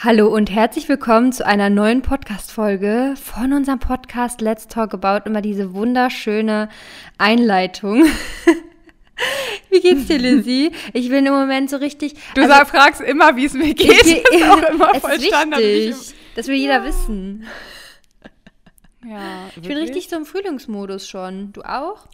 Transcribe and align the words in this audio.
Hallo 0.00 0.28
und 0.28 0.48
herzlich 0.48 0.88
willkommen 0.88 1.32
zu 1.32 1.44
einer 1.44 1.70
neuen 1.70 2.02
Podcast-Folge 2.02 3.14
von 3.20 3.52
unserem 3.52 3.80
Podcast 3.80 4.40
Let's 4.40 4.68
Talk 4.68 4.94
About. 4.94 5.28
Immer 5.28 5.42
diese 5.42 5.74
wunderschöne 5.74 6.68
Einleitung. 7.18 8.04
Wie 9.70 9.80
geht's 9.80 10.06
dir, 10.06 10.18
Lizzie? 10.18 10.70
Ich 10.92 11.08
bin 11.08 11.26
im 11.26 11.32
Moment 11.32 11.68
so 11.68 11.78
richtig. 11.78 12.14
Du 12.36 12.42
also, 12.42 12.64
fragst 12.66 13.00
immer, 13.00 13.34
wie 13.34 13.46
es 13.46 13.54
mir 13.54 13.74
geht. 13.74 13.90
Ich, 14.06 14.22
das 14.30 14.40
ist 14.40 14.48
auch 14.48 14.62
immer 14.70 14.94
voll 15.00 15.20
Standard. 15.20 15.62
Wichtig, 15.62 16.14
das 16.36 16.46
will 16.46 16.54
jeder 16.54 16.78
ja. 16.78 16.84
wissen. 16.84 17.44
Ja, 19.04 19.50
ich 19.56 19.66
bin 19.66 19.78
richtig 19.78 20.08
so 20.08 20.14
im 20.14 20.26
Frühlingsmodus 20.26 21.08
schon. 21.08 21.52
Du 21.52 21.62
auch? 21.62 22.06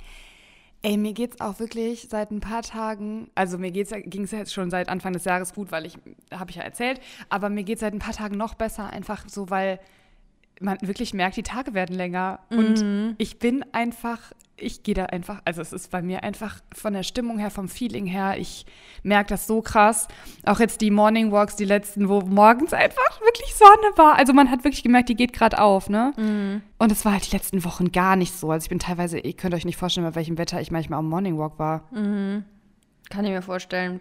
Ey, 0.85 0.99
mir 0.99 1.15
geht's 1.15 1.41
auch 1.41 1.61
wirklich 1.61 2.09
seit 2.11 2.31
ein 2.31 2.41
paar 2.41 2.61
Tagen, 2.61 3.31
also 3.35 3.57
mir 3.57 3.71
ging 3.71 3.85
es 4.25 4.31
ja 4.31 4.39
jetzt 4.39 4.53
schon 4.53 4.71
seit 4.71 4.91
Anfang 4.91 5.15
des 5.15 5.25
Jahres 5.25 5.55
gut, 5.55 5.73
weil 5.73 5.87
ich, 5.87 5.97
habe 6.31 6.51
ich 6.51 6.57
ja 6.57 6.63
erzählt, 6.63 7.01
aber 7.31 7.49
mir 7.49 7.65
geht 7.65 7.77
es 7.77 7.81
seit 7.81 7.95
ein 7.95 8.01
paar 8.01 8.13
Tagen 8.13 8.37
noch 8.37 8.53
besser, 8.53 8.91
einfach 8.91 9.25
so, 9.27 9.49
weil 9.49 9.81
man 10.61 10.77
wirklich 10.83 11.15
merkt, 11.15 11.39
die 11.39 11.43
Tage 11.43 11.73
werden 11.73 11.97
länger. 11.97 12.41
Mhm. 12.51 12.59
Und 12.59 13.15
ich 13.17 13.39
bin 13.39 13.65
einfach 13.73 14.35
ich 14.57 14.83
gehe 14.83 14.95
da 14.95 15.07
einfach, 15.07 15.43
also 15.45 15.61
es 15.61 15.73
ist 15.73 15.91
bei 15.91 16.03
mir 16.03 16.23
einfach 16.23 16.61
von 16.73 16.93
der 16.93 17.03
Stimmung 17.03 17.39
her, 17.39 17.51
vom 17.51 17.69
Feeling 17.69 18.07
her, 18.07 18.37
ich 18.39 18.67
merke 19.03 19.31
das 19.31 19.47
so 19.47 19.63
krass. 19.63 20.09
Auch 20.45 20.61
jetzt 20.61 20.81
die 20.81 20.91
Morning 20.91 21.33
Walks, 21.33 21.57
die 21.57 21.65
letzten, 21.65 22.09
wo 22.09 22.21
morgens 22.21 22.73
einfach 22.73 23.21
wirklich 23.21 23.55
Sonne 23.55 23.97
war. 23.97 24.17
Also 24.17 24.33
man 24.33 24.51
hat 24.51 24.65
wirklich 24.65 24.83
gemerkt, 24.83 25.09
die 25.09 25.17
geht 25.17 25.33
gerade 25.33 25.61
auf, 25.61 25.89
ne? 25.89 26.13
Mhm. 26.17 26.63
Und 26.79 26.93
es 26.93 27.05
war 27.05 27.13
halt 27.13 27.27
die 27.27 27.37
letzten 27.37 27.65
Wochen 27.65 27.91
gar 27.93 28.17
nicht 28.17 28.35
so. 28.35 28.51
Also 28.51 28.65
ich 28.65 28.71
bin 28.71 28.79
teilweise, 28.79 29.19
ihr 29.19 29.35
könnt 29.35 29.55
euch 29.55 29.65
nicht 29.65 29.77
vorstellen, 29.77 30.07
bei 30.07 30.15
welchem 30.15 30.39
Wetter 30.39 30.61
ich 30.61 30.71
manchmal 30.71 31.01
am 31.01 31.09
Morning 31.09 31.39
Walk 31.39 31.59
war. 31.59 31.89
Mhm. 31.93 32.45
Kann 33.11 33.25
ich 33.25 33.33
mir 33.33 33.43
vorstellen. 33.43 34.01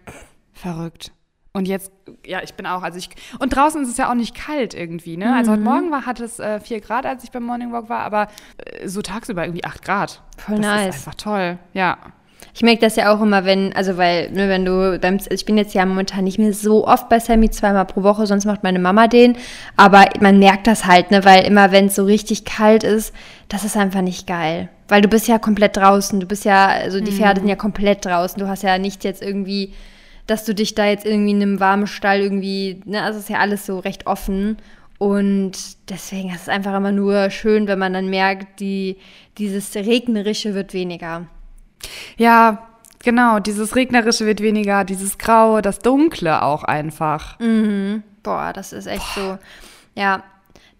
Verrückt. 0.52 1.12
Und 1.56 1.68
jetzt, 1.68 1.92
ja, 2.26 2.42
ich 2.42 2.54
bin 2.54 2.66
auch, 2.66 2.82
also 2.82 2.98
ich, 2.98 3.08
und 3.38 3.54
draußen 3.54 3.80
ist 3.84 3.88
es 3.88 3.96
ja 3.96 4.10
auch 4.10 4.16
nicht 4.16 4.34
kalt 4.34 4.74
irgendwie, 4.74 5.16
ne? 5.16 5.36
Also 5.36 5.52
heute 5.52 5.60
mhm. 5.60 5.66
Morgen 5.66 5.90
war, 5.92 6.04
hat 6.04 6.18
es 6.18 6.40
äh, 6.40 6.58
4 6.58 6.80
Grad, 6.80 7.06
als 7.06 7.22
ich 7.22 7.30
beim 7.30 7.44
Morning 7.44 7.70
Walk 7.70 7.88
war, 7.88 8.00
aber 8.00 8.26
äh, 8.56 8.88
so 8.88 9.02
tagsüber 9.02 9.44
irgendwie 9.44 9.62
8 9.62 9.84
Grad. 9.84 10.20
Voll 10.36 10.56
das 10.56 10.66
nice. 10.66 10.96
ist 10.96 11.06
einfach 11.06 11.14
toll, 11.14 11.58
ja. 11.72 11.96
Ich 12.54 12.62
merke 12.62 12.80
das 12.80 12.96
ja 12.96 13.14
auch 13.14 13.22
immer, 13.22 13.44
wenn, 13.44 13.72
also 13.72 13.96
weil, 13.96 14.32
ne, 14.32 14.48
wenn 14.48 14.64
du 14.64 14.98
beim, 14.98 15.20
ich 15.30 15.44
bin 15.44 15.56
jetzt 15.56 15.74
ja 15.74 15.86
momentan 15.86 16.24
nicht 16.24 16.40
mehr 16.40 16.52
so 16.52 16.88
oft 16.88 17.08
bei 17.08 17.20
Sammy, 17.20 17.48
zweimal 17.50 17.84
pro 17.84 18.02
Woche, 18.02 18.26
sonst 18.26 18.46
macht 18.46 18.64
meine 18.64 18.80
Mama 18.80 19.06
den, 19.06 19.36
aber 19.76 20.06
man 20.18 20.40
merkt 20.40 20.66
das 20.66 20.86
halt, 20.86 21.12
ne, 21.12 21.24
weil 21.24 21.44
immer 21.44 21.70
wenn 21.70 21.86
es 21.86 21.94
so 21.94 22.04
richtig 22.04 22.44
kalt 22.44 22.82
ist, 22.82 23.14
das 23.48 23.62
ist 23.62 23.76
einfach 23.76 24.02
nicht 24.02 24.26
geil. 24.26 24.70
Weil 24.88 25.02
du 25.02 25.08
bist 25.08 25.28
ja 25.28 25.38
komplett 25.38 25.76
draußen, 25.76 26.18
du 26.18 26.26
bist 26.26 26.44
ja, 26.44 26.66
also 26.66 26.98
die 26.98 27.12
Pferde 27.12 27.40
mhm. 27.40 27.44
sind 27.44 27.48
ja 27.50 27.56
komplett 27.56 28.04
draußen, 28.04 28.40
du 28.40 28.48
hast 28.48 28.64
ja 28.64 28.76
nicht 28.78 29.04
jetzt 29.04 29.22
irgendwie 29.22 29.72
dass 30.26 30.44
du 30.44 30.54
dich 30.54 30.74
da 30.74 30.86
jetzt 30.86 31.04
irgendwie 31.04 31.32
in 31.32 31.42
einem 31.42 31.60
warmen 31.60 31.86
Stall 31.86 32.20
irgendwie, 32.20 32.80
ne, 32.84 33.02
also 33.02 33.18
ist 33.18 33.28
ja 33.28 33.38
alles 33.38 33.66
so 33.66 33.78
recht 33.78 34.06
offen. 34.06 34.56
Und 34.98 35.52
deswegen 35.90 36.30
ist 36.30 36.42
es 36.42 36.48
einfach 36.48 36.74
immer 36.74 36.92
nur 36.92 37.30
schön, 37.30 37.66
wenn 37.66 37.78
man 37.78 37.92
dann 37.92 38.08
merkt, 38.08 38.60
die, 38.60 38.96
dieses 39.38 39.74
Regnerische 39.74 40.54
wird 40.54 40.72
weniger. 40.72 41.26
Ja, 42.16 42.68
genau, 43.02 43.38
dieses 43.38 43.76
Regnerische 43.76 44.24
wird 44.24 44.40
weniger, 44.40 44.84
dieses 44.84 45.18
Graue, 45.18 45.62
das 45.62 45.80
Dunkle 45.80 46.42
auch 46.42 46.64
einfach. 46.64 47.38
Mhm. 47.40 48.02
Boah, 48.22 48.52
das 48.54 48.72
ist 48.72 48.86
echt 48.86 49.14
Boah. 49.14 49.38
so. 49.94 50.00
Ja, 50.00 50.22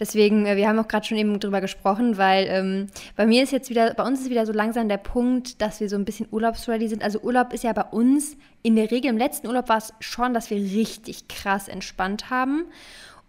Deswegen, 0.01 0.47
äh, 0.47 0.57
wir 0.57 0.69
haben 0.69 0.79
auch 0.79 0.89
gerade 0.89 1.07
schon 1.07 1.19
eben 1.19 1.39
drüber 1.41 1.61
gesprochen, 1.61 2.19
weil 2.19 2.47
ähm, 2.49 2.87
bei 3.17 3.27
mir 3.27 3.43
ist 3.43 3.53
jetzt 3.53 3.71
wieder, 3.71 3.95
bei 3.95 4.05
uns 4.05 4.21
ist 4.21 4.31
wieder 4.31 4.47
so 4.47 4.53
langsam 4.53 4.89
der 4.89 4.99
Punkt, 4.99 5.61
dass 5.61 5.81
wir 5.81 5.89
so 5.89 5.97
ein 5.97 6.05
bisschen 6.05 6.27
urlaubsready 6.31 6.89
sind. 6.89 7.03
Also 7.03 7.21
Urlaub 7.21 7.53
ist 7.53 7.65
ja 7.65 7.73
bei 7.73 7.85
uns 7.85 8.37
in 8.63 8.77
der 8.77 8.91
Regel, 8.91 9.11
im 9.11 9.19
letzten 9.19 9.47
Urlaub 9.47 9.69
war 9.69 9.79
es 9.79 9.93
schon, 10.01 10.35
dass 10.35 10.51
wir 10.51 10.57
richtig 10.57 11.29
krass 11.29 11.69
entspannt 11.69 12.31
haben. 12.31 12.65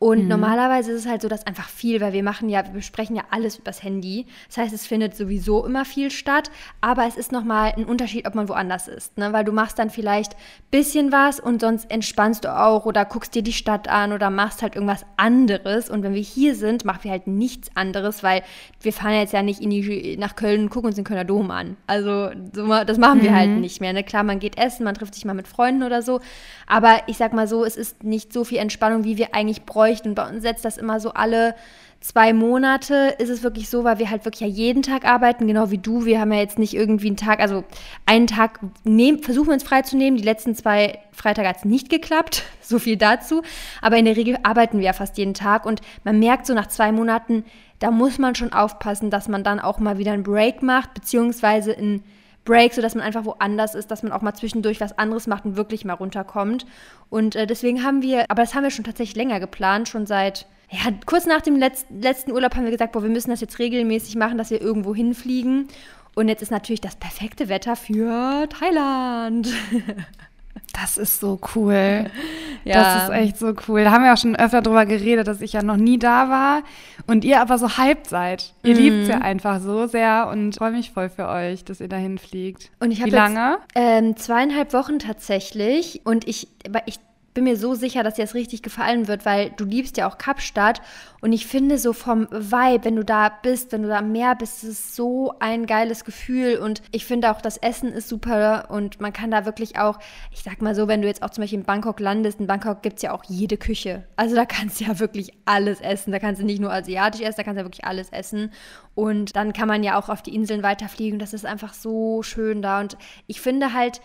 Und 0.06 0.22
mhm. 0.22 0.28
normalerweise 0.28 0.92
ist 0.92 1.00
es 1.00 1.10
halt 1.10 1.24
so, 1.24 1.28
dass 1.28 1.48
einfach 1.48 1.68
viel, 1.68 2.00
weil 2.00 2.14
wir 2.14 2.22
machen 2.22 2.48
ja, 2.48 2.64
wir 2.64 2.74
besprechen 2.74 3.16
ja 3.16 3.24
alles 3.32 3.58
übers 3.58 3.82
Handy. 3.82 4.28
Das 4.46 4.58
heißt, 4.58 4.72
es 4.72 4.86
findet 4.86 5.18
sowieso 5.18 5.66
immer 5.66 5.84
viel 5.84 6.12
statt, 6.12 6.52
aber 6.80 7.08
es 7.08 7.18
ist 7.18 7.32
nochmal 7.32 7.74
ein 7.76 7.86
Unterschied, 7.86 8.28
ob 8.28 8.36
man 8.36 8.48
woanders 8.48 8.88
ist. 8.88 9.18
Ne? 9.18 9.34
Weil 9.34 9.46
du 9.46 9.52
machst 9.52 9.80
dann 9.80 9.90
vielleicht 9.90 10.34
ein 10.34 10.38
bisschen 10.70 11.12
was 11.12 11.40
und 11.40 11.60
sonst 11.60 11.90
entspannst 11.90 12.46
du 12.46 12.56
auch 12.56 12.86
oder 12.86 13.04
guckst 13.04 13.34
dir 13.34 13.42
die 13.42 13.52
Stadt 13.52 13.88
an 13.88 14.14
oder 14.14 14.30
machst 14.30 14.62
halt 14.62 14.76
irgendwas 14.76 15.08
anderes. 15.18 15.90
Und 15.90 16.04
wenn 16.04 16.14
wir 16.14 16.22
hier 16.22 16.54
sind, 16.54 16.86
machen 16.86 17.00
wir 17.02 17.10
halt 17.10 17.26
nichts 17.26 17.72
anderes, 17.74 18.22
weil 18.22 18.44
wir 18.82 18.94
fahren 18.94 19.16
jetzt 19.16 19.34
ja 19.34 19.42
nicht 19.42 19.60
in 19.60 19.72
die, 19.72 20.18
nach 20.18 20.36
Köln 20.36 20.62
und 20.62 20.70
gucken 20.70 20.90
uns 20.90 20.98
den 20.98 21.04
Kölner 21.04 21.26
Dom 21.26 21.50
an. 21.50 21.78
Also 21.88 22.30
so, 22.54 22.68
das 22.68 23.00
machen 23.00 23.24
wir 23.24 23.34
halt 23.34 23.48
mhm. 23.48 23.54
halt 23.54 23.62
nicht 23.62 23.82
mehr. 23.82 23.92
Ne? 23.92 24.04
Klar, 24.04 24.22
man 24.22 24.38
geht 24.38 24.60
essen, 24.60 24.84
man 24.84 24.94
trifft 24.94 25.16
sich 25.16 25.26
mal 25.26 25.34
mit 25.34 25.48
Freunden 25.48 25.82
oder 25.82 26.04
so. 26.04 26.20
Aber 26.68 27.00
ich 27.08 27.18
sag 27.18 27.34
mal 27.34 27.48
so, 27.48 27.66
es 27.66 27.76
ist 27.76 28.04
nicht 28.04 28.32
so 28.32 28.44
viel 28.44 28.60
Entspannung, 28.60 29.04
wie 29.04 29.18
wir 29.18 29.34
eigentlich 29.34 29.64
bräuchten 29.64 29.95
bräuchten. 29.96 30.16
Bei 30.16 30.28
uns 30.28 30.44
setzt 30.44 30.66
das 30.66 30.78
immer 30.78 31.00
so 31.00 31.12
alle 31.12 31.56
zwei 32.02 32.34
Monate 32.34 33.16
ist 33.18 33.30
es 33.30 33.42
wirklich 33.42 33.68
so, 33.68 33.84
weil 33.84 33.98
wir 33.98 34.12
halt 34.12 34.26
wirklich 34.26 34.42
ja 34.42 34.48
jeden 34.48 34.84
Tag 34.84 35.06
arbeiten, 35.06 35.48
genau 35.48 35.72
wie 35.72 35.80
du. 35.80 36.06
Wir 36.06 36.20
haben 36.20 36.32
ja 36.32 36.40
jetzt 36.40 36.60
nicht 36.60 36.76
irgendwie 36.76 37.08
einen 37.08 37.18
Tag, 37.18 37.40
also 37.40 37.64
einen 38.06 38.28
Tag 38.28 38.60
nehmen, 38.84 39.24
versuchen 39.24 39.48
wir 39.48 39.54
uns 39.54 39.64
freizunehmen. 39.64 40.16
Die 40.16 40.24
letzten 40.24 40.54
zwei 40.54 41.00
Freitage 41.12 41.48
hat 41.48 41.58
es 41.58 41.66
nicht 41.66 41.90
geklappt, 41.90 42.44
so 42.62 42.78
viel 42.78 42.98
dazu. 42.98 43.42
Aber 43.82 43.98
in 43.98 44.06
der 44.06 44.18
Regel 44.18 44.38
arbeiten 44.44 44.78
wir 44.78 44.86
ja 44.86 44.94
fast 44.94 45.18
jeden 45.18 45.34
Tag 45.34 45.66
und 45.66 45.82
man 46.04 46.20
merkt 46.20 46.46
so 46.46 46.54
nach 46.54 46.68
zwei 46.68 46.92
Monaten, 46.92 47.44
da 47.80 47.90
muss 47.90 48.20
man 48.20 48.36
schon 48.36 48.54
aufpassen, 48.54 49.10
dass 49.10 49.28
man 49.28 49.44
dann 49.44 49.60
auch 49.60 49.80
mal 49.80 49.98
wieder 49.98 50.12
einen 50.12 50.24
Break 50.24 50.62
macht, 50.62 50.94
beziehungsweise 50.94 51.76
einen 51.76 52.04
Break, 52.46 52.74
sodass 52.74 52.96
man 52.96 53.04
einfach 53.04 53.26
woanders 53.26 53.76
ist, 53.76 53.92
dass 53.92 54.04
man 54.04 54.12
auch 54.12 54.22
mal 54.22 54.34
zwischendurch 54.34 54.80
was 54.80 54.98
anderes 54.98 55.28
macht 55.28 55.46
und 55.46 55.58
wirklich 55.58 55.84
mal 55.84 55.94
runterkommt. 55.94 56.66
Und 57.10 57.36
äh, 57.36 57.48
deswegen 57.48 57.84
haben 57.84 58.02
wir, 58.02 58.26
aber 58.30 58.44
das 58.44 58.56
haben 58.56 58.64
wir 58.64 58.72
schon 58.72 58.86
tatsächlich 58.86 59.16
länger 59.16 59.40
geplant, 59.40 59.90
schon 59.90 60.06
seit, 60.06 60.48
ja, 60.70 60.92
kurz 61.06 61.26
nach 61.26 61.42
dem 61.42 61.58
Letz 61.58 61.86
letzten 61.90 62.32
Urlaub 62.32 62.56
haben 62.56 62.64
wir 62.64 62.72
gesagt, 62.72 62.94
boah, 62.94 63.04
wir 63.04 63.10
müssen 63.10 63.32
das 63.32 63.42
jetzt 63.42 63.60
regelmäßig 63.60 64.16
machen, 64.16 64.38
dass 64.38 64.52
wir 64.52 64.62
irgendwo 64.62 64.96
hinfliegen. 64.96 65.68
Und 66.16 66.30
jetzt 66.30 66.42
ist 66.42 66.52
natürlich 66.52 66.82
das 66.82 66.96
perfekte 66.96 67.50
Wetter 67.50 67.76
für 67.76 68.48
Thailand. 68.48 69.50
Das 70.82 70.98
ist 70.98 71.20
so 71.20 71.40
cool. 71.56 72.10
Ja. 72.68 72.82
Das 72.82 73.04
ist 73.04 73.10
echt 73.12 73.38
so 73.38 73.54
cool. 73.68 73.84
Da 73.84 73.92
haben 73.92 74.04
wir 74.04 74.12
auch 74.12 74.18
schon 74.18 74.36
öfter 74.36 74.64
drüber 74.64 74.88
geredet, 74.88 75.28
dass 75.28 75.40
ich 75.42 75.54
ja 75.54 75.62
noch 75.62 75.76
nie 75.76 76.00
da 76.00 76.30
war 76.30 76.64
und 77.06 77.24
ihr 77.24 77.40
aber 77.40 77.60
so 77.60 77.78
hyped 77.78 78.08
seid. 78.08 78.56
Ihr 78.64 78.74
mhm. 78.74 78.82
liebt 78.82 78.96
es 79.04 79.08
ja 79.10 79.20
einfach 79.20 79.60
so 79.62 79.86
sehr 79.86 80.28
und 80.32 80.56
freue 80.56 80.72
mich 80.72 80.90
voll 80.90 81.10
für 81.10 81.28
euch, 81.28 81.64
dass 81.64 81.80
ihr 81.80 81.90
dahin 81.90 82.18
fliegt. 82.18 82.72
Und 82.80 82.90
ich 82.90 83.06
Wie 83.06 83.12
lange? 83.12 83.60
Jetzt, 83.76 83.76
ähm, 83.76 84.18
zweieinhalb 84.18 84.74
Wochen 84.74 84.98
tatsächlich. 84.98 86.02
Und 86.06 86.28
ich, 86.28 86.48
ich 86.88 86.98
bin 87.36 87.44
mir 87.44 87.58
so 87.58 87.76
sicher, 87.76 88.02
dass 88.02 88.16
dir 88.16 88.24
das 88.24 88.34
richtig 88.34 88.64
gefallen 88.64 89.08
wird, 89.08 89.26
weil 89.26 89.52
du 89.52 89.66
liebst 89.66 89.98
ja 89.98 90.10
auch 90.10 90.18
Kapstadt. 90.18 90.82
Und 91.22 91.34
ich 91.34 91.46
finde 91.46 91.78
so 91.78 91.92
vom 91.92 92.28
Vibe, 92.32 92.86
wenn 92.86 92.96
du 92.96 93.04
da 93.04 93.30
bist, 93.30 93.74
wenn 93.74 93.84
du 93.84 93.90
da 93.90 94.00
am 94.00 94.12
Meer 94.14 94.36
bist, 94.36 94.64
ist 94.64 94.70
es 94.70 94.96
so 94.96 95.34
ein 95.40 95.66
geiles 95.66 96.06
Gefühl. 96.06 96.58
Und 96.58 96.82
ich 96.92 97.06
finde 97.06 97.32
auch, 97.32 97.42
das 97.42 97.58
Essen 97.58 97.92
ist 97.92 98.08
super 98.08 98.70
und 98.70 99.02
man 99.02 99.12
kann 99.12 99.32
da 99.32 99.46
wirklich 99.46 99.78
auch, 99.78 100.00
ich 100.32 100.44
sag 100.44 100.62
mal 100.62 100.74
so, 100.74 100.88
wenn 100.88 101.02
du 101.02 101.08
jetzt 101.08 101.24
auch 101.24 101.30
zum 101.30 101.42
Beispiel 101.42 101.60
in 101.60 101.66
Bangkok 101.66 102.00
landest, 102.00 102.40
in 102.40 102.48
Bangkok 102.48 102.82
gibt 102.82 102.98
es 102.98 103.02
ja 103.02 103.12
auch 103.12 103.26
jede 103.26 103.58
Küche. 103.58 104.06
Also 104.16 104.34
da 104.36 104.46
kannst 104.46 104.80
du 104.80 104.86
ja 104.86 105.00
wirklich 105.00 105.34
alles 105.44 105.82
essen. 105.82 106.14
Da 106.14 106.20
kannst 106.20 106.42
du 106.42 106.46
nicht 106.46 106.62
nur 106.62 106.72
asiatisch 106.72 107.22
essen, 107.22 107.38
da 107.38 107.44
kannst 107.44 107.58
du 107.58 107.62
ja 107.64 107.66
wirklich 107.66 107.86
alles 107.86 108.10
essen. 108.12 108.54
Und 108.94 109.36
dann 109.36 109.52
kann 109.52 109.68
man 109.68 109.84
ja 109.84 110.00
auch 110.00 110.08
auf 110.08 110.22
die 110.22 110.34
Inseln 110.34 110.64
weiterfliegen. 110.64 111.20
Das 111.20 111.34
ist 111.34 111.46
einfach 111.46 111.74
so 111.74 112.24
schön 112.24 112.62
da. 112.62 112.80
Und 112.80 112.98
ich 113.28 113.42
finde 113.42 113.74
halt, 113.74 114.00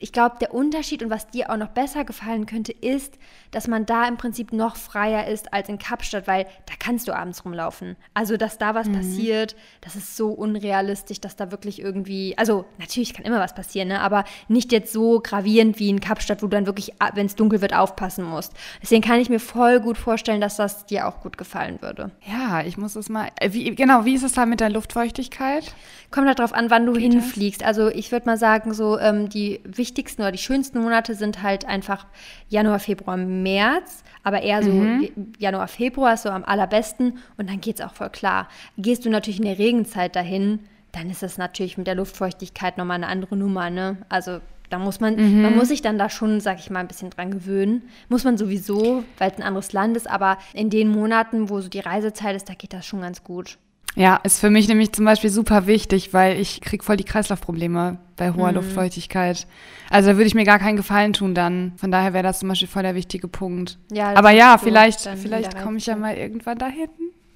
ich 0.00 0.12
glaube, 0.12 0.36
der 0.40 0.54
Unterschied 0.54 1.02
und 1.02 1.10
was 1.10 1.28
dir 1.28 1.50
auch 1.50 1.56
noch 1.56 1.68
besser 1.68 2.04
gefallen 2.04 2.46
könnte, 2.46 2.72
ist, 2.72 3.18
dass 3.50 3.66
man 3.66 3.84
da 3.84 4.06
im 4.06 4.16
Prinzip 4.16 4.52
noch 4.52 4.76
freier 4.76 5.26
ist 5.26 5.52
als 5.52 5.68
in 5.68 5.78
Kapstadt, 5.78 6.28
weil 6.28 6.44
da 6.66 6.74
kannst 6.78 7.08
du 7.08 7.12
abends 7.12 7.44
rumlaufen. 7.44 7.96
Also, 8.14 8.36
dass 8.36 8.58
da 8.58 8.74
was 8.74 8.86
mhm. 8.86 8.94
passiert, 8.94 9.56
das 9.80 9.96
ist 9.96 10.16
so 10.16 10.30
unrealistisch, 10.30 11.20
dass 11.20 11.34
da 11.34 11.50
wirklich 11.50 11.80
irgendwie, 11.80 12.36
also 12.38 12.64
natürlich 12.78 13.12
kann 13.12 13.24
immer 13.24 13.40
was 13.40 13.54
passieren, 13.54 13.88
ne? 13.88 14.00
aber 14.00 14.24
nicht 14.46 14.70
jetzt 14.70 14.92
so 14.92 15.20
gravierend 15.20 15.80
wie 15.80 15.88
in 15.88 16.00
Kapstadt, 16.00 16.42
wo 16.42 16.46
du 16.46 16.56
dann 16.56 16.66
wirklich, 16.66 16.92
wenn 17.14 17.26
es 17.26 17.34
dunkel 17.34 17.60
wird, 17.60 17.74
aufpassen 17.74 18.24
musst. 18.24 18.52
Deswegen 18.80 19.02
kann 19.02 19.18
ich 19.18 19.28
mir 19.28 19.40
voll 19.40 19.80
gut 19.80 19.98
vorstellen, 19.98 20.40
dass 20.40 20.56
das 20.56 20.86
dir 20.86 21.08
auch 21.08 21.20
gut 21.20 21.36
gefallen 21.38 21.82
würde. 21.82 22.12
Ja, 22.24 22.62
ich 22.62 22.78
muss 22.78 22.94
es 22.94 23.08
mal, 23.08 23.30
äh, 23.40 23.52
wie, 23.52 23.74
genau, 23.74 24.04
wie 24.04 24.14
ist 24.14 24.22
es 24.22 24.32
da 24.32 24.46
mit 24.46 24.60
der 24.60 24.70
Luftfeuchtigkeit? 24.70 25.74
Kommt 26.10 26.26
halt 26.26 26.38
darauf 26.38 26.54
an, 26.54 26.70
wann 26.70 26.86
du 26.86 26.94
Geht 26.94 27.12
hinfliegst. 27.12 27.60
Das? 27.60 27.68
Also, 27.68 27.88
ich 27.88 28.12
würde 28.12 28.26
mal 28.26 28.38
sagen, 28.38 28.72
so 28.72 28.98
ähm, 28.98 29.28
die 29.28 29.60
wichtigsten 29.64 30.22
oder 30.22 30.32
die 30.32 30.38
schönsten 30.38 30.80
Monate 30.80 31.14
sind 31.14 31.42
halt 31.42 31.66
einfach 31.66 32.06
Januar, 32.48 32.78
Februar, 32.78 33.16
März, 33.16 34.02
aber 34.22 34.42
eher 34.42 34.62
so 34.62 34.70
mhm. 34.70 35.08
Januar, 35.38 35.68
Februar 35.68 36.14
ist 36.14 36.22
so 36.22 36.30
am 36.30 36.44
allerbesten 36.44 37.18
und 37.36 37.50
dann 37.50 37.60
geht 37.60 37.80
es 37.80 37.84
auch 37.84 37.94
voll 37.94 38.10
klar. 38.10 38.48
Gehst 38.78 39.04
du 39.04 39.10
natürlich 39.10 39.38
in 39.38 39.46
der 39.46 39.58
Regenzeit 39.58 40.16
dahin, 40.16 40.60
dann 40.92 41.10
ist 41.10 41.22
das 41.22 41.36
natürlich 41.36 41.76
mit 41.76 41.86
der 41.86 41.94
Luftfeuchtigkeit 41.94 42.78
nochmal 42.78 42.96
eine 42.96 43.08
andere 43.08 43.36
Nummer, 43.36 43.68
ne? 43.68 43.98
Also 44.08 44.40
da 44.70 44.78
muss 44.78 45.00
man, 45.00 45.16
mhm. 45.16 45.42
man 45.42 45.56
muss 45.56 45.68
sich 45.68 45.82
dann 45.82 45.98
da 45.98 46.10
schon, 46.10 46.40
sag 46.40 46.58
ich 46.58 46.70
mal, 46.70 46.80
ein 46.80 46.88
bisschen 46.88 47.10
dran 47.10 47.30
gewöhnen. 47.30 47.82
Muss 48.08 48.24
man 48.24 48.36
sowieso, 48.36 49.04
weil 49.18 49.30
es 49.30 49.38
ein 49.38 49.42
anderes 49.42 49.72
Land 49.72 49.96
ist, 49.96 50.08
aber 50.08 50.38
in 50.52 50.70
den 50.70 50.88
Monaten, 50.88 51.48
wo 51.48 51.60
so 51.60 51.68
die 51.68 51.80
Reisezeit 51.80 52.36
ist, 52.36 52.48
da 52.48 52.54
geht 52.54 52.72
das 52.72 52.84
schon 52.84 53.00
ganz 53.00 53.24
gut. 53.24 53.58
Ja, 53.98 54.16
ist 54.22 54.38
für 54.38 54.48
mich 54.48 54.68
nämlich 54.68 54.92
zum 54.92 55.04
Beispiel 55.04 55.28
super 55.28 55.66
wichtig, 55.66 56.14
weil 56.14 56.38
ich 56.38 56.60
kriege 56.60 56.84
voll 56.84 56.96
die 56.96 57.04
Kreislaufprobleme 57.04 57.98
bei 58.16 58.30
hoher 58.32 58.50
Mhm. 58.50 58.54
Luftfeuchtigkeit. 58.58 59.46
Also 59.90 60.10
da 60.10 60.16
würde 60.16 60.28
ich 60.28 60.34
mir 60.36 60.44
gar 60.44 60.60
keinen 60.60 60.76
Gefallen 60.76 61.12
tun 61.12 61.34
dann. 61.34 61.72
Von 61.78 61.90
daher 61.90 62.12
wäre 62.12 62.22
das 62.22 62.38
zum 62.38 62.48
Beispiel 62.48 62.68
voll 62.68 62.84
der 62.84 62.94
wichtige 62.94 63.26
Punkt. 63.26 63.76
Ja, 63.90 64.14
Aber 64.16 64.30
ja, 64.30 64.56
vielleicht, 64.56 65.00
vielleicht 65.20 65.60
komme 65.60 65.78
ich 65.78 65.86
ja 65.86 65.96
mal 65.96 66.14
irgendwann 66.16 66.58
dahin. 66.58 66.88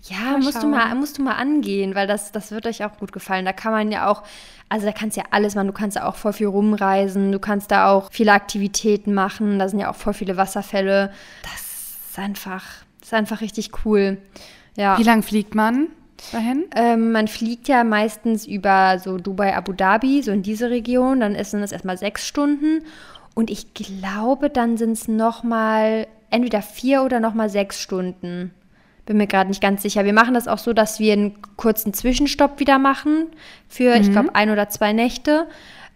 Ja, 0.03 0.33
Mal 0.33 0.39
musst 0.39 0.57
du, 0.57 0.61
schauen. 0.63 0.71
mal, 0.71 0.95
musst 0.95 1.19
du 1.19 1.23
mal 1.23 1.35
angehen, 1.35 1.95
weil 1.95 2.07
das, 2.07 2.33
das 2.33 2.51
wird 2.53 2.67
euch 2.67 2.85
auch 2.85 2.97
gut 2.99 3.13
gefallen. 3.13 3.45
Da 3.45 3.53
kann 3.53 3.73
man 3.73 3.91
ja 3.93 4.09
auch, 4.09 4.23
also 4.69 4.85
da 4.87 4.93
kannst 4.93 5.17
du 5.17 5.21
ja 5.21 5.27
alles 5.31 5.55
machen. 5.57 5.67
Du 5.69 5.73
kannst 5.73 5.97
ja 5.97 6.07
auch 6.07 6.17
voll 6.17 6.33
viel 6.33 6.49
rumreisen, 6.49 7.31
du 7.33 7.39
kannst 7.41 7.71
da 7.73 7.91
auch 7.91 8.09
viele 8.13 8.33
Aktivitäten 8.33 9.15
machen. 9.15 9.59
Da 9.61 9.69
sind 9.69 9.79
ja 9.81 9.91
auch 9.91 9.95
voll 9.97 10.13
viele 10.15 10.37
Wasserfälle. 10.37 11.13
Das 11.43 11.53
ist 12.11 12.19
einfach, 12.19 12.65
das 13.01 13.09
ist 13.09 13.15
einfach 13.15 13.41
richtig 13.41 13.71
cool. 13.85 14.19
Ja. 14.77 14.99
Wie 14.99 15.03
lang 15.05 15.23
fliegt 15.23 15.55
man 15.55 15.89
dahin? 16.31 16.65
Ähm, 16.77 17.13
man 17.13 17.27
fliegt 17.29 17.69
ja 17.69 17.85
meistens 17.85 18.47
über 18.47 18.99
so 18.99 19.17
Dubai, 19.19 19.57
Abu 19.57 19.73
Dhabi, 19.73 20.23
so 20.23 20.31
in 20.31 20.43
diese 20.43 20.71
Region. 20.71 21.21
Dann 21.21 21.35
ist- 21.35 21.51
sind 21.51 21.63
es 21.63 21.73
erstmal 21.73 21.99
sechs 21.99 22.27
Stunden. 22.27 22.85
Und 23.35 23.51
ich 23.51 23.75
glaube, 23.75 24.51
dann 24.51 24.77
sind 24.77 24.93
es 24.93 25.09
nochmal 25.09 26.07
entweder 26.31 26.63
vier 26.63 27.03
oder 27.03 27.19
nochmal 27.21 27.49
sechs 27.49 27.81
Stunden. 27.81 28.53
Bin 29.07 29.17
mir 29.17 29.27
gerade 29.27 29.49
nicht 29.49 29.61
ganz 29.63 29.83
sicher. 29.83 30.05
Wir 30.05 30.13
machen 30.13 30.35
das 30.35 30.47
auch 30.47 30.59
so, 30.59 30.73
dass 30.73 31.01
wir 31.01 31.13
einen 31.15 31.35
kurzen 31.57 31.93
Zwischenstopp 31.93 32.61
wieder 32.61 32.79
machen 32.79 33.27
für, 33.69 33.97
ich 33.97 34.13
glaube, 34.13 34.35
ein 34.35 34.51
oder 34.51 34.69
zwei 34.69 34.93
Nächte. 34.93 35.49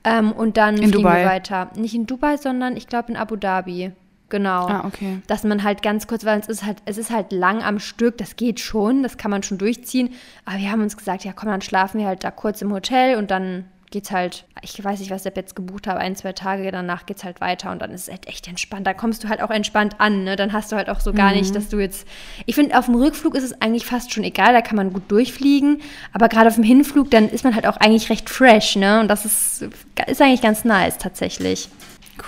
Ähm, 0.02 0.32
und 0.32 0.56
dann 0.56 0.76
fliegen 0.76 0.92
Dubai? 0.92 1.20
wir 1.22 1.26
weiter. 1.30 1.70
Nicht 1.76 1.94
in 1.94 2.06
Dubai, 2.06 2.36
sondern 2.36 2.76
ich 2.76 2.86
glaube 2.88 3.10
in 3.12 3.16
Abu 3.16 3.36
Dhabi. 3.36 3.92
Genau 4.28 4.66
Ah, 4.66 4.84
okay. 4.86 5.20
dass 5.28 5.44
man 5.44 5.62
halt 5.62 5.82
ganz 5.82 6.08
kurz, 6.08 6.24
weil 6.24 6.40
es 6.40 6.48
ist 6.48 6.64
halt, 6.64 6.78
es 6.84 6.98
ist 6.98 7.10
halt 7.10 7.30
lang 7.30 7.62
am 7.62 7.78
Stück, 7.78 8.18
das 8.18 8.34
geht 8.34 8.58
schon, 8.58 9.04
das 9.04 9.18
kann 9.18 9.30
man 9.30 9.44
schon 9.44 9.58
durchziehen. 9.58 10.10
Aber 10.44 10.58
wir 10.58 10.70
haben 10.72 10.82
uns 10.82 10.96
gesagt, 10.96 11.24
ja 11.24 11.32
komm, 11.32 11.48
dann 11.48 11.62
schlafen 11.62 12.00
wir 12.00 12.06
halt 12.08 12.24
da 12.24 12.32
kurz 12.32 12.60
im 12.60 12.72
Hotel 12.72 13.16
und 13.18 13.30
dann 13.30 13.66
geht's 13.92 14.10
halt, 14.10 14.44
ich 14.62 14.82
weiß 14.82 14.98
nicht, 14.98 15.10
was 15.12 15.24
ich 15.24 15.36
jetzt 15.36 15.54
gebucht 15.54 15.86
habe, 15.86 16.00
ein, 16.00 16.16
zwei 16.16 16.32
Tage 16.32 16.68
danach 16.72 17.06
geht's 17.06 17.22
halt 17.22 17.40
weiter 17.40 17.70
und 17.70 17.80
dann 17.80 17.92
ist 17.92 18.08
es 18.08 18.10
halt 18.10 18.26
echt 18.26 18.48
entspannt. 18.48 18.84
Da 18.84 18.94
kommst 18.94 19.22
du 19.22 19.28
halt 19.28 19.40
auch 19.40 19.50
entspannt 19.50 20.00
an, 20.00 20.24
ne? 20.24 20.34
Dann 20.34 20.52
hast 20.52 20.72
du 20.72 20.76
halt 20.76 20.90
auch 20.90 20.98
so 20.98 21.12
gar 21.12 21.32
nicht, 21.32 21.54
dass 21.54 21.68
du 21.68 21.78
jetzt. 21.78 22.06
Ich 22.46 22.56
finde, 22.56 22.76
auf 22.76 22.86
dem 22.86 22.96
Rückflug 22.96 23.36
ist 23.36 23.44
es 23.44 23.62
eigentlich 23.62 23.86
fast 23.86 24.12
schon 24.12 24.24
egal, 24.24 24.52
da 24.52 24.60
kann 24.60 24.76
man 24.76 24.92
gut 24.92 25.04
durchfliegen. 25.08 25.80
Aber 26.12 26.28
gerade 26.28 26.48
auf 26.48 26.56
dem 26.56 26.64
Hinflug, 26.64 27.12
dann 27.12 27.28
ist 27.28 27.44
man 27.44 27.54
halt 27.54 27.66
auch 27.66 27.76
eigentlich 27.76 28.10
recht 28.10 28.28
fresh, 28.28 28.74
ne? 28.74 28.98
Und 29.00 29.08
das 29.08 29.24
ist, 29.24 29.68
ist 30.08 30.20
eigentlich 30.20 30.42
ganz 30.42 30.64
nice 30.64 30.98
tatsächlich. 30.98 31.68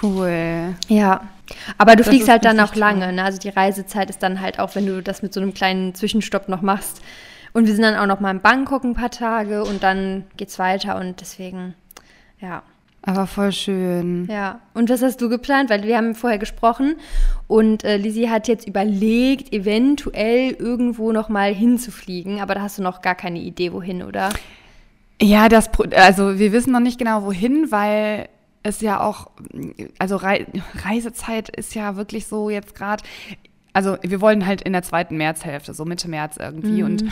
Cool. 0.02 0.74
Ja. 0.88 1.22
Aber 1.78 1.92
du 1.92 1.98
Das 1.98 2.08
fliegst 2.08 2.28
halt 2.28 2.44
dann 2.44 2.60
auch 2.60 2.74
lange, 2.74 3.12
ne? 3.12 3.24
Also 3.24 3.38
die 3.38 3.48
Reisezeit 3.48 4.10
ist 4.10 4.22
dann 4.22 4.40
halt 4.40 4.58
auch, 4.58 4.74
wenn 4.74 4.86
du 4.86 5.02
das 5.02 5.22
mit 5.22 5.32
so 5.32 5.40
einem 5.40 5.54
kleinen 5.54 5.94
Zwischenstopp 5.94 6.48
noch 6.48 6.62
machst. 6.62 7.00
Und 7.52 7.66
wir 7.66 7.74
sind 7.74 7.82
dann 7.82 7.96
auch 7.96 8.06
noch 8.06 8.20
mal 8.20 8.30
in 8.30 8.40
Bangkok 8.40 8.84
ein 8.84 8.94
paar 8.94 9.10
Tage 9.10 9.64
und 9.64 9.82
dann 9.82 10.24
geht's 10.36 10.58
weiter 10.58 10.96
und 10.96 11.20
deswegen, 11.20 11.74
ja. 12.40 12.62
Aber 13.02 13.26
voll 13.26 13.52
schön. 13.52 14.28
Ja. 14.30 14.60
Und 14.74 14.90
was 14.90 15.02
hast 15.02 15.20
du 15.22 15.28
geplant? 15.28 15.70
Weil 15.70 15.84
wir 15.84 15.96
haben 15.96 16.14
vorher 16.14 16.38
gesprochen 16.38 16.96
und 17.46 17.84
äh, 17.84 17.96
Lizzie 17.96 18.28
hat 18.28 18.48
jetzt 18.48 18.68
überlegt, 18.68 19.52
eventuell 19.52 20.50
irgendwo 20.50 21.12
noch 21.12 21.28
mal 21.28 21.54
hinzufliegen, 21.54 22.40
aber 22.40 22.54
da 22.54 22.62
hast 22.62 22.78
du 22.78 22.82
noch 22.82 23.00
gar 23.00 23.14
keine 23.14 23.38
Idee, 23.38 23.72
wohin, 23.72 24.02
oder? 24.02 24.28
Ja, 25.22 25.48
das, 25.48 25.70
also 25.96 26.38
wir 26.38 26.52
wissen 26.52 26.72
noch 26.72 26.80
nicht 26.80 26.98
genau 26.98 27.24
wohin, 27.24 27.70
weil 27.70 28.28
es 28.62 28.80
ja 28.80 29.00
auch, 29.00 29.30
also 29.98 30.16
Rei 30.16 30.46
Reisezeit 30.84 31.48
ist 31.50 31.74
ja 31.74 31.96
wirklich 31.96 32.26
so 32.26 32.50
jetzt 32.50 32.74
gerade, 32.74 33.02
also 33.72 33.96
wir 34.02 34.20
wollen 34.20 34.46
halt 34.46 34.62
in 34.62 34.72
der 34.72 34.82
zweiten 34.82 35.16
Märzhälfte, 35.16 35.74
so 35.74 35.84
Mitte 35.84 36.08
März 36.08 36.36
irgendwie 36.38 36.82
und 36.82 37.04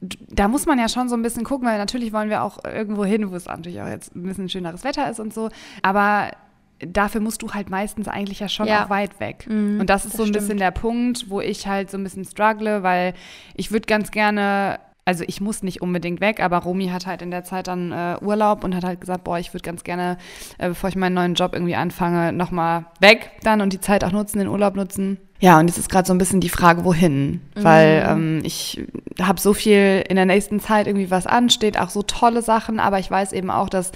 d- 0.00 0.18
da 0.28 0.48
muss 0.48 0.66
man 0.66 0.78
ja 0.78 0.88
schon 0.88 1.08
so 1.08 1.14
ein 1.16 1.22
bisschen 1.22 1.44
gucken, 1.44 1.66
weil 1.66 1.78
natürlich 1.78 2.12
wollen 2.12 2.28
wir 2.30 2.42
auch 2.42 2.64
irgendwo 2.64 3.04
hin, 3.04 3.30
wo 3.30 3.34
es 3.36 3.46
natürlich 3.46 3.80
auch 3.80 3.88
jetzt 3.88 4.14
ein 4.14 4.22
bisschen 4.24 4.48
schöneres 4.48 4.84
Wetter 4.84 5.10
ist 5.10 5.20
und 5.20 5.32
so, 5.32 5.48
aber 5.82 6.30
dafür 6.78 7.20
musst 7.20 7.42
du 7.42 7.52
halt 7.52 7.68
meistens 7.70 8.08
eigentlich 8.08 8.40
ja 8.40 8.48
schon 8.48 8.66
Ja. 8.66 8.84
auch 8.86 8.90
weit 8.90 9.20
weg. 9.20 9.46
Mhm, 9.48 9.80
und 9.80 9.90
das 9.90 10.04
ist 10.06 10.14
das 10.14 10.18
so 10.18 10.24
ein 10.24 10.32
bisschen 10.32 10.46
stimmt. 10.46 10.60
der 10.60 10.70
Punkt, 10.70 11.28
wo 11.28 11.40
ich 11.42 11.66
halt 11.66 11.90
so 11.90 11.98
ein 11.98 12.02
bisschen 12.04 12.24
struggle, 12.24 12.82
weil 12.82 13.12
ich 13.54 13.70
würde 13.70 13.84
ganz 13.86 14.10
gerne, 14.10 14.80
also 15.04 15.24
ich 15.26 15.40
muss 15.40 15.62
nicht 15.62 15.82
unbedingt 15.82 16.20
weg, 16.20 16.40
aber 16.40 16.58
Romy 16.58 16.88
hat 16.88 17.06
halt 17.06 17.22
in 17.22 17.30
der 17.30 17.44
Zeit 17.44 17.66
dann 17.66 17.92
äh, 17.92 18.16
Urlaub 18.20 18.64
und 18.64 18.74
hat 18.74 18.84
halt 18.84 19.00
gesagt, 19.00 19.24
boah, 19.24 19.38
ich 19.38 19.52
würde 19.52 19.64
ganz 19.64 19.84
gerne, 19.84 20.18
äh, 20.58 20.68
bevor 20.68 20.88
ich 20.88 20.96
meinen 20.96 21.14
neuen 21.14 21.34
Job 21.34 21.52
irgendwie 21.54 21.74
anfange, 21.74 22.32
nochmal 22.32 22.86
weg 23.00 23.30
dann 23.42 23.60
und 23.60 23.72
die 23.72 23.80
Zeit 23.80 24.04
auch 24.04 24.12
nutzen, 24.12 24.38
den 24.38 24.48
Urlaub 24.48 24.76
nutzen. 24.76 25.18
Ja, 25.40 25.58
und 25.58 25.68
jetzt 25.68 25.78
ist 25.78 25.88
gerade 25.88 26.06
so 26.06 26.12
ein 26.12 26.18
bisschen 26.18 26.40
die 26.40 26.50
Frage, 26.50 26.84
wohin? 26.84 27.40
Weil 27.54 28.06
ähm, 28.06 28.40
ich 28.44 28.84
habe 29.20 29.40
so 29.40 29.54
viel 29.54 30.04
in 30.06 30.16
der 30.16 30.26
nächsten 30.26 30.60
Zeit 30.60 30.86
irgendwie 30.86 31.10
was 31.10 31.26
ansteht, 31.26 31.78
auch 31.78 31.88
so 31.88 32.02
tolle 32.02 32.42
Sachen, 32.42 32.78
aber 32.78 32.98
ich 32.98 33.10
weiß 33.10 33.32
eben 33.32 33.50
auch, 33.50 33.70
dass 33.70 33.92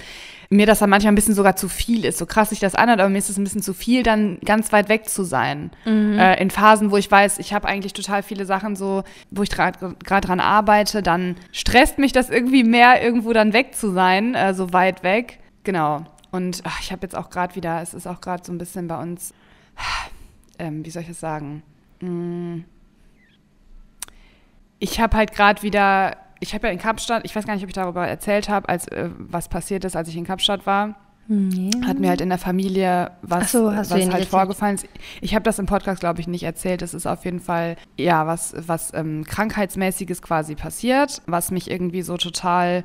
mir 0.49 0.65
das 0.65 0.79
dann 0.79 0.89
manchmal 0.89 1.11
ein 1.11 1.15
bisschen 1.15 1.35
sogar 1.35 1.55
zu 1.55 1.69
viel 1.69 2.05
ist. 2.05 2.17
So 2.17 2.25
krass 2.25 2.49
sich 2.49 2.59
das 2.59 2.75
anhört, 2.75 2.99
aber 2.99 3.09
mir 3.09 3.17
ist 3.17 3.29
es 3.29 3.37
ein 3.37 3.43
bisschen 3.43 3.61
zu 3.61 3.73
viel, 3.73 4.03
dann 4.03 4.39
ganz 4.43 4.71
weit 4.71 4.89
weg 4.89 5.09
zu 5.09 5.23
sein. 5.23 5.71
Äh, 6.17 6.41
in 6.41 6.51
Phasen, 6.51 6.91
wo 6.91 6.97
ich 6.97 7.09
weiß, 7.09 7.39
ich 7.39 7.53
habe 7.53 7.67
eigentlich 7.67 7.93
total 7.93 8.23
viele 8.23 8.45
Sachen 8.45 8.75
so, 8.75 9.03
wo 9.31 9.43
ich 9.43 9.49
gerade 9.49 9.95
dran 9.99 10.39
arbeite, 10.39 11.01
dann 11.01 11.35
stresst 11.51 11.97
mich 11.97 12.11
das 12.11 12.29
irgendwie 12.29 12.63
mehr, 12.63 13.01
irgendwo 13.03 13.33
dann 13.33 13.53
weg 13.53 13.75
zu 13.75 13.91
sein, 13.91 14.35
äh, 14.35 14.53
so 14.53 14.73
weit 14.73 15.03
weg. 15.03 15.39
Genau. 15.63 16.05
Und 16.31 16.61
ach, 16.65 16.79
ich 16.81 16.91
habe 16.91 17.03
jetzt 17.03 17.15
auch 17.15 17.29
gerade 17.29 17.55
wieder, 17.55 17.81
es 17.81 17.93
ist 17.93 18.07
auch 18.07 18.21
gerade 18.21 18.43
so 18.43 18.51
ein 18.51 18.57
bisschen 18.57 18.87
bei 18.87 19.01
uns, 19.01 19.33
ähm, 20.59 20.85
wie 20.85 20.89
soll 20.89 21.03
ich 21.03 21.07
das 21.07 21.19
sagen? 21.19 21.63
Mm. 22.01 22.65
Ich 24.79 24.99
habe 24.99 25.15
halt 25.15 25.31
gerade 25.31 25.61
wieder, 25.61 26.17
ich 26.39 26.53
habe 26.53 26.67
ja 26.67 26.73
in 26.73 26.79
Kapstadt, 26.79 27.23
ich 27.25 27.35
weiß 27.35 27.45
gar 27.45 27.53
nicht, 27.53 27.63
ob 27.63 27.69
ich 27.69 27.75
darüber 27.75 28.07
erzählt 28.07 28.49
habe, 28.49 28.69
als 28.69 28.87
äh, 28.87 29.09
was 29.17 29.49
passiert 29.49 29.85
ist, 29.85 29.95
als 29.95 30.09
ich 30.09 30.17
in 30.17 30.25
Kapstadt 30.25 30.65
war. 30.65 30.95
Nee. 31.27 31.71
Hat 31.85 31.99
mir 31.99 32.09
halt 32.09 32.21
in 32.21 32.29
der 32.29 32.37
Familie 32.37 33.11
was, 33.23 33.51
so, 33.51 33.65
was 33.65 33.89
halt 33.89 34.03
erzählt. 34.03 34.27
vorgefallen 34.27 34.75
ist. 34.75 34.87
Ich 35.21 35.33
habe 35.33 35.43
das 35.43 35.57
im 35.57 35.65
Podcast, 35.65 35.99
glaube 35.99 36.19
ich, 36.19 36.27
nicht 36.27 36.43
erzählt. 36.43 36.83
Es 36.83 36.93
ist 36.93 37.07
auf 37.07 37.25
jeden 37.25 37.39
Fall, 37.39 37.77
ja, 37.97 38.27
was, 38.27 38.53
was 38.67 38.93
ähm, 38.93 39.23
Krankheitsmäßiges 39.23 40.21
quasi 40.21 40.53
passiert, 40.53 41.23
was 41.25 41.49
mich 41.49 41.71
irgendwie 41.71 42.03
so 42.03 42.17
total, 42.17 42.83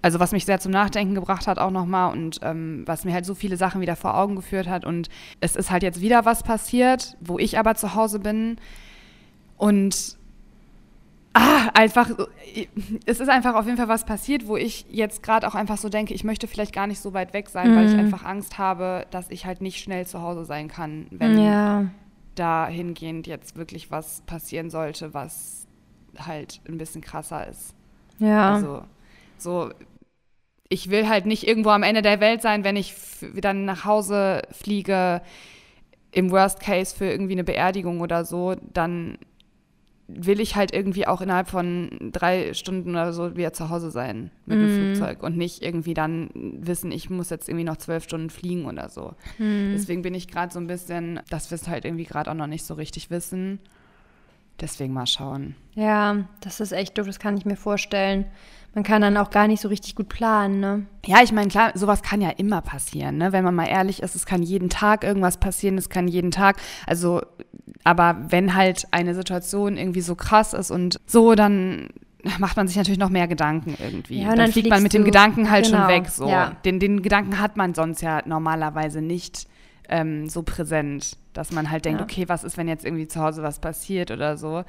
also 0.00 0.18
was 0.18 0.32
mich 0.32 0.44
sehr 0.44 0.58
zum 0.58 0.72
Nachdenken 0.72 1.14
gebracht 1.14 1.46
hat 1.46 1.60
auch 1.60 1.70
nochmal 1.70 2.12
und 2.12 2.40
ähm, 2.42 2.82
was 2.86 3.04
mir 3.04 3.12
halt 3.12 3.26
so 3.26 3.34
viele 3.36 3.56
Sachen 3.56 3.80
wieder 3.80 3.94
vor 3.94 4.16
Augen 4.16 4.34
geführt 4.34 4.68
hat. 4.68 4.84
Und 4.84 5.08
es 5.40 5.54
ist 5.54 5.70
halt 5.70 5.84
jetzt 5.84 6.00
wieder 6.00 6.24
was 6.24 6.42
passiert, 6.42 7.16
wo 7.20 7.38
ich 7.38 7.60
aber 7.60 7.76
zu 7.76 7.94
Hause 7.94 8.18
bin 8.18 8.56
und 9.56 10.16
Ah, 11.34 11.70
einfach, 11.74 12.10
es 13.06 13.20
ist 13.20 13.28
einfach 13.30 13.54
auf 13.54 13.64
jeden 13.64 13.78
Fall 13.78 13.88
was 13.88 14.04
passiert, 14.04 14.46
wo 14.46 14.56
ich 14.58 14.84
jetzt 14.90 15.22
gerade 15.22 15.48
auch 15.48 15.54
einfach 15.54 15.78
so 15.78 15.88
denke, 15.88 16.12
ich 16.12 16.24
möchte 16.24 16.46
vielleicht 16.46 16.74
gar 16.74 16.86
nicht 16.86 17.00
so 17.00 17.14
weit 17.14 17.32
weg 17.32 17.48
sein, 17.48 17.74
weil 17.74 17.86
ich 17.86 17.92
Mhm. 17.92 18.00
einfach 18.00 18.24
Angst 18.24 18.58
habe, 18.58 19.06
dass 19.10 19.30
ich 19.30 19.46
halt 19.46 19.62
nicht 19.62 19.80
schnell 19.82 20.06
zu 20.06 20.20
Hause 20.20 20.44
sein 20.44 20.68
kann, 20.68 21.06
wenn 21.10 21.38
Ja. 21.38 21.86
dahingehend 22.34 23.26
jetzt 23.26 23.56
wirklich 23.56 23.90
was 23.90 24.22
passieren 24.22 24.70
sollte, 24.70 25.14
was 25.14 25.66
halt 26.18 26.60
ein 26.68 26.78
bisschen 26.78 27.00
krasser 27.02 27.46
ist. 27.46 27.74
Ja. 28.18 28.52
Also, 28.52 28.82
so, 29.38 29.70
ich 30.68 30.90
will 30.90 31.08
halt 31.08 31.26
nicht 31.26 31.46
irgendwo 31.46 31.70
am 31.70 31.82
Ende 31.82 32.02
der 32.02 32.20
Welt 32.20 32.40
sein, 32.42 32.64
wenn 32.64 32.76
ich 32.76 32.94
dann 33.40 33.64
nach 33.64 33.84
Hause 33.84 34.42
fliege, 34.50 35.20
im 36.12 36.30
Worst 36.30 36.60
Case 36.60 36.94
für 36.94 37.06
irgendwie 37.06 37.32
eine 37.32 37.44
Beerdigung 37.44 38.00
oder 38.00 38.24
so, 38.24 38.54
dann 38.74 39.18
will 40.16 40.40
ich 40.40 40.56
halt 40.56 40.72
irgendwie 40.74 41.06
auch 41.06 41.20
innerhalb 41.20 41.48
von 41.48 42.10
drei 42.12 42.54
Stunden 42.54 42.90
oder 42.90 43.12
so 43.12 43.36
wieder 43.36 43.52
zu 43.52 43.68
Hause 43.70 43.90
sein 43.90 44.30
mit 44.46 44.58
dem 44.58 44.66
Mhm. 44.90 44.94
Flugzeug 44.94 45.22
und 45.22 45.36
nicht 45.36 45.62
irgendwie 45.62 45.94
dann 45.94 46.30
wissen, 46.34 46.90
ich 46.92 47.10
muss 47.10 47.30
jetzt 47.30 47.48
irgendwie 47.48 47.64
noch 47.64 47.76
zwölf 47.76 48.04
Stunden 48.04 48.30
fliegen 48.30 48.66
oder 48.66 48.88
so. 48.88 49.14
Mhm. 49.38 49.72
Deswegen 49.72 50.02
bin 50.02 50.14
ich 50.14 50.28
gerade 50.28 50.52
so 50.52 50.58
ein 50.60 50.66
bisschen, 50.66 51.20
dass 51.30 51.50
wir 51.50 51.56
es 51.56 51.68
halt 51.68 51.84
irgendwie 51.84 52.04
gerade 52.04 52.30
auch 52.30 52.34
noch 52.34 52.46
nicht 52.46 52.64
so 52.64 52.74
richtig 52.74 53.10
wissen. 53.10 53.58
Deswegen 54.62 54.92
mal 54.92 55.06
schauen. 55.06 55.56
Ja, 55.74 56.18
das 56.40 56.60
ist 56.60 56.70
echt 56.70 56.96
doof, 56.96 57.06
das 57.06 57.18
kann 57.18 57.36
ich 57.36 57.44
mir 57.44 57.56
vorstellen. 57.56 58.26
Man 58.74 58.84
kann 58.84 59.02
dann 59.02 59.16
auch 59.16 59.30
gar 59.30 59.48
nicht 59.48 59.60
so 59.60 59.68
richtig 59.68 59.96
gut 59.96 60.08
planen, 60.08 60.60
ne? 60.60 60.86
Ja, 61.04 61.20
ich 61.22 61.32
meine, 61.32 61.48
klar, 61.48 61.72
sowas 61.74 62.00
kann 62.00 62.22
ja 62.22 62.30
immer 62.30 62.62
passieren, 62.62 63.18
ne? 63.18 63.32
Wenn 63.32 63.44
man 63.44 63.56
mal 63.56 63.66
ehrlich 63.66 64.02
ist, 64.02 64.14
es 64.14 64.24
kann 64.24 64.42
jeden 64.42 64.70
Tag 64.70 65.02
irgendwas 65.02 65.38
passieren, 65.38 65.76
es 65.76 65.90
kann 65.90 66.06
jeden 66.06 66.30
Tag, 66.30 66.56
also, 66.86 67.20
aber 67.82 68.16
wenn 68.28 68.54
halt 68.54 68.86
eine 68.92 69.14
Situation 69.14 69.76
irgendwie 69.76 70.00
so 70.00 70.14
krass 70.14 70.54
ist 70.54 70.70
und 70.70 71.00
so, 71.06 71.34
dann 71.34 71.88
macht 72.38 72.56
man 72.56 72.68
sich 72.68 72.76
natürlich 72.76 73.00
noch 73.00 73.10
mehr 73.10 73.26
Gedanken 73.26 73.76
irgendwie. 73.82 74.22
Ja, 74.22 74.28
dann, 74.28 74.38
dann 74.38 74.52
fliegt 74.52 74.70
man 74.70 74.82
mit 74.82 74.94
dem 74.94 75.04
Gedanken 75.04 75.50
halt 75.50 75.66
genau, 75.66 75.78
schon 75.80 75.88
weg, 75.88 76.08
so. 76.08 76.28
ja. 76.28 76.52
Den, 76.64 76.78
den 76.78 77.02
Gedanken 77.02 77.40
hat 77.40 77.56
man 77.56 77.74
sonst 77.74 78.00
ja 78.00 78.22
normalerweise 78.24 79.02
nicht 79.02 79.48
ähm, 79.88 80.28
so 80.28 80.42
präsent, 80.42 81.16
dass 81.32 81.52
man 81.52 81.70
halt 81.70 81.84
denkt, 81.84 82.00
Ja. 82.00 82.04
okay, 82.04 82.28
was 82.28 82.44
ist, 82.44 82.56
wenn 82.56 82.68
jetzt 82.68 82.84
irgendwie 82.84 83.08
zu 83.08 83.20
Hause 83.20 83.42
was 83.42 83.58
passiert 83.58 84.10
oder 84.10 84.36
so. 84.36 84.64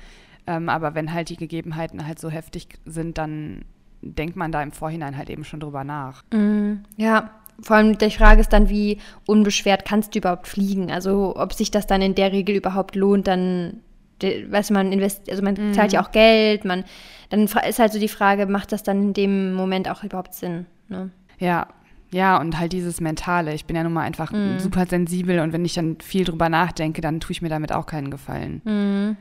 Ähm, 0.45 0.69
aber 0.69 0.95
wenn 0.95 1.13
halt 1.13 1.29
die 1.29 1.37
Gegebenheiten 1.37 2.05
halt 2.05 2.19
so 2.19 2.29
heftig 2.29 2.67
sind, 2.85 3.17
dann 3.17 3.63
denkt 4.01 4.35
man 4.35 4.51
da 4.51 4.61
im 4.61 4.71
Vorhinein 4.71 5.17
halt 5.17 5.29
eben 5.29 5.45
schon 5.45 5.61
drüber 5.61 5.83
nach. 5.83 6.23
Mhm. 6.33 6.83
Ja, 6.97 7.31
vor 7.61 7.77
allem 7.77 7.97
die 7.97 8.09
Frage 8.09 8.41
ist 8.41 8.51
dann, 8.51 8.69
wie 8.69 8.97
unbeschwert 9.25 9.85
kannst 9.85 10.13
du 10.15 10.19
überhaupt 10.19 10.47
fliegen? 10.47 10.91
Also 10.91 11.35
ob 11.37 11.53
sich 11.53 11.71
das 11.71 11.87
dann 11.87 12.01
in 12.01 12.15
der 12.15 12.31
Regel 12.31 12.55
überhaupt 12.55 12.95
lohnt, 12.95 13.27
dann 13.27 13.81
weißt 14.21 14.69
du, 14.69 14.73
man 14.73 14.91
investiert, 14.91 15.29
also 15.29 15.43
man 15.43 15.55
mhm. 15.55 15.73
zahlt 15.73 15.93
ja 15.93 16.03
auch 16.03 16.11
Geld, 16.11 16.65
man, 16.65 16.83
dann 17.29 17.43
ist 17.45 17.79
halt 17.79 17.91
so 17.91 17.99
die 17.99 18.07
Frage, 18.07 18.45
macht 18.45 18.71
das 18.71 18.83
dann 18.83 19.01
in 19.01 19.13
dem 19.13 19.53
Moment 19.53 19.89
auch 19.89 20.03
überhaupt 20.03 20.33
Sinn? 20.33 20.65
Ne? 20.87 21.09
Ja, 21.39 21.67
ja, 22.13 22.39
und 22.39 22.59
halt 22.59 22.71
dieses 22.73 23.01
Mentale. 23.01 23.53
Ich 23.53 23.65
bin 23.65 23.75
ja 23.75 23.83
nun 23.83 23.93
mal 23.93 24.03
einfach 24.03 24.31
mm. 24.31 24.59
super 24.59 24.85
sensibel 24.85 25.39
und 25.39 25.51
wenn 25.51 25.65
ich 25.65 25.73
dann 25.73 25.97
viel 25.99 26.23
drüber 26.23 26.47
nachdenke, 26.47 27.01
dann 27.01 27.19
tue 27.19 27.31
ich 27.31 27.41
mir 27.41 27.49
damit 27.49 27.71
auch 27.71 27.87
keinen 27.87 28.11
Gefallen. 28.11 28.61
Mm. 28.63 29.17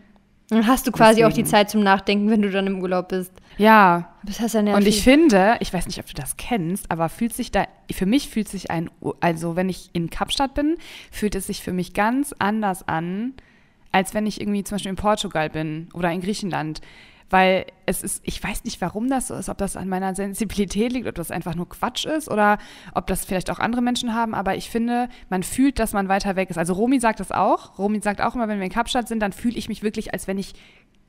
Dann 0.49 0.67
hast 0.67 0.87
du 0.87 0.93
quasi 0.93 1.21
Deswegen. 1.21 1.27
auch 1.27 1.33
die 1.33 1.45
Zeit 1.45 1.71
zum 1.71 1.83
Nachdenken, 1.83 2.29
wenn 2.29 2.43
du 2.43 2.51
dann 2.51 2.67
im 2.67 2.83
Urlaub 2.83 3.09
bist. 3.09 3.33
Ja. 3.57 4.11
Das 4.25 4.39
heißt 4.39 4.55
ja 4.55 4.77
und 4.77 4.87
ich 4.87 5.03
finde, 5.03 5.57
ich 5.61 5.73
weiß 5.73 5.87
nicht, 5.87 5.99
ob 5.99 6.07
du 6.07 6.13
das 6.13 6.37
kennst, 6.37 6.91
aber 6.91 7.09
fühlt 7.09 7.33
sich 7.33 7.51
da, 7.51 7.67
für 7.91 8.05
mich 8.05 8.29
fühlt 8.29 8.49
sich 8.49 8.71
ein, 8.71 8.91
also 9.21 9.57
wenn 9.57 9.71
ich 9.71 9.89
in 9.95 10.11
Kapstadt 10.11 10.53
bin, 10.55 10.77
fühlt 11.11 11.35
es 11.35 11.47
sich 11.47 11.63
für 11.63 11.73
mich 11.73 11.95
ganz 11.95 12.35
anders 12.39 12.87
an, 12.87 13.33
als 13.93 14.13
wenn 14.13 14.27
ich 14.27 14.41
irgendwie 14.41 14.63
zum 14.63 14.77
Beispiel 14.77 14.91
in 14.91 14.97
Portugal 14.97 15.49
bin 15.49 15.89
oder 15.95 16.13
in 16.13 16.21
Griechenland 16.21 16.83
weil 17.33 17.67
es 17.87 18.03
ist, 18.03 18.23
ich 18.25 18.43
weiß 18.43 18.65
nicht, 18.65 18.81
warum 18.81 19.09
das 19.09 19.29
so 19.29 19.35
ist, 19.35 19.49
ob 19.49 19.59
das 19.59 19.77
an 19.77 19.89
meiner 19.89 20.15
Sensibilität 20.15 20.93
liegt, 20.93 21.09
ob 21.09 21.15
das 21.15 21.31
einfach 21.31 21.55
nur 21.55 21.69
Quatsch 21.69 22.05
ist 22.05 22.31
oder 22.31 22.59
ob 22.95 23.07
das 23.07 23.25
vielleicht 23.25 23.51
auch 23.51 23.59
andere 23.59 23.83
Menschen 23.83 24.15
haben, 24.15 24.35
aber 24.35 24.55
ich 24.55 24.71
finde, 24.71 25.09
man 25.31 25.43
fühlt, 25.43 25.79
dass 25.79 25.93
man 25.93 26.09
weiter 26.09 26.37
weg 26.37 26.51
ist. 26.51 26.59
Also 26.59 26.75
Romy 26.75 27.01
sagt 27.01 27.21
das 27.21 27.33
auch. 27.33 27.79
Romy 27.79 28.01
sagt 28.01 28.21
auch 28.21 28.35
immer, 28.35 28.49
wenn 28.49 28.59
wir 28.59 28.67
in 28.67 28.73
Kapstadt 28.73 29.09
sind, 29.09 29.21
dann 29.21 29.33
fühle 29.33 29.57
ich 29.57 29.69
mich 29.69 29.83
wirklich, 29.83 30.13
als 30.13 30.29
wenn 30.29 30.39
ich 30.39 30.53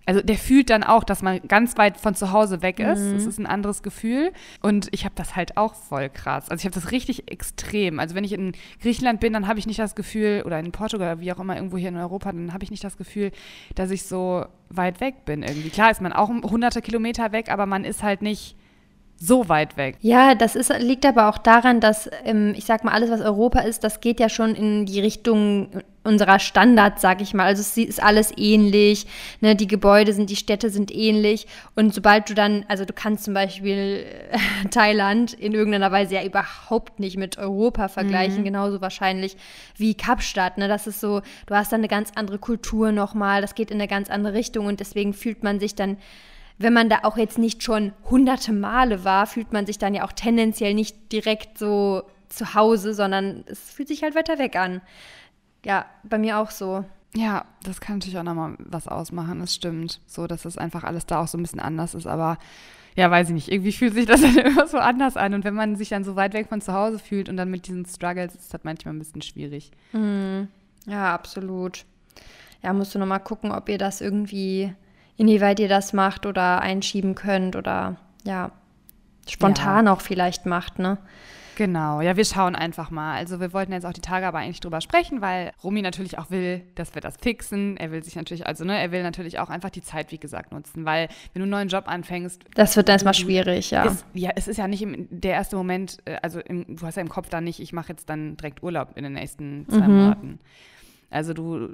also 0.06 0.22
der 0.22 0.38
fühlt 0.38 0.70
dann 0.70 0.84
auch, 0.84 1.04
dass 1.04 1.22
man 1.22 1.40
ganz 1.48 1.78
weit 1.78 1.98
von 1.98 2.16
zu 2.16 2.32
Hause 2.32 2.62
weg 2.62 2.80
ist. 2.80 3.00
Mhm. 3.00 3.14
Das 3.14 3.26
ist 3.26 3.40
ein 3.40 3.46
anderes 3.46 3.84
Gefühl. 3.84 4.32
Und 4.62 4.90
ich 4.92 5.06
habe 5.06 5.16
das 5.16 5.36
halt 5.36 5.58
auch 5.58 5.76
voll 5.76 6.10
krass. 6.10 6.50
Also 6.50 6.62
ich 6.62 6.66
habe 6.66 6.76
das 6.76 6.92
richtig 6.92 7.32
extrem. 7.32 8.00
Also 8.00 8.16
wenn 8.16 8.24
ich 8.24 8.34
in 8.34 8.54
Griechenland 8.82 9.20
bin, 9.20 9.34
dann 9.34 9.48
habe 9.48 9.60
ich 9.60 9.68
nicht 9.68 9.80
das 9.80 9.96
Gefühl, 9.96 10.44
oder 10.46 10.60
in 10.60 10.72
Portugal, 10.72 11.20
wie 11.20 11.32
auch 11.32 11.40
immer, 11.40 11.56
irgendwo 11.56 11.78
hier 11.78 11.90
in 11.90 11.98
Europa, 11.98 12.32
dann 12.32 12.54
habe 12.54 12.64
ich 12.64 12.72
nicht 12.72 12.84
das 12.84 12.98
Gefühl, 12.98 13.32
dass 13.76 13.92
ich 13.92 14.04
so 14.04 14.46
weit 14.70 15.00
weg 15.00 15.26
bin 15.26 15.44
irgendwie. 15.44 15.70
Klar 15.70 15.92
ist 15.92 16.02
man 16.02 16.14
auch 16.14 16.30
hunderte 16.30 16.82
Kilometer 16.82 17.32
weg, 17.32 17.50
aber 17.50 17.66
man 17.66 17.86
ist 17.86 18.04
halt 18.04 18.22
nicht 18.22 18.58
so 19.26 19.48
weit 19.48 19.78
weg. 19.78 19.98
Ja, 20.02 20.36
das 20.36 20.56
ist, 20.56 20.72
liegt 20.80 21.06
aber 21.06 21.30
auch 21.30 21.38
daran, 21.38 21.80
dass, 21.80 22.10
ähm, 22.26 22.54
ich 22.58 22.66
sag 22.66 22.84
mal, 22.84 22.92
alles, 22.92 23.10
was 23.10 23.22
Europa 23.22 23.60
ist, 23.62 23.84
das 23.84 24.02
geht 24.02 24.20
ja 24.20 24.28
schon 24.28 24.54
in 24.54 24.86
die 24.86 25.00
Richtung 25.00 25.70
unserer 26.04 26.40
Standards, 26.40 27.02
sag 27.02 27.22
ich 27.22 27.34
mal. 27.34 27.46
Also 27.46 27.62
es 27.62 27.78
ist 27.78 28.04
alles 28.04 28.34
ähnlich, 28.36 29.08
ne? 29.40 29.56
die 29.56 29.68
Gebäude 29.68 30.12
sind, 30.12 30.30
die 30.30 30.36
Städte 30.36 30.70
sind 30.70 30.94
ähnlich. 30.94 31.48
Und 31.76 31.94
sobald 31.94 32.30
du 32.30 32.34
dann, 32.34 32.66
also 32.68 32.84
du 32.84 32.92
kannst 32.92 33.24
zum 33.24 33.34
Beispiel 33.34 34.06
äh, 34.32 34.68
Thailand 34.70 35.34
in 35.34 35.54
irgendeiner 35.54 35.92
Weise 35.94 36.16
ja 36.16 36.24
überhaupt 36.26 37.00
nicht 37.00 37.18
mit 37.18 37.38
Europa 37.38 37.88
vergleichen, 37.88 38.42
mhm. 38.42 38.46
genauso 38.46 38.82
wahrscheinlich 38.82 39.38
wie 39.78 39.96
Kapstadt. 39.96 40.58
Ne? 40.58 40.68
Das 40.68 40.86
ist 40.86 41.00
so, 41.00 41.22
du 41.46 41.56
hast 41.56 41.72
dann 41.72 41.80
eine 41.80 41.88
ganz 41.88 42.12
andere 42.16 42.40
Kultur 42.40 42.92
nochmal, 42.92 43.42
das 43.42 43.56
geht 43.56 43.72
in 43.72 43.80
eine 43.80 43.88
ganz 43.88 44.10
andere 44.10 44.34
Richtung 44.34 44.66
und 44.66 44.82
deswegen 44.82 45.14
fühlt 45.14 45.44
man 45.44 45.62
sich 45.62 45.76
dann 45.76 45.98
wenn 46.58 46.74
man 46.74 46.90
da 46.90 47.00
auch 47.04 47.18
jetzt 47.18 47.38
nicht 47.38 47.64
schon 47.64 47.94
hunderte 48.10 48.54
Male 48.54 49.04
war, 49.04 49.28
fühlt 49.28 49.54
man 49.54 49.66
sich 49.66 49.78
dann 49.78 49.94
ja 49.94 50.06
auch 50.06 50.12
tendenziell 50.12 50.74
nicht 50.74 51.12
direkt 51.12 51.58
so 51.58 52.04
zu 52.30 52.54
Hause, 52.54 52.94
sondern 52.94 53.44
es 53.48 53.72
fühlt 53.72 53.88
sich 53.88 54.04
halt 54.04 54.16
weiter 54.16 54.40
weg 54.40 54.56
an. 54.56 54.82
Ja, 55.66 55.86
bei 56.04 56.18
mir 56.18 56.40
auch 56.40 56.52
so. 56.52 56.84
Ja, 57.16 57.46
das 57.64 57.80
kann 57.80 57.98
natürlich 57.98 58.18
auch 58.18 58.24
nochmal 58.24 58.56
was 58.60 58.88
ausmachen, 58.88 59.40
das 59.40 59.54
stimmt. 59.54 60.02
So, 60.08 60.26
dass 60.28 60.44
das 60.44 60.58
einfach 60.58 60.84
alles 60.84 61.06
da 61.06 61.22
auch 61.22 61.28
so 61.28 61.38
ein 61.38 61.44
bisschen 61.44 61.60
anders 61.60 61.94
ist, 61.94 62.08
aber 62.08 62.38
ja, 62.96 63.10
weiß 63.10 63.30
ich 63.30 63.34
nicht, 63.34 63.52
irgendwie 63.52 63.72
fühlt 63.72 63.94
sich 63.94 64.06
das 64.06 64.22
dann 64.22 64.38
immer 64.38 64.68
so 64.68 64.78
anders 64.78 65.18
an. 65.18 65.34
Und 65.34 65.44
wenn 65.44 65.54
man 65.54 65.76
sich 65.76 65.90
dann 65.90 66.04
so 66.04 66.16
weit 66.16 66.34
weg 66.34 66.48
von 66.50 66.62
zu 66.62 66.74
Hause 66.74 67.00
fühlt 67.00 67.30
und 67.30 67.38
dann 67.38 67.50
mit 67.50 67.68
diesen 67.68 67.86
Struggles, 67.86 68.36
ist 68.36 68.54
das 68.54 68.64
manchmal 68.64 68.94
ein 68.94 69.00
bisschen 69.00 69.22
schwierig. 69.22 69.72
Mhm. 69.94 70.48
Ja, 70.86 71.14
absolut. 71.14 71.86
Ja, 72.62 72.74
musst 72.74 72.96
du 72.96 73.00
nochmal 73.00 73.20
gucken, 73.20 73.52
ob 73.52 73.70
ihr 73.70 73.78
das 73.78 74.02
irgendwie 74.02 74.74
inwieweit 75.18 75.60
ihr 75.60 75.70
das 75.70 75.94
macht 75.94 76.26
oder 76.26 76.62
einschieben 76.62 77.16
könnt 77.16 77.56
oder 77.56 77.98
ja, 78.24 78.52
spontan 79.28 79.86
ja. 79.86 79.94
auch 79.94 80.02
vielleicht 80.02 80.46
macht, 80.46 80.80
ne? 80.80 80.98
Genau, 81.56 82.02
ja, 82.02 82.18
wir 82.18 82.26
schauen 82.26 82.56
einfach 82.56 82.90
mal. 82.90 83.16
Also 83.16 83.40
wir 83.40 83.54
wollten 83.54 83.74
jetzt 83.74 83.86
auch 83.86 83.94
die 83.94 84.02
Tage 84.02 84.26
aber 84.26 84.40
eigentlich 84.40 84.60
drüber 84.60 84.82
sprechen, 84.82 85.22
weil 85.22 85.52
Romy 85.64 85.82
natürlich 85.82 86.18
auch 86.18 86.32
will, 86.32 86.62
dass 86.76 86.96
wir 86.96 87.02
das 87.02 87.18
fixen. 87.18 87.78
Er 87.78 87.92
will 87.92 88.04
sich 88.04 88.16
natürlich, 88.16 88.48
also 88.48 88.66
ne, 88.66 88.80
er 88.80 88.92
will 88.92 89.04
natürlich 89.04 89.40
auch 89.40 89.50
einfach 89.50 89.70
die 89.70 89.82
Zeit, 89.82 90.12
wie 90.12 90.18
gesagt, 90.18 90.52
nutzen, 90.52 90.86
weil 90.86 91.10
wenn 91.34 91.42
du 91.42 91.44
einen 91.44 91.52
neuen 91.52 91.68
Job 91.68 91.88
anfängst. 91.88 92.42
Das 92.56 92.76
wird 92.76 92.90
erstmal 92.90 93.14
schwierig, 93.14 93.72
ja. 93.72 93.86
Ist, 93.86 94.06
ja, 94.14 94.32
es 94.36 94.48
ist 94.48 94.58
ja 94.58 94.68
nicht 94.68 94.82
im, 94.82 95.08
der 95.10 95.34
erste 95.34 95.56
Moment, 95.56 95.98
äh, 96.06 96.18
also 96.22 96.40
im, 96.40 96.76
du 96.76 96.86
hast 96.86 96.96
ja 96.96 97.02
im 97.02 97.10
Kopf 97.10 97.30
dann 97.30 97.44
nicht, 97.44 97.60
ich 97.60 97.74
mache 97.74 97.90
jetzt 97.90 98.10
dann 98.10 98.36
direkt 98.38 98.64
Urlaub 98.64 98.94
in 98.96 99.04
den 99.04 99.14
nächsten 99.14 99.68
zwei 99.70 99.88
mhm. 99.88 99.98
Monaten. 99.98 100.40
Also 101.14 101.34
du 101.34 101.70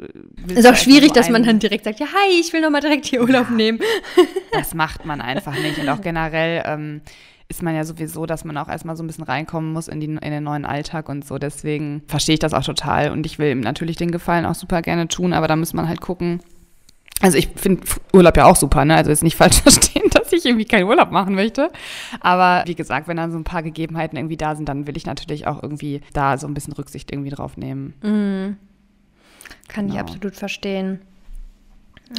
äh, 0.49 0.53
ist 0.53 0.67
auch 0.67 0.75
schwierig, 0.75 1.13
dass 1.13 1.29
man 1.29 1.43
dann 1.43 1.59
direkt 1.59 1.85
sagt, 1.85 1.99
ja 1.99 2.07
hi, 2.07 2.39
ich 2.39 2.51
will 2.53 2.61
noch 2.61 2.69
mal 2.69 2.81
direkt 2.81 3.05
hier 3.05 3.21
Urlaub 3.21 3.47
ja, 3.49 3.55
nehmen. 3.55 3.79
das 4.51 4.73
macht 4.73 5.05
man 5.05 5.21
einfach 5.21 5.53
nicht 5.53 5.79
und 5.79 5.87
auch 5.89 6.01
generell 6.01 6.63
ähm, 6.65 7.01
ist 7.47 7.63
man 7.63 7.75
ja 7.75 7.83
sowieso, 7.83 8.25
dass 8.25 8.45
man 8.45 8.57
auch 8.57 8.67
erstmal 8.67 8.95
so 8.95 9.03
ein 9.03 9.07
bisschen 9.07 9.23
reinkommen 9.23 9.73
muss 9.73 9.87
in, 9.87 9.99
die, 9.99 10.05
in 10.07 10.19
den 10.19 10.43
neuen 10.43 10.65
Alltag 10.65 11.09
und 11.09 11.25
so. 11.25 11.39
Deswegen 11.39 12.03
verstehe 12.07 12.33
ich 12.33 12.39
das 12.39 12.53
auch 12.53 12.63
total 12.63 13.11
und 13.11 13.25
ich 13.25 13.39
will 13.39 13.51
ihm 13.51 13.61
natürlich 13.61 13.95
den 13.95 14.11
Gefallen 14.11 14.45
auch 14.45 14.55
super 14.55 14.81
gerne 14.81 15.07
tun, 15.07 15.33
aber 15.33 15.47
da 15.47 15.55
muss 15.55 15.73
man 15.73 15.87
halt 15.87 15.99
gucken. 15.99 16.41
Also 17.21 17.37
ich 17.37 17.49
finde 17.55 17.81
Urlaub 18.13 18.37
ja 18.37 18.45
auch 18.45 18.55
super, 18.55 18.85
ne? 18.85 18.95
Also 18.95 19.09
jetzt 19.09 19.23
nicht 19.23 19.35
falsch 19.35 19.57
verstehen, 19.61 20.09
dass 20.11 20.31
ich 20.31 20.45
irgendwie 20.45 20.65
keinen 20.65 20.85
Urlaub 20.85 21.11
machen 21.11 21.35
möchte. 21.35 21.71
Aber 22.21 22.63
wie 22.65 22.75
gesagt, 22.75 23.07
wenn 23.07 23.17
dann 23.17 23.31
so 23.31 23.37
ein 23.37 23.43
paar 23.43 23.63
Gegebenheiten 23.63 24.17
irgendwie 24.17 24.37
da 24.37 24.55
sind, 24.55 24.69
dann 24.69 24.87
will 24.87 24.95
ich 24.95 25.05
natürlich 25.05 25.47
auch 25.47 25.61
irgendwie 25.61 26.01
da 26.13 26.37
so 26.37 26.47
ein 26.47 26.53
bisschen 26.53 26.73
Rücksicht 26.73 27.11
irgendwie 27.11 27.31
drauf 27.31 27.57
nehmen. 27.57 27.93
Mhm. 28.01 28.57
Kann 29.69 29.85
genau. 29.87 29.95
ich 29.95 30.01
absolut 30.01 30.35
verstehen. 30.35 30.99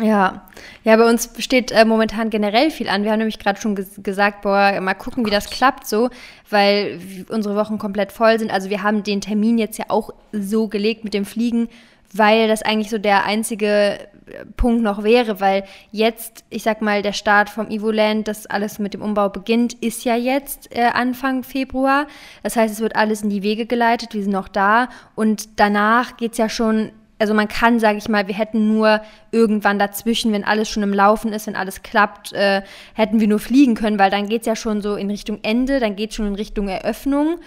Ja, 0.00 0.48
ja, 0.84 0.96
bei 0.96 1.08
uns 1.08 1.30
steht 1.38 1.72
äh, 1.72 1.84
momentan 1.84 2.30
generell 2.30 2.70
viel 2.70 2.88
an. 2.88 3.02
Wir 3.02 3.10
haben 3.10 3.18
nämlich 3.18 3.40
gerade 3.40 3.60
schon 3.60 3.74
ges 3.74 4.00
gesagt, 4.02 4.42
boah, 4.42 4.80
mal 4.80 4.94
gucken, 4.94 5.26
wie 5.26 5.30
das 5.30 5.50
klappt 5.50 5.86
so, 5.86 6.10
weil 6.48 7.00
unsere 7.28 7.56
Wochen 7.56 7.78
komplett 7.78 8.12
voll 8.12 8.38
sind. 8.38 8.52
Also 8.52 8.70
wir 8.70 8.84
haben 8.84 9.02
den 9.02 9.20
Termin 9.20 9.58
jetzt 9.58 9.78
ja 9.78 9.86
auch 9.88 10.10
so 10.30 10.68
gelegt 10.68 11.02
mit 11.02 11.12
dem 11.12 11.24
Fliegen, 11.24 11.68
weil 12.12 12.46
das 12.46 12.62
eigentlich 12.62 12.88
so 12.88 12.98
der 12.98 13.24
einzige 13.24 13.98
äh, 14.26 14.44
Punkt 14.56 14.82
noch 14.82 15.02
wäre, 15.02 15.40
weil 15.40 15.64
jetzt, 15.90 16.44
ich 16.50 16.62
sag 16.62 16.82
mal, 16.82 17.02
der 17.02 17.12
Start 17.12 17.50
vom 17.50 17.68
Evoland, 17.68 18.28
das 18.28 18.46
alles 18.46 18.78
mit 18.78 18.94
dem 18.94 19.02
Umbau 19.02 19.28
beginnt, 19.28 19.72
ist 19.74 20.04
ja 20.04 20.14
jetzt 20.14 20.74
äh, 20.74 20.84
Anfang 20.84 21.42
Februar. 21.42 22.06
Das 22.44 22.54
heißt, 22.54 22.72
es 22.72 22.80
wird 22.80 22.94
alles 22.94 23.22
in 23.22 23.30
die 23.30 23.42
Wege 23.42 23.66
geleitet, 23.66 24.14
wir 24.14 24.22
sind 24.22 24.32
noch 24.32 24.48
da 24.48 24.88
und 25.16 25.58
danach 25.58 26.16
geht 26.16 26.32
es 26.32 26.38
ja 26.38 26.48
schon 26.48 26.92
also 27.20 27.34
man 27.34 27.48
kann, 27.48 27.78
sage 27.78 27.98
ich 27.98 28.08
mal, 28.08 28.26
wir 28.26 28.34
hätten 28.34 28.66
nur 28.66 29.00
irgendwann 29.30 29.78
dazwischen, 29.78 30.32
wenn 30.32 30.44
alles 30.44 30.68
schon 30.68 30.82
im 30.82 30.94
Laufen 30.94 31.32
ist, 31.32 31.46
wenn 31.46 31.56
alles 31.56 31.82
klappt, 31.82 32.32
äh, 32.32 32.62
hätten 32.94 33.20
wir 33.20 33.28
nur 33.28 33.38
fliegen 33.38 33.74
können, 33.74 33.98
weil 33.98 34.10
dann 34.10 34.28
geht 34.28 34.42
es 34.42 34.46
ja 34.46 34.56
schon 34.56 34.80
so 34.80 34.96
in 34.96 35.10
Richtung 35.10 35.38
Ende, 35.42 35.80
dann 35.80 35.96
geht 35.96 36.10
es 36.10 36.16
schon 36.16 36.26
in 36.26 36.34
Richtung 36.34 36.68
Eröffnung. 36.68 37.38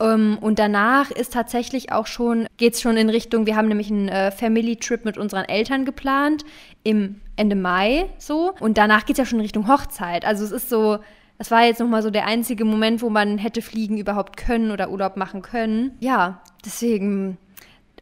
Ähm, 0.00 0.38
und 0.40 0.58
danach 0.58 1.10
ist 1.10 1.32
tatsächlich 1.32 1.92
auch 1.92 2.06
schon, 2.06 2.46
geht 2.56 2.74
es 2.74 2.80
schon 2.80 2.96
in 2.96 3.10
Richtung, 3.10 3.46
wir 3.46 3.56
haben 3.56 3.68
nämlich 3.68 3.90
einen 3.90 4.08
äh, 4.08 4.30
Family-Trip 4.30 5.04
mit 5.04 5.18
unseren 5.18 5.44
Eltern 5.44 5.84
geplant 5.84 6.44
im 6.82 7.20
Ende 7.36 7.56
Mai 7.56 8.06
so. 8.18 8.54
Und 8.60 8.78
danach 8.78 9.04
geht 9.06 9.14
es 9.14 9.18
ja 9.18 9.26
schon 9.26 9.38
in 9.38 9.44
Richtung 9.44 9.68
Hochzeit. 9.68 10.24
Also 10.24 10.44
es 10.44 10.52
ist 10.52 10.68
so, 10.68 10.98
das 11.36 11.50
war 11.50 11.64
jetzt 11.64 11.80
nochmal 11.80 12.02
so 12.02 12.10
der 12.10 12.26
einzige 12.26 12.64
Moment, 12.64 13.02
wo 13.02 13.10
man 13.10 13.38
hätte 13.38 13.62
fliegen 13.62 13.98
überhaupt 13.98 14.36
können 14.36 14.70
oder 14.70 14.90
Urlaub 14.90 15.16
machen 15.16 15.42
können. 15.42 15.96
Ja, 16.00 16.40
deswegen. 16.64 17.36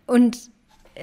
Und 0.07 0.51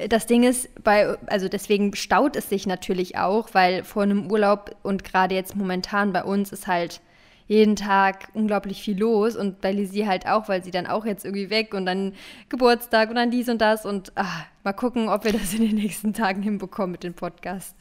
das 0.09 0.25
Ding 0.25 0.43
ist, 0.43 0.69
bei, 0.83 1.17
also 1.27 1.47
deswegen 1.47 1.95
staut 1.95 2.35
es 2.35 2.49
sich 2.49 2.65
natürlich 2.65 3.17
auch, 3.17 3.49
weil 3.53 3.83
vor 3.83 4.03
einem 4.03 4.31
Urlaub 4.31 4.75
und 4.83 5.03
gerade 5.03 5.35
jetzt 5.35 5.55
momentan 5.55 6.13
bei 6.13 6.23
uns 6.23 6.51
ist 6.51 6.67
halt 6.67 7.01
jeden 7.47 7.75
Tag 7.75 8.29
unglaublich 8.33 8.81
viel 8.81 8.97
los 8.97 9.35
und 9.35 9.61
bei 9.61 9.71
Lizzie 9.71 10.07
halt 10.07 10.27
auch, 10.27 10.47
weil 10.47 10.63
sie 10.63 10.71
dann 10.71 10.87
auch 10.87 11.05
jetzt 11.05 11.25
irgendwie 11.25 11.49
weg 11.49 11.73
und 11.73 11.85
dann 11.85 12.13
Geburtstag 12.49 13.09
und 13.09 13.15
dann 13.15 13.31
dies 13.31 13.49
und 13.49 13.61
das 13.61 13.85
und 13.85 14.11
ach, 14.15 14.45
mal 14.63 14.73
gucken, 14.73 15.09
ob 15.09 15.25
wir 15.25 15.33
das 15.33 15.53
in 15.53 15.61
den 15.61 15.75
nächsten 15.75 16.13
Tagen 16.13 16.41
hinbekommen 16.41 16.93
mit 16.93 17.03
dem 17.03 17.13
Podcast. 17.13 17.75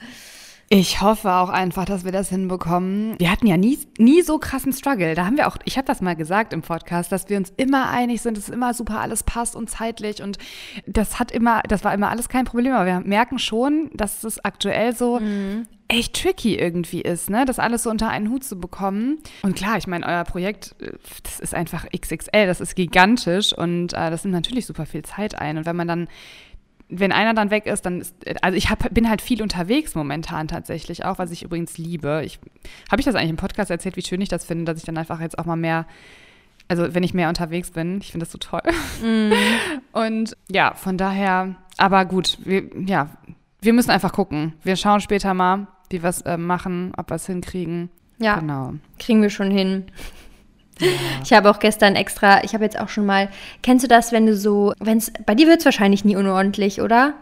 Ich 0.74 1.02
hoffe 1.02 1.30
auch 1.30 1.50
einfach, 1.50 1.84
dass 1.84 2.06
wir 2.06 2.12
das 2.12 2.30
hinbekommen. 2.30 3.14
Wir 3.18 3.30
hatten 3.30 3.46
ja 3.46 3.58
nie, 3.58 3.78
nie 3.98 4.22
so 4.22 4.38
krassen 4.38 4.72
Struggle. 4.72 5.14
Da 5.14 5.26
haben 5.26 5.36
wir 5.36 5.46
auch, 5.46 5.58
ich 5.66 5.76
habe 5.76 5.86
das 5.86 6.00
mal 6.00 6.16
gesagt 6.16 6.54
im 6.54 6.62
Podcast, 6.62 7.12
dass 7.12 7.28
wir 7.28 7.36
uns 7.36 7.52
immer 7.58 7.90
einig 7.90 8.22
sind, 8.22 8.38
dass 8.38 8.48
immer 8.48 8.72
super 8.72 9.00
alles 9.00 9.22
passt 9.22 9.54
und 9.54 9.68
zeitlich 9.68 10.22
und 10.22 10.38
das 10.86 11.20
hat 11.20 11.30
immer, 11.30 11.60
das 11.68 11.84
war 11.84 11.92
immer 11.92 12.08
alles 12.08 12.30
kein 12.30 12.46
Problem. 12.46 12.72
Aber 12.72 12.86
wir 12.86 13.00
merken 13.00 13.38
schon, 13.38 13.90
dass 13.92 14.24
es 14.24 14.42
aktuell 14.42 14.96
so 14.96 15.20
mhm. 15.20 15.66
echt 15.88 16.18
tricky 16.18 16.56
irgendwie 16.56 17.02
ist, 17.02 17.28
ne, 17.28 17.44
das 17.44 17.58
alles 17.58 17.82
so 17.82 17.90
unter 17.90 18.08
einen 18.08 18.30
Hut 18.30 18.42
zu 18.42 18.58
bekommen. 18.58 19.18
Und 19.42 19.54
klar, 19.54 19.76
ich 19.76 19.86
meine, 19.86 20.06
euer 20.06 20.24
Projekt, 20.24 20.74
äh, 20.80 20.92
das 21.22 21.38
ist 21.38 21.54
einfach 21.54 21.84
XXL, 21.94 22.46
das 22.46 22.62
ist 22.62 22.76
gigantisch 22.76 23.52
und 23.52 23.92
äh, 23.92 24.10
das 24.10 24.24
nimmt 24.24 24.36
natürlich 24.36 24.64
super 24.64 24.86
viel 24.86 25.02
Zeit 25.02 25.38
ein. 25.38 25.58
Und 25.58 25.66
wenn 25.66 25.76
man 25.76 25.88
dann 25.88 26.08
wenn 26.94 27.12
einer 27.12 27.34
dann 27.34 27.50
weg 27.50 27.66
ist, 27.66 27.86
dann 27.86 28.00
ist, 28.00 28.14
also 28.42 28.56
ich 28.56 28.68
hab, 28.70 28.92
bin 28.92 29.08
halt 29.08 29.22
viel 29.22 29.42
unterwegs 29.42 29.94
momentan 29.94 30.48
tatsächlich 30.48 31.04
auch, 31.04 31.18
was 31.18 31.30
ich 31.30 31.42
übrigens 31.42 31.78
liebe. 31.78 32.22
Ich, 32.24 32.38
Habe 32.90 33.00
ich 33.00 33.06
das 33.06 33.14
eigentlich 33.14 33.30
im 33.30 33.36
Podcast 33.36 33.70
erzählt, 33.70 33.96
wie 33.96 34.02
schön 34.02 34.20
ich 34.20 34.28
das 34.28 34.44
finde, 34.44 34.64
dass 34.64 34.78
ich 34.78 34.84
dann 34.84 34.98
einfach 34.98 35.20
jetzt 35.20 35.38
auch 35.38 35.46
mal 35.46 35.56
mehr, 35.56 35.86
also 36.68 36.94
wenn 36.94 37.02
ich 37.02 37.14
mehr 37.14 37.28
unterwegs 37.28 37.70
bin, 37.70 37.98
ich 38.00 38.12
finde 38.12 38.26
das 38.26 38.32
so 38.32 38.38
toll. 38.38 38.62
Mm. 39.02 39.32
Und 39.92 40.36
ja, 40.50 40.74
von 40.74 40.98
daher, 40.98 41.54
aber 41.78 42.04
gut, 42.04 42.38
wir, 42.44 42.64
ja, 42.86 43.10
wir 43.60 43.72
müssen 43.72 43.90
einfach 43.90 44.12
gucken. 44.12 44.54
Wir 44.62 44.76
schauen 44.76 45.00
später 45.00 45.34
mal, 45.34 45.68
wie 45.90 46.02
wir 46.02 46.10
es 46.10 46.20
äh, 46.22 46.36
machen, 46.36 46.92
ob 46.96 47.10
wir 47.10 47.16
es 47.16 47.26
hinkriegen. 47.26 47.90
Ja, 48.18 48.38
Genau. 48.38 48.74
kriegen 48.98 49.22
wir 49.22 49.30
schon 49.30 49.50
hin. 49.50 49.84
Ich 51.24 51.32
habe 51.32 51.50
auch 51.50 51.58
gestern 51.58 51.94
extra, 51.96 52.42
ich 52.44 52.54
habe 52.54 52.64
jetzt 52.64 52.78
auch 52.78 52.88
schon 52.88 53.06
mal, 53.06 53.28
kennst 53.62 53.84
du 53.84 53.88
das, 53.88 54.12
wenn 54.12 54.26
du 54.26 54.36
so, 54.36 54.72
wenn 54.80 54.98
es, 54.98 55.12
bei 55.26 55.34
dir 55.34 55.46
wird 55.46 55.60
es 55.60 55.64
wahrscheinlich 55.64 56.04
nie 56.04 56.16
unordentlich, 56.16 56.80
oder? 56.80 57.14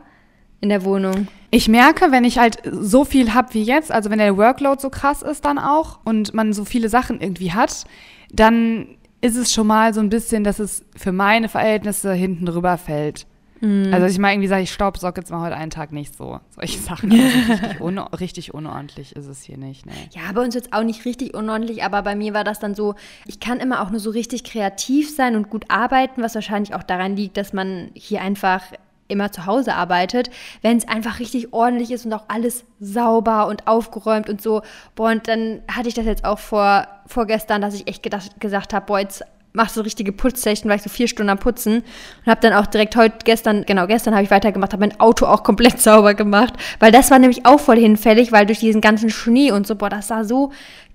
In 0.61 0.69
der 0.69 0.85
Wohnung. 0.85 1.29
Ich 1.51 1.69
merke, 1.69 2.13
wenn 2.13 2.25
ich 2.25 2.39
halt 2.39 2.59
so 2.65 3.05
viel 3.05 3.35
habe 3.35 3.55
wie 3.55 3.63
jetzt, 3.63 3.91
also 3.91 4.11
wenn 4.11 4.19
der 4.19 4.37
Workload 4.37 4.81
so 4.81 4.91
krass 4.91 5.23
ist 5.23 5.45
dann 5.45 5.59
auch 5.59 5.99
und 6.05 6.35
man 6.35 6.53
so 6.53 6.65
viele 6.65 6.89
Sachen 6.89 7.21
irgendwie 7.21 7.53
hat, 7.53 7.85
dann 8.33 8.87
ist 9.21 9.37
es 9.37 9.53
schon 9.53 9.67
mal 9.67 9.93
so 9.93 10.01
ein 10.01 10.09
bisschen, 10.11 10.45
dass 10.45 10.59
es 10.59 10.85
für 10.97 11.13
meine 11.13 11.49
Verhältnisse 11.49 12.13
hinten 12.13 12.47
drüber 12.47 12.79
fällt. 12.79 13.27
Mhm. 13.61 13.93
Also 13.93 14.07
dass 14.07 14.13
ich 14.13 14.19
mal 14.19 14.33
irgendwie 14.33 14.49
sage, 14.49 14.63
ich 14.63 14.73
staubsaug 14.73 15.17
jetzt 15.17 15.31
mal 15.31 15.41
heute 15.41 15.57
einen 15.57 15.71
Tag 15.71 15.93
nicht 15.93 16.17
so. 16.17 16.41
Solche 16.51 16.79
Sachen. 16.81 17.13
Also 17.13 17.53
richtig, 17.53 17.81
un 17.81 17.99
richtig 17.99 18.55
unordentlich 18.55 19.17
ist 19.17 19.27
es 19.27 19.43
hier 19.43 19.59
nicht. 19.59 19.87
Ne. 19.87 19.93
Ja, 20.13 20.33
bei 20.33 20.43
uns 20.43 20.55
jetzt 20.55 20.73
auch 20.73 20.83
nicht 20.83 21.05
richtig 21.05 21.35
unordentlich, 21.35 21.85
aber 21.85 22.03
bei 22.03 22.17
mir 22.17 22.35
war 22.35 22.45
das 22.45 22.59
dann 22.59 22.75
so, 22.75 22.95
ich 23.27 23.41
kann 23.41 23.61
immer 23.61 23.83
auch 23.83 23.91
nur 23.91 24.01
so 24.01 24.11
richtig 24.11 24.45
kreativ 24.45 25.15
sein 25.15 25.37
und 25.37 25.51
gut 25.51 25.67
arbeiten, 25.69 26.23
was 26.23 26.35
wahrscheinlich 26.35 26.75
auch 26.75 26.83
daran 26.83 27.17
liegt, 27.17 27.37
dass 27.37 27.53
man 27.53 27.91
hier 27.95 28.23
einfach 28.23 28.63
immer 29.11 29.33
zu 29.33 29.47
Hause 29.47 29.75
arbeitet, 29.75 30.31
wenn 30.63 30.77
es 30.77 30.89
einfach 30.89 31.19
richtig 31.19 31.53
ordentlich 31.53 31.91
ist 31.91 32.07
und 32.07 32.13
auch 32.13 32.25
alles 32.29 32.65
sauber 32.79 33.49
und 33.49 33.67
aufgeräumt 33.67 34.31
und 34.31 34.41
so. 34.41 34.63
Boah, 34.95 35.11
und 35.11 35.29
dann 35.29 35.63
hatte 35.71 35.89
ich 35.89 35.95
das 35.95 36.07
jetzt 36.07 36.25
auch 36.25 36.39
vor, 36.39 36.87
vorgestern, 37.07 37.61
dass 37.61 37.75
ich 37.75 37.89
echt 37.89 38.03
gedacht, 38.03 38.41
gesagt 38.41 38.73
habe, 38.73 38.87
boah, 38.87 39.01
jetzt 39.01 39.25
machst 39.53 39.77
du 39.77 39.81
richtige 39.81 40.13
Putztechnik, 40.13 40.69
war 40.69 40.77
ich 40.77 40.83
so 40.83 40.91
vier 40.91 41.09
Stunden 41.09 41.31
am 41.31 41.39
Putzen 41.39 41.83
und 42.25 42.27
habe 42.27 42.41
dann 42.41 42.53
auch 42.53 42.67
direkt 42.67 42.97
heute, 42.97 43.19
gestern, 43.25 43.65
genau, 43.67 43.87
gestern 43.87 44.15
habe 44.15 44.25
ich 44.25 44.31
weitergemacht, 44.31 44.73
habe 44.73 44.87
mein 44.87 45.01
Auto 45.01 45.27
auch 45.27 45.43
komplett 45.43 45.81
sauber 45.81 46.15
gemacht, 46.15 46.55
weil 46.79 46.93
das 46.93 47.11
war 47.11 47.19
nämlich 47.19 47.47
auch 47.47 47.61
voll 47.61 47.79
hinfällig, 47.79 48.33
weil 48.33 48.47
durch 48.47 48.61
diesen 48.61 48.81
ganzen 48.81 49.11
Schnee 49.11 49.53
und 49.53 49.67
so, 49.67 49.75
boah, 49.75 49.89
das 49.89 50.09
sah 50.09 50.25
so 50.25 50.53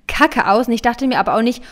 kacke 0.07 0.47
aus 0.47 0.67
und 0.67 0.73
ich 0.73 0.81
dachte 0.81 1.07
mir 1.07 1.19
aber 1.19 1.35
auch 1.35 1.41
nicht, 1.41 1.63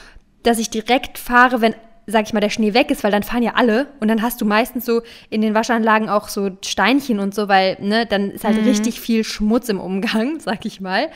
dass 0.44 0.60
ich 0.60 0.70
direkt 0.70 1.18
fahre, 1.18 1.62
wenn 1.62 1.76
sag 2.06 2.26
ich 2.28 2.34
mal, 2.34 2.42
der 2.42 2.50
Schnee 2.50 2.74
weg 2.74 2.92
ist, 2.92 3.04
weil 3.04 3.12
dann 3.12 3.24
fahren 3.24 3.44
ja 3.44 3.54
alle 3.56 3.88
und 4.00 4.10
dann 4.10 4.22
hast 4.22 4.42
du 4.42 4.46
meistens 4.46 4.86
so 4.86 5.02
in 5.30 5.42
den 5.42 5.54
Waschanlagen 5.54 6.10
auch 6.10 6.28
so 6.28 6.52
Steinchen 6.62 7.20
und 7.20 7.34
so, 7.34 7.48
weil, 7.48 7.78
ne, 7.80 8.06
dann 8.06 8.32
ist 8.32 8.44
halt 8.44 8.58
richtig 8.66 9.00
viel 9.00 9.24
Schmutz 9.24 9.70
im 9.70 9.80
Umgang, 9.80 10.40
sag 10.40 10.66
ich 10.66 10.82
mal. 10.82 11.08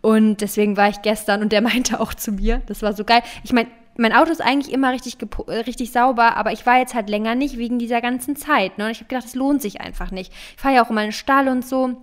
Und 0.00 0.40
deswegen 0.40 0.76
war 0.76 0.88
ich 0.88 1.00
gestern 1.02 1.42
und 1.42 1.52
der 1.52 1.60
meinte 1.60 2.00
auch 2.00 2.12
zu 2.12 2.32
mir, 2.32 2.60
das 2.66 2.82
war 2.82 2.92
so 2.92 3.04
geil. 3.04 3.22
Ich 3.44 3.52
meine, 3.52 3.68
mein 3.96 4.12
Auto 4.12 4.30
ist 4.30 4.40
eigentlich 4.40 4.72
immer 4.72 4.92
richtig, 4.92 5.16
äh, 5.46 5.52
richtig 5.52 5.92
sauber, 5.92 6.36
aber 6.36 6.52
ich 6.52 6.64
war 6.66 6.78
jetzt 6.78 6.94
halt 6.94 7.10
länger 7.10 7.34
nicht 7.34 7.58
wegen 7.58 7.78
dieser 7.78 8.00
ganzen 8.00 8.36
Zeit. 8.36 8.78
Ne? 8.78 8.86
Und 8.86 8.90
ich 8.90 8.98
habe 8.98 9.08
gedacht, 9.08 9.26
es 9.26 9.34
lohnt 9.34 9.62
sich 9.62 9.80
einfach 9.80 10.10
nicht. 10.10 10.32
Ich 10.56 10.60
fahre 10.60 10.76
ja 10.76 10.84
auch 10.84 10.90
immer 10.90 11.02
in 11.02 11.08
den 11.08 11.12
Stall 11.12 11.48
und 11.48 11.66
so. 11.66 11.96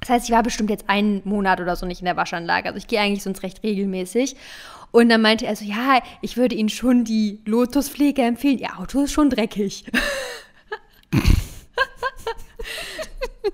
Das 0.00 0.10
heißt, 0.10 0.28
ich 0.28 0.34
war 0.34 0.42
bestimmt 0.42 0.70
jetzt 0.70 0.88
einen 0.88 1.22
Monat 1.24 1.60
oder 1.60 1.74
so 1.76 1.86
nicht 1.86 2.00
in 2.00 2.04
der 2.04 2.16
Waschanlage. 2.16 2.68
Also 2.68 2.78
ich 2.78 2.86
gehe 2.86 3.00
eigentlich 3.00 3.22
sonst 3.22 3.42
recht 3.42 3.62
regelmäßig. 3.62 4.36
Und 4.90 5.08
dann 5.08 5.22
meinte 5.22 5.46
er 5.46 5.56
so, 5.56 5.64
ja, 5.64 6.00
ich 6.22 6.36
würde 6.36 6.54
Ihnen 6.54 6.68
schon 6.68 7.04
die 7.04 7.40
Lotuspflege 7.44 8.22
empfehlen. 8.22 8.58
Ihr 8.58 8.78
Auto 8.78 9.02
ist 9.02 9.12
schon 9.12 9.30
dreckig. 9.30 9.84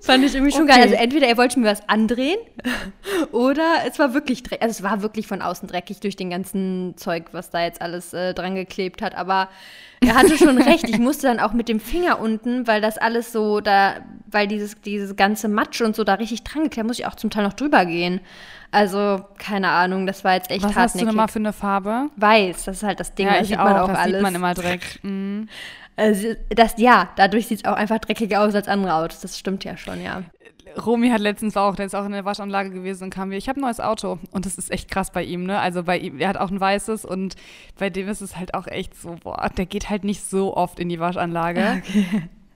Fand 0.00 0.24
ich 0.24 0.34
irgendwie 0.34 0.52
schon 0.52 0.62
Okay. 0.62 0.72
geil. 0.72 0.82
Also 0.82 0.94
entweder 0.94 1.26
er 1.28 1.36
wollte 1.36 1.60
mir 1.60 1.66
was 1.66 1.88
andrehen 1.88 2.38
oder 3.32 3.62
es 3.86 3.98
war 3.98 4.14
wirklich 4.14 4.42
dreckig. 4.42 4.62
Also 4.62 4.72
es 4.78 4.82
war 4.82 5.02
wirklich 5.02 5.26
von 5.26 5.42
außen 5.42 5.68
dreckig 5.68 6.00
durch 6.00 6.16
den 6.16 6.30
ganzen 6.30 6.94
Zeug, 6.96 7.26
was 7.32 7.50
da 7.50 7.62
jetzt 7.62 7.80
alles 7.82 8.12
äh, 8.12 8.34
dran 8.34 8.54
geklebt 8.54 9.02
hat. 9.02 9.14
Aber 9.14 9.48
er 10.00 10.14
hatte 10.14 10.36
schon 10.38 10.58
recht. 10.62 10.88
Ich 10.88 10.98
musste 10.98 11.26
dann 11.26 11.40
auch 11.40 11.52
mit 11.52 11.68
dem 11.68 11.80
Finger 11.80 12.20
unten, 12.20 12.66
weil 12.66 12.80
das 12.80 12.98
alles 12.98 13.32
so 13.32 13.60
da, 13.60 13.96
weil 14.30 14.46
dieses, 14.48 14.80
dieses 14.80 15.14
ganze 15.16 15.48
Matsch 15.48 15.80
und 15.80 15.94
so 15.96 16.04
da 16.04 16.14
richtig 16.14 16.42
dran 16.44 16.64
geklebt, 16.64 16.86
muss 16.86 16.98
ich 16.98 17.06
auch 17.06 17.14
zum 17.14 17.30
Teil 17.30 17.44
noch 17.44 17.52
drüber 17.52 17.84
gehen. 17.84 18.20
Also, 18.74 19.22
keine 19.36 19.68
Ahnung, 19.68 20.06
das 20.06 20.24
war 20.24 20.32
jetzt 20.34 20.50
echt 20.50 20.62
Was 20.62 20.70
hast 20.70 20.74
du 20.74 20.80
hartnäckig. 21.00 21.06
nochmal 21.08 21.28
für 21.28 21.38
eine 21.40 21.52
Farbe? 21.52 22.08
Weiß, 22.16 22.64
das 22.64 22.78
ist 22.78 22.82
halt 22.84 23.00
das 23.00 23.14
Ding, 23.14 23.26
ja, 23.26 23.34
da 23.34 23.40
ich 23.42 23.48
sieht 23.48 23.58
auch. 23.58 23.64
man 23.64 23.76
auch 23.76 23.88
das 23.88 23.98
alles. 23.98 24.14
sieht 24.14 24.22
man 24.22 24.34
immer 24.34 24.54
direkt. 24.54 25.04
Mhm. 25.04 25.48
Also, 25.96 26.34
das, 26.50 26.74
ja, 26.78 27.10
dadurch 27.16 27.46
sieht 27.46 27.58
es 27.58 27.64
auch 27.64 27.76
einfach 27.76 27.98
dreckiger 27.98 28.42
aus 28.42 28.54
als 28.54 28.68
andere 28.68 28.94
Autos. 28.94 29.20
Das 29.20 29.38
stimmt 29.38 29.64
ja 29.64 29.76
schon, 29.76 30.02
ja. 30.02 30.22
Romy 30.86 31.10
hat 31.10 31.20
letztens 31.20 31.56
auch, 31.56 31.76
der 31.76 31.84
ist 31.86 31.94
auch 31.94 32.06
in 32.06 32.12
der 32.12 32.24
Waschanlage 32.24 32.70
gewesen 32.70 33.04
und 33.04 33.10
kam 33.10 33.28
wieder, 33.28 33.36
ich 33.36 33.48
habe 33.48 33.60
ein 33.60 33.62
neues 33.62 33.78
Auto. 33.78 34.18
Und 34.30 34.46
das 34.46 34.56
ist 34.56 34.70
echt 34.70 34.90
krass 34.90 35.10
bei 35.10 35.22
ihm, 35.22 35.44
ne? 35.44 35.58
Also 35.58 35.82
bei 35.82 35.98
ihm, 35.98 36.18
er 36.18 36.28
hat 36.28 36.38
auch 36.38 36.50
ein 36.50 36.60
weißes 36.60 37.04
und 37.04 37.36
bei 37.78 37.90
dem 37.90 38.08
ist 38.08 38.22
es 38.22 38.38
halt 38.38 38.54
auch 38.54 38.66
echt 38.66 38.98
so, 38.98 39.16
boah, 39.22 39.50
der 39.54 39.66
geht 39.66 39.90
halt 39.90 40.04
nicht 40.04 40.24
so 40.24 40.56
oft 40.56 40.78
in 40.80 40.88
die 40.88 40.98
Waschanlage. 40.98 41.82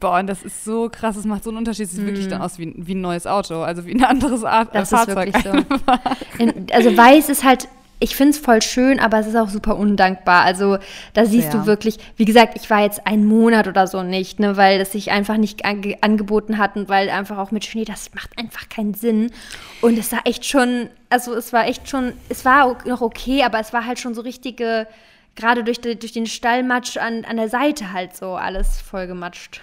Boah, 0.01 0.19
und 0.19 0.27
das 0.27 0.43
ist 0.43 0.65
so 0.65 0.91
krass, 0.91 1.17
es 1.17 1.25
macht 1.25 1.43
so 1.45 1.51
einen 1.51 1.59
Unterschied. 1.59 1.87
Es 1.87 1.93
sieht 1.93 2.05
wirklich 2.07 2.29
dann 2.29 2.43
aus 2.43 2.59
wie, 2.59 2.73
wie 2.77 2.95
ein 2.95 3.01
neues 3.01 3.27
Auto, 3.27 3.63
also 3.63 3.87
wie 3.87 3.95
ein 3.95 4.05
anderes 4.05 4.45
Art, 4.45 4.75
Das 4.75 4.93
äh, 4.93 4.97
ist 4.97 5.05
Fahrzeug. 5.05 5.35
wirklich 5.35 5.43
so. 5.43 6.43
In, 6.43 6.67
also 6.73 6.97
weiß 6.97 7.29
ist 7.31 7.45
halt, 7.45 7.69
ich 7.99 8.15
finde 8.15 8.31
es 8.31 8.39
voll 8.39 8.61
schön, 8.61 9.01
aber 9.01 9.19
es 9.19 9.27
ist 9.27 9.37
auch 9.37 9.49
super 9.49 9.77
undankbar. 9.77 10.45
Also 10.45 10.79
da 11.15 11.25
siehst 11.25 11.53
Sehr. 11.53 11.61
du 11.61 11.67
wirklich, 11.67 11.99
wie 12.17 12.27
gesagt, 12.27 12.57
ich 12.57 12.69
war 12.69 12.83
jetzt 12.83 13.07
einen 13.07 13.25
Monat 13.25 13.69
oder 13.69 13.87
so 13.87 14.03
nicht, 14.03 14.39
ne, 14.39 14.57
weil 14.57 14.81
es 14.81 14.93
sich 14.93 15.11
einfach 15.11 15.39
nicht 15.39 15.65
ange 15.65 15.97
angeboten 16.03 16.59
hat 16.59 16.77
und 16.77 16.89
weil 16.89 17.09
einfach 17.09 17.39
auch 17.39 17.51
mit 17.51 17.65
Schnee, 17.65 17.85
das 17.85 18.13
macht 18.15 18.39
einfach 18.39 18.69
keinen 18.69 18.95
Sinn. 18.95 19.31
Und 19.81 19.99
es 19.99 20.13
war 20.13 20.21
echt 20.25 20.45
schon, 20.45 20.89
also 21.09 21.35
es 21.35 21.53
war 21.53 21.67
echt 21.67 21.89
schon, 21.89 22.13
es 22.29 22.45
war 22.45 22.67
auch 22.67 22.85
noch 22.85 23.01
okay, 23.01 23.43
aber 23.43 23.61
es 23.61 23.73
war 23.73 23.87
halt 23.87 23.99
schon 23.99 24.15
so 24.15 24.21
richtige, 24.21 24.87
gerade 25.35 25.65
durch, 25.65 25.81
die, 25.81 25.99
durch 25.99 26.13
den 26.13 26.27
Stallmatsch 26.27 26.99
an, 26.99 27.25
an 27.25 27.37
der 27.37 27.49
Seite 27.49 27.93
halt 27.93 28.15
so 28.15 28.35
alles 28.35 28.81
vollgematscht. 28.81 29.63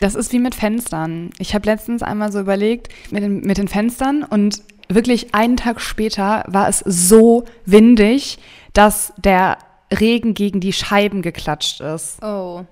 Das 0.00 0.14
ist 0.14 0.32
wie 0.32 0.38
mit 0.38 0.54
Fenstern. 0.54 1.30
Ich 1.38 1.54
habe 1.54 1.66
letztens 1.66 2.02
einmal 2.02 2.32
so 2.32 2.40
überlegt 2.40 2.88
mit 3.10 3.22
den, 3.22 3.40
mit 3.40 3.58
den 3.58 3.68
Fenstern 3.68 4.22
und 4.22 4.62
wirklich 4.88 5.34
einen 5.34 5.56
Tag 5.56 5.80
später 5.80 6.44
war 6.46 6.68
es 6.68 6.80
so 6.80 7.44
windig, 7.64 8.38
dass 8.72 9.12
der 9.16 9.58
Regen 9.92 10.34
gegen 10.34 10.60
die 10.60 10.72
Scheiben 10.72 11.22
geklatscht 11.22 11.80
ist. 11.80 12.22
Oh. 12.22 12.64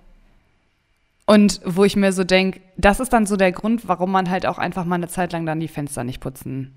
Und 1.27 1.61
wo 1.64 1.85
ich 1.85 1.96
mir 1.96 2.12
so 2.12 2.25
denke, 2.25 2.61
das 2.77 3.01
ist 3.01 3.12
dann 3.12 3.27
so 3.27 3.37
der 3.37 3.53
Grund, 3.53 3.87
warum 3.88 4.11
man 4.11 4.29
halt 4.29 4.44
auch 4.46 4.59
einfach 4.59 4.85
mal 4.85 4.96
eine 4.96 5.09
Zeit 5.09 5.33
lang 5.33 5.46
dann 5.46 5.61
die 5.61 5.68
Fenster 5.68 6.05
nicht 6.05 6.20
putzen 6.20 6.75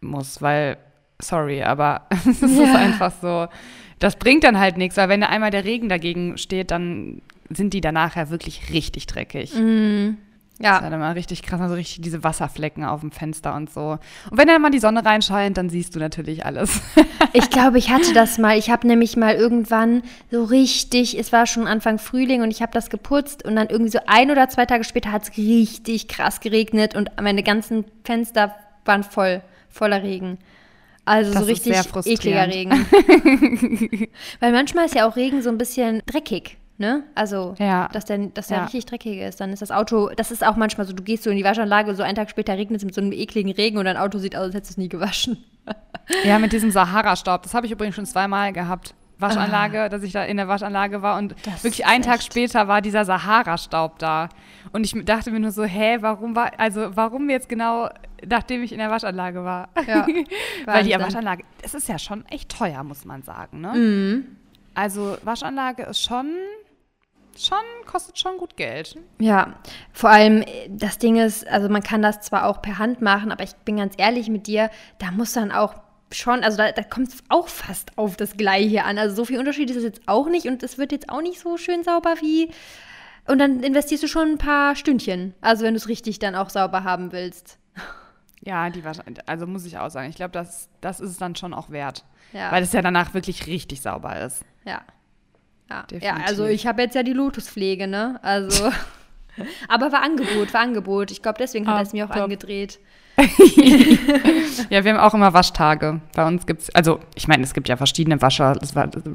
muss, 0.00 0.40
weil, 0.40 0.78
sorry, 1.20 1.62
aber 1.62 2.06
es 2.10 2.42
ist 2.42 2.58
Ja. 2.58 2.74
einfach 2.74 3.12
so, 3.20 3.48
das 3.98 4.16
bringt 4.16 4.44
dann 4.44 4.58
halt 4.58 4.78
nichts, 4.78 4.96
weil 4.96 5.08
wenn 5.08 5.20
da 5.20 5.28
einmal 5.28 5.50
der 5.50 5.64
Regen 5.64 5.88
dagegen 5.88 6.38
steht, 6.38 6.70
dann 6.70 7.20
sind 7.50 7.74
die 7.74 7.80
danach 7.82 8.16
ja 8.16 8.30
wirklich 8.30 8.70
richtig 8.72 9.06
dreckig. 9.06 9.54
Mhm. 9.54 10.16
Das 10.58 10.68
ist 10.68 10.74
Ja, 10.74 10.80
halt 10.82 10.92
immer 10.92 11.14
richtig 11.14 11.42
krass, 11.42 11.60
also 11.60 11.74
richtig 11.74 12.02
diese 12.02 12.22
Wasserflecken 12.22 12.84
auf 12.84 13.00
dem 13.00 13.10
Fenster 13.10 13.54
und 13.54 13.70
so. 13.72 13.98
Und 14.30 14.38
wenn 14.38 14.46
dann 14.46 14.62
mal 14.62 14.70
die 14.70 14.78
Sonne 14.78 15.04
reinscheint, 15.04 15.56
dann 15.56 15.70
siehst 15.70 15.94
du 15.94 15.98
natürlich 15.98 16.44
alles. 16.46 16.80
Ich 17.34 17.48
glaube, 17.48 17.78
ich 17.78 17.88
hatte 17.88 18.12
das 18.12 18.36
mal. 18.36 18.58
Ich 18.58 18.68
habe 18.68 18.86
nämlich 18.86 19.16
mal 19.16 19.34
irgendwann 19.34 20.02
so 20.30 20.44
richtig, 20.44 21.18
es 21.18 21.32
war 21.32 21.46
schon 21.46 21.66
Anfang 21.66 21.98
Frühling 21.98 22.42
und 22.42 22.50
ich 22.50 22.60
habe 22.60 22.72
das 22.72 22.90
geputzt 22.90 23.42
und 23.44 23.56
dann 23.56 23.68
irgendwie 23.68 23.90
so 23.90 24.00
ein 24.06 24.30
oder 24.30 24.50
zwei 24.50 24.66
Tage 24.66 24.84
später 24.84 25.12
hat 25.12 25.22
es 25.22 25.36
richtig 25.38 26.08
krass 26.08 26.40
geregnet 26.40 26.94
und 26.94 27.10
meine 27.22 27.42
ganzen 27.42 27.86
Fenster 28.04 28.54
waren 28.84 29.02
voll, 29.02 29.40
voller 29.70 30.02
Regen. 30.02 30.36
Also 31.04 31.32
Das 31.32 31.42
so 31.42 31.46
richtig 31.46 31.74
ekliger 32.04 32.46
Regen. 32.48 32.70
Weil 34.40 34.52
manchmal 34.52 34.84
ist 34.84 34.94
ja 34.94 35.08
auch 35.08 35.16
Regen 35.16 35.42
so 35.42 35.48
ein 35.48 35.58
bisschen 35.58 36.02
dreckig. 36.06 36.58
Ne? 36.82 37.04
Also, 37.14 37.54
Ja. 37.60 37.88
dass 37.92 38.06
der, 38.06 38.18
dass 38.18 38.48
der 38.48 38.56
Ja. 38.56 38.62
richtig 38.64 38.86
dreckig 38.86 39.18
ist. 39.20 39.40
Dann 39.40 39.50
ist 39.52 39.62
das 39.62 39.70
Auto, 39.70 40.10
das 40.16 40.32
ist 40.32 40.44
auch 40.44 40.56
manchmal 40.56 40.84
so, 40.84 40.92
du 40.92 41.04
gehst 41.04 41.22
so 41.22 41.30
in 41.30 41.36
die 41.36 41.44
Waschanlage, 41.44 41.94
so 41.94 42.02
einen 42.02 42.16
Tag 42.16 42.28
später 42.28 42.54
regnet 42.58 42.78
es 42.80 42.84
mit 42.84 42.92
so 42.92 43.00
einem 43.00 43.12
ekligen 43.12 43.52
Regen 43.52 43.78
und 43.78 43.84
dein 43.84 43.96
Auto 43.96 44.18
sieht 44.18 44.34
aus, 44.34 44.46
als 44.46 44.54
hättest 44.56 44.70
du 44.70 44.74
es 44.74 44.78
nie 44.78 44.88
gewaschen. 44.88 45.44
Ja, 46.24 46.40
mit 46.40 46.52
diesem 46.52 46.72
Sahara-Staub. 46.72 47.44
Das 47.44 47.54
habe 47.54 47.66
ich 47.66 47.72
übrigens 47.72 47.94
schon 47.94 48.04
zweimal 48.04 48.52
gehabt. 48.52 48.94
Waschanlage, 49.20 49.88
dass 49.88 50.02
ich 50.02 50.10
da 50.12 50.24
in 50.24 50.36
der 50.36 50.48
Waschanlage 50.48 51.00
war 51.00 51.16
und 51.18 51.34
Ah. 51.34 51.36
Das 51.44 51.62
wirklich 51.62 51.86
einen 51.86 52.02
Tag 52.02 52.20
später 52.24 52.66
war 52.66 52.82
dieser 52.82 53.04
Sahara-Staub 53.04 54.00
da. 54.00 54.28
Und 54.72 54.82
ich 54.84 54.92
dachte 55.04 55.30
mir 55.30 55.38
nur 55.38 55.52
so, 55.52 55.62
hä, 55.62 55.98
warum 56.00 56.34
war, 56.34 56.50
also 56.58 56.96
warum 56.96 57.30
jetzt 57.30 57.48
genau, 57.48 57.88
nachdem 58.28 58.64
ich 58.64 58.72
in 58.72 58.78
der 58.78 58.90
Waschanlage 58.90 59.44
war? 59.44 59.68
Ja, 59.86 60.04
Weil 60.66 60.82
die. 60.84 60.90
Waschanlage, 60.98 61.44
es 61.62 61.74
ist 61.74 61.88
ja 61.88 62.00
schon 62.00 62.26
echt 62.26 62.48
teuer, 62.50 62.82
muss 62.82 63.04
man 63.04 63.22
sagen, 63.22 63.60
ne? 63.60 63.72
Mhm. 63.74 64.26
Also 64.74 65.16
Waschanlage 65.22 65.84
ist 65.84 66.02
schon, 66.02 66.26
schon, 67.38 67.58
kostet 67.86 68.18
schon 68.18 68.38
gut 68.38 68.56
Geld. 68.56 68.96
Ja, 69.18 69.54
vor 69.92 70.10
allem 70.10 70.42
äh, 70.42 70.68
das 70.68 70.98
Ding 70.98 71.16
ist, 71.16 71.46
also 71.46 71.68
man 71.68 71.82
kann 71.82 72.02
das 72.02 72.20
zwar 72.20 72.46
auch 72.46 72.62
per 72.62 72.78
Hand 72.78 73.00
machen, 73.02 73.32
aber 73.32 73.44
ich 73.44 73.54
bin 73.64 73.76
ganz 73.76 73.94
ehrlich 73.96 74.28
mit 74.28 74.46
dir, 74.46 74.70
da 74.98 75.10
muss 75.10 75.32
dann 75.32 75.52
auch 75.52 75.74
schon, 76.10 76.44
also 76.44 76.56
da, 76.56 76.72
da 76.72 76.82
kommt 76.82 77.08
es 77.08 77.22
auch 77.28 77.48
fast 77.48 77.96
auf 77.96 78.16
das 78.16 78.36
Gleiche 78.36 78.84
an. 78.84 78.98
Also 78.98 79.16
so 79.16 79.24
viel 79.24 79.38
Unterschied 79.38 79.70
ist 79.70 79.76
es 79.76 79.84
jetzt 79.84 80.02
auch 80.06 80.28
nicht 80.28 80.46
und 80.46 80.62
es 80.62 80.78
wird 80.78 80.92
jetzt 80.92 81.08
auch 81.08 81.22
nicht 81.22 81.40
so 81.40 81.56
schön 81.56 81.82
sauber 81.84 82.16
wie. 82.20 82.50
Und 83.26 83.38
dann 83.38 83.62
investierst 83.62 84.02
du 84.02 84.08
schon 84.08 84.32
ein 84.32 84.38
paar 84.38 84.74
Stündchen. 84.76 85.34
Also 85.40 85.64
wenn 85.64 85.74
du 85.74 85.78
es 85.78 85.88
richtig 85.88 86.18
dann 86.18 86.34
auch 86.34 86.50
sauber 86.50 86.84
haben 86.84 87.12
willst. 87.12 87.58
Ja, 88.44 88.68
die 88.70 88.82
also 89.26 89.46
muss 89.46 89.64
ich 89.64 89.78
auch 89.78 89.88
sagen, 89.88 90.10
ich 90.10 90.16
glaube, 90.16 90.32
das, 90.32 90.68
das 90.80 90.98
ist 90.98 91.10
es 91.10 91.18
dann 91.18 91.36
schon 91.36 91.54
auch 91.54 91.70
wert. 91.70 92.04
Ja. 92.32 92.50
Weil 92.50 92.64
es 92.64 92.72
ja 92.72 92.82
danach 92.82 93.14
wirklich 93.14 93.46
richtig 93.46 93.82
sauber 93.82 94.20
ist. 94.20 94.44
Ja. 94.64 94.82
Ja, 95.90 95.98
ja 96.00 96.16
also 96.26 96.46
ich 96.46 96.66
habe 96.66 96.82
jetzt 96.82 96.94
ja 96.94 97.02
die 97.02 97.12
Lotuspflege, 97.12 97.86
ne? 97.86 98.18
Also 98.22 98.70
Aber 99.68 99.92
war 99.92 100.02
Angebot, 100.02 100.52
war 100.52 100.60
Angebot. 100.60 101.10
Ich 101.10 101.22
glaube, 101.22 101.38
deswegen 101.38 101.66
hat 101.66 101.74
Ah, 101.74 101.78
er 101.78 101.82
es 101.82 101.92
mir 101.92 102.04
auch 102.04 102.10
top. 102.10 102.24
angedreht. 102.24 102.78
Ja, 104.70 104.84
wir 104.84 104.92
haben 104.94 105.00
auch 105.00 105.14
immer 105.14 105.32
Waschtage. 105.34 106.00
Bei 106.14 106.26
uns 106.26 106.46
gibt 106.46 106.62
es, 106.62 106.74
also 106.74 107.00
ich 107.14 107.28
meine, 107.28 107.42
es 107.42 107.54
gibt 107.54 107.68
ja 107.68 107.76
verschiedene 107.76 108.20
Wascher, 108.22 108.56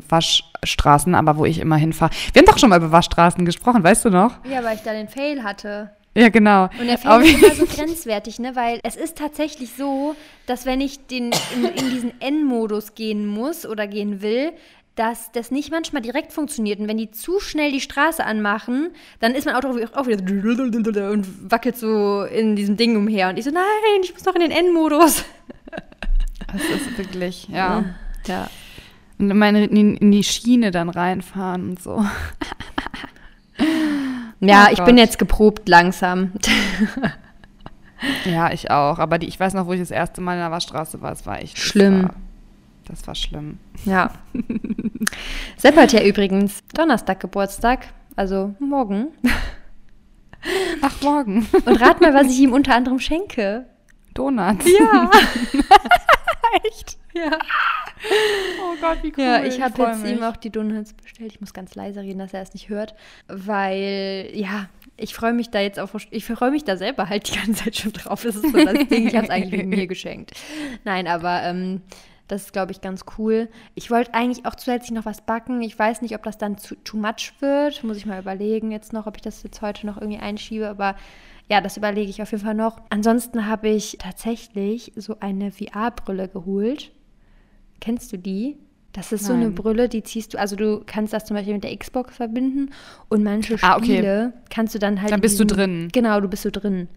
Waschstraßen, 0.10 1.16
aber 1.16 1.38
wo 1.38 1.46
ich 1.46 1.60
immer 1.60 1.76
hinfahre. 1.78 2.12
Wir 2.34 2.42
haben 2.42 2.46
doch 2.48 2.58
schon 2.58 2.70
mal 2.70 2.78
über 2.78 2.92
Waschstraßen 2.92 3.46
gesprochen, 3.46 3.84
weißt 3.84 4.06
du 4.06 4.10
noch? 4.10 4.44
Ja, 4.46 4.64
weil 4.64 4.76
ich 4.76 4.84
da 4.84 4.94
den 4.94 5.08
Fail 5.08 5.44
hatte. 5.44 5.92
Ja, 6.16 6.30
genau. 6.30 6.64
Und 6.80 6.88
der 6.88 6.98
Fail 6.98 7.22
ist 7.24 7.38
immer 7.44 7.54
so 7.54 7.66
grenzwertig, 7.66 8.40
ne? 8.40 8.56
Weil 8.56 8.80
es 8.84 8.96
ist 8.96 9.18
tatsächlich 9.18 9.74
so, 9.78 10.16
dass 10.48 10.66
wenn 10.66 10.82
ich 10.82 11.06
den, 11.08 11.32
in, 11.56 11.66
in 11.66 11.90
diesen 11.92 12.22
N-Modus 12.22 12.96
gehen 12.96 13.28
muss 13.28 13.66
oder 13.68 13.86
gehen 13.88 14.22
will, 14.22 14.52
dass 14.98 15.32
das 15.32 15.52
nicht 15.52 15.72
manchmal 15.72 16.02
direkt 16.02 16.34
funktioniert. 16.34 16.80
Und 16.80 16.88
wenn 16.88 16.98
die 16.98 17.12
zu 17.12 17.40
schnell 17.40 17.72
die 17.72 17.80
Straße 17.80 18.24
anmachen, 18.24 18.90
dann 19.20 19.36
ist 19.36 19.46
mein 19.46 19.56
Auto 19.56 19.70
auch 19.94 20.08
wieder 20.08 21.12
und 21.12 21.52
wackelt 21.52 21.78
so 21.78 22.24
in 22.24 22.56
diesem 22.56 22.76
Ding 22.76 22.98
umher. 22.98 23.30
Und 23.30 23.38
ich 23.38 23.46
so, 23.46 23.52
nein, 23.52 23.64
ich 24.02 24.14
muss 24.14 24.26
noch 24.26 24.36
in 24.36 24.42
den 24.42 24.52
N-Modus. 24.52 25.24
Das 26.52 26.62
ist 26.62 26.98
wirklich, 26.98 27.48
ja. 27.50 27.84
Ja. 28.26 28.50
Und 29.20 29.38
meine, 29.38 29.66
in, 29.66 29.98
in 29.98 30.12
die 30.12 30.24
Schiene 30.24 30.72
dann 30.72 30.90
reinfahren 30.90 31.70
und 31.70 31.82
so. 31.82 32.06
Ja, 34.40 34.68
Oh 34.70 34.74
ich 34.74 34.84
bin 34.84 34.98
jetzt 34.98 35.18
geprobt 35.20 35.68
langsam. 35.68 36.32
Ja, 38.26 38.52
ich 38.52 38.70
auch. 38.70 39.00
Aber 39.00 39.18
die, 39.18 39.28
ich 39.28 39.40
weiß 39.40 39.54
noch, 39.56 39.66
wo 39.66 39.74
ich 39.74 39.80
das 39.80 39.92
erste 39.92 40.22
Mal 40.22 40.34
in 40.34 40.40
der 40.40 40.52
Waschstraße 40.52 41.02
war. 41.02 41.12
Es 41.12 41.26
war 41.26 41.42
echt 41.42 41.58
Schlimm. 41.58 42.04
War, 42.04 42.16
das 42.88 43.06
war 43.08 43.16
schlimm. 43.16 43.60
Ja. 43.86 44.12
Sepp 45.58 45.76
hat 45.76 45.94
ja 45.94 46.04
übrigens 46.04 46.64
Donnerstag 46.74 47.20
Geburtstag, 47.20 47.88
also 48.16 48.56
morgen. 48.60 49.08
Ach, 50.82 51.02
morgen. 51.02 51.48
Und 51.66 51.82
rat 51.82 52.00
mal, 52.02 52.14
was 52.14 52.28
ich 52.28 52.40
ihm 52.40 52.54
unter 52.54 52.76
anderem 52.76 53.00
schenke. 53.00 53.66
Donuts. 54.14 54.66
Ja. 54.80 55.12
Echt? 56.64 56.98
Ja, 57.14 57.32
Oh 58.62 58.76
Gott, 58.80 59.00
wie 59.02 59.12
cool. 59.18 59.24
ja 59.24 59.44
ich 59.44 59.60
habe 59.62 59.82
jetzt 59.82 60.04
mich. 60.04 60.12
ihm 60.12 60.24
auch 60.24 60.38
die 60.38 60.52
Donuts 60.52 60.94
bestellt. 60.94 61.32
Ich 61.34 61.42
muss 61.42 61.54
ganz 61.54 61.74
leise 61.76 62.02
reden, 62.02 62.20
dass 62.20 62.34
er 62.34 62.42
es 62.42 62.54
nicht 62.54 62.70
hört. 62.70 62.94
Weil, 63.28 64.30
ja, 64.34 64.70
ich 64.98 65.14
freue 65.16 65.34
mich 65.34 65.50
da 65.50 65.60
jetzt 65.60 65.80
auf. 65.80 65.96
Ich 66.12 66.26
freue 66.26 66.52
mich 66.52 66.64
da 66.64 66.78
selber 66.78 67.10
halt 67.10 67.30
die 67.32 67.36
ganze 67.38 67.64
Zeit 67.64 67.76
schon 67.76 67.94
drauf. 67.94 68.24
Das 68.24 68.36
ist 68.36 68.52
so 68.52 68.66
das 68.66 68.88
Ding. 68.88 69.08
Ich 69.08 69.16
habe 69.16 69.26
es 69.26 69.32
eigentlich 69.32 69.64
mit 69.64 69.68
mir 69.68 69.88
geschenkt. 69.88 70.32
Nein, 70.84 71.08
aber 71.08 71.44
ähm, 71.44 71.82
das 72.28 72.44
ist, 72.44 72.54
glaube 72.54 72.72
ich, 72.74 72.82
ganz 72.82 73.02
cool. 73.18 73.48
Ich 73.76 73.90
wollte 73.90 74.14
eigentlich 74.14 74.46
auch 74.46 74.56
zusätzlich 74.56 74.92
noch 74.92 75.06
was 75.06 75.22
backen. 75.22 75.62
Ich 75.62 75.78
weiß 75.78 76.02
nicht, 76.02 76.14
ob 76.16 76.24
das 76.24 76.38
dann 76.38 76.58
zu, 76.58 76.76
too 76.84 76.98
much 76.98 77.34
wird. 77.40 77.84
Muss 77.84 77.98
ich 77.98 78.06
mal 78.06 78.20
überlegen 78.20 78.72
jetzt 78.72 78.92
noch, 78.94 79.08
ob 79.08 79.16
ich 79.16 79.22
das 79.22 79.44
jetzt 79.44 79.62
heute 79.62 79.86
noch 79.88 79.98
irgendwie 79.98 80.20
einschiebe. 80.20 80.68
Aber 80.68 80.96
ja, 81.50 81.62
das 81.62 81.78
überlege 81.78 82.10
ich 82.10 82.22
auf 82.22 82.32
jeden 82.32 82.44
Fall 82.44 82.54
noch. 82.56 82.82
Ansonsten 82.90 83.48
habe 83.48 83.70
ich 83.70 83.98
tatsächlich 84.00 84.92
so 84.98 85.16
eine 85.22 85.52
VR-Brille 85.52 86.28
geholt. 86.28 86.92
Kennst 87.80 88.12
du 88.12 88.18
die? 88.18 88.58
Das 88.94 89.12
ist 89.12 89.26
so 89.26 89.34
eine 89.34 89.44
Nein. 89.46 89.56
Brille, 89.56 89.88
die 89.90 90.02
ziehst 90.02 90.34
du, 90.34 90.40
also 90.40 90.56
du 90.56 90.82
kannst 90.86 91.14
das 91.14 91.26
zum 91.26 91.36
Beispiel 91.38 91.54
mit 91.54 91.64
der 91.64 91.78
Xbox 91.78 92.16
verbinden 92.16 92.72
und 93.10 93.24
manche 93.24 93.56
Ah, 93.62 93.76
okay. 93.78 93.86
Spiele 93.86 94.34
kannst 94.50 94.74
du 94.74 94.80
dann 94.80 95.00
halt. 95.02 95.12
Dann 95.12 95.22
bist 95.22 95.40
du 95.40 95.44
diesem- 95.46 95.58
drin. 95.58 95.90
Genau, 95.94 96.20
du 96.20 96.28
bist 96.28 96.42
so 96.44 96.50
drin. 96.50 96.88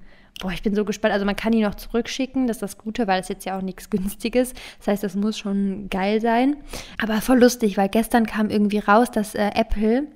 Boah, 0.41 0.53
ich 0.53 0.63
bin 0.63 0.75
so 0.75 0.85
gespannt. 0.85 1.13
Also 1.13 1.27
man 1.27 1.37
kann 1.37 1.53
die 1.53 1.63
noch 1.63 1.75
zurückschicken, 1.75 2.47
das 2.47 2.57
ist 2.57 2.63
das 2.63 2.79
Gute, 2.79 3.07
weil 3.07 3.21
es 3.21 3.29
jetzt 3.29 3.45
ja 3.45 3.59
auch 3.59 3.63
nichts 3.63 3.91
Günstiges. 3.91 4.55
Das 4.79 4.89
heißt, 4.89 5.03
das 5.03 5.15
muss 5.15 5.39
schon 5.39 5.89
geil 5.91 6.21
sein. 6.21 6.57
Aber 7.03 7.21
voll 7.21 7.41
lustig, 7.41 7.77
weil 7.77 7.89
gestern 7.89 8.27
kam 8.27 8.49
irgendwie 8.49 8.79
raus, 8.79 9.11
dass 9.11 9.35
äh, 9.35 9.51
Apple 9.55 10.07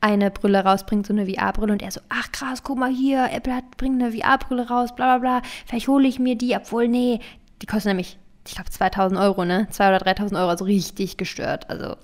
eine 0.00 0.30
Brille 0.30 0.64
rausbringt, 0.64 1.06
so 1.06 1.12
eine 1.12 1.26
VR-Brille. 1.26 1.72
Und 1.72 1.82
er 1.82 1.90
so, 1.90 2.00
ach 2.08 2.32
krass, 2.32 2.62
guck 2.62 2.78
mal 2.78 2.90
hier, 2.90 3.28
Apple 3.32 3.54
hat, 3.54 3.76
bringt 3.76 4.02
eine 4.02 4.12
VR-Brille 4.12 4.68
raus, 4.68 4.94
bla 4.94 5.18
bla 5.18 5.40
bla. 5.40 5.48
Vielleicht 5.66 5.88
hole 5.88 6.08
ich 6.08 6.18
mir 6.18 6.36
die, 6.36 6.56
obwohl, 6.56 6.88
nee, 6.88 7.20
die 7.62 7.66
kostet 7.66 7.90
nämlich, 7.90 8.18
ich 8.48 8.54
glaube, 8.54 8.70
2000 8.70 9.20
Euro, 9.20 9.44
ne? 9.44 9.68
2.000 9.70 9.96
oder 9.96 10.10
3.000 10.10 10.40
Euro, 10.40 10.48
also 10.48 10.64
richtig 10.64 11.18
gestört. 11.18 11.68
Also 11.68 11.96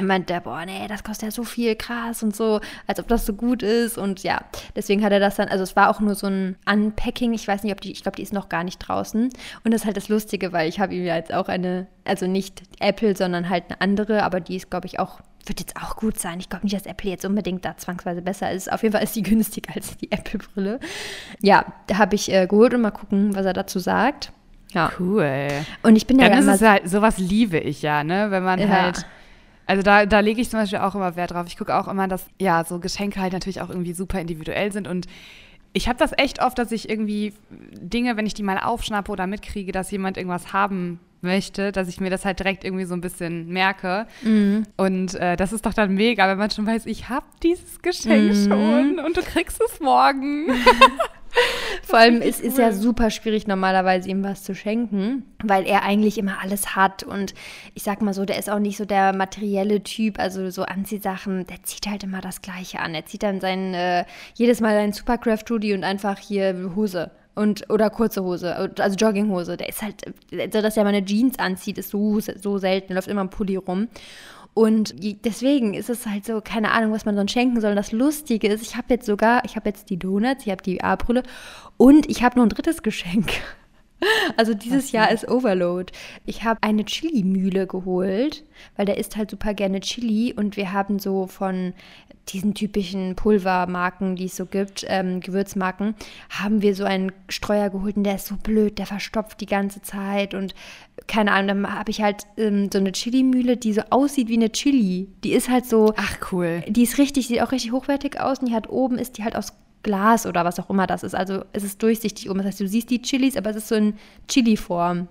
meint 0.00 0.30
der, 0.30 0.40
boah, 0.40 0.64
nee, 0.64 0.86
das 0.88 1.02
kostet 1.02 1.24
ja 1.24 1.30
so 1.32 1.42
viel, 1.42 1.74
krass 1.74 2.22
und 2.22 2.34
so, 2.34 2.60
als 2.86 3.00
ob 3.00 3.08
das 3.08 3.26
so 3.26 3.32
gut 3.32 3.64
ist. 3.64 3.98
Und 3.98 4.22
ja, 4.22 4.44
deswegen 4.76 5.02
hat 5.02 5.12
er 5.12 5.18
das 5.18 5.36
dann, 5.36 5.48
also 5.48 5.64
es 5.64 5.74
war 5.74 5.90
auch 5.90 5.98
nur 5.98 6.14
so 6.14 6.28
ein 6.28 6.56
Unpacking. 6.70 7.34
Ich 7.34 7.46
weiß 7.46 7.64
nicht, 7.64 7.72
ob 7.72 7.80
die, 7.80 7.90
ich 7.90 8.02
glaube, 8.02 8.16
die 8.16 8.22
ist 8.22 8.32
noch 8.32 8.48
gar 8.48 8.62
nicht 8.62 8.78
draußen. 8.78 9.30
Und 9.64 9.74
das 9.74 9.82
ist 9.82 9.84
halt 9.84 9.96
das 9.96 10.08
Lustige, 10.08 10.52
weil 10.52 10.68
ich 10.68 10.78
habe 10.78 10.94
ihm 10.94 11.04
ja 11.04 11.16
jetzt 11.16 11.34
auch 11.34 11.48
eine, 11.48 11.88
also 12.04 12.28
nicht 12.28 12.62
Apple, 12.78 13.16
sondern 13.16 13.48
halt 13.48 13.64
eine 13.68 13.80
andere, 13.80 14.22
aber 14.22 14.40
die 14.40 14.56
ist, 14.56 14.70
glaube 14.70 14.86
ich, 14.86 15.00
auch, 15.00 15.20
wird 15.44 15.58
jetzt 15.58 15.76
auch 15.76 15.96
gut 15.96 16.20
sein. 16.20 16.38
Ich 16.38 16.48
glaube 16.48 16.66
nicht, 16.66 16.76
dass 16.76 16.86
Apple 16.86 17.10
jetzt 17.10 17.24
unbedingt 17.24 17.64
da 17.64 17.76
zwangsweise 17.76 18.22
besser 18.22 18.52
ist. 18.52 18.70
Auf 18.70 18.84
jeden 18.84 18.92
Fall 18.92 19.02
ist 19.02 19.16
die 19.16 19.22
günstiger 19.24 19.74
als 19.74 19.96
die 19.96 20.12
Apple-Brille. 20.12 20.78
Ja, 21.40 21.66
da 21.88 21.98
habe 21.98 22.14
ich 22.14 22.32
äh, 22.32 22.46
geholt 22.46 22.74
und 22.74 22.82
mal 22.82 22.92
gucken, 22.92 23.34
was 23.34 23.44
er 23.44 23.54
dazu 23.54 23.80
sagt. 23.80 24.32
Ja. 24.72 24.92
Cool. 24.98 25.48
Und 25.82 25.96
ich 25.96 26.06
bin 26.06 26.18
ja 26.18 26.28
Dann 26.28 26.38
ist 26.38 26.44
immer 26.44 26.54
es 26.54 26.62
halt, 26.62 26.88
sowas 26.88 27.18
liebe 27.18 27.58
ich 27.58 27.82
ja, 27.82 28.04
ne? 28.04 28.30
Wenn 28.30 28.42
man 28.44 28.58
Ja. 28.60 28.68
halt. 28.68 29.06
Also 29.66 29.82
da, 29.82 30.04
da 30.06 30.18
lege 30.20 30.40
ich 30.40 30.50
zum 30.50 30.58
Beispiel 30.60 30.80
auch 30.80 30.94
immer 30.96 31.14
Wert 31.16 31.30
drauf. 31.30 31.46
Ich 31.46 31.56
gucke 31.56 31.76
auch 31.76 31.86
immer, 31.88 32.08
dass 32.08 32.26
ja 32.40 32.64
so 32.64 32.78
Geschenke 32.80 33.20
halt 33.20 33.32
natürlich 33.32 33.60
auch 33.60 33.68
irgendwie 33.70 33.92
super 33.92 34.20
individuell 34.20 34.72
sind 34.72 34.88
und 34.88 35.06
ich 35.72 35.86
habe 35.88 35.96
das 35.98 36.10
echt 36.18 36.42
oft, 36.42 36.58
dass 36.58 36.72
ich 36.72 36.88
irgendwie 36.90 37.32
Dinge, 37.50 38.16
wenn 38.16 38.26
ich 38.26 38.34
die 38.34 38.42
mal 38.42 38.58
aufschnappe 38.58 39.12
oder 39.12 39.28
mitkriege, 39.28 39.70
dass 39.70 39.88
jemand 39.92 40.16
irgendwas 40.16 40.52
haben 40.52 40.98
möchte, 41.20 41.70
dass 41.70 41.86
ich 41.86 42.00
mir 42.00 42.10
das 42.10 42.24
halt 42.24 42.40
direkt 42.40 42.64
irgendwie 42.64 42.86
so 42.86 42.94
ein 42.94 43.00
bisschen 43.00 43.46
merke. 43.50 44.06
Mhm. 44.22 44.64
Und 44.76 45.14
äh, 45.14 45.36
das 45.36 45.52
ist 45.52 45.64
doch 45.66 45.74
dann 45.74 45.94
mega, 45.94 46.26
wenn 46.28 46.38
man 46.38 46.50
schon 46.50 46.66
weiß, 46.66 46.86
ich 46.86 47.08
habe 47.08 47.26
dieses 47.44 47.80
Geschenk 47.82 48.32
Mhm. 48.34 48.48
schon 48.48 48.98
und 48.98 49.16
du 49.16 49.20
kriegst 49.22 49.60
es 49.64 49.78
morgen. 49.78 50.46
Vor 51.82 51.98
allem 51.98 52.22
es 52.22 52.40
ist 52.40 52.58
ja 52.58 52.72
super 52.72 53.10
schwierig, 53.10 53.46
normalerweise 53.46 54.08
ihm 54.08 54.22
was 54.24 54.42
zu 54.42 54.54
schenken, 54.54 55.24
weil 55.42 55.66
er 55.66 55.82
eigentlich 55.82 56.18
immer 56.18 56.40
alles 56.40 56.74
hat. 56.76 57.02
Und 57.02 57.34
ich 57.74 57.82
sag 57.82 58.02
mal 58.02 58.14
so, 58.14 58.24
der 58.24 58.38
ist 58.38 58.50
auch 58.50 58.58
nicht 58.58 58.76
so 58.76 58.84
der 58.84 59.12
materielle 59.12 59.82
Typ, 59.82 60.18
also 60.18 60.50
so 60.50 60.62
Anziehsachen, 60.62 61.46
der 61.46 61.62
zieht 61.62 61.86
halt 61.86 62.04
immer 62.04 62.20
das 62.20 62.42
Gleiche 62.42 62.80
an. 62.80 62.94
Er 62.94 63.06
zieht 63.06 63.22
dann 63.22 63.40
sein, 63.40 63.74
äh, 63.74 64.04
jedes 64.34 64.60
Mal 64.60 64.74
seinen 64.74 64.92
Supercraft-Hoodie 64.92 65.74
und 65.74 65.84
einfach 65.84 66.18
hier 66.18 66.72
Hose. 66.74 67.10
Und, 67.36 67.70
oder 67.70 67.90
kurze 67.90 68.22
Hose, 68.22 68.54
also 68.56 68.96
Jogginghose. 68.96 69.56
Der 69.56 69.68
ist 69.68 69.82
halt, 69.82 70.02
so 70.30 70.60
dass 70.60 70.76
er 70.76 70.82
mal 70.84 70.90
eine 70.90 71.04
Jeans 71.04 71.38
anzieht, 71.38 71.78
ist 71.78 71.90
so, 71.90 72.18
so 72.20 72.58
selten, 72.58 72.88
der 72.88 72.96
läuft 72.96 73.08
immer 73.08 73.22
im 73.22 73.30
Pulli 73.30 73.56
rum. 73.56 73.88
Und 74.52 74.94
deswegen 75.24 75.74
ist 75.74 75.90
es 75.90 76.06
halt 76.06 76.24
so, 76.24 76.40
keine 76.40 76.72
Ahnung, 76.72 76.92
was 76.92 77.04
man 77.04 77.16
sonst 77.16 77.32
schenken 77.32 77.60
soll. 77.60 77.70
Und 77.70 77.76
das 77.76 77.92
Lustige 77.92 78.48
ist, 78.48 78.62
ich 78.62 78.76
habe 78.76 78.86
jetzt 78.90 79.06
sogar, 79.06 79.44
ich 79.44 79.56
habe 79.56 79.68
jetzt 79.68 79.90
die 79.90 79.98
Donuts, 79.98 80.44
ich 80.44 80.50
habe 80.50 80.62
die 80.62 80.82
A-Brille 80.82 81.22
und 81.76 82.10
ich 82.10 82.22
habe 82.22 82.36
noch 82.36 82.44
ein 82.44 82.50
drittes 82.50 82.82
Geschenk. 82.82 83.32
Also 84.36 84.54
dieses 84.54 84.92
Jahr 84.92 85.10
ist 85.10 85.28
Overload. 85.28 85.92
Ich 86.24 86.44
habe 86.44 86.58
eine 86.62 86.84
Chili-Mühle 86.84 87.66
geholt, 87.66 88.44
weil 88.76 88.86
der 88.86 88.96
isst 88.96 89.16
halt 89.16 89.30
super 89.30 89.52
gerne 89.54 89.80
Chili 89.80 90.32
und 90.34 90.56
wir 90.56 90.72
haben 90.72 90.98
so 90.98 91.26
von 91.26 91.74
diesen 92.28 92.54
typischen 92.54 93.16
Pulvermarken, 93.16 94.16
die 94.16 94.26
es 94.26 94.36
so 94.36 94.46
gibt, 94.46 94.84
ähm, 94.88 95.20
Gewürzmarken, 95.20 95.94
haben 96.30 96.62
wir 96.62 96.74
so 96.74 96.84
einen 96.84 97.12
Streuer 97.28 97.70
geholt 97.70 97.96
und 97.96 98.04
der 98.04 98.16
ist 98.16 98.26
so 98.26 98.36
blöd, 98.36 98.78
der 98.78 98.86
verstopft 98.86 99.40
die 99.40 99.46
ganze 99.46 99.82
Zeit 99.82 100.34
und 100.34 100.54
keine 101.06 101.32
Ahnung, 101.32 101.62
dann 101.62 101.74
habe 101.78 101.90
ich 101.90 102.02
halt 102.02 102.26
ähm, 102.36 102.70
so 102.72 102.78
eine 102.78 102.92
Chili-Mühle, 102.92 103.56
die 103.56 103.72
so 103.72 103.82
aussieht 103.90 104.28
wie 104.28 104.36
eine 104.36 104.52
Chili. 104.52 105.08
Die 105.24 105.32
ist 105.32 105.48
halt 105.48 105.66
so, 105.66 105.92
Ach 105.96 106.18
cool. 106.30 106.62
die 106.68 106.82
ist 106.82 106.98
richtig, 106.98 107.26
sieht 107.26 107.42
auch 107.42 107.52
richtig 107.52 107.72
hochwertig 107.72 108.20
aus 108.20 108.38
und 108.38 108.48
die 108.48 108.54
hat 108.54 108.68
oben 108.68 108.98
ist 108.98 109.18
die 109.18 109.24
halt 109.24 109.34
aus 109.34 109.52
Glas 109.82 110.26
oder 110.26 110.44
was 110.44 110.58
auch 110.60 110.68
immer 110.70 110.86
das 110.86 111.02
ist. 111.02 111.14
Also 111.14 111.44
es 111.52 111.64
ist 111.64 111.82
durchsichtig 111.82 112.28
oben. 112.28 112.38
Das 112.38 112.48
heißt, 112.48 112.60
du 112.60 112.68
siehst 112.68 112.90
die 112.90 113.00
Chilis, 113.02 113.36
aber 113.36 113.50
es 113.50 113.56
ist 113.56 113.68
so 113.68 113.74
in 113.74 113.94
Chili-Form. 114.28 115.08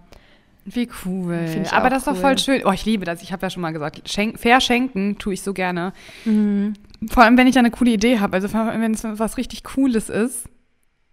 Wie 0.66 0.88
cool. 1.06 1.40
Aber 1.72 1.90
das 1.90 2.00
ist 2.00 2.08
doch 2.08 2.14
cool. 2.14 2.20
voll 2.20 2.38
schön. 2.38 2.62
Oh, 2.66 2.72
ich 2.72 2.86
liebe 2.86 3.06
das. 3.06 3.24
Ich 3.24 3.32
habe 3.32 3.44
ja 3.46 3.50
schon 3.50 3.62
mal 3.62 3.72
gesagt, 3.72 4.08
schenk, 4.08 4.38
verschenken 4.40 5.18
tue 5.18 5.34
ich 5.34 5.42
so 5.42 5.54
gerne. 5.54 5.94
Mhm. 6.26 6.74
Vor 7.10 7.24
allem, 7.24 7.38
wenn 7.38 7.48
ich 7.48 7.54
da 7.56 7.60
eine 7.62 7.72
coole 7.72 7.92
Idee 7.92 8.20
habe. 8.20 8.34
Also 8.36 8.48
vor 8.50 8.62
allem, 8.62 8.82
wenn 8.82 8.94
es 8.94 9.04
was 9.04 9.38
richtig 9.38 9.64
Cooles 9.64 10.10
ist. 10.10 10.48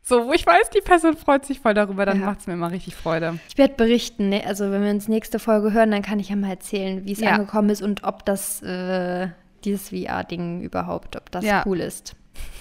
So, 0.03 0.27
wo 0.27 0.33
ich 0.33 0.47
weiß, 0.47 0.71
die 0.71 0.81
Person 0.83 1.17
freut 1.17 1.45
sich 1.47 1.59
voll 1.61 1.75
darüber, 1.75 2.05
dann 2.07 2.21
Ja. 2.21 2.27
macht 2.27 2.41
es 2.41 2.47
mir 2.47 2.53
immer 2.53 2.71
richtig 2.71 2.95
Freude. 2.95 3.41
Ich 3.49 3.59
werde 3.59 3.75
berichten, 3.75 4.29
ne? 4.29 4.45
also 4.47 4.71
wenn 4.71 4.85
wir 4.85 4.91
uns 4.91 5.09
nächste 5.09 5.41
Folge 5.41 5.73
hören, 5.73 5.91
dann 5.91 6.03
kann 6.03 6.21
ich 6.21 6.29
ja 6.29 6.37
mal 6.37 6.51
erzählen, 6.51 7.05
wie 7.05 7.13
es 7.13 7.19
Ja. 7.21 7.31
angekommen 7.33 7.71
ist 7.71 7.83
und 7.83 8.05
ob 8.05 8.25
das, 8.25 8.63
äh, 8.63 9.29
dieses 9.65 9.89
VR-Ding 9.89 10.61
überhaupt, 10.61 11.17
ob 11.17 11.31
das 11.33 11.45
Ja. 11.45 11.65
cool 11.67 11.81
ist. 11.81 12.15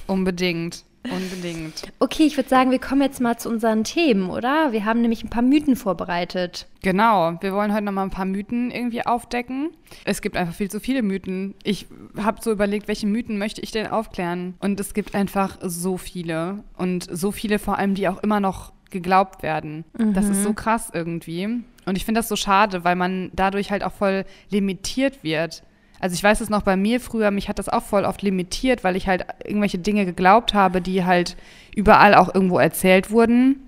Unbedingt. 0.08 0.84
Unbedingt. 1.12 1.84
Okay, 2.00 2.24
ich 2.24 2.36
würde 2.38 2.50
sagen, 2.50 2.72
wir 2.72 2.80
kommen 2.80 3.02
jetzt 3.02 3.22
mal 3.22 3.38
zu 3.38 3.50
unseren 3.50 3.84
Themen, 3.84 4.30
oder? 4.30 4.72
Wir 4.72 4.86
haben 4.86 5.02
nämlich 5.02 5.24
ein 5.24 5.30
paar 5.30 5.44
Mythen 5.44 5.76
vorbereitet. 5.76 6.68
Genau. 6.82 7.38
Wir 7.42 7.54
wollen 7.54 7.74
heute 7.74 7.84
noch 7.84 7.92
mal 7.92 8.04
ein 8.04 8.10
paar 8.10 8.26
Mythen 8.26 8.72
irgendwie 8.72 9.06
aufdecken. 9.06 9.70
Es 10.04 10.22
gibt 10.22 10.36
einfach 10.36 10.56
viel 10.56 10.70
zu 10.70 10.80
viele 10.80 11.04
Mythen. 11.04 11.54
Ich 11.64 11.88
habe 12.18 12.42
so 12.42 12.52
überlegt, 12.52 12.88
welche 12.88 13.08
Mythen 13.08 13.38
möchte 13.38 13.62
ich 13.62 13.72
denn 13.72 13.88
aufklären? 13.88 14.56
Und 14.60 14.80
es 14.80 14.94
gibt 14.94 15.16
einfach 15.16 15.58
so 15.62 15.98
viele. 15.98 16.64
Und 16.78 17.08
so 17.12 17.32
viele 17.32 17.60
vor 17.60 17.78
allem, 17.78 17.96
die 17.96 18.08
auch 18.08 18.24
immer 18.24 18.40
noch 18.40 18.74
geglaubt 18.90 19.44
werden. 19.44 19.84
Das 19.94 20.30
ist 20.30 20.44
so 20.44 20.54
krass 20.54 20.90
irgendwie. 20.94 21.64
Und 21.86 21.98
ich 21.98 22.06
finde 22.06 22.20
das 22.20 22.30
so 22.30 22.36
schade, 22.36 22.84
weil 22.84 22.96
man 22.96 23.30
dadurch 23.34 23.72
halt 23.72 23.84
auch 23.84 23.92
voll 23.92 24.26
limitiert 24.50 25.24
wird. 25.24 25.64
Also 26.06 26.14
ich 26.14 26.24
weiß 26.24 26.40
es 26.40 26.52
noch 26.52 26.62
bei 26.62 26.78
mir 26.78 27.00
früher, 27.00 27.32
mich 27.32 27.50
hat 27.50 27.58
das 27.58 27.68
auch 27.68 27.82
voll 27.82 28.06
oft 28.06 28.22
limitiert, 28.22 28.84
weil 28.84 28.96
ich 28.96 29.08
halt 29.08 29.26
irgendwelche 29.44 29.80
Dinge 29.80 30.06
geglaubt 30.06 30.54
habe, 30.54 30.80
die 30.80 31.04
halt 31.04 31.36
überall 31.76 32.14
auch 32.14 32.32
irgendwo 32.32 32.60
erzählt 32.60 33.10
wurden. 33.10 33.66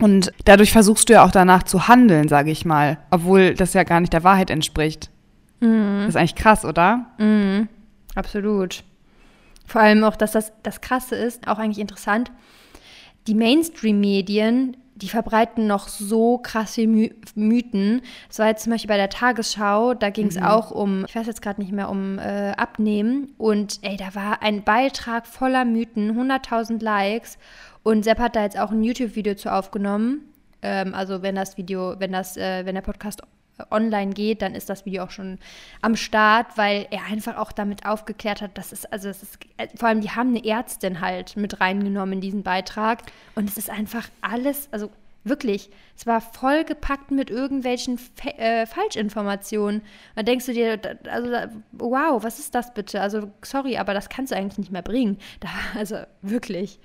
Und 0.00 0.32
dadurch 0.46 0.72
versuchst 0.72 1.10
du 1.10 1.12
ja 1.12 1.22
auch 1.22 1.32
danach 1.32 1.64
zu 1.64 1.86
handeln, 1.86 2.28
sage 2.28 2.50
ich 2.50 2.64
mal, 2.64 2.96
obwohl 3.10 3.52
das 3.52 3.74
ja 3.74 3.82
gar 3.82 4.00
nicht 4.00 4.14
der 4.14 4.24
Wahrheit 4.24 4.48
entspricht. 4.48 5.10
Mhm. 5.60 5.98
Das 5.98 6.08
ist 6.08 6.16
eigentlich 6.16 6.34
krass, 6.34 6.64
oder? 6.64 7.10
Mhm. 7.18 7.68
Absolut. 8.14 8.82
Vor 9.66 9.82
allem 9.82 10.02
auch, 10.02 10.16
dass 10.16 10.32
das, 10.32 10.54
das 10.62 10.80
Krasse 10.80 11.14
ist, 11.14 11.46
auch 11.46 11.58
eigentlich 11.58 11.78
interessant, 11.78 12.32
die 13.26 13.34
Mainstream-Medien, 13.34 14.78
die 14.96 15.08
verbreiten 15.08 15.66
noch 15.66 15.88
so 15.88 16.38
krasse 16.38 16.86
My 16.86 17.14
Mythen. 17.34 18.02
Das 18.28 18.38
war 18.38 18.48
jetzt 18.48 18.64
zum 18.64 18.72
Beispiel 18.72 18.88
bei 18.88 18.96
der 18.96 19.10
Tagesschau, 19.10 19.94
da 19.94 20.10
ging 20.10 20.28
es 20.28 20.36
mhm. 20.36 20.44
auch 20.44 20.70
um, 20.70 21.04
ich 21.06 21.14
weiß 21.14 21.26
jetzt 21.26 21.42
gerade 21.42 21.60
nicht 21.60 21.72
mehr, 21.72 21.88
um 21.88 22.18
äh, 22.18 22.52
Abnehmen. 22.56 23.32
Und 23.38 23.78
ey, 23.82 23.96
da 23.96 24.14
war 24.14 24.42
ein 24.42 24.64
Beitrag 24.64 25.26
voller 25.26 25.64
Mythen, 25.64 26.18
100.000 26.18 26.82
Likes. 26.82 27.38
Und 27.82 28.04
Sepp 28.04 28.18
hat 28.18 28.34
da 28.34 28.42
jetzt 28.42 28.58
auch 28.58 28.70
ein 28.70 28.82
YouTube-Video 28.82 29.34
zu 29.34 29.52
aufgenommen. 29.52 30.22
Ähm, 30.62 30.94
also 30.94 31.22
wenn 31.22 31.34
das 31.34 31.56
Video, 31.56 31.94
wenn 31.98 32.12
das, 32.12 32.36
äh, 32.36 32.64
wenn 32.64 32.74
der 32.74 32.82
Podcast 32.82 33.22
online 33.70 34.12
geht, 34.12 34.42
dann 34.42 34.54
ist 34.54 34.68
das 34.68 34.86
Video 34.86 35.04
auch 35.04 35.10
schon 35.10 35.38
am 35.80 35.96
Start, 35.96 36.56
weil 36.56 36.86
er 36.90 37.04
einfach 37.04 37.36
auch 37.36 37.52
damit 37.52 37.86
aufgeklärt 37.86 38.42
hat, 38.42 38.56
dass 38.58 38.72
es, 38.72 38.84
also 38.86 39.08
es 39.08 39.22
ist, 39.22 39.38
äh, 39.56 39.68
vor 39.76 39.88
allem 39.88 40.00
die 40.00 40.10
haben 40.10 40.30
eine 40.30 40.44
Ärztin 40.44 41.00
halt 41.00 41.36
mit 41.36 41.60
reingenommen 41.60 42.14
in 42.14 42.20
diesen 42.20 42.42
Beitrag 42.42 43.02
und 43.34 43.48
es 43.48 43.56
ist 43.56 43.70
einfach 43.70 44.08
alles, 44.20 44.68
also 44.72 44.90
wirklich, 45.24 45.70
es 45.96 46.06
war 46.06 46.20
vollgepackt 46.20 47.10
mit 47.10 47.30
irgendwelchen 47.30 47.98
Fe 47.98 48.36
äh, 48.38 48.66
Falschinformationen. 48.66 49.82
Da 50.14 50.22
denkst 50.22 50.46
du 50.46 50.52
dir, 50.52 50.80
also 51.10 51.30
wow, 51.72 52.22
was 52.22 52.38
ist 52.38 52.54
das 52.54 52.72
bitte? 52.74 53.00
Also 53.00 53.30
sorry, 53.42 53.76
aber 53.76 53.92
das 53.92 54.08
kannst 54.08 54.32
du 54.32 54.36
eigentlich 54.36 54.58
nicht 54.58 54.72
mehr 54.72 54.82
bringen. 54.82 55.18
Da, 55.40 55.48
also 55.78 55.96
wirklich. 56.22 56.78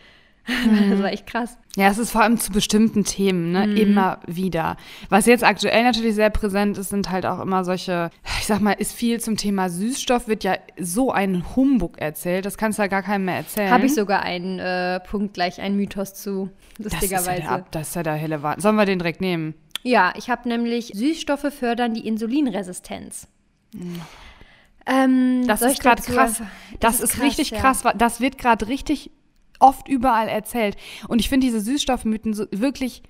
Mhm. 0.47 0.91
Das 0.91 1.01
war 1.01 1.11
echt 1.11 1.27
krass. 1.27 1.57
Ja, 1.75 1.87
es 1.87 1.97
ist 1.97 2.11
vor 2.11 2.21
allem 2.23 2.37
zu 2.37 2.51
bestimmten 2.51 3.03
Themen, 3.03 3.51
ne? 3.51 3.67
Mhm. 3.67 3.77
immer 3.77 4.19
wieder. 4.25 4.75
Was 5.09 5.25
jetzt 5.25 5.43
aktuell 5.43 5.83
natürlich 5.83 6.15
sehr 6.15 6.29
präsent 6.29 6.77
ist, 6.77 6.89
sind 6.89 7.09
halt 7.11 7.25
auch 7.25 7.39
immer 7.39 7.63
solche, 7.63 8.09
ich 8.39 8.47
sag 8.47 8.59
mal, 8.59 8.73
ist 8.73 8.93
viel 8.93 9.19
zum 9.21 9.37
Thema 9.37 9.69
Süßstoff, 9.69 10.27
wird 10.27 10.43
ja 10.43 10.57
so 10.77 11.11
ein 11.11 11.55
Humbug 11.55 11.99
erzählt, 11.99 12.45
das 12.45 12.57
kannst 12.57 12.79
du 12.79 12.83
ja 12.83 12.87
gar 12.87 13.03
keinem 13.03 13.25
mehr 13.25 13.37
erzählen. 13.37 13.71
Habe 13.71 13.85
ich 13.85 13.93
sogar 13.93 14.23
einen 14.23 14.59
äh, 14.59 14.99
Punkt 14.99 15.33
gleich, 15.33 15.61
einen 15.61 15.77
Mythos 15.77 16.13
zu, 16.13 16.49
lustigerweise. 16.77 17.25
Das 17.25 17.37
ist 17.37 17.43
ja 17.43 17.57
der, 17.57 17.65
das 17.71 17.87
ist 17.89 17.95
ja 17.95 18.03
der 18.03 18.13
helle 18.13 18.43
Wahnsinn. 18.43 18.61
Sollen 18.61 18.75
wir 18.75 18.85
den 18.85 18.99
direkt 18.99 19.21
nehmen? 19.21 19.53
Ja, 19.83 20.13
ich 20.15 20.29
habe 20.29 20.47
nämlich 20.47 20.91
Süßstoffe 20.93 21.53
fördern 21.53 21.93
die 21.93 22.05
Insulinresistenz. 22.07 23.27
Mhm. 23.73 24.01
Ähm, 24.85 25.47
das 25.47 25.61
ist 25.61 25.79
gerade 25.79 26.01
krass. 26.01 26.41
Das, 26.79 26.97
das 26.97 27.01
ist, 27.01 27.13
krass, 27.13 27.23
richtig 27.23 27.51
ja. 27.51 27.59
krass. 27.59 27.83
Das 27.95 28.19
wird 28.19 28.37
gerade 28.37 28.67
richtig 28.67 29.11
oft 29.61 29.87
überall 29.87 30.27
erzählt. 30.27 30.75
Und 31.07 31.19
ich 31.19 31.29
finde 31.29 31.47
diese 31.47 31.61
Süßstoffmythen 31.61 32.33
so 32.33 32.45
wirklich 32.51 33.03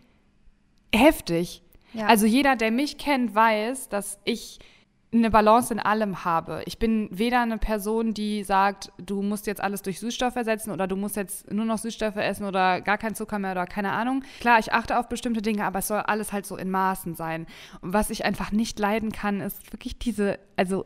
heftig. 0.94 1.64
Ja. 1.94 2.08
Also 2.08 2.26
jeder, 2.26 2.56
der 2.56 2.72
mich 2.72 2.98
kennt, 2.98 3.36
weiß, 3.36 3.90
dass 3.90 4.20
ich 4.24 4.60
eine 5.14 5.30
Balance 5.30 5.74
in 5.74 5.80
allem 5.80 6.24
habe. 6.24 6.64
Ich 6.66 6.80
bin 6.80 7.10
weder 7.12 7.42
eine 7.42 7.58
Person, 7.58 8.14
die 8.14 8.44
sagt, 8.44 8.94
du 8.98 9.22
musst 9.22 9.46
jetzt 9.46 9.62
alles 9.62 9.82
durch 9.82 10.00
Süßstoffe 10.00 10.38
ersetzen 10.38 10.72
oder 10.72 10.88
du 10.88 10.96
musst 10.96 11.18
jetzt 11.18 11.52
nur 11.52 11.66
noch 11.66 11.80
Süßstoffe 11.80 12.16
essen 12.16 12.46
oder 12.46 12.80
gar 12.80 12.98
kein 12.98 13.14
Zucker 13.14 13.38
mehr 13.38 13.52
oder 13.52 13.66
keine 13.66 13.92
Ahnung. 13.92 14.24
Klar, 14.40 14.60
ich 14.60 14.72
achte 14.72 14.98
auf 14.98 15.10
bestimmte 15.10 15.42
Dinge, 15.42 15.66
aber 15.66 15.80
es 15.80 15.88
soll 15.88 16.00
alles 16.00 16.32
halt 16.32 16.46
so 16.46 16.56
in 16.56 16.72
Maßen 16.72 17.16
sein. 17.16 17.46
Und 17.82 17.92
was 17.92 18.10
ich 18.10 18.24
einfach 18.24 18.54
nicht 18.54 18.80
leiden 18.80 19.12
kann, 19.12 19.42
ist 19.42 19.74
wirklich 19.74 20.00
diese, 20.00 20.40
also 20.56 20.86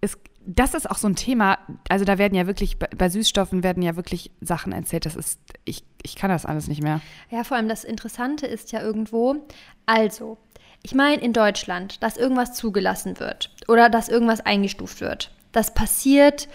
es, 0.00 0.18
das 0.46 0.74
ist 0.74 0.88
auch 0.88 0.96
so 0.96 1.08
ein 1.08 1.16
Thema, 1.16 1.58
also 1.88 2.04
da 2.04 2.18
werden 2.18 2.34
ja 2.34 2.46
wirklich, 2.46 2.78
bei 2.78 3.08
Süßstoffen 3.08 3.64
werden 3.64 3.82
ja 3.82 3.96
wirklich 3.96 4.30
Sachen 4.40 4.72
erzählt, 4.72 5.04
das 5.04 5.16
ist, 5.16 5.40
ich, 5.64 5.82
ich 6.02 6.14
kann 6.14 6.30
das 6.30 6.46
alles 6.46 6.68
nicht 6.68 6.82
mehr. 6.82 7.00
Ja, 7.30 7.42
vor 7.42 7.56
allem 7.56 7.68
das 7.68 7.82
Interessante 7.82 8.46
ist 8.46 8.70
ja 8.70 8.80
irgendwo, 8.80 9.36
also, 9.86 10.38
ich 10.82 10.94
meine 10.94 11.20
in 11.20 11.32
Deutschland, 11.32 12.00
dass 12.02 12.16
irgendwas 12.16 12.54
zugelassen 12.54 13.18
wird 13.18 13.50
oder 13.66 13.88
dass 13.88 14.08
irgendwas 14.08 14.40
eingestuft 14.40 15.00
wird. 15.00 15.32
Das 15.50 15.74
passiert, 15.74 16.48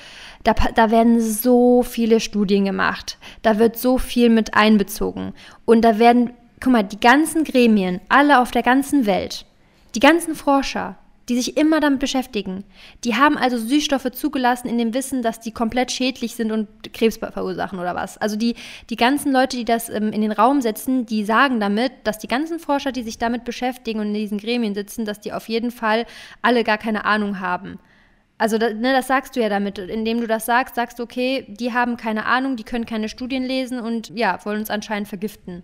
da, 0.44 0.54
da 0.54 0.90
werden 0.90 1.20
so 1.20 1.84
viele 1.84 2.22
Studien 2.22 2.64
gemacht, 2.64 3.18
da 3.42 3.60
wird 3.60 3.78
so 3.78 3.98
viel 3.98 4.30
mit 4.30 4.54
einbezogen 4.54 5.34
und 5.66 5.82
da 5.82 6.00
werden, 6.00 6.32
guck 6.62 6.72
mal, 6.72 6.84
die 6.84 7.00
ganzen 7.00 7.44
Gremien, 7.44 8.00
alle 8.08 8.40
auf 8.40 8.52
der 8.52 8.64
ganzen 8.64 9.06
Welt, 9.06 9.46
die 9.96 10.00
ganzen 10.00 10.36
Forscher, 10.36 10.98
die 11.32 11.38
sich 11.38 11.56
immer 11.56 11.80
damit 11.80 12.02
beschäftigen. 12.02 12.66
Die 13.06 13.16
haben 13.16 13.38
also 13.38 13.58
Süßstoffe 13.58 14.12
zugelassen 14.12 14.68
in 14.68 14.78
dem 14.78 14.94
Wissen, 14.94 15.22
dass 15.22 15.40
die 15.40 15.54
komplett 15.54 15.90
schädlich 15.90 16.36
sind 16.36 16.52
und 16.52 16.68
Krebs 16.94 17.16
verursachen 17.16 17.80
oder 17.80 17.96
was. 17.96 18.18
Also 18.18 18.36
die, 18.36 18.56
die 18.90 18.98
ganzen 18.98 19.32
Leute, 19.32 19.56
die 19.56 19.64
das 19.64 19.88
ähm, 19.88 20.12
in 20.12 20.20
den 20.20 20.34
Raum 20.34 20.60
setzen, 20.62 21.06
die 21.06 21.24
sagen 21.24 21.62
damit, 21.62 21.94
dass 22.04 22.20
die 22.20 22.28
ganzen 22.28 22.60
Forscher, 22.60 22.92
die 22.92 23.04
sich 23.04 23.18
damit 23.18 23.46
beschäftigen 23.46 24.02
und 24.02 24.08
in 24.08 24.14
diesen 24.16 24.40
Gremien 24.40 24.76
sitzen, 24.76 25.06
dass 25.06 25.22
die 25.22 25.32
auf 25.32 25.48
jeden 25.48 25.72
Fall 25.72 26.06
alle 26.42 26.66
gar 26.66 26.78
keine 26.78 27.06
Ahnung 27.06 27.40
haben. 27.40 27.80
Also 28.38 28.58
da, 28.58 28.74
ne, 28.74 28.92
das 28.92 29.08
sagst 29.08 29.38
du 29.38 29.40
ja 29.40 29.48
damit, 29.48 29.78
indem 29.78 30.20
du 30.20 30.28
das 30.28 30.46
sagst, 30.46 30.76
sagst 30.76 31.00
du, 31.00 31.04
okay, 31.04 31.46
die 31.48 31.72
haben 31.72 31.96
keine 31.96 32.26
Ahnung, 32.26 32.58
die 32.58 32.66
können 32.66 32.86
keine 32.86 33.08
Studien 33.08 33.46
lesen 33.46 33.80
und 33.80 34.10
ja, 34.10 34.38
wollen 34.44 34.60
uns 34.60 34.70
anscheinend 34.70 35.08
vergiften 35.08 35.64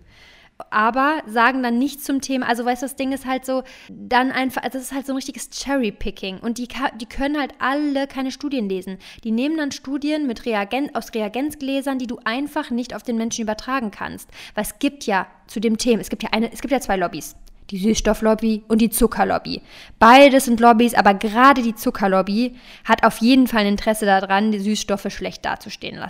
aber 0.70 1.22
sagen 1.26 1.62
dann 1.62 1.78
nichts 1.78 2.04
zum 2.04 2.20
Thema. 2.20 2.48
Also, 2.48 2.64
weißt 2.64 2.82
du, 2.82 2.86
das 2.86 2.96
Ding 2.96 3.12
ist 3.12 3.26
halt 3.26 3.46
so, 3.46 3.62
dann 3.88 4.32
einfach, 4.32 4.62
also, 4.62 4.78
das 4.78 4.88
ist 4.88 4.94
halt 4.94 5.06
so 5.06 5.12
ein 5.12 5.16
richtiges 5.16 5.50
Cherry-Picking. 5.50 6.38
Und 6.38 6.58
die, 6.58 6.68
die 7.00 7.06
können 7.06 7.38
halt 7.38 7.54
alle 7.58 8.06
keine 8.06 8.32
Studien 8.32 8.68
lesen. 8.68 8.98
Die 9.24 9.30
nehmen 9.30 9.56
dann 9.56 9.72
Studien 9.72 10.26
mit 10.26 10.46
Reagen 10.46 10.94
aus 10.94 11.14
Reagenzgläsern, 11.14 11.98
die 11.98 12.06
du 12.06 12.18
einfach 12.24 12.70
nicht 12.70 12.94
auf 12.94 13.02
den 13.02 13.16
Menschen 13.16 13.42
übertragen 13.42 13.90
kannst. 13.90 14.30
Weil 14.54 14.64
es 14.64 14.78
gibt 14.78 15.04
ja 15.04 15.26
zu 15.46 15.60
dem 15.60 15.78
Thema, 15.78 16.00
es 16.00 16.10
gibt 16.10 16.22
ja 16.22 16.30
eine, 16.32 16.52
es 16.52 16.60
gibt 16.60 16.72
ja 16.72 16.80
zwei 16.80 16.96
Lobbys 16.96 17.36
die 17.70 17.78
Süßstofflobby 17.78 18.64
und 18.68 18.80
die 18.80 18.90
Zuckerlobby. 18.90 19.60
Beides 19.98 20.46
sind 20.46 20.60
Lobbys, 20.60 20.94
aber 20.94 21.14
gerade 21.14 21.62
die 21.62 21.74
Zuckerlobby 21.74 22.56
hat 22.84 23.04
auf 23.04 23.18
jeden 23.18 23.46
Fall 23.46 23.60
ein 23.60 23.68
Interesse 23.68 24.06
daran, 24.06 24.52
die 24.52 24.58
Süßstoffe 24.58 25.10
schlecht 25.10 25.44
dazustehen, 25.44 26.00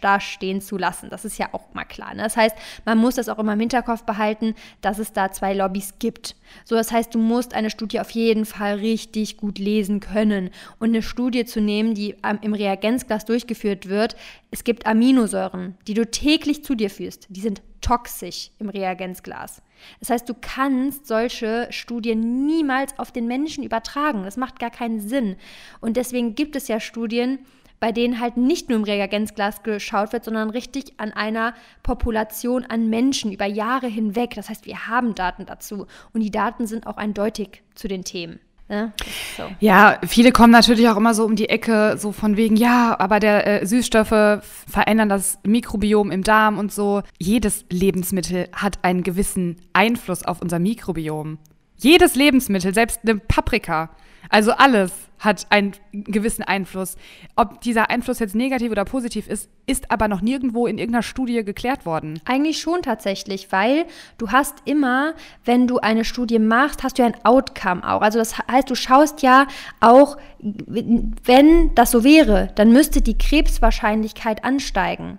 dastehen 0.00 0.60
zu 0.60 0.76
lassen. 0.76 1.10
Das 1.10 1.24
ist 1.24 1.38
ja 1.38 1.48
auch 1.52 1.74
mal 1.74 1.84
klar. 1.84 2.14
Ne? 2.14 2.22
Das 2.22 2.36
heißt, 2.36 2.56
man 2.84 2.98
muss 2.98 3.14
das 3.14 3.28
auch 3.28 3.38
immer 3.38 3.52
im 3.52 3.60
Hinterkopf 3.60 4.02
behalten, 4.02 4.54
dass 4.80 4.98
es 4.98 5.12
da 5.12 5.30
zwei 5.30 5.54
Lobbys 5.54 5.94
gibt. 5.98 6.36
So, 6.64 6.74
das 6.74 6.92
heißt, 6.92 7.14
du 7.14 7.18
musst 7.18 7.54
eine 7.54 7.70
Studie 7.70 8.00
auf 8.00 8.10
jeden 8.10 8.44
Fall 8.44 8.76
richtig 8.76 9.36
gut 9.36 9.58
lesen 9.58 10.00
können. 10.00 10.50
Und 10.78 10.88
eine 10.88 11.02
Studie 11.02 11.44
zu 11.44 11.60
nehmen, 11.60 11.94
die 11.94 12.16
im 12.42 12.54
Reagenzglas 12.54 13.24
durchgeführt 13.24 13.88
wird, 13.88 14.16
es 14.50 14.64
gibt 14.64 14.86
Aminosäuren, 14.86 15.76
die 15.86 15.94
du 15.94 16.06
täglich 16.06 16.64
zu 16.64 16.74
dir 16.74 16.90
führst. 16.90 17.26
Die 17.28 17.40
sind 17.40 17.62
toxisch 17.86 18.50
im 18.58 18.68
Reagenzglas. 18.68 19.62
Das 20.00 20.10
heißt, 20.10 20.28
du 20.28 20.34
kannst 20.34 21.06
solche 21.06 21.68
Studien 21.70 22.44
niemals 22.44 22.98
auf 22.98 23.12
den 23.12 23.28
Menschen 23.28 23.62
übertragen. 23.62 24.24
Das 24.24 24.36
macht 24.36 24.58
gar 24.58 24.70
keinen 24.70 24.98
Sinn. 24.98 25.36
Und 25.80 25.96
deswegen 25.96 26.34
gibt 26.34 26.56
es 26.56 26.66
ja 26.66 26.80
Studien, 26.80 27.38
bei 27.78 27.92
denen 27.92 28.18
halt 28.18 28.38
nicht 28.38 28.68
nur 28.68 28.78
im 28.78 28.84
Reagenzglas 28.84 29.62
geschaut 29.62 30.12
wird, 30.12 30.24
sondern 30.24 30.50
richtig 30.50 30.94
an 30.98 31.12
einer 31.12 31.54
Population 31.84 32.64
an 32.64 32.90
Menschen 32.90 33.32
über 33.32 33.46
Jahre 33.46 33.86
hinweg. 33.86 34.34
Das 34.34 34.48
heißt, 34.48 34.66
wir 34.66 34.88
haben 34.88 35.14
Daten 35.14 35.46
dazu 35.46 35.86
und 36.12 36.22
die 36.22 36.30
Daten 36.32 36.66
sind 36.66 36.88
auch 36.88 36.96
eindeutig 36.96 37.62
zu 37.76 37.86
den 37.86 38.02
Themen. 38.02 38.40
Ne? 38.68 38.92
So. 39.36 39.44
Ja, 39.60 39.98
viele 40.06 40.32
kommen 40.32 40.50
natürlich 40.50 40.88
auch 40.88 40.96
immer 40.96 41.14
so 41.14 41.24
um 41.24 41.36
die 41.36 41.48
Ecke, 41.48 41.96
so 41.98 42.10
von 42.10 42.36
wegen, 42.36 42.56
ja, 42.56 42.98
aber 42.98 43.20
der 43.20 43.62
äh, 43.62 43.66
Süßstoffe 43.66 44.42
verändern 44.68 45.08
das 45.08 45.38
Mikrobiom 45.44 46.10
im 46.10 46.24
Darm 46.24 46.58
und 46.58 46.72
so. 46.72 47.02
Jedes 47.18 47.64
Lebensmittel 47.70 48.48
hat 48.52 48.82
einen 48.82 49.04
gewissen 49.04 49.56
Einfluss 49.72 50.24
auf 50.24 50.42
unser 50.42 50.58
Mikrobiom. 50.58 51.38
Jedes 51.76 52.16
Lebensmittel, 52.16 52.74
selbst 52.74 53.00
eine 53.04 53.16
Paprika, 53.18 53.90
also 54.30 54.52
alles 54.52 54.92
hat 55.18 55.46
einen 55.50 55.72
gewissen 55.92 56.42
Einfluss. 56.42 56.96
Ob 57.36 57.60
dieser 57.62 57.90
Einfluss 57.90 58.18
jetzt 58.18 58.34
negativ 58.34 58.70
oder 58.70 58.84
positiv 58.84 59.28
ist, 59.28 59.48
ist 59.66 59.90
aber 59.90 60.08
noch 60.08 60.20
nirgendwo 60.20 60.66
in 60.66 60.78
irgendeiner 60.78 61.02
Studie 61.02 61.42
geklärt 61.44 61.86
worden. 61.86 62.20
Eigentlich 62.24 62.60
schon 62.60 62.82
tatsächlich, 62.82 63.50
weil 63.50 63.86
du 64.18 64.30
hast 64.30 64.56
immer, 64.64 65.14
wenn 65.44 65.66
du 65.66 65.78
eine 65.78 66.04
Studie 66.04 66.38
machst, 66.38 66.82
hast 66.82 66.98
du 66.98 67.02
ja 67.02 67.08
ein 67.08 67.24
Outcome 67.24 67.82
auch. 67.88 68.02
Also 68.02 68.18
das 68.18 68.38
heißt, 68.38 68.68
du 68.68 68.74
schaust 68.74 69.22
ja 69.22 69.46
auch, 69.80 70.16
wenn 70.38 71.74
das 71.74 71.90
so 71.90 72.04
wäre, 72.04 72.50
dann 72.54 72.72
müsste 72.72 73.00
die 73.00 73.18
Krebswahrscheinlichkeit 73.18 74.44
ansteigen. 74.44 75.18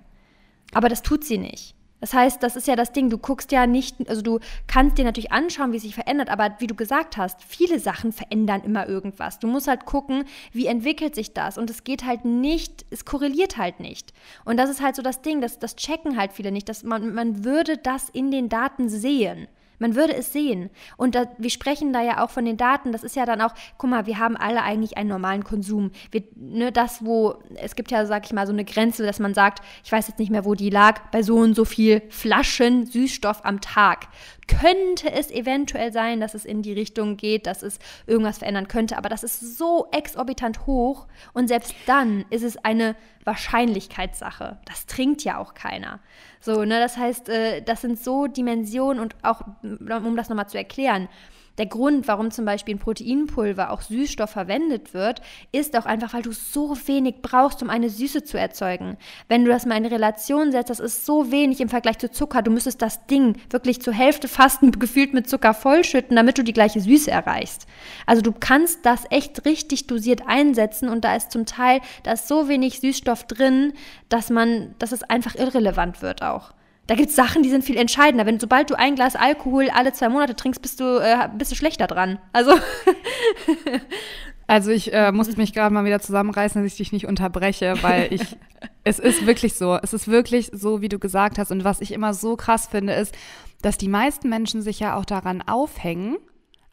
Aber 0.74 0.90
das 0.90 1.02
tut 1.02 1.24
sie 1.24 1.38
nicht. 1.38 1.77
Das 2.00 2.14
heißt, 2.14 2.44
das 2.44 2.56
ist 2.56 2.68
ja 2.68 2.76
das 2.76 2.92
Ding, 2.92 3.10
du 3.10 3.18
guckst 3.18 3.52
ja 3.52 3.66
nicht, 3.66 4.08
also 4.08 4.22
du 4.22 4.40
kannst 4.68 4.98
dir 4.98 5.06
natürlich 5.06 5.32
anschauen, 5.32 5.72
wie 5.72 5.78
es 5.78 5.84
sich 5.84 5.96
verändert, 5.96 6.30
aber 6.30 6.56
wie 6.60 6.68
du 6.68 6.76
gesagt 6.76 7.18
hast, 7.18 7.44
viele 7.44 7.80
Sachen 7.80 8.12
verändern 8.12 8.62
immer 8.64 8.88
irgendwas. 8.88 9.40
Du 9.40 9.48
musst 9.48 9.68
halt 9.68 9.86
gucken, 9.86 10.26
wie 10.52 10.68
entwickelt 10.68 11.16
sich 11.16 11.34
das 11.34 11.58
und 11.58 11.70
es 11.70 11.84
geht 11.84 12.06
halt 12.06 12.24
nicht, 12.24 12.86
es 12.92 13.06
korreliert 13.06 13.58
halt 13.58 13.80
nicht. 13.80 14.14
Und 14.46 14.58
das 14.58 14.70
ist 14.70 14.82
halt 14.82 14.96
so 14.96 15.02
das 15.02 15.22
Ding, 15.22 15.42
das, 15.42 15.58
das 15.58 15.76
checken 15.76 16.18
halt 16.18 16.34
viele 16.34 16.52
nicht, 16.52 16.70
dass 16.70 16.84
man, 16.84 17.14
man 17.14 17.44
würde 17.44 17.78
das 17.78 18.10
in 18.10 18.30
den 18.30 18.50
Daten 18.50 18.90
sehen. 18.90 19.48
Man 19.80 19.96
würde 19.96 20.16
es 20.16 20.34
sehen. 20.34 20.70
Und 20.98 21.16
da, 21.16 21.26
wir 21.38 21.50
sprechen 21.50 21.94
da 21.94 22.02
ja 22.02 22.24
auch 22.24 22.30
von 22.30 22.46
den 22.46 22.58
Daten. 22.58 22.92
Das 22.92 23.04
ist 23.04 23.16
ja 23.16 23.26
dann 23.26 23.42
auch, 23.42 23.54
guck 23.78 23.90
mal, 23.90 24.06
wir 24.06 24.20
haben 24.20 24.36
alle 24.38 24.64
eigentlich 24.64 24.98
einen 24.98 25.10
normalen 25.10 25.44
Konsum. 25.44 25.92
Wir, 26.12 26.24
ne, 26.36 26.72
das, 26.72 27.06
wo, 27.06 27.36
es 27.56 27.76
gibt 27.76 27.92
ja, 27.92 28.06
sag 28.06 28.26
ich 28.26 28.34
mal, 28.34 28.48
so 28.48 28.54
eine 28.54 28.66
Grenze, 28.66 29.06
dass 29.06 29.20
man 29.20 29.34
sagt, 29.34 29.64
ich 29.84 29.92
weiß 29.92 30.08
jetzt 30.08 30.20
nicht 30.20 30.32
mehr, 30.32 30.46
wo 30.46 30.56
die 30.56 30.70
lag, 30.70 31.00
bei 31.12 31.22
so 31.24 31.38
und 31.38 31.56
so 31.56 31.66
viel 31.66 32.02
Flaschen 32.10 32.86
Süßstoff 32.86 33.46
am 33.46 33.62
Tag. 33.62 34.08
Könnte 34.48 35.12
es 35.12 35.30
eventuell 35.30 35.92
sein, 35.92 36.20
dass 36.20 36.34
es 36.34 36.46
in 36.46 36.62
die 36.62 36.74
Richtung 36.74 37.18
geht, 37.18 37.48
dass 37.48 37.64
es 37.64 37.80
irgendwas 38.06 38.40
verändern 38.40 38.68
könnte. 38.68 38.98
Aber 38.98 39.10
das 39.10 39.24
ist 39.24 39.58
so 39.58 39.88
exorbitant 39.92 40.66
hoch. 40.66 41.08
Und 41.34 41.48
selbst 41.48 41.76
dann 41.86 42.26
ist 42.30 42.44
es 42.44 42.58
eine 42.58 42.96
Wahrscheinlichkeitssache. 43.26 44.58
Das 44.66 44.86
trinkt 44.86 45.24
ja 45.24 45.38
auch 45.38 45.54
keiner. 45.54 46.00
So, 46.40 46.64
ne, 46.64 46.80
das 46.80 46.98
heißt, 46.98 47.30
äh, 47.30 47.62
das 47.62 47.82
sind 47.82 48.00
so 48.00 48.28
Dimensionen 48.28 49.02
und 49.02 49.16
auch, 49.22 49.42
um 49.62 50.16
das 50.16 50.30
nochmal 50.30 50.48
zu 50.48 50.58
erklären, 50.58 51.10
der 51.58 51.66
Grund, 51.66 52.08
warum 52.08 52.32
zum 52.32 52.46
Beispiel 52.46 52.76
ein 52.76 52.80
Proteinpulver 52.80 53.72
auch 53.72 53.82
Süßstoff 53.82 54.30
verwendet 54.30 54.94
wird, 54.94 55.22
ist 55.52 55.76
auch 55.78 55.86
einfach, 55.86 56.14
weil 56.14 56.22
du 56.22 56.32
so 56.32 56.78
wenig 56.86 57.16
brauchst, 57.22 57.64
um 57.64 57.70
eine 57.70 57.90
Süße 57.90 58.24
zu 58.24 58.38
erzeugen. 58.38 58.98
Wenn 59.28 59.44
du 59.44 59.52
das 59.52 59.66
mal 59.66 59.78
in 59.78 59.86
Relation 59.86 60.52
setzt, 60.52 60.70
das 60.70 60.80
ist 60.80 61.06
so 61.06 61.32
wenig 61.32 61.60
im 61.60 61.70
Vergleich 61.70 61.98
zu 61.98 62.12
Zucker. 62.12 62.42
Du 62.42 62.52
müsstest 62.52 62.82
das 62.82 63.06
Ding 63.08 63.38
wirklich 63.50 63.82
zur 63.82 63.94
Hälfte 63.94 64.28
fast 64.28 64.62
gefühlt 64.80 65.14
mit 65.14 65.30
Zucker 65.30 65.54
vollschütten, 65.54 66.16
damit 66.16 66.38
du 66.38 66.44
die 66.44 66.54
gleiche 66.54 66.80
Süße 66.80 67.10
erreichst. 67.10 67.66
Also 68.06 68.22
du 68.22 68.32
kannst 68.32 68.86
das 68.86 69.06
echt 69.10 69.46
richtig 69.46 69.88
dosiert 69.88 70.24
einsetzen 70.28 70.90
und 70.90 71.04
da 71.04 71.16
ist 71.16 71.32
zum 71.32 71.46
Teil, 71.46 71.82
da 72.04 72.12
ist 72.12 72.28
so 72.28 72.48
wenig 72.48 72.80
Süßstoff 72.80 73.24
drin, 73.24 73.74
dass 74.10 74.30
man, 74.30 74.76
dass 74.80 74.92
es 74.92 75.04
einfach 75.04 75.36
irrelevant 75.36 76.02
wird 76.02 76.22
auch. 76.22 76.54
Da 76.88 76.96
gibt 76.96 77.10
es 77.10 77.16
Sachen, 77.16 77.44
die 77.44 77.50
sind 77.50 77.66
viel 77.66 77.78
entscheidender. 77.78 78.26
Wenn 78.26 78.40
sobald 78.40 78.70
du 78.70 78.80
ein 78.80 78.96
Glas 78.96 79.16
Alkohol 79.16 79.70
alle 79.70 79.92
zwei 79.92 80.08
Monate 80.08 80.36
trinkst, 80.36 80.62
bist 80.62 80.80
du, 80.80 81.00
äh, 81.00 81.30
bist 81.38 81.52
du 81.52 81.56
schlechter 81.56 81.86
dran. 81.86 82.18
Also. 82.32 82.52
also 84.48 84.72
ich 84.72 84.94
äh, 84.94 85.12
musste 85.12 85.36
mich 85.36 85.54
gerade 85.54 85.74
mal 85.74 85.84
wieder 85.84 86.00
zusammenreißen, 86.00 86.62
dass 86.62 86.72
ich 86.72 86.78
dich 86.78 86.94
nicht 86.94 87.06
unterbreche, 87.06 87.76
weil 87.82 88.14
ich. 88.14 88.38
es 88.86 89.00
ist 89.00 89.26
wirklich 89.26 89.56
so. 89.56 89.78
Es 89.84 89.92
ist 89.92 90.08
wirklich 90.08 90.50
so, 90.54 90.82
wie 90.82 90.90
du 90.90 90.98
gesagt 90.98 91.38
hast. 91.38 91.52
Und 91.52 91.66
was 91.66 91.82
ich 91.82 91.92
immer 91.92 92.14
so 92.14 92.38
krass 92.38 92.68
finde, 92.68 92.94
ist, 92.94 93.14
dass 93.62 93.78
die 93.78 93.90
meisten 93.90 94.30
Menschen 94.30 94.62
sich 94.62 94.80
ja 94.80 94.96
auch 94.96 95.06
daran 95.06 95.42
aufhängen, 95.42 96.18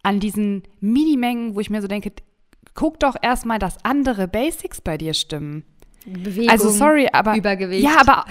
an 0.04 0.20
diesen 0.20 0.62
Minimengen, 0.80 1.56
wo 1.56 1.60
ich 1.60 1.70
mir 1.70 1.82
so 1.82 1.88
denke, 1.88 2.12
guck 2.74 3.00
doch 3.00 3.16
erstmal, 3.20 3.58
dass 3.58 3.84
andere 3.84 4.28
Basics 4.28 4.80
bei 4.80 4.98
dir 4.98 5.14
stimmen. 5.14 5.64
Bewegung, 6.04 6.50
also 6.50 6.68
sorry, 6.70 7.08
aber 7.12 7.36
Übergewicht. 7.36 7.82
Ja, 7.82 8.00
aber 8.00 8.24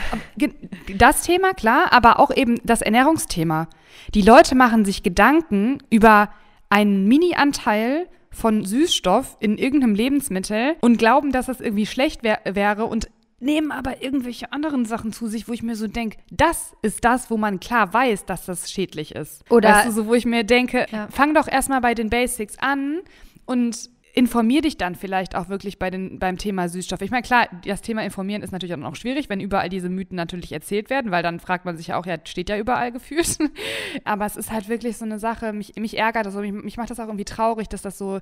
das 0.96 1.24
Thema 1.24 1.54
klar, 1.54 1.92
aber 1.92 2.20
auch 2.20 2.36
eben 2.36 2.60
das 2.64 2.82
Ernährungsthema. 2.82 3.68
Die 4.14 4.22
Leute 4.22 4.56
machen 4.56 4.86
sich 4.86 5.04
Gedanken 5.04 5.80
über 5.90 6.30
einen 6.70 7.08
Mini-Anteil 7.08 8.08
von 8.30 8.66
Süßstoff 8.66 9.38
in 9.40 9.58
irgendeinem 9.58 9.96
Lebensmittel 9.96 10.76
und 10.82 10.98
glauben, 10.98 11.32
dass 11.32 11.46
das 11.48 11.62
irgendwie 11.62 11.86
schlecht 11.86 12.24
wär 12.24 12.40
wäre 12.46 12.86
und 12.86 13.10
nehmen 13.40 13.72
aber 13.72 14.02
irgendwelche 14.02 14.52
anderen 14.52 14.86
Sachen 14.86 15.14
zu 15.14 15.28
sich, 15.28 15.48
wo 15.48 15.54
ich 15.54 15.62
mir 15.62 15.76
so 15.76 15.88
denke, 15.88 16.18
das 16.32 16.74
ist 16.82 17.04
das, 17.04 17.30
wo 17.30 17.38
man 17.38 17.60
klar 17.60 17.94
weiß, 17.94 18.26
dass 18.26 18.46
das 18.46 18.72
schädlich 18.72 19.14
ist. 19.14 19.44
Oder 19.52 19.70
weißt 19.70 19.88
du, 19.88 19.92
so 19.92 20.08
wo 20.08 20.14
ich 20.14 20.26
mir 20.26 20.44
denke, 20.44 20.86
ja. 20.92 21.08
fang 21.12 21.34
doch 21.34 21.48
erstmal 21.48 21.82
bei 21.82 21.94
den 21.94 22.10
Basics 22.10 22.58
an 22.60 23.02
und 23.46 23.90
informier 24.16 24.62
dich 24.62 24.78
dann 24.78 24.94
vielleicht 24.94 25.36
auch 25.36 25.50
wirklich 25.50 25.80
bei 25.80 25.90
den, 25.90 26.20
beim 26.20 26.38
Thema 26.38 26.70
Süßstoff. 26.70 27.02
Ich 27.02 27.10
meine, 27.10 27.24
klar, 27.24 27.48
das 27.66 27.82
Thema 27.82 28.04
Informieren 28.04 28.44
ist 28.44 28.52
natürlich 28.52 28.76
auch 28.76 28.80
noch 28.80 28.96
schwierig, 28.96 29.28
wenn 29.28 29.40
überall 29.40 29.70
diese 29.70 29.90
Mythen 29.90 30.16
natürlich 30.16 30.52
erzählt 30.52 30.92
werden, 30.92 31.10
weil 31.10 31.24
dann 31.24 31.40
fragt 31.40 31.66
man 31.66 31.78
sich 31.78 31.88
ja 31.88 31.98
auch, 31.98 32.06
ja, 32.06 32.18
steht 32.24 32.48
ja 32.48 32.58
überall 32.58 32.92
gefühlt. 32.92 33.40
Aber 34.04 34.28
es 34.28 34.36
ist 34.36 34.52
halt 34.52 34.70
wirklich 34.70 34.98
so 34.98 35.06
eine 35.06 35.18
Sache, 35.18 35.52
mich, 35.52 35.74
mich 35.78 35.98
ärgert 35.98 36.28
also 36.28 36.42
mich, 36.42 36.52
mich 36.52 36.78
macht 36.78 36.92
das 36.92 37.00
auch 37.00 37.08
irgendwie 37.08 37.26
traurig, 37.26 37.70
dass 37.70 37.82
das 37.82 37.98
so, 37.98 38.20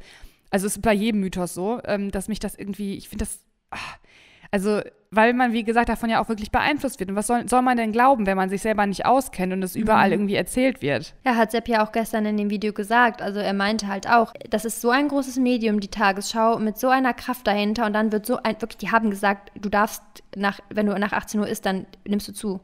also 0.50 0.66
es 0.66 0.78
ist 0.78 0.82
bei 0.82 0.94
jedem 0.94 1.20
Mythos 1.20 1.54
so, 1.54 1.82
ähm, 1.84 2.10
dass 2.10 2.30
mich 2.30 2.40
das 2.40 2.56
irgendwie, 2.56 2.96
ich 2.96 3.10
finde 3.10 3.26
das, 3.26 3.42
ach, 3.70 3.98
also, 4.52 4.82
weil 5.12 5.34
man, 5.34 5.54
wie 5.54 5.64
gesagt, 5.64 5.88
davon 5.88 6.10
ja 6.10 6.22
auch 6.22 6.28
wirklich 6.28 6.52
beeinflusst 6.52 7.00
wird. 7.00 7.10
Und 7.10 7.16
was 7.16 7.28
soll, 7.28 7.48
soll 7.48 7.62
man 7.62 7.78
denn 7.78 7.94
glauben, 7.94 8.26
wenn 8.26 8.36
man 8.36 8.50
sich 8.50 8.62
selber 8.62 8.86
nicht 8.86 9.06
auskennt 9.06 9.54
und 9.54 9.64
es 9.64 9.78
überall 9.78 10.08
mhm. 10.08 10.14
irgendwie 10.14 10.36
erzählt 10.36 10.82
wird? 10.82 11.14
Ja, 11.26 11.36
hat 11.36 11.52
Sepp 11.52 11.70
ja 11.70 11.86
auch 11.86 11.94
gestern 11.94 12.26
in 12.26 12.36
dem 12.36 12.50
Video 12.50 12.74
gesagt. 12.74 13.22
Also 13.22 13.40
er 13.40 13.54
meinte 13.54 13.88
halt 13.88 14.10
auch, 14.10 14.34
das 14.50 14.66
ist 14.66 14.82
so 14.82 14.90
ein 14.90 15.08
großes 15.08 15.38
Medium, 15.38 15.80
die 15.80 15.88
Tagesschau, 15.88 16.60
mit 16.60 16.78
so 16.78 16.90
einer 16.90 17.14
Kraft 17.14 17.48
dahinter. 17.48 17.86
Und 17.86 17.94
dann 17.94 18.12
wird 18.12 18.26
so 18.26 18.38
ein, 18.44 18.62
wirklich, 18.62 18.78
die 18.78 18.92
haben 18.92 19.10
gesagt, 19.10 19.52
du 19.56 19.70
darfst 19.70 20.04
nach, 20.36 20.60
wenn 20.70 20.86
du 20.86 21.00
nach 21.00 21.14
18 21.14 21.40
Uhr 21.40 21.48
isst, 21.48 21.66
dann 21.66 21.86
nimmst 22.06 22.28
du 22.28 22.34
zu. 22.34 22.60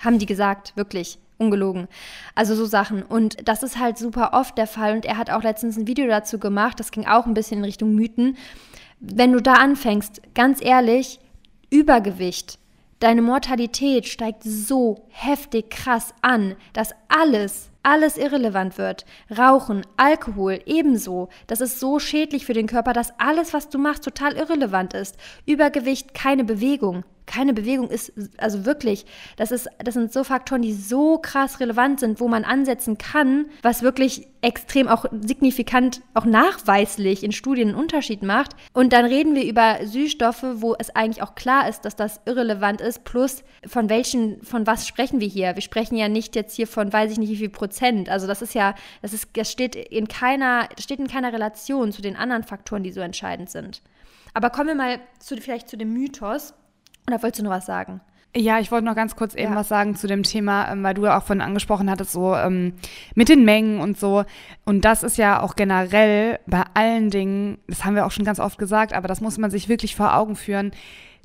Haben 0.00 0.18
die 0.18 0.26
gesagt, 0.26 0.76
wirklich 0.76 1.20
ungelogen. 1.38 1.88
Also 2.34 2.54
so 2.56 2.66
Sachen. 2.66 3.02
Und 3.02 3.48
das 3.48 3.62
ist 3.62 3.78
halt 3.78 3.96
super 3.98 4.30
oft 4.32 4.58
der 4.58 4.66
Fall. 4.66 4.94
Und 4.94 5.04
er 5.04 5.18
hat 5.18 5.30
auch 5.30 5.42
letztens 5.42 5.76
ein 5.76 5.86
Video 5.86 6.06
dazu 6.06 6.38
gemacht, 6.38 6.80
das 6.80 6.90
ging 6.90 7.06
auch 7.06 7.26
ein 7.26 7.34
bisschen 7.34 7.58
in 7.58 7.64
Richtung 7.64 7.94
Mythen 7.94 8.36
wenn 9.02 9.32
du 9.32 9.42
da 9.42 9.54
anfängst, 9.54 10.22
ganz 10.32 10.64
ehrlich, 10.64 11.18
Übergewicht, 11.70 12.60
deine 13.00 13.20
Mortalität 13.20 14.06
steigt 14.06 14.44
so 14.44 15.06
heftig 15.08 15.70
krass 15.70 16.14
an, 16.22 16.54
dass 16.72 16.94
alles, 17.08 17.70
alles 17.82 18.16
irrelevant 18.16 18.78
wird. 18.78 19.04
Rauchen, 19.36 19.84
Alkohol 19.96 20.60
ebenso. 20.66 21.30
Das 21.48 21.60
ist 21.60 21.80
so 21.80 21.98
schädlich 21.98 22.46
für 22.46 22.52
den 22.52 22.68
Körper, 22.68 22.92
dass 22.92 23.18
alles, 23.18 23.52
was 23.52 23.68
du 23.68 23.78
machst, 23.78 24.04
total 24.04 24.34
irrelevant 24.34 24.94
ist. 24.94 25.16
Übergewicht, 25.46 26.14
keine 26.14 26.44
Bewegung 26.44 27.02
keine 27.32 27.54
Bewegung 27.54 27.88
ist, 27.88 28.12
also 28.36 28.66
wirklich, 28.66 29.06
das, 29.36 29.50
ist, 29.52 29.68
das 29.78 29.94
sind 29.94 30.12
so 30.12 30.22
Faktoren, 30.22 30.60
die 30.60 30.74
so 30.74 31.18
krass 31.18 31.60
relevant 31.60 32.00
sind, 32.00 32.20
wo 32.20 32.28
man 32.28 32.44
ansetzen 32.44 32.98
kann, 32.98 33.46
was 33.62 33.82
wirklich 33.82 34.28
extrem 34.42 34.86
auch 34.86 35.06
signifikant, 35.20 36.02
auch 36.12 36.26
nachweislich 36.26 37.24
in 37.24 37.32
Studien 37.32 37.68
einen 37.68 37.78
Unterschied 37.78 38.22
macht. 38.22 38.50
Und 38.74 38.92
dann 38.92 39.06
reden 39.06 39.34
wir 39.34 39.44
über 39.44 39.78
Süßstoffe, 39.86 40.44
wo 40.56 40.74
es 40.78 40.94
eigentlich 40.94 41.22
auch 41.22 41.34
klar 41.34 41.68
ist, 41.68 41.84
dass 41.86 41.96
das 41.96 42.20
irrelevant 42.26 42.80
ist, 42.80 43.04
plus 43.04 43.44
von 43.66 43.88
welchen, 43.88 44.42
von 44.42 44.66
was 44.66 44.86
sprechen 44.86 45.20
wir 45.20 45.28
hier? 45.28 45.54
Wir 45.54 45.62
sprechen 45.62 45.96
ja 45.96 46.08
nicht 46.08 46.36
jetzt 46.36 46.54
hier 46.54 46.66
von, 46.66 46.92
weiß 46.92 47.12
ich 47.12 47.18
nicht 47.18 47.30
wie 47.30 47.36
viel 47.36 47.48
Prozent. 47.48 48.10
Also 48.10 48.26
das 48.26 48.42
ist 48.42 48.54
ja, 48.54 48.74
das 49.00 49.14
ist, 49.14 49.28
das 49.34 49.50
steht 49.50 49.74
in 49.74 50.08
keiner, 50.08 50.68
steht 50.78 50.98
in 50.98 51.08
keiner 51.08 51.32
Relation 51.32 51.92
zu 51.92 52.02
den 52.02 52.16
anderen 52.16 52.42
Faktoren, 52.42 52.82
die 52.82 52.92
so 52.92 53.00
entscheidend 53.00 53.48
sind. 53.48 53.80
Aber 54.34 54.50
kommen 54.50 54.68
wir 54.68 54.74
mal 54.74 55.00
zu, 55.18 55.36
vielleicht 55.36 55.68
zu 55.68 55.76
dem 55.76 55.92
Mythos, 55.92 56.54
oder 57.06 57.22
wolltest 57.22 57.40
du 57.40 57.44
noch 57.44 57.52
was 57.52 57.66
sagen? 57.66 58.00
Ja, 58.34 58.60
ich 58.60 58.72
wollte 58.72 58.86
noch 58.86 58.94
ganz 58.94 59.14
kurz 59.14 59.34
eben 59.34 59.52
ja. 59.52 59.58
was 59.58 59.68
sagen 59.68 59.94
zu 59.94 60.06
dem 60.06 60.22
Thema, 60.22 60.70
ähm, 60.72 60.82
weil 60.82 60.94
du 60.94 61.04
ja 61.04 61.18
auch 61.18 61.22
von 61.22 61.42
angesprochen 61.42 61.90
hattest, 61.90 62.12
so 62.12 62.34
ähm, 62.34 62.72
mit 63.14 63.28
den 63.28 63.44
Mengen 63.44 63.80
und 63.80 63.98
so. 63.98 64.24
Und 64.64 64.86
das 64.86 65.02
ist 65.02 65.18
ja 65.18 65.42
auch 65.42 65.54
generell 65.54 66.38
bei 66.46 66.64
allen 66.72 67.10
Dingen, 67.10 67.58
das 67.68 67.84
haben 67.84 67.94
wir 67.94 68.06
auch 68.06 68.10
schon 68.10 68.24
ganz 68.24 68.40
oft 68.40 68.56
gesagt, 68.58 68.94
aber 68.94 69.06
das 69.06 69.20
muss 69.20 69.36
man 69.36 69.50
sich 69.50 69.68
wirklich 69.68 69.96
vor 69.96 70.16
Augen 70.16 70.34
führen. 70.34 70.72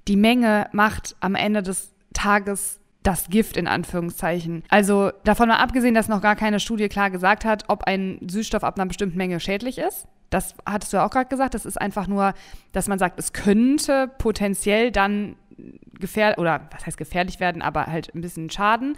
Die 0.09 0.17
Menge 0.17 0.67
macht 0.73 1.15
am 1.21 1.35
Ende 1.35 1.63
des 1.63 1.93
Tages 2.13 2.81
das 3.03 3.29
Gift 3.29 3.55
in 3.55 3.67
Anführungszeichen. 3.67 4.63
Also 4.67 5.11
davon 5.23 5.47
mal 5.47 5.57
abgesehen, 5.57 5.95
dass 5.95 6.09
noch 6.09 6.21
gar 6.21 6.35
keine 6.35 6.59
Studie 6.59 6.89
klar 6.89 7.09
gesagt 7.09 7.45
hat, 7.45 7.63
ob 7.69 7.85
ein 7.85 8.19
Süßstoff 8.27 8.65
ab 8.65 8.77
einer 8.77 8.87
bestimmten 8.87 9.17
Menge 9.17 9.39
schädlich 9.39 9.77
ist. 9.77 10.07
Das 10.29 10.55
hattest 10.65 10.91
du 10.91 10.97
ja 10.97 11.05
auch 11.05 11.09
gerade 11.09 11.29
gesagt. 11.29 11.53
Das 11.53 11.65
ist 11.65 11.79
einfach 11.79 12.07
nur, 12.07 12.33
dass 12.73 12.89
man 12.89 12.99
sagt, 12.99 13.17
es 13.17 13.31
könnte 13.31 14.11
potenziell 14.17 14.91
dann 14.91 15.37
gefährlich, 15.99 16.37
oder 16.37 16.67
was 16.71 16.85
heißt 16.85 16.97
gefährlich 16.97 17.39
werden, 17.39 17.61
aber 17.61 17.87
halt 17.87 18.13
ein 18.13 18.21
bisschen 18.21 18.49
Schaden. 18.49 18.97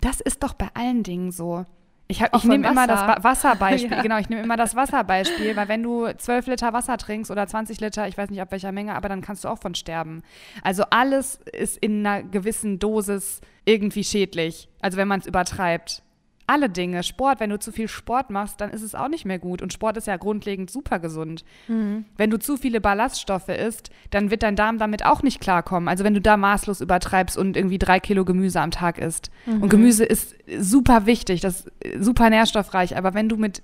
Das 0.00 0.20
ist 0.20 0.42
doch 0.42 0.54
bei 0.54 0.68
allen 0.74 1.02
Dingen 1.02 1.30
so. 1.32 1.64
Ich, 2.10 2.22
ich 2.22 2.44
nehme 2.44 2.66
immer 2.66 2.86
das 2.86 3.00
ba 3.00 3.22
Wasserbeispiel, 3.22 3.90
ja. 3.96 4.02
genau, 4.02 4.16
ich 4.16 4.30
nehme 4.30 4.42
immer 4.42 4.56
das 4.56 4.74
Wasserbeispiel, 4.74 5.54
weil 5.56 5.68
wenn 5.68 5.82
du 5.82 6.06
12 6.10 6.46
Liter 6.46 6.72
Wasser 6.72 6.96
trinkst 6.96 7.30
oder 7.30 7.46
20 7.46 7.80
Liter, 7.80 8.08
ich 8.08 8.16
weiß 8.16 8.30
nicht 8.30 8.40
ab 8.40 8.50
welcher 8.50 8.72
Menge, 8.72 8.94
aber 8.94 9.10
dann 9.10 9.20
kannst 9.20 9.44
du 9.44 9.48
auch 9.48 9.58
von 9.58 9.74
sterben. 9.74 10.22
Also 10.62 10.84
alles 10.88 11.38
ist 11.52 11.76
in 11.76 12.06
einer 12.06 12.22
gewissen 12.22 12.78
Dosis 12.78 13.42
irgendwie 13.66 14.04
schädlich, 14.04 14.70
also 14.80 14.96
wenn 14.96 15.06
man 15.06 15.20
es 15.20 15.26
übertreibt 15.26 16.02
alle 16.48 16.70
Dinge. 16.70 17.02
Sport, 17.02 17.40
wenn 17.40 17.50
du 17.50 17.58
zu 17.58 17.72
viel 17.72 17.88
Sport 17.88 18.30
machst, 18.30 18.60
dann 18.60 18.70
ist 18.70 18.82
es 18.82 18.94
auch 18.94 19.08
nicht 19.08 19.24
mehr 19.24 19.38
gut. 19.38 19.62
Und 19.62 19.72
Sport 19.72 19.96
ist 19.98 20.06
ja 20.06 20.16
grundlegend 20.16 20.70
super 20.70 20.98
gesund. 20.98 21.44
Mhm. 21.68 22.06
Wenn 22.16 22.30
du 22.30 22.38
zu 22.38 22.56
viele 22.56 22.80
Ballaststoffe 22.80 23.48
isst, 23.48 23.90
dann 24.10 24.30
wird 24.30 24.42
dein 24.42 24.56
Darm 24.56 24.78
damit 24.78 25.04
auch 25.04 25.22
nicht 25.22 25.40
klarkommen. 25.40 25.88
Also 25.88 26.04
wenn 26.04 26.14
du 26.14 26.20
da 26.20 26.36
maßlos 26.36 26.80
übertreibst 26.80 27.36
und 27.36 27.56
irgendwie 27.56 27.78
drei 27.78 28.00
Kilo 28.00 28.24
Gemüse 28.24 28.60
am 28.60 28.70
Tag 28.70 28.98
isst. 28.98 29.30
Mhm. 29.46 29.62
Und 29.62 29.68
Gemüse 29.68 30.04
ist 30.04 30.34
super 30.58 31.06
wichtig, 31.06 31.40
das 31.42 31.66
ist 31.80 32.04
super 32.04 32.30
nährstoffreich. 32.30 32.96
Aber 32.96 33.12
wenn 33.12 33.28
du 33.28 33.36
mit, 33.36 33.62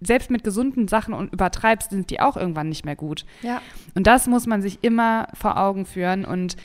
selbst 0.00 0.30
mit 0.30 0.44
gesunden 0.44 0.88
Sachen 0.88 1.28
übertreibst, 1.30 1.90
sind 1.90 2.10
die 2.10 2.20
auch 2.20 2.36
irgendwann 2.36 2.68
nicht 2.68 2.84
mehr 2.84 2.96
gut. 2.96 3.24
Ja. 3.42 3.62
Und 3.94 4.06
das 4.06 4.26
muss 4.26 4.46
man 4.46 4.60
sich 4.60 4.80
immer 4.82 5.28
vor 5.32 5.56
Augen 5.56 5.86
führen. 5.86 6.26
Und 6.26 6.56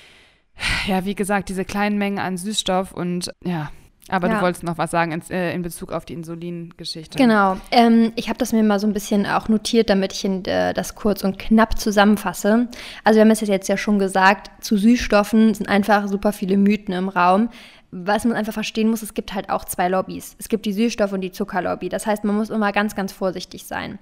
ja, 0.86 1.06
wie 1.06 1.16
gesagt, 1.16 1.50
diese 1.50 1.66
kleinen 1.66 1.98
Mengen 1.98 2.20
an 2.20 2.38
Süßstoff 2.38 2.92
und 2.92 3.32
ja, 3.44 3.72
aber 4.12 4.28
ja. 4.28 4.36
du 4.36 4.42
wolltest 4.42 4.64
noch 4.64 4.78
was 4.78 4.92
sagen 4.92 5.12
in, 5.12 5.22
äh, 5.30 5.54
in 5.54 5.62
Bezug 5.62 5.92
auf 5.92 6.06
die 6.06 6.14
Insulingeschichte. 6.14 7.18
Genau. 7.18 7.58
Ähm, 7.72 8.12
ich 8.16 8.28
habe 8.30 8.38
das 8.38 8.54
mir 8.54 8.64
mal 8.64 8.80
so 8.80 8.88
ein 8.88 8.94
bisschen 8.94 9.26
auch 9.26 9.48
notiert, 9.48 9.90
damit 9.90 10.14
ich 10.14 10.26
in, 10.26 10.46
äh, 10.46 10.74
das 10.74 10.96
kurz 10.96 11.24
und 11.24 11.40
knapp 11.40 11.80
zusammenfasse. 11.80 12.68
Also 13.04 13.18
wir 13.18 13.22
haben 13.22 13.32
es 13.32 13.42
jetzt 13.42 13.70
ja 13.70 13.78
schon 13.78 14.00
gesagt, 14.00 14.64
zu 14.64 14.78
Süßstoffen 14.78 15.54
sind 15.54 15.70
einfach 15.70 16.08
super 16.08 16.34
viele 16.34 16.58
Mythen 16.58 16.94
im 16.94 17.10
Raum. 17.10 17.50
was 17.94 18.24
man 18.24 18.38
einfach 18.38 18.54
verstehen 18.54 18.90
muss, 18.90 19.02
es 19.02 19.14
gibt 19.14 19.34
halt 19.34 19.50
auch 19.50 19.66
zwei 19.66 19.90
Lobbys. 19.90 20.38
Es 20.40 20.48
gibt 20.48 20.66
die 20.66 20.74
Süßstoff- 20.74 21.12
und 21.12 21.20
die 21.20 21.34
Zuckerlobby. 21.34 21.90
Das 21.90 22.08
heißt, 22.08 22.24
man 22.24 22.38
muss 22.38 22.50
immer 22.50 22.72
ganz, 22.72 22.96
ganz 22.96 23.12
vorsichtig 23.12 23.66
sein. 23.66 24.00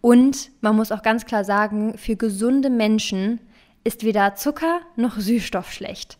Und 0.00 0.50
man 0.62 0.74
muss 0.74 0.90
auch 0.90 1.02
ganz 1.02 1.26
klar 1.26 1.44
sagen, 1.44 1.98
für 1.98 2.16
gesunde 2.16 2.70
Menschen 2.70 3.40
ist 3.84 4.04
weder 4.04 4.34
Zucker 4.36 4.80
noch 4.96 5.18
Süßstoff 5.18 5.70
schlecht. 5.70 6.16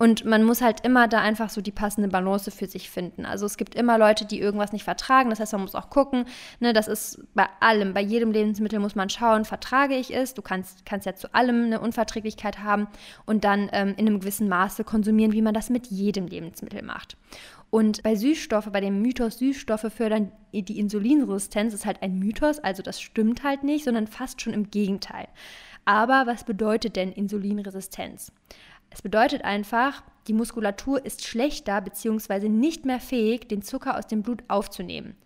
Und 0.00 0.24
man 0.24 0.44
muss 0.44 0.62
halt 0.62 0.80
immer 0.86 1.08
da 1.08 1.20
einfach 1.20 1.50
so 1.50 1.60
die 1.60 1.72
passende 1.72 2.08
Balance 2.08 2.50
für 2.50 2.66
sich 2.66 2.88
finden. 2.88 3.26
Also 3.26 3.44
es 3.44 3.58
gibt 3.58 3.74
immer 3.74 3.98
Leute, 3.98 4.24
die 4.24 4.40
irgendwas 4.40 4.72
nicht 4.72 4.84
vertragen. 4.84 5.28
Das 5.28 5.40
heißt, 5.40 5.52
man 5.52 5.60
muss 5.60 5.74
auch 5.74 5.90
gucken. 5.90 6.24
Ne, 6.58 6.72
das 6.72 6.88
ist 6.88 7.22
bei 7.34 7.46
allem, 7.60 7.92
bei 7.92 8.00
jedem 8.00 8.32
Lebensmittel 8.32 8.78
muss 8.78 8.94
man 8.94 9.10
schauen, 9.10 9.44
vertrage 9.44 9.96
ich 9.96 10.16
es. 10.16 10.32
Du 10.32 10.40
kannst, 10.40 10.86
kannst 10.86 11.04
ja 11.04 11.16
zu 11.16 11.34
allem 11.34 11.64
eine 11.64 11.80
Unverträglichkeit 11.80 12.60
haben 12.60 12.88
und 13.26 13.44
dann 13.44 13.68
ähm, 13.74 13.92
in 13.98 14.06
einem 14.06 14.20
gewissen 14.20 14.48
Maße 14.48 14.84
konsumieren, 14.84 15.32
wie 15.32 15.42
man 15.42 15.52
das 15.52 15.68
mit 15.68 15.88
jedem 15.88 16.26
Lebensmittel 16.26 16.82
macht. 16.82 17.18
Und 17.68 18.02
bei 18.02 18.14
Süßstoffe, 18.14 18.70
bei 18.72 18.80
dem 18.80 19.02
Mythos 19.02 19.36
Süßstoffe 19.36 19.92
fördern 19.94 20.32
die 20.54 20.78
Insulinresistenz, 20.78 21.74
ist 21.74 21.84
halt 21.84 22.02
ein 22.02 22.18
Mythos, 22.18 22.58
also 22.58 22.82
das 22.82 23.02
stimmt 23.02 23.44
halt 23.44 23.64
nicht, 23.64 23.84
sondern 23.84 24.06
fast 24.06 24.40
schon 24.40 24.54
im 24.54 24.70
Gegenteil. 24.70 25.28
Aber 25.84 26.26
was 26.26 26.44
bedeutet 26.44 26.96
denn 26.96 27.12
Insulinresistenz? 27.12 28.32
Es 28.90 29.02
bedeutet 29.02 29.44
einfach, 29.44 30.02
die 30.26 30.32
Muskulatur 30.32 31.04
ist 31.04 31.24
schlechter 31.24 31.80
bzw. 31.80 32.48
nicht 32.48 32.84
mehr 32.84 33.00
fähig, 33.00 33.48
den 33.48 33.62
Zucker 33.62 33.96
aus 33.96 34.06
dem 34.06 34.22
Blut 34.22 34.42
aufzunehmen. 34.48 35.16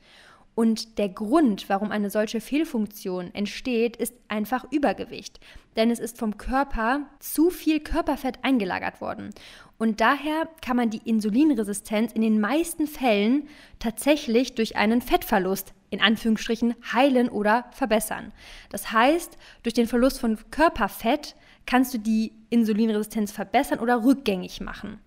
Und 0.54 0.98
der 0.98 1.08
Grund, 1.08 1.68
warum 1.68 1.90
eine 1.90 2.10
solche 2.10 2.40
Fehlfunktion 2.40 3.34
entsteht, 3.34 3.96
ist 3.96 4.14
einfach 4.28 4.70
Übergewicht. 4.70 5.40
Denn 5.76 5.90
es 5.90 5.98
ist 5.98 6.16
vom 6.16 6.38
Körper 6.38 7.00
zu 7.18 7.50
viel 7.50 7.80
Körperfett 7.80 8.38
eingelagert 8.42 9.00
worden. 9.00 9.30
Und 9.78 10.00
daher 10.00 10.48
kann 10.62 10.76
man 10.76 10.90
die 10.90 11.02
Insulinresistenz 11.04 12.12
in 12.12 12.22
den 12.22 12.40
meisten 12.40 12.86
Fällen 12.86 13.48
tatsächlich 13.80 14.54
durch 14.54 14.76
einen 14.76 15.02
Fettverlust 15.02 15.74
in 15.90 16.00
Anführungsstrichen 16.00 16.74
heilen 16.92 17.28
oder 17.28 17.66
verbessern. 17.72 18.32
Das 18.70 18.92
heißt, 18.92 19.36
durch 19.64 19.74
den 19.74 19.88
Verlust 19.88 20.20
von 20.20 20.38
Körperfett 20.50 21.34
kannst 21.66 21.94
du 21.94 21.98
die 21.98 22.32
Insulinresistenz 22.50 23.32
verbessern 23.32 23.80
oder 23.80 24.04
rückgängig 24.04 24.60
machen. 24.60 24.98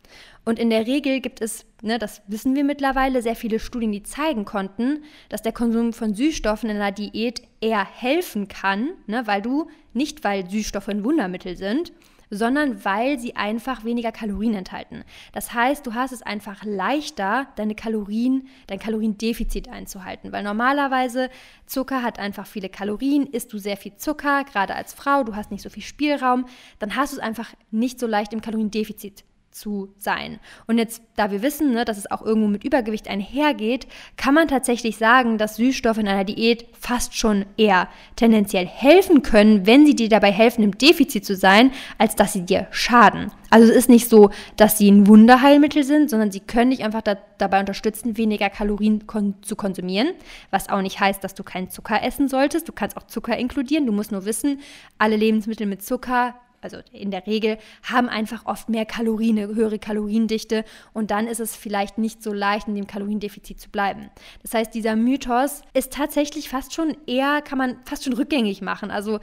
Und 0.44 0.60
in 0.60 0.70
der 0.70 0.88
Regel 0.88 1.20
gibt 1.20 1.42
es, 1.42 1.66
ne, 1.82 2.00
das 2.00 2.22
wissen 2.28 2.56
wir 2.56 2.64
mittlerweile, 2.64 3.22
sehr 3.22 3.36
viele 3.36 3.60
Studien, 3.60 3.92
die 3.92 4.04
zeigen 4.04 4.46
konnten, 4.46 5.04
dass 5.30 5.42
der 5.42 5.52
Konsum 5.52 5.94
von 5.94 6.16
Süßstoffen 6.16 6.70
in 6.70 6.78
einer 6.78 6.92
Diät 6.92 7.42
eher 7.62 7.86
helfen 7.86 8.48
kann, 8.48 8.90
ne, 9.08 9.28
weil 9.28 9.42
du, 9.42 9.70
nicht 9.94 10.24
weil 10.24 10.50
Süßstoffe 10.50 10.90
ein 10.90 11.04
Wundermittel 11.04 11.58
sind, 11.58 11.92
sondern 12.30 12.84
weil 12.84 13.20
sie 13.20 13.36
einfach 13.36 13.84
weniger 13.84 14.12
Kalorien 14.12 14.54
enthalten. 14.54 15.04
Das 15.34 15.54
heißt, 15.54 15.86
du 15.86 15.94
hast 15.94 16.12
es 16.12 16.22
einfach 16.22 16.64
leichter, 16.64 17.48
deine 17.56 17.76
Kalorien, 17.76 18.48
dein 18.68 18.80
Kaloriendefizit 18.80 19.70
einzuhalten, 19.70 20.32
weil 20.32 20.44
normalerweise 20.44 21.30
Zucker 21.66 22.04
hat 22.04 22.20
einfach 22.20 22.48
viele 22.48 22.70
Kalorien, 22.70 23.28
isst 23.28 23.54
du 23.54 23.58
sehr 23.58 23.78
viel 23.78 23.96
Zucker, 23.96 24.44
gerade 24.44 24.76
als 24.76 24.94
Frau, 24.94 25.24
du 25.24 25.36
hast 25.36 25.52
nicht 25.52 25.64
so 25.64 25.70
viel 25.70 25.84
Spielraum, 25.84 26.46
dann 26.80 26.96
hast 26.96 27.14
du 27.14 27.18
es 27.18 27.24
einfach 27.24 27.54
nicht 27.72 28.00
so 28.00 28.08
leicht 28.08 28.34
im 28.34 28.42
Kaloriendefizit 28.42 29.24
zu 29.58 29.94
sein. 29.98 30.40
Und 30.68 30.78
jetzt, 30.78 31.02
da 31.16 31.32
wir 31.32 31.42
wissen, 31.42 31.74
ne, 31.74 31.86
dass 31.86 31.98
es 31.98 32.10
auch 32.10 32.22
irgendwo 32.22 32.48
mit 32.48 32.64
Übergewicht 32.64 33.10
einhergeht, 33.10 33.88
kann 34.16 34.34
man 34.34 34.48
tatsächlich 34.48 34.98
sagen, 34.98 35.38
dass 35.38 35.58
Süßstoffe 35.58 35.98
in 35.98 36.08
einer 36.08 36.24
Diät 36.24 36.66
fast 36.80 37.16
schon 37.16 37.46
eher 37.58 37.88
tendenziell 38.16 38.66
helfen 38.66 39.22
können, 39.22 39.66
wenn 39.66 39.86
sie 39.86 39.96
dir 39.96 40.10
dabei 40.10 40.32
helfen, 40.32 40.64
im 40.64 40.78
Defizit 40.78 41.26
zu 41.26 41.36
sein, 41.36 41.72
als 41.98 42.16
dass 42.16 42.34
sie 42.34 42.46
dir 42.46 42.68
schaden. 42.72 43.32
Also 43.50 43.70
es 43.70 43.76
ist 43.76 43.90
nicht 43.90 44.10
so, 44.10 44.30
dass 44.58 44.78
sie 44.78 44.92
ein 44.92 45.08
Wunderheilmittel 45.08 45.84
sind, 45.84 46.10
sondern 46.10 46.32
sie 46.32 46.42
können 46.42 46.72
dich 46.72 46.84
einfach 46.84 47.02
da, 47.02 47.18
dabei 47.38 47.60
unterstützen, 47.60 48.18
weniger 48.18 48.50
Kalorien 48.50 49.08
kon 49.08 49.36
zu 49.42 49.56
konsumieren, 49.56 50.10
was 50.52 50.70
auch 50.70 50.82
nicht 50.82 51.00
heißt, 51.00 51.24
dass 51.24 51.34
du 51.34 51.44
keinen 51.44 51.70
Zucker 51.70 52.04
essen 52.04 52.28
solltest. 52.28 52.68
Du 52.68 52.74
kannst 52.74 52.98
auch 52.98 53.08
Zucker 53.08 53.38
inkludieren. 53.38 53.86
Du 53.86 53.94
musst 53.94 54.12
nur 54.12 54.26
wissen, 54.26 54.60
alle 54.98 55.16
Lebensmittel 55.16 55.66
mit 55.66 55.82
Zucker 55.82 56.36
also 56.62 56.78
in 56.92 57.12
der 57.12 57.26
Regel, 57.28 57.58
haben 57.84 58.10
einfach 58.10 58.46
oft 58.46 58.70
mehr 58.70 58.86
Kalorien, 58.86 59.38
eine 59.38 59.48
höhere 59.48 59.80
Kaloriendichte 59.80 60.66
und 60.94 61.12
dann 61.12 61.28
ist 61.28 61.40
es 61.40 61.56
vielleicht 61.56 61.98
nicht 61.98 62.24
so 62.24 62.34
leicht, 62.34 62.68
in 62.68 62.76
dem 62.76 62.88
Kaloriendefizit 62.88 63.60
zu 63.60 63.70
bleiben. 63.70 64.10
Das 64.42 64.54
heißt, 64.54 64.74
dieser 64.74 64.96
Mythos 64.96 65.62
ist 65.74 65.94
tatsächlich 65.94 66.50
fast 66.50 66.74
schon 66.74 66.96
eher, 67.06 67.42
kann 67.42 67.58
man 67.58 67.78
fast 67.86 68.04
schon 68.04 68.14
rückgängig 68.14 68.62
machen. 68.62 68.92
Also 68.92 69.20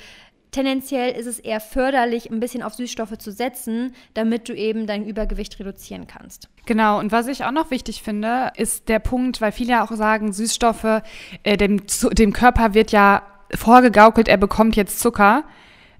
tendenziell 0.54 1.12
ist 1.12 1.26
es 1.26 1.40
eher 1.40 1.60
förderlich, 1.60 2.30
ein 2.30 2.38
bisschen 2.38 2.62
auf 2.62 2.74
Süßstoffe 2.74 3.18
zu 3.18 3.32
setzen, 3.32 3.94
damit 4.14 4.48
du 4.48 4.54
eben 4.54 4.86
dein 4.86 5.04
Übergewicht 5.04 5.58
reduzieren 5.58 6.06
kannst. 6.06 6.48
Genau, 6.64 7.00
und 7.00 7.10
was 7.10 7.26
ich 7.26 7.44
auch 7.44 7.50
noch 7.50 7.70
wichtig 7.70 8.02
finde, 8.02 8.52
ist 8.56 8.88
der 8.88 9.00
Punkt, 9.00 9.40
weil 9.40 9.52
viele 9.52 9.82
auch 9.82 9.90
sagen, 9.90 10.32
Süßstoffe, 10.32 11.02
äh, 11.42 11.56
dem, 11.56 11.82
dem 12.12 12.32
Körper 12.32 12.74
wird 12.74 12.92
ja 12.92 13.22
vorgegaukelt, 13.54 14.28
er 14.28 14.36
bekommt 14.36 14.76
jetzt 14.76 15.00
Zucker 15.00 15.44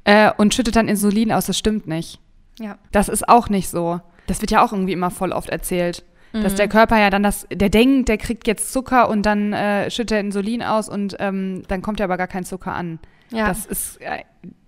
äh, 0.04 0.30
und 0.36 0.54
schüttet 0.54 0.76
dann 0.76 0.88
Insulin 0.88 1.32
aus. 1.32 1.46
Das 1.46 1.58
stimmt 1.58 1.86
nicht. 1.86 2.20
Ja. 2.58 2.78
Das 2.92 3.08
ist 3.08 3.28
auch 3.28 3.48
nicht 3.48 3.68
so. 3.68 4.00
Das 4.26 4.40
wird 4.40 4.50
ja 4.50 4.64
auch 4.64 4.72
irgendwie 4.72 4.92
immer 4.92 5.10
voll 5.10 5.32
oft 5.32 5.48
erzählt. 5.48 6.04
Mhm. 6.32 6.42
Dass 6.42 6.54
der 6.54 6.68
Körper 6.68 6.98
ja 6.98 7.10
dann 7.10 7.22
das, 7.22 7.46
der 7.52 7.68
denkt, 7.68 8.08
der 8.08 8.18
kriegt 8.18 8.46
jetzt 8.46 8.72
Zucker 8.72 9.08
und 9.08 9.22
dann 9.22 9.52
äh, 9.52 9.90
schüttet 9.90 10.12
er 10.12 10.20
Insulin 10.20 10.62
aus 10.62 10.88
und 10.88 11.16
ähm, 11.18 11.62
dann 11.68 11.82
kommt 11.82 12.00
ja 12.00 12.04
aber 12.04 12.16
gar 12.16 12.26
kein 12.26 12.44
Zucker 12.44 12.72
an. 12.72 12.98
Ja. 13.30 13.48
Das 13.48 13.66
ist, 13.66 14.00
äh, 14.00 14.24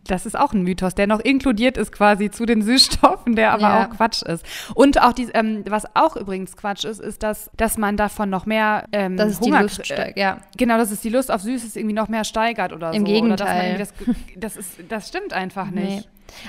das 0.06 0.26
ist 0.26 0.38
auch 0.38 0.52
ein 0.52 0.62
Mythos, 0.62 0.94
der 0.94 1.06
noch 1.06 1.20
inkludiert 1.20 1.76
ist 1.76 1.92
quasi 1.92 2.30
zu 2.30 2.46
den 2.46 2.62
Süßstoffen, 2.62 3.36
der 3.36 3.52
aber 3.52 3.62
ja. 3.62 3.86
auch 3.86 3.90
Quatsch 3.90 4.22
ist. 4.22 4.44
Und 4.74 5.00
auch 5.02 5.12
die, 5.12 5.28
ähm, 5.34 5.64
was 5.68 5.84
auch 5.94 6.16
übrigens 6.16 6.56
Quatsch 6.56 6.84
ist, 6.84 7.00
ist, 7.00 7.22
dass, 7.22 7.50
dass 7.56 7.78
man 7.78 7.96
davon 7.96 8.30
noch 8.30 8.46
mehr 8.46 8.86
ähm, 8.92 9.16
das 9.16 9.32
ist 9.32 9.40
Hunger, 9.40 9.58
die 9.58 9.62
Lust 9.64 9.86
steigt, 9.86 10.18
ja. 10.18 10.38
Genau, 10.56 10.78
dass 10.78 10.90
es 10.90 11.00
die 11.00 11.10
Lust 11.10 11.30
auf 11.30 11.42
Süßes 11.42 11.76
irgendwie 11.76 11.94
noch 11.94 12.08
mehr 12.08 12.24
steigert 12.24 12.72
oder 12.72 12.92
Im 12.92 13.06
so. 13.06 13.12
Gegenteil. 13.12 13.78
Das, 13.78 13.92
das, 14.36 14.56
ist, 14.56 14.70
das 14.88 15.08
stimmt 15.08 15.32
einfach 15.32 15.70
nicht. 15.70 15.88
Nee. 15.88 16.02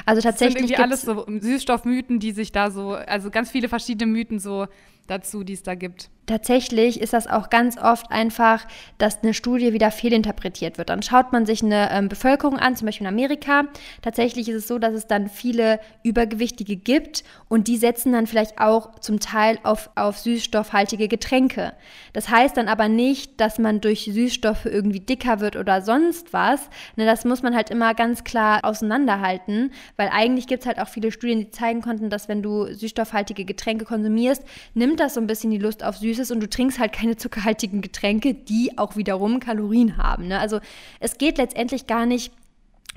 Also 0.05 0.22
tatsächlich. 0.22 0.70
Das 0.70 0.70
sind 0.70 0.80
irgendwie 0.80 0.84
alles 0.84 1.01
so 1.01 1.26
Süßstoffmythen, 1.39 2.20
die 2.20 2.32
sich 2.32 2.51
da 2.51 2.72
so, 2.72 2.93
also 2.93 3.30
ganz 3.30 3.51
viele 3.51 3.70
verschiedene 3.70 4.12
Mythen 4.12 4.39
so 4.39 4.68
dazu, 5.08 5.43
die 5.43 5.53
es 5.53 5.64
da 5.64 5.76
gibt. 5.76 6.10
Tatsächlich 6.28 6.99
ist 6.99 7.13
das 7.13 7.25
auch 7.25 7.49
ganz 7.49 7.78
oft 7.78 8.11
einfach, 8.11 8.65
dass 8.97 9.23
eine 9.23 9.34
Studie 9.34 9.71
wieder 9.71 9.91
fehlinterpretiert 9.91 10.78
wird. 10.78 10.89
Dann 10.89 11.01
schaut 11.01 11.32
man 11.32 11.45
sich 11.45 11.63
eine 11.63 11.89
ähm, 11.89 12.09
Bevölkerung 12.09 12.59
an, 12.59 12.75
zum 12.75 12.86
Beispiel 12.86 13.07
in 13.07 13.13
Amerika. 13.13 13.63
Tatsächlich 14.01 14.49
ist 14.49 14.55
es 14.55 14.67
so, 14.67 14.78
dass 14.78 14.93
es 14.93 15.07
dann 15.07 15.30
viele 15.30 15.80
Übergewichtige 16.03 16.75
gibt 16.75 17.23
und 17.47 17.69
die 17.69 17.78
setzen 17.78 18.11
dann 18.11 18.28
vielleicht 18.28 18.59
auch 18.59 18.99
zum 18.99 19.21
Teil 19.21 19.57
auf, 19.63 19.89
auf 19.95 20.19
süßstoffhaltige 20.19 21.07
Getränke. 21.07 21.71
Das 22.11 22.28
heißt 22.28 22.57
dann 22.57 22.67
aber 22.67 22.89
nicht, 22.89 23.39
dass 23.39 23.57
man 23.57 23.80
durch 23.80 24.09
Süßstoffe 24.11 24.65
irgendwie 24.65 24.99
dicker 24.99 25.39
wird 25.39 25.55
oder 25.55 25.82
sonst 25.82 26.34
was. 26.34 26.69
Ne, 26.97 27.05
das 27.05 27.23
muss 27.23 27.41
man 27.41 27.55
halt 27.55 27.69
immer 27.69 27.93
ganz 27.93 28.25
klar 28.25 28.65
auseinanderhalten, 28.65 29.71
weil 29.95 30.09
eigentlich 30.11 30.47
gibt 30.47 30.63
es 30.63 30.67
halt 30.67 30.80
auch 30.80 30.89
viele 30.89 31.13
Studien, 31.13 31.39
die 31.39 31.51
zeigen 31.51 31.82
konnten, 31.82 32.09
dass 32.09 32.28
wenn 32.28 32.43
du 32.43 32.65
süßstoffhaltige 32.65 33.45
Getränke 33.45 33.86
konsumierst, 33.86 34.43
nimmt 34.73 34.99
das 34.99 35.13
so 35.13 35.21
ein 35.21 35.28
bisschen 35.28 35.51
die 35.51 35.57
Lust 35.57 35.86
auf 35.86 35.95
Süßes 35.95 36.16
Süßes 36.18 36.32
und 36.32 36.39
du 36.39 36.49
trinkst 36.49 36.80
halt 36.80 36.93
keine 36.93 37.15
zuckerhaltigen 37.15 37.82
Getränke, 37.82 38.34
die 38.34 38.78
auch 38.78 38.95
wiederum 38.95 39.39
Kalorien 39.39 39.97
haben. 39.97 40.28
Ne? 40.28 40.39
Also 40.39 40.59
es 40.99 41.18
geht 41.18 41.38
letztendlich 41.38 41.88
gar 41.88 42.05
nicht 42.05 42.34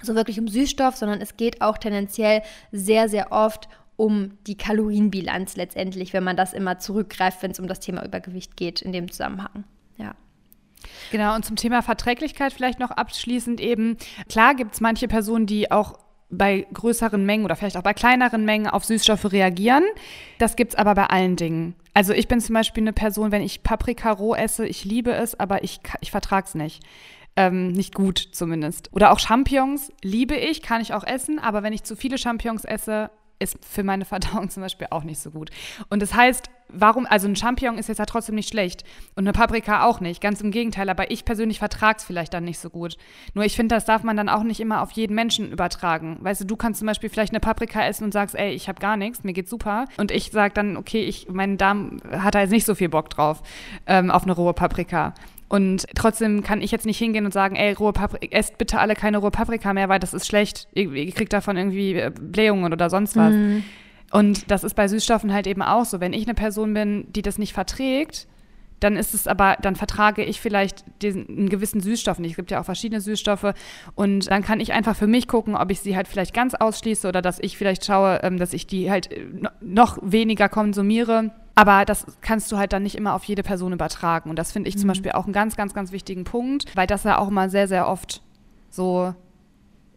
so 0.03 0.15
wirklich 0.15 0.41
um 0.41 0.49
Süßstoff, 0.49 0.97
sondern 0.97 1.21
es 1.21 1.37
geht 1.37 1.61
auch 1.61 1.79
tendenziell 1.79 2.43
sehr, 2.73 3.09
sehr 3.09 3.33
oft 3.33 3.69
um 3.97 4.39
die 4.47 4.57
Kalorienbilanz 4.57 5.57
letztendlich, 5.57 6.15
wenn 6.15 6.25
man 6.25 6.37
das 6.37 6.55
immer 6.55 6.79
zurückgreift, 6.79 7.43
wenn 7.43 7.51
es 7.51 7.61
um 7.61 7.69
das 7.69 7.81
Thema 7.81 8.05
Übergewicht 8.05 8.57
geht 8.57 8.81
in 8.81 8.93
dem 8.93 9.11
Zusammenhang. 9.11 9.65
Ja. 9.99 10.15
Genau, 11.11 11.35
und 11.35 11.45
zum 11.45 11.57
Thema 11.57 11.83
Verträglichkeit 11.83 12.55
vielleicht 12.55 12.79
noch 12.79 12.91
abschließend 12.91 13.61
eben. 13.61 13.99
Klar 14.31 14.55
gibt 14.55 14.73
es 14.73 14.81
manche 14.81 15.07
Personen, 15.07 15.45
die 15.45 15.71
auch 15.71 15.99
bei 16.31 16.67
größeren 16.73 17.25
Mengen 17.25 17.45
oder 17.45 17.57
vielleicht 17.57 17.77
auch 17.77 17.83
bei 17.83 17.95
kleineren 17.95 18.45
Mengen 18.45 18.69
auf 18.69 18.85
Süßstoffe 18.85 19.33
reagieren. 19.33 19.85
Das 20.39 20.57
gibt 20.57 20.73
es 20.73 20.79
aber 20.79 20.95
bei 20.95 21.07
allen 21.07 21.37
Dingen. 21.37 21.75
Also 21.95 22.13
ich 22.13 22.29
bin 22.29 22.41
zum 22.41 22.55
Beispiel 22.55 22.83
eine 22.83 22.93
Person, 22.93 23.33
wenn 23.33 23.43
ich 23.43 23.63
Paprika 23.63 24.13
roh 24.13 24.35
esse, 24.35 24.67
ich 24.67 24.85
liebe 24.85 25.13
es, 25.13 25.39
aber 25.39 25.65
ich, 25.65 25.81
ich 26.01 26.11
vertrage 26.11 26.47
es 26.47 26.55
nicht. 26.55 26.83
Ähm, 27.37 27.73
nicht 27.73 27.95
gut 27.95 28.19
zumindest. 28.33 28.91
Oder 28.93 29.13
auch 29.13 29.19
Champignons 29.19 29.93
liebe 30.03 30.37
ich, 30.37 30.63
kann 30.63 30.83
ich 30.83 30.95
auch 30.95 31.05
essen, 31.05 31.39
aber 31.39 31.63
wenn 31.63 31.73
ich 31.73 31.85
zu 31.85 31.97
viele 31.97 32.19
Champignons 32.19 32.65
esse, 32.65 33.11
ist 33.39 33.57
für 33.65 33.83
meine 33.83 34.05
Verdauung 34.07 34.51
zum 34.51 34.63
Beispiel 34.63 34.89
auch 34.91 35.05
nicht 35.05 35.21
so 35.21 35.31
gut. 35.31 35.51
Und 35.89 36.01
das 36.01 36.15
heißt, 36.15 36.51
warum, 36.73 37.07
also 37.07 37.29
ein 37.29 37.37
Champignon 37.37 37.79
ist 37.79 37.89
jetzt 37.89 37.99
ja 37.99 38.07
trotzdem 38.07 38.35
nicht 38.35 38.49
schlecht 38.49 38.85
und 39.15 39.25
eine 39.25 39.33
Paprika 39.33 39.85
auch 39.85 40.01
nicht, 40.01 40.21
ganz 40.21 40.41
im 40.41 40.51
Gegenteil, 40.51 40.89
aber 40.89 41.11
ich 41.11 41.25
persönlich 41.25 41.59
vertrage 41.59 41.99
es 41.99 42.05
vielleicht 42.05 42.35
dann 42.35 42.45
nicht 42.45 42.59
so 42.59 42.71
gut. 42.71 42.97
Nur 43.35 43.45
ich 43.45 43.57
finde, 43.57 43.75
das 43.75 43.85
darf 43.85 44.03
man 44.03 44.17
dann 44.17 44.29
auch 44.29 44.43
nicht 44.43 44.61
immer 44.61 44.83
auf 44.83 44.93
jeden 44.93 45.15
Menschen 45.15 45.51
übertragen. 45.53 46.19
Weißt 46.21 46.41
du, 46.41 46.45
du 46.45 46.57
kannst 46.57 46.79
zum 46.79 46.87
Beispiel 46.87 47.11
vielleicht 47.11 47.33
eine 47.33 47.41
Paprika 47.41 47.85
essen 47.85 48.05
und 48.05 48.13
sagst, 48.13 48.35
ey, 48.35 48.53
ich 48.53 48.69
habe 48.69 48.81
gar 48.81 48.97
nichts, 48.97 49.25
mir 49.25 49.33
geht's 49.33 49.51
super. 49.51 49.87
Und 49.97 50.11
ich 50.11 50.31
sage 50.31 50.55
dann, 50.55 50.77
okay, 50.77 51.03
ich, 51.03 51.29
mein 51.31 51.57
Darm 51.59 52.01
hat 52.11 52.35
da 52.35 52.41
jetzt 52.41 52.51
nicht 52.51 52.67
so 52.67 52.75
viel 52.75 52.89
Bock 52.89 53.11
drauf, 53.11 53.43
ähm, 53.87 54.11
auf 54.11 54.25
eine 54.25 54.33
rohe 54.33 54.55
Paprika. 54.55 55.15
Und 55.51 55.87
trotzdem 55.97 56.45
kann 56.45 56.63
ich 56.63 56.71
jetzt 56.71 56.87
nicht 56.87 56.99
hingehen 56.99 57.25
und 57.25 57.33
sagen, 57.33 57.57
ey, 57.57 57.73
rohe 57.73 57.93
Paprika, 57.93 58.25
esst 58.31 58.57
bitte 58.57 58.79
alle 58.79 58.95
keine 58.95 59.19
rohe 59.19 59.33
Paprika 59.33 59.75
mehr, 59.75 59.89
weil 59.89 59.99
das 59.99 60.15
ist 60.15 60.29
schlecht. 60.29 60.69
Ihr, 60.75 60.93
ihr 60.93 61.11
kriegt 61.11 61.33
davon 61.33 61.57
irgendwie 61.57 61.95
äh, 61.95 62.13
Blähungen 62.15 62.73
oder 62.73 62.89
sonst 62.89 63.17
was. 63.17 63.33
Mhm. 63.33 63.65
Und 64.11 64.51
das 64.51 64.65
ist 64.65 64.75
bei 64.75 64.89
Süßstoffen 64.89 65.33
halt 65.33 65.47
eben 65.47 65.63
auch 65.63 65.85
so. 65.85 66.01
Wenn 66.01 66.13
ich 66.13 66.27
eine 66.27 66.35
Person 66.35 66.75
bin, 66.75 67.07
die 67.13 67.23
das 67.23 67.39
nicht 67.39 67.53
verträgt, 67.53 68.27
dann 68.81 68.97
ist 68.97 69.15
es 69.15 69.29
aber, 69.29 69.57
dann 69.61 69.77
vertrage 69.77 70.25
ich 70.25 70.41
vielleicht 70.41 70.85
diesen, 71.03 71.29
einen 71.29 71.49
gewissen 71.49 71.81
Süßstoff 71.81 72.19
nicht. 72.19 72.33
Es 72.33 72.37
gibt 72.37 72.51
ja 72.51 72.61
auch 72.61 72.65
verschiedene 72.65 73.01
Süßstoffe 73.01 73.53
und 73.95 74.31
dann 74.31 74.43
kann 74.43 74.59
ich 74.59 74.73
einfach 74.73 74.97
für 74.97 75.07
mich 75.07 75.29
gucken, 75.29 75.55
ob 75.55 75.71
ich 75.71 75.81
sie 75.81 75.97
halt 75.97 76.09
vielleicht 76.09 76.35
ganz 76.35 76.55
ausschließe 76.55 77.07
oder 77.07 77.23
dass 77.23 77.39
ich 77.39 77.59
vielleicht 77.59 77.85
schaue, 77.85 78.21
ähm, 78.23 78.39
dass 78.39 78.55
ich 78.55 78.67
die 78.67 78.91
halt 78.91 79.13
äh, 79.13 79.27
noch 79.61 79.99
weniger 80.03 80.49
konsumiere. 80.49 81.31
Aber 81.55 81.85
das 81.85 82.07
kannst 82.23 82.51
du 82.51 82.57
halt 82.57 82.73
dann 82.73 82.83
nicht 82.83 82.97
immer 82.97 83.15
auf 83.15 83.25
jede 83.25 83.43
Person 83.43 83.75
übertragen. 83.75 84.31
Und 84.31 84.39
das 84.39 84.51
finde 84.51 84.71
ich 84.71 84.77
mhm. 84.77 84.81
zum 84.81 84.89
Beispiel 84.89 85.13
auch 85.13 85.25
einen 85.25 85.35
ganz, 85.35 85.57
ganz, 85.57 85.75
ganz 85.75 85.93
wichtigen 85.93 86.25
Punkt, 86.25 86.65
weil 86.75 86.87
das 86.87 87.05
ja 87.05 87.19
auch 87.19 87.29
mal 87.29 87.51
sehr, 87.51 87.69
sehr 87.69 87.87
oft 87.87 88.23
so, 88.71 89.15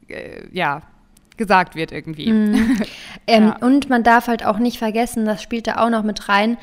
äh, 0.10 0.46
ja, 0.52 0.82
gesagt 1.38 1.76
wird 1.76 1.92
irgendwie. 1.92 2.32
Mhm. 2.32 2.82
ähm, 3.28 3.48
ja. 3.48 3.58
Und 3.58 3.90
man 3.90 4.04
darf 4.04 4.28
halt 4.28 4.46
auch 4.46 4.60
nicht 4.60 4.78
vergessen, 4.78 5.26
das 5.26 5.42
spielt 5.42 5.68
da 5.68 5.78
auch 5.78 5.90
noch 5.90 6.04
mit 6.04 6.30
rein, 6.30 6.58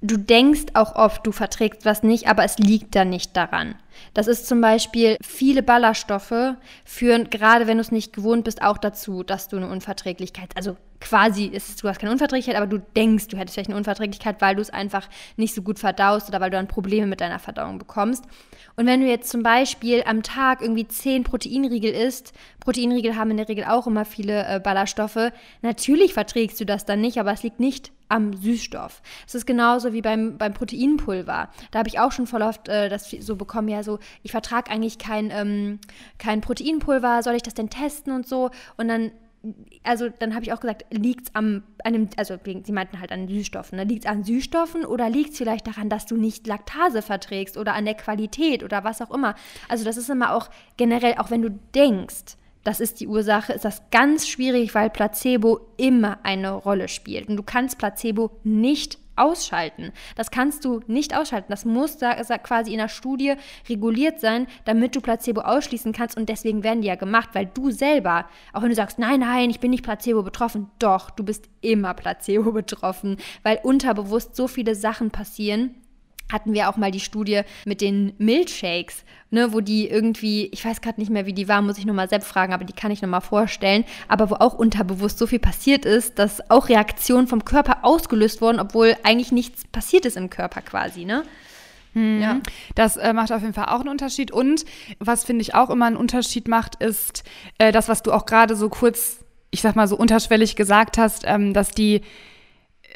du 0.00 0.16
denkst 0.16 0.66
auch 0.74 0.94
oft, 0.94 1.26
du 1.26 1.32
verträgst 1.32 1.84
was 1.84 2.02
nicht, 2.02 2.28
aber 2.28 2.44
es 2.44 2.58
liegt 2.58 2.94
da 2.94 3.04
nicht 3.04 3.36
daran. 3.36 3.74
Das 4.14 4.26
ist 4.26 4.46
zum 4.46 4.60
Beispiel, 4.60 5.16
viele 5.22 5.62
Ballaststoffe 5.62 6.54
führen, 6.84 7.30
gerade 7.30 7.66
wenn 7.66 7.78
du 7.78 7.82
es 7.82 7.92
nicht 7.92 8.12
gewohnt 8.12 8.44
bist, 8.44 8.62
auch 8.62 8.78
dazu, 8.78 9.22
dass 9.22 9.48
du 9.48 9.56
eine 9.56 9.68
Unverträglichkeit, 9.68 10.56
also 10.56 10.76
quasi 11.00 11.46
ist 11.46 11.68
es, 11.68 11.76
du 11.76 11.88
hast 11.88 12.00
keine 12.00 12.12
Unverträglichkeit, 12.12 12.56
aber 12.56 12.66
du 12.66 12.78
denkst, 12.96 13.28
du 13.28 13.36
hättest 13.36 13.54
vielleicht 13.54 13.70
eine 13.70 13.76
Unverträglichkeit, 13.76 14.40
weil 14.40 14.56
du 14.56 14.62
es 14.62 14.70
einfach 14.70 15.08
nicht 15.36 15.54
so 15.54 15.62
gut 15.62 15.78
verdaust 15.78 16.28
oder 16.28 16.40
weil 16.40 16.50
du 16.50 16.56
dann 16.56 16.68
Probleme 16.68 17.06
mit 17.06 17.20
deiner 17.20 17.38
Verdauung 17.38 17.78
bekommst. 17.78 18.24
Und 18.76 18.86
wenn 18.86 19.00
du 19.00 19.06
jetzt 19.06 19.30
zum 19.30 19.42
Beispiel 19.42 20.02
am 20.06 20.22
Tag 20.22 20.60
irgendwie 20.60 20.86
zehn 20.86 21.24
Proteinriegel 21.24 21.92
isst, 21.92 22.32
Proteinriegel 22.60 23.16
haben 23.16 23.30
in 23.30 23.36
der 23.36 23.48
Regel 23.48 23.64
auch 23.64 23.86
immer 23.86 24.04
viele 24.04 24.46
äh, 24.46 24.60
Ballaststoffe, 24.60 25.32
natürlich 25.62 26.14
verträgst 26.14 26.60
du 26.60 26.66
das 26.66 26.84
dann 26.84 27.00
nicht, 27.00 27.18
aber 27.18 27.32
es 27.32 27.42
liegt 27.42 27.60
nicht 27.60 27.92
am 28.08 28.34
Süßstoff. 28.34 29.02
Es 29.26 29.34
ist 29.34 29.46
genauso 29.46 29.92
wie 29.92 30.02
beim, 30.02 30.38
beim 30.38 30.54
Proteinpulver. 30.54 31.50
Da 31.70 31.78
habe 31.78 31.88
ich 31.88 32.00
auch 32.00 32.12
schon 32.12 32.26
voll 32.26 32.42
oft 32.42 32.68
äh, 32.68 32.88
das 32.88 33.10
so 33.10 33.36
bekommen, 33.36 33.68
ja, 33.68 33.82
so, 33.88 33.98
ich 34.22 34.30
vertrage 34.30 34.70
eigentlich 34.70 34.98
kein, 34.98 35.30
ähm, 35.30 35.78
kein 36.18 36.40
Proteinpulver, 36.40 37.22
soll 37.22 37.34
ich 37.34 37.42
das 37.42 37.54
denn 37.54 37.70
testen 37.70 38.12
und 38.12 38.26
so? 38.26 38.50
Und 38.76 38.88
dann 38.88 39.12
also 39.84 40.08
dann 40.08 40.34
habe 40.34 40.44
ich 40.44 40.52
auch 40.52 40.60
gesagt, 40.60 40.84
liegt 40.90 41.28
es 41.28 41.34
am, 41.34 41.62
einem, 41.84 42.08
also 42.16 42.36
sie 42.44 42.72
meinten 42.72 43.00
halt 43.00 43.12
an 43.12 43.28
Süßstoffen, 43.28 43.76
ne? 43.78 43.84
liegt 43.84 44.04
es 44.04 44.10
an 44.10 44.24
Süßstoffen 44.24 44.84
oder 44.84 45.08
liegt 45.08 45.30
es 45.30 45.38
vielleicht 45.38 45.66
daran, 45.66 45.88
dass 45.88 46.06
du 46.06 46.16
nicht 46.16 46.46
Laktase 46.46 47.02
verträgst 47.02 47.56
oder 47.56 47.74
an 47.74 47.84
der 47.84 47.94
Qualität 47.94 48.64
oder 48.64 48.84
was 48.84 49.00
auch 49.00 49.12
immer. 49.12 49.34
Also 49.68 49.84
das 49.84 49.96
ist 49.96 50.10
immer 50.10 50.34
auch 50.34 50.50
generell, 50.76 51.14
auch 51.18 51.30
wenn 51.30 51.42
du 51.42 51.50
denkst, 51.74 52.36
das 52.64 52.80
ist 52.80 53.00
die 53.00 53.06
Ursache, 53.06 53.52
ist 53.52 53.64
das 53.64 53.82
ganz 53.90 54.28
schwierig, 54.28 54.74
weil 54.74 54.90
Placebo 54.90 55.60
immer 55.76 56.18
eine 56.24 56.50
Rolle 56.50 56.88
spielt. 56.88 57.28
Und 57.28 57.36
du 57.36 57.42
kannst 57.42 57.78
Placebo 57.78 58.32
nicht 58.42 58.98
ausschalten. 59.18 59.92
Das 60.16 60.30
kannst 60.30 60.64
du 60.64 60.80
nicht 60.86 61.16
ausschalten. 61.16 61.50
Das 61.50 61.64
muss 61.64 61.98
da, 61.98 62.14
quasi 62.38 62.72
in 62.72 62.78
der 62.78 62.88
Studie 62.88 63.34
reguliert 63.68 64.20
sein, 64.20 64.46
damit 64.64 64.96
du 64.96 65.00
Placebo 65.00 65.42
ausschließen 65.42 65.92
kannst. 65.92 66.16
Und 66.16 66.28
deswegen 66.28 66.62
werden 66.62 66.82
die 66.82 66.88
ja 66.88 66.96
gemacht, 66.96 67.30
weil 67.32 67.46
du 67.46 67.70
selber, 67.70 68.26
auch 68.52 68.62
wenn 68.62 68.70
du 68.70 68.74
sagst, 68.74 68.98
nein, 68.98 69.20
nein, 69.20 69.50
ich 69.50 69.60
bin 69.60 69.70
nicht 69.70 69.84
Placebo 69.84 70.22
betroffen, 70.22 70.70
doch, 70.78 71.10
du 71.10 71.24
bist 71.24 71.48
immer 71.60 71.94
Placebo 71.94 72.52
betroffen, 72.52 73.16
weil 73.42 73.60
unterbewusst 73.62 74.36
so 74.36 74.48
viele 74.48 74.74
Sachen 74.74 75.10
passieren 75.10 75.74
hatten 76.32 76.52
wir 76.52 76.68
auch 76.68 76.76
mal 76.76 76.90
die 76.90 77.00
Studie 77.00 77.42
mit 77.64 77.80
den 77.80 78.12
Milkshakes, 78.18 79.04
ne, 79.30 79.52
wo 79.52 79.60
die 79.60 79.88
irgendwie, 79.88 80.46
ich 80.52 80.64
weiß 80.64 80.80
gerade 80.80 81.00
nicht 81.00 81.10
mehr, 81.10 81.26
wie 81.26 81.32
die 81.32 81.48
war, 81.48 81.62
muss 81.62 81.78
ich 81.78 81.86
nochmal 81.86 82.08
selbst 82.08 82.28
fragen, 82.28 82.52
aber 82.52 82.64
die 82.64 82.72
kann 82.72 82.90
ich 82.90 83.02
nochmal 83.02 83.20
vorstellen, 83.20 83.84
aber 84.08 84.30
wo 84.30 84.34
auch 84.34 84.54
unterbewusst 84.54 85.18
so 85.18 85.26
viel 85.26 85.38
passiert 85.38 85.84
ist, 85.84 86.18
dass 86.18 86.50
auch 86.50 86.68
Reaktionen 86.68 87.26
vom 87.26 87.44
Körper 87.44 87.78
ausgelöst 87.82 88.40
wurden, 88.40 88.60
obwohl 88.60 88.96
eigentlich 89.02 89.32
nichts 89.32 89.64
passiert 89.66 90.06
ist 90.06 90.16
im 90.16 90.30
Körper 90.30 90.62
quasi, 90.62 91.04
ne? 91.04 91.24
Hm. 91.94 92.20
Ja. 92.20 92.40
Das 92.74 92.96
äh, 92.96 93.12
macht 93.12 93.32
auf 93.32 93.42
jeden 93.42 93.54
Fall 93.54 93.66
auch 93.66 93.80
einen 93.80 93.88
Unterschied. 93.88 94.30
Und 94.30 94.64
was 94.98 95.24
finde 95.24 95.42
ich 95.42 95.54
auch 95.54 95.70
immer 95.70 95.86
einen 95.86 95.96
Unterschied 95.96 96.46
macht, 96.46 96.76
ist 96.76 97.24
äh, 97.58 97.72
das, 97.72 97.88
was 97.88 98.02
du 98.02 98.12
auch 98.12 98.26
gerade 98.26 98.56
so 98.56 98.68
kurz, 98.68 99.24
ich 99.50 99.62
sag 99.62 99.74
mal 99.74 99.88
so 99.88 99.96
unterschwellig 99.96 100.54
gesagt 100.54 100.98
hast, 100.98 101.22
ähm, 101.26 101.54
dass 101.54 101.70
die 101.70 102.02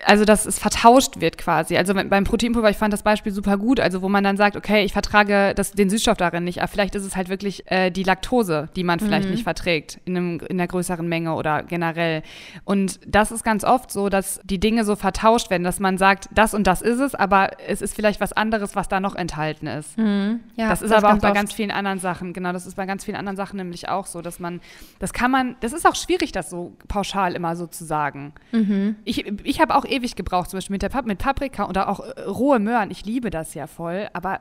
also 0.04 0.24
dass 0.24 0.46
es 0.46 0.58
vertauscht 0.58 1.20
wird 1.20 1.38
quasi. 1.38 1.76
Also 1.76 1.94
beim 1.94 2.24
Proteinpulver, 2.24 2.70
ich 2.70 2.76
fand 2.76 2.92
das 2.92 3.02
Beispiel 3.02 3.32
super 3.32 3.56
gut, 3.56 3.80
also 3.80 4.02
wo 4.02 4.08
man 4.08 4.24
dann 4.24 4.36
sagt, 4.36 4.56
okay, 4.56 4.84
ich 4.84 4.92
vertrage 4.92 5.52
das, 5.54 5.72
den 5.72 5.90
Süßstoff 5.90 6.16
darin 6.16 6.44
nicht, 6.44 6.60
aber 6.60 6.68
vielleicht 6.68 6.94
ist 6.94 7.04
es 7.04 7.16
halt 7.16 7.28
wirklich 7.28 7.70
äh, 7.70 7.90
die 7.90 8.02
Laktose, 8.02 8.68
die 8.76 8.84
man 8.84 8.98
vielleicht 8.98 9.26
mhm. 9.26 9.32
nicht 9.32 9.44
verträgt 9.44 10.00
in, 10.04 10.16
einem, 10.16 10.40
in 10.48 10.60
einer 10.60 10.66
größeren 10.66 11.08
Menge 11.08 11.34
oder 11.34 11.62
generell. 11.62 12.22
Und 12.64 13.00
das 13.06 13.30
ist 13.30 13.44
ganz 13.44 13.64
oft 13.64 13.90
so, 13.90 14.08
dass 14.08 14.40
die 14.44 14.58
Dinge 14.58 14.84
so 14.84 14.96
vertauscht 14.96 15.50
werden, 15.50 15.64
dass 15.64 15.80
man 15.80 15.98
sagt, 15.98 16.28
das 16.32 16.54
und 16.54 16.66
das 16.66 16.82
ist 16.82 16.98
es, 16.98 17.14
aber 17.14 17.50
es 17.66 17.82
ist 17.82 17.94
vielleicht 17.94 18.20
was 18.20 18.32
anderes, 18.32 18.74
was 18.74 18.88
da 18.88 19.00
noch 19.00 19.14
enthalten 19.14 19.66
ist. 19.66 19.96
Mhm. 19.98 20.40
Ja, 20.56 20.68
das 20.68 20.82
ist 20.82 20.90
das 20.90 21.04
aber 21.04 21.14
auch 21.14 21.20
bei 21.20 21.28
oft. 21.28 21.36
ganz 21.36 21.52
vielen 21.52 21.70
anderen 21.70 21.98
Sachen, 21.98 22.32
genau, 22.32 22.52
das 22.52 22.66
ist 22.66 22.74
bei 22.74 22.86
ganz 22.86 23.04
vielen 23.04 23.16
anderen 23.16 23.36
Sachen 23.36 23.56
nämlich 23.56 23.88
auch 23.88 24.06
so, 24.06 24.20
dass 24.22 24.40
man, 24.40 24.60
das 24.98 25.12
kann 25.12 25.30
man, 25.30 25.56
das 25.60 25.72
ist 25.72 25.86
auch 25.86 25.94
schwierig, 25.94 26.32
das 26.32 26.50
so 26.50 26.72
pauschal 26.88 27.34
immer 27.34 27.56
so 27.56 27.66
zu 27.66 27.84
sagen. 27.84 28.32
Mhm. 28.50 28.96
Ich, 29.04 29.26
ich 29.44 29.60
habe 29.60 29.74
auch 29.74 29.84
ewig 29.92 30.16
gebraucht, 30.16 30.50
zum 30.50 30.58
Beispiel 30.58 30.74
mit, 30.74 30.82
der 30.82 30.88
Pap 30.88 31.06
mit 31.06 31.18
Paprika 31.18 31.68
oder 31.68 31.88
auch 31.88 32.00
äh, 32.00 32.22
rohe 32.22 32.58
Möhren. 32.58 32.90
Ich 32.90 33.04
liebe 33.04 33.30
das 33.30 33.54
ja 33.54 33.66
voll, 33.66 34.08
aber 34.12 34.40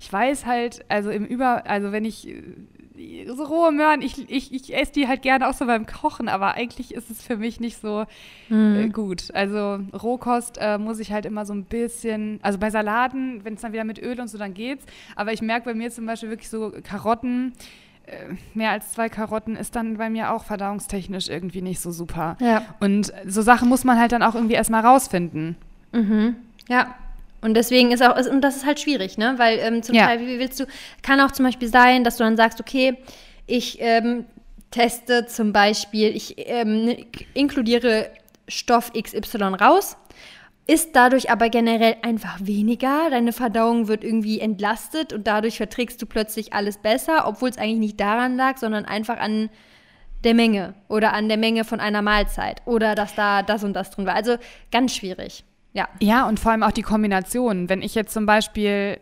ich 0.00 0.12
weiß 0.12 0.46
halt, 0.46 0.84
also 0.88 1.10
im 1.10 1.24
Über, 1.24 1.66
also 1.66 1.92
wenn 1.92 2.04
ich 2.04 2.28
äh, 2.28 2.42
so 3.26 3.44
rohe 3.44 3.70
Möhren, 3.70 4.02
ich, 4.02 4.28
ich, 4.30 4.52
ich 4.52 4.74
esse 4.76 4.92
die 4.92 5.08
halt 5.08 5.22
gerne 5.22 5.48
auch 5.48 5.54
so 5.54 5.66
beim 5.66 5.86
Kochen, 5.86 6.28
aber 6.28 6.54
eigentlich 6.54 6.92
ist 6.92 7.10
es 7.10 7.22
für 7.22 7.36
mich 7.36 7.60
nicht 7.60 7.80
so 7.80 8.06
mhm. 8.48 8.76
äh, 8.76 8.88
gut. 8.88 9.32
Also 9.34 9.80
Rohkost 9.92 10.58
äh, 10.60 10.78
muss 10.78 10.98
ich 10.98 11.12
halt 11.12 11.26
immer 11.26 11.46
so 11.46 11.52
ein 11.52 11.64
bisschen, 11.64 12.40
also 12.42 12.58
bei 12.58 12.70
Salaten, 12.70 13.44
wenn 13.44 13.54
es 13.54 13.60
dann 13.60 13.72
wieder 13.72 13.84
mit 13.84 14.00
Öl 14.02 14.20
und 14.20 14.28
so, 14.28 14.38
dann 14.38 14.54
geht's. 14.54 14.84
Aber 15.14 15.32
ich 15.32 15.42
merke 15.42 15.66
bei 15.66 15.74
mir 15.74 15.90
zum 15.90 16.06
Beispiel 16.06 16.30
wirklich 16.30 16.48
so 16.48 16.72
Karotten, 16.82 17.52
äh, 17.52 17.87
mehr 18.54 18.70
als 18.70 18.92
zwei 18.92 19.08
Karotten 19.08 19.56
ist 19.56 19.76
dann 19.76 19.96
bei 19.96 20.10
mir 20.10 20.32
auch 20.32 20.44
verdauungstechnisch 20.44 21.28
irgendwie 21.28 21.62
nicht 21.62 21.80
so 21.80 21.90
super. 21.90 22.36
Ja. 22.40 22.64
Und 22.80 23.12
so 23.26 23.42
Sachen 23.42 23.68
muss 23.68 23.84
man 23.84 23.98
halt 23.98 24.12
dann 24.12 24.22
auch 24.22 24.34
irgendwie 24.34 24.54
erstmal 24.54 24.84
rausfinden. 24.84 25.56
Mhm. 25.92 26.36
Ja. 26.68 26.94
Und 27.40 27.54
deswegen 27.54 27.92
ist 27.92 28.02
auch, 28.02 28.16
und 28.16 28.40
das 28.40 28.56
ist 28.56 28.66
halt 28.66 28.80
schwierig, 28.80 29.16
ne? 29.16 29.34
Weil 29.36 29.58
ähm, 29.60 29.82
zum 29.82 29.94
ja. 29.94 30.06
Teil, 30.06 30.20
wie 30.20 30.38
willst 30.38 30.58
du, 30.58 30.66
kann 31.02 31.20
auch 31.20 31.30
zum 31.30 31.44
Beispiel 31.44 31.68
sein, 31.68 32.02
dass 32.02 32.16
du 32.16 32.24
dann 32.24 32.36
sagst, 32.36 32.60
okay, 32.60 32.96
ich 33.46 33.78
ähm, 33.80 34.24
teste 34.70 35.26
zum 35.26 35.52
Beispiel, 35.52 36.14
ich 36.14 36.34
ähm, 36.36 36.96
inkludiere 37.34 38.10
Stoff 38.48 38.92
XY 38.92 39.54
raus 39.60 39.96
isst 40.68 40.94
dadurch 40.94 41.30
aber 41.30 41.48
generell 41.48 41.96
einfach 42.02 42.38
weniger. 42.42 43.08
Deine 43.10 43.32
Verdauung 43.32 43.88
wird 43.88 44.04
irgendwie 44.04 44.38
entlastet 44.38 45.12
und 45.12 45.26
dadurch 45.26 45.56
verträgst 45.56 46.00
du 46.00 46.06
plötzlich 46.06 46.52
alles 46.52 46.76
besser, 46.78 47.26
obwohl 47.26 47.48
es 47.48 47.58
eigentlich 47.58 47.78
nicht 47.78 48.00
daran 48.00 48.36
lag, 48.36 48.58
sondern 48.58 48.84
einfach 48.84 49.18
an 49.18 49.48
der 50.24 50.34
Menge 50.34 50.74
oder 50.88 51.14
an 51.14 51.28
der 51.28 51.38
Menge 51.38 51.64
von 51.64 51.80
einer 51.80 52.02
Mahlzeit 52.02 52.60
oder 52.66 52.94
dass 52.94 53.14
da 53.14 53.42
das 53.42 53.64
und 53.64 53.72
das 53.72 53.90
drin 53.90 54.04
war. 54.04 54.14
Also 54.14 54.36
ganz 54.70 54.94
schwierig. 54.94 55.42
Ja. 55.72 55.88
Ja, 56.00 56.28
und 56.28 56.38
vor 56.38 56.52
allem 56.52 56.62
auch 56.62 56.72
die 56.72 56.82
Kombination. 56.82 57.68
Wenn 57.70 57.80
ich 57.80 57.94
jetzt 57.94 58.12
zum 58.12 58.26
Beispiel, 58.26 59.00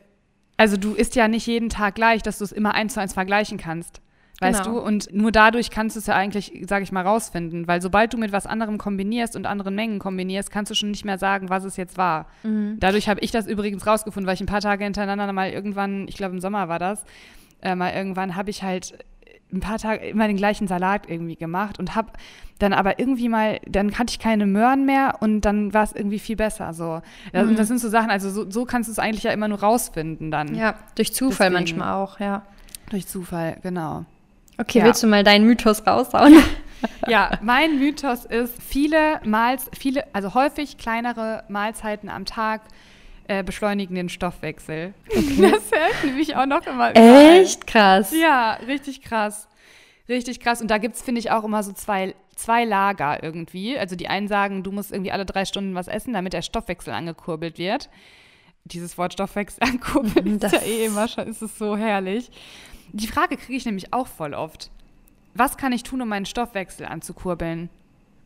also 0.57 0.77
du 0.77 0.95
isst 0.95 1.17
ja 1.17 1.27
nicht 1.27 1.47
jeden 1.47 1.69
Tag 1.69 1.97
gleich, 1.97 2.23
dass 2.23 2.39
du 2.39 2.45
es 2.45 2.53
immer 2.53 2.75
eins 2.75 2.95
zu 2.95 3.01
eins 3.01 3.15
vergleichen 3.15 3.59
kannst. 3.59 4.01
Weißt 4.41 4.65
genau. 4.65 4.81
du? 4.81 4.85
Und 4.85 5.09
nur 5.13 5.33
dadurch 5.33 5.71
kannst 5.71 5.97
du 5.97 6.01
es 6.01 6.07
ja 6.07 6.15
eigentlich, 6.15 6.53
sage 6.69 6.83
ich 6.83 6.93
mal, 6.93 7.03
rausfinden. 7.03 7.67
Weil 7.67 7.81
sobald 7.81 8.13
du 8.13 8.19
mit 8.19 8.33
was 8.33 8.47
anderem 8.47 8.77
kombinierst 8.77 9.35
und 9.35 9.47
anderen 9.47 9.75
Mengen 9.75 9.99
kombinierst, 9.99 10.51
kannst 10.51 10.71
du 10.71 10.75
schon 10.75 10.91
nicht 10.91 11.05
mehr 11.05 11.19
sagen, 11.19 11.49
was 11.49 11.65
es 11.65 11.77
jetzt 11.77 11.97
war. 11.97 12.27
Mhm. 12.43 12.77
Dadurch 12.79 13.09
habe 13.09 13.21
ich 13.21 13.31
das 13.31 13.47
übrigens 13.47 13.87
rausgefunden, 13.87 14.27
weil 14.27 14.35
ich 14.35 14.43
ein 14.43 14.47
paar 14.47 14.61
Tage 14.61 14.85
hintereinander 14.85 15.33
mal 15.33 15.51
irgendwann, 15.51 16.07
ich 16.09 16.17
glaube 16.17 16.35
im 16.35 16.41
Sommer 16.41 16.69
war 16.69 16.79
das, 16.79 17.05
äh, 17.63 17.75
mal 17.75 17.93
irgendwann 17.95 18.37
habe 18.37 18.51
ich 18.51 18.63
halt 18.63 18.99
ein 19.53 19.61
paar 19.61 19.79
Tage 19.79 20.07
immer 20.07 20.27
den 20.27 20.37
gleichen 20.37 20.67
Salat 20.67 21.09
irgendwie 21.09 21.37
gemacht 21.37 21.79
und 21.79 21.95
habe 21.95 22.13
dann 22.59 22.73
aber 22.73 22.99
irgendwie 22.99 23.29
mal, 23.29 23.61
dann 23.67 23.97
hatte 23.99 24.11
ich 24.11 24.19
keine 24.19 24.45
Möhren 24.45 24.87
mehr 24.87 25.19
und 25.21 25.43
dann 25.43 25.73
war 25.73 25.85
es 25.85 25.93
irgendwie 25.93 26.19
viel 26.19 26.37
besser. 26.37 26.75
So. 26.75 27.01
Das, 27.33 27.47
mhm. 27.47 27.57
das 27.57 27.69
sind 27.69 27.79
so 27.79 27.89
Sachen, 27.89 28.11
also 28.11 28.29
so, 28.31 28.51
so 28.51 28.65
kannst 28.65 28.89
du 28.89 28.93
es 28.93 28.99
eigentlich 28.99 29.23
ja 29.23 29.31
immer 29.31 29.49
nur 29.49 29.61
rausfinden 29.61 30.31
dann. 30.31 30.55
Ja, 30.55 30.75
durch 30.97 31.15
Zufall 31.15 31.51
Deswegen. 31.51 31.79
manchmal 31.79 31.95
auch, 31.95 32.19
ja. 32.19 32.43
Durch 32.91 33.07
Zufall, 33.07 33.59
genau. 33.63 34.05
Okay, 34.59 34.79
ja. 34.79 34.85
willst 34.85 35.03
du 35.03 35.07
mal 35.07 35.25
deinen 35.25 35.47
Mythos 35.47 35.87
raushauen? 35.87 36.37
ja, 37.09 37.39
mein 37.43 37.79
Mythos 37.79 38.25
ist, 38.25 38.55
viele 38.63 39.21
Mahls, 39.25 39.71
viele, 39.79 40.05
also 40.15 40.35
häufig 40.35 40.79
kleinere 40.79 41.45
Mahlzeiten 41.49 42.09
am 42.09 42.25
Tag 42.25 42.63
äh, 43.29 43.43
beschleunigen 43.43 43.95
den 43.95 44.09
Stoffwechsel. 44.09 44.95
Okay. 45.09 45.37
Das 45.51 45.71
hört 45.71 46.05
nämlich 46.05 46.37
auch 46.37 46.47
noch 46.47 46.67
immer 46.67 46.95
Echt 46.95 47.67
krass. 47.67 48.13
Ja, 48.13 48.55
richtig 48.67 49.03
krass. 49.03 49.49
Richtig 50.09 50.41
krass. 50.41 50.61
Und 50.61 50.71
da 50.71 50.79
gibt 50.79 50.95
es, 50.95 51.03
finde 51.03 51.19
ich, 51.19 51.31
auch 51.33 51.43
immer 51.45 51.63
so 51.63 51.73
zwei, 51.73 52.15
zwei 52.37 52.65
Lager 52.65 53.23
irgendwie. 53.23 53.77
Also 53.77 53.97
die 53.97 54.09
einen 54.09 54.29
sagen, 54.29 54.63
du 54.63 54.71
musst 54.71 54.93
irgendwie 54.93 55.11
alle 55.11 55.27
drei 55.27 55.45
Stunden 55.45 55.75
was 55.75 55.89
essen, 55.89 56.13
damit 56.13 56.33
der 56.33 56.43
Stoffwechsel 56.43 56.93
angekurbelt 56.93 57.59
wird. 57.59 57.91
Dieses 58.65 58.97
Wort 58.99 59.15
Stoffwechsel 59.15 59.63
ankurbeln 59.69 60.37
ist 60.37 60.53
ja 60.53 60.63
eh 60.63 60.87
immer 60.87 61.09
schon, 61.09 61.27
ist 61.27 61.43
es 61.43 61.59
so 61.59 61.77
herrlich. 61.77 62.31
Die 62.99 63.09
Frage 63.09 63.37
kriege 63.37 63.59
ich 63.59 63.67
nämlich 63.67 63.93
auch 63.93 64.07
voll 64.07 64.33
oft. 64.33 64.71
Was 65.35 65.59
kann 65.59 65.73
ich 65.73 65.83
tun, 65.83 66.01
um 66.01 66.09
meinen 66.09 66.25
Stoffwechsel 66.25 66.87
anzukurbeln? 66.87 67.69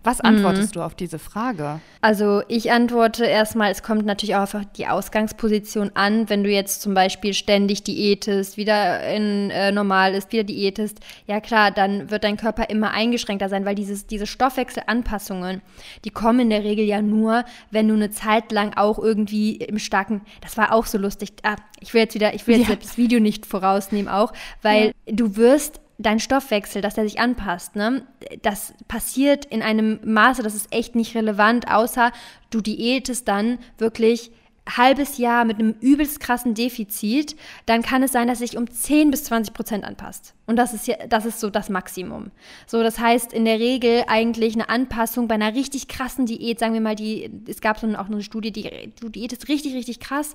Was 0.03 0.23
antwortest 0.23 0.71
mhm. 0.71 0.81
du 0.81 0.83
auf 0.83 0.95
diese 0.95 1.19
Frage? 1.19 1.81
Also 2.01 2.43
ich 2.49 2.73
antworte 2.73 3.27
erstmal, 3.27 3.71
es 3.71 3.83
kommt 3.83 4.07
natürlich 4.07 4.35
auch 4.35 4.43
auf 4.43 4.57
die 4.77 4.87
Ausgangsposition 4.87 5.91
an. 5.93 6.31
Wenn 6.31 6.43
du 6.43 6.51
jetzt 6.51 6.81
zum 6.81 6.95
Beispiel 6.95 7.35
ständig 7.35 7.83
diätest, 7.83 8.57
wieder 8.57 9.07
in, 9.07 9.51
äh, 9.51 9.73
normal 9.73 10.15
ist, 10.15 10.33
wieder 10.33 10.45
diätest, 10.45 11.01
ja 11.27 11.41
klar, 11.41 11.71
dann 11.71 12.11
wird 12.11 12.25
dein 12.25 12.39
Körper 12.39 12.71
immer 12.71 12.93
eingeschränkter 12.93 13.51
sein, 13.51 13.67
weil 13.67 13.75
dieses, 13.75 14.07
diese 14.07 14.27
Stoffwechselanpassungen, 14.27 15.61
die 16.07 16.11
kommen 16.11 16.41
in 16.41 16.51
der 16.51 16.65
Regel 16.65 16.87
ja 16.87 17.03
nur, 17.03 17.45
wenn 17.71 17.87
du 17.87 17.95
eine 17.95 18.11
Zeit 18.11 18.53
lang 18.53 18.75
auch 18.77 18.99
irgendwie 18.99 19.57
im 19.57 19.79
starken, 19.79 20.23
das 20.41 20.57
war 20.57 20.73
auch 20.73 20.87
so 20.87 20.97
lustig, 20.97 21.33
ah, 21.43 21.57
ich 21.79 21.93
will 21.93 22.01
jetzt 22.01 22.15
wieder, 22.15 22.33
ich 22.33 22.47
will 22.47 22.57
jetzt 22.59 22.71
ja. 22.71 22.77
das 22.77 22.97
Video 22.97 23.21
nicht 23.21 23.45
vorausnehmen 23.45 24.11
auch, 24.11 24.33
weil 24.63 24.95
ja. 25.07 25.13
du 25.15 25.37
wirst 25.37 25.81
dein 26.03 26.21
Stoffwechsel, 26.21 26.83
dass 26.83 26.95
der 26.95 27.05
sich 27.05 27.21
anpasst, 27.21 27.77
ne? 27.77 28.07
Das 28.43 28.75
passiert 28.89 29.45
in 29.45 29.63
einem 29.63 30.01
Maße, 30.05 30.43
das 30.43 30.55
ist 30.55 30.73
echt 30.73 30.95
nicht 30.95 31.15
relevant, 31.15 31.71
außer 31.71 32.13
du 32.51 32.61
diätest 32.61 33.29
dann 33.29 33.59
wirklich 33.79 34.33
halbes 34.77 35.19
Jahr 35.19 35.45
mit 35.45 35.59
einem 35.59 35.75
übelst 35.81 36.21
krassen 36.21 36.55
Defizit, 36.55 37.37
dann 37.67 37.83
kann 37.83 38.03
es 38.03 38.13
sein, 38.13 38.29
dass 38.29 38.39
sich 38.39 38.57
um 38.57 38.71
10 38.71 39.11
bis 39.11 39.25
20 39.25 39.55
Prozent 39.55 39.85
anpasst. 39.85 40.35
Und 40.51 40.57
das 40.57 40.75
ist, 40.75 40.89
ja, 40.89 40.97
das 41.09 41.27
ist 41.27 41.39
so 41.39 41.49
das 41.49 41.69
Maximum. 41.69 42.33
So, 42.67 42.83
das 42.83 42.99
heißt 42.99 43.33
in 43.33 43.45
der 43.45 43.61
Regel 43.61 44.03
eigentlich 44.09 44.55
eine 44.55 44.69
Anpassung 44.69 45.29
bei 45.29 45.37
einer 45.37 45.55
richtig 45.55 45.87
krassen 45.87 46.27
Diät, 46.27 46.59
sagen 46.59 46.75
wir 46.75 46.81
mal, 46.81 46.97
die, 46.97 47.31
es 47.47 47.61
gab 47.61 47.79
so 47.79 47.87
auch 47.87 48.07
eine 48.07 48.21
Studie, 48.21 48.51
die, 48.51 48.93
du 49.01 49.09
diätest 49.11 49.47
richtig, 49.47 49.75
richtig 49.75 50.01
krass 50.01 50.35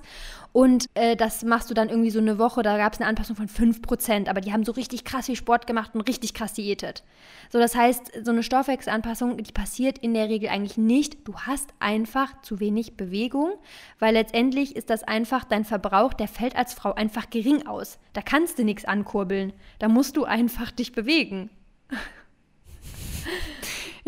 und 0.56 0.86
äh, 0.94 1.16
das 1.16 1.44
machst 1.44 1.68
du 1.68 1.74
dann 1.74 1.90
irgendwie 1.90 2.08
so 2.08 2.18
eine 2.18 2.38
Woche, 2.38 2.62
da 2.62 2.78
gab 2.78 2.94
es 2.94 3.00
eine 3.00 3.10
Anpassung 3.10 3.36
von 3.36 3.46
5 3.46 3.82
Prozent, 3.82 4.30
aber 4.30 4.40
die 4.40 4.54
haben 4.54 4.64
so 4.64 4.72
richtig 4.72 5.04
krass 5.04 5.26
viel 5.26 5.36
Sport 5.36 5.66
gemacht 5.66 5.94
und 5.94 6.00
richtig 6.00 6.32
krass 6.32 6.54
diätet. 6.54 7.04
So, 7.52 7.58
das 7.58 7.74
heißt, 7.74 8.24
so 8.24 8.30
eine 8.30 8.42
Stoffwechselanpassung, 8.42 9.36
die 9.36 9.52
passiert 9.52 9.98
in 9.98 10.14
der 10.14 10.30
Regel 10.30 10.48
eigentlich 10.48 10.78
nicht. 10.78 11.28
Du 11.28 11.34
hast 11.40 11.74
einfach 11.78 12.40
zu 12.40 12.58
wenig 12.58 12.96
Bewegung, 12.96 13.50
weil 13.98 14.14
letztendlich 14.14 14.76
ist 14.76 14.88
das 14.88 15.02
einfach, 15.04 15.44
dein 15.44 15.66
Verbrauch, 15.66 16.14
der 16.14 16.28
fällt 16.28 16.56
als 16.56 16.72
Frau 16.72 16.94
einfach 16.94 17.28
gering 17.28 17.66
aus. 17.66 17.98
Da 18.14 18.22
kannst 18.22 18.58
du 18.58 18.64
nichts 18.64 18.86
ankurbeln. 18.86 19.52
Da 19.78 19.88
musst 19.88 20.05
musst 20.06 20.16
du 20.16 20.24
einfach 20.24 20.70
dich 20.70 20.92
bewegen. 20.92 21.50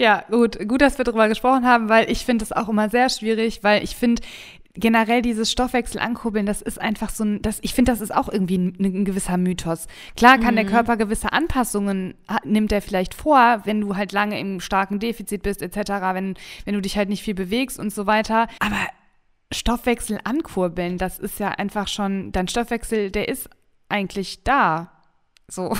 Ja, 0.00 0.22
gut, 0.30 0.68
gut, 0.68 0.80
dass 0.80 0.96
wir 0.96 1.04
darüber 1.04 1.28
gesprochen 1.28 1.66
haben, 1.66 1.88
weil 1.88 2.08
ich 2.08 2.24
finde 2.24 2.44
es 2.44 2.52
auch 2.52 2.68
immer 2.68 2.88
sehr 2.88 3.08
schwierig, 3.08 3.64
weil 3.64 3.82
ich 3.82 3.96
finde, 3.96 4.22
generell 4.74 5.22
dieses 5.22 5.50
Stoffwechsel 5.50 6.00
ankurbeln, 6.00 6.46
das 6.46 6.62
ist 6.62 6.80
einfach 6.80 7.10
so 7.10 7.24
ein, 7.24 7.42
das, 7.42 7.58
ich 7.62 7.74
finde, 7.74 7.90
das 7.90 8.00
ist 8.00 8.14
auch 8.14 8.28
irgendwie 8.28 8.58
ein, 8.58 8.76
ein, 8.78 9.04
gewisser 9.04 9.36
Mythos. 9.36 9.88
Klar 10.16 10.38
kann 10.38 10.54
mhm. 10.54 10.58
der 10.58 10.66
Körper 10.66 10.96
gewisse 10.96 11.32
Anpassungen, 11.32 12.14
nimmt 12.44 12.70
er 12.70 12.80
vielleicht 12.80 13.12
vor, 13.12 13.62
wenn 13.64 13.80
du 13.80 13.96
halt 13.96 14.12
lange 14.12 14.38
im 14.38 14.60
starken 14.60 15.00
Defizit 15.00 15.42
bist, 15.42 15.62
etc., 15.62 15.90
wenn, 16.12 16.36
wenn 16.64 16.74
du 16.74 16.80
dich 16.80 16.96
halt 16.96 17.08
nicht 17.08 17.24
viel 17.24 17.34
bewegst 17.34 17.80
und 17.80 17.92
so 17.92 18.06
weiter. 18.06 18.46
Aber 18.60 18.86
Stoffwechsel 19.52 20.20
ankurbeln, 20.22 20.98
das 20.98 21.18
ist 21.18 21.40
ja 21.40 21.48
einfach 21.48 21.88
schon, 21.88 22.30
dein 22.30 22.46
Stoffwechsel, 22.46 23.10
der 23.10 23.26
ist 23.26 23.50
eigentlich 23.88 24.44
da. 24.44 24.92
So. 25.50 25.72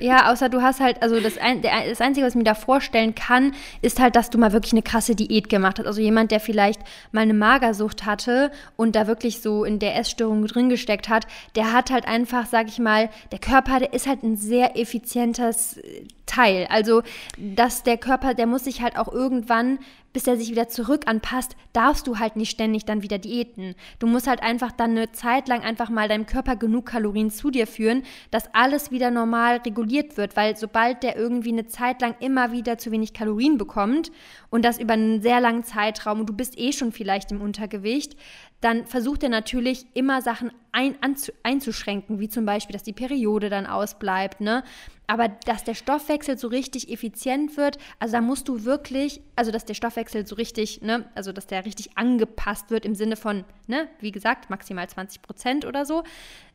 Ja, 0.00 0.32
außer 0.32 0.48
du 0.48 0.62
hast 0.62 0.80
halt, 0.80 1.00
also 1.00 1.20
das, 1.20 1.38
ein, 1.38 1.62
der, 1.62 1.88
das 1.88 2.00
Einzige, 2.00 2.26
was 2.26 2.32
ich 2.32 2.38
mir 2.38 2.42
da 2.42 2.54
vorstellen 2.54 3.14
kann, 3.14 3.54
ist 3.80 4.00
halt, 4.00 4.16
dass 4.16 4.30
du 4.30 4.38
mal 4.38 4.52
wirklich 4.52 4.72
eine 4.72 4.82
krasse 4.82 5.14
Diät 5.14 5.48
gemacht 5.48 5.78
hast. 5.78 5.86
Also 5.86 6.00
jemand, 6.00 6.32
der 6.32 6.40
vielleicht 6.40 6.80
mal 7.12 7.20
eine 7.20 7.34
Magersucht 7.34 8.04
hatte 8.04 8.50
und 8.76 8.96
da 8.96 9.06
wirklich 9.06 9.40
so 9.40 9.64
in 9.64 9.78
der 9.78 9.96
Essstörung 9.96 10.44
drin 10.46 10.68
gesteckt 10.68 11.08
hat, 11.08 11.28
der 11.54 11.72
hat 11.72 11.92
halt 11.92 12.08
einfach, 12.08 12.46
sag 12.46 12.66
ich 12.66 12.80
mal, 12.80 13.10
der 13.30 13.38
Körper, 13.38 13.78
der 13.78 13.92
ist 13.92 14.08
halt 14.08 14.24
ein 14.24 14.36
sehr 14.36 14.76
effizientes 14.76 15.80
Teil. 16.26 16.66
Also, 16.68 17.02
dass 17.38 17.84
der 17.84 17.98
Körper, 17.98 18.34
der 18.34 18.46
muss 18.46 18.64
sich 18.64 18.82
halt 18.82 18.98
auch 18.98 19.12
irgendwann 19.12 19.78
bis 20.12 20.26
er 20.26 20.36
sich 20.36 20.50
wieder 20.50 20.68
zurück 20.68 21.02
anpasst, 21.06 21.56
darfst 21.72 22.06
du 22.06 22.18
halt 22.18 22.36
nicht 22.36 22.50
ständig 22.50 22.84
dann 22.84 23.02
wieder 23.02 23.18
diäten. 23.18 23.74
Du 23.98 24.06
musst 24.06 24.26
halt 24.26 24.42
einfach 24.42 24.72
dann 24.72 24.92
eine 24.92 25.12
Zeit 25.12 25.48
lang 25.48 25.62
einfach 25.62 25.90
mal 25.90 26.08
deinem 26.08 26.26
Körper 26.26 26.56
genug 26.56 26.86
Kalorien 26.86 27.30
zu 27.30 27.50
dir 27.50 27.66
führen, 27.66 28.02
dass 28.30 28.52
alles 28.54 28.90
wieder 28.90 29.10
normal 29.10 29.58
reguliert 29.58 30.16
wird, 30.16 30.36
weil 30.36 30.56
sobald 30.56 31.02
der 31.02 31.16
irgendwie 31.16 31.52
eine 31.52 31.66
Zeit 31.66 32.00
lang 32.00 32.14
immer 32.20 32.52
wieder 32.52 32.78
zu 32.78 32.90
wenig 32.90 33.12
Kalorien 33.12 33.58
bekommt 33.58 34.12
und 34.50 34.64
das 34.64 34.78
über 34.78 34.94
einen 34.94 35.22
sehr 35.22 35.40
langen 35.40 35.64
Zeitraum 35.64 36.20
und 36.20 36.28
du 36.28 36.34
bist 36.34 36.58
eh 36.58 36.72
schon 36.72 36.92
vielleicht 36.92 37.30
im 37.32 37.40
Untergewicht, 37.40 38.16
dann 38.62 38.86
versucht 38.86 39.24
er 39.24 39.28
natürlich 39.28 39.86
immer 39.92 40.22
Sachen 40.22 40.52
ein, 40.70 40.96
einzuschränken, 41.42 42.20
wie 42.20 42.28
zum 42.28 42.46
Beispiel, 42.46 42.72
dass 42.72 42.84
die 42.84 42.92
Periode 42.92 43.50
dann 43.50 43.66
ausbleibt, 43.66 44.40
ne? 44.40 44.62
Aber 45.08 45.28
dass 45.28 45.64
der 45.64 45.74
Stoffwechsel 45.74 46.38
so 46.38 46.46
richtig 46.46 46.88
effizient 46.88 47.56
wird, 47.56 47.76
also 47.98 48.12
da 48.12 48.20
musst 48.20 48.48
du 48.48 48.64
wirklich, 48.64 49.20
also 49.34 49.50
dass 49.50 49.64
der 49.64 49.74
Stoffwechsel 49.74 50.26
so 50.26 50.36
richtig, 50.36 50.80
ne, 50.80 51.04
also 51.16 51.32
dass 51.32 51.48
der 51.48 51.66
richtig 51.66 51.98
angepasst 51.98 52.70
wird 52.70 52.86
im 52.86 52.94
Sinne 52.94 53.16
von, 53.16 53.44
ne, 53.66 53.88
wie 53.98 54.12
gesagt, 54.12 54.48
maximal 54.48 54.88
20 54.88 55.20
Prozent 55.20 55.64
oder 55.66 55.84
so, 55.84 56.04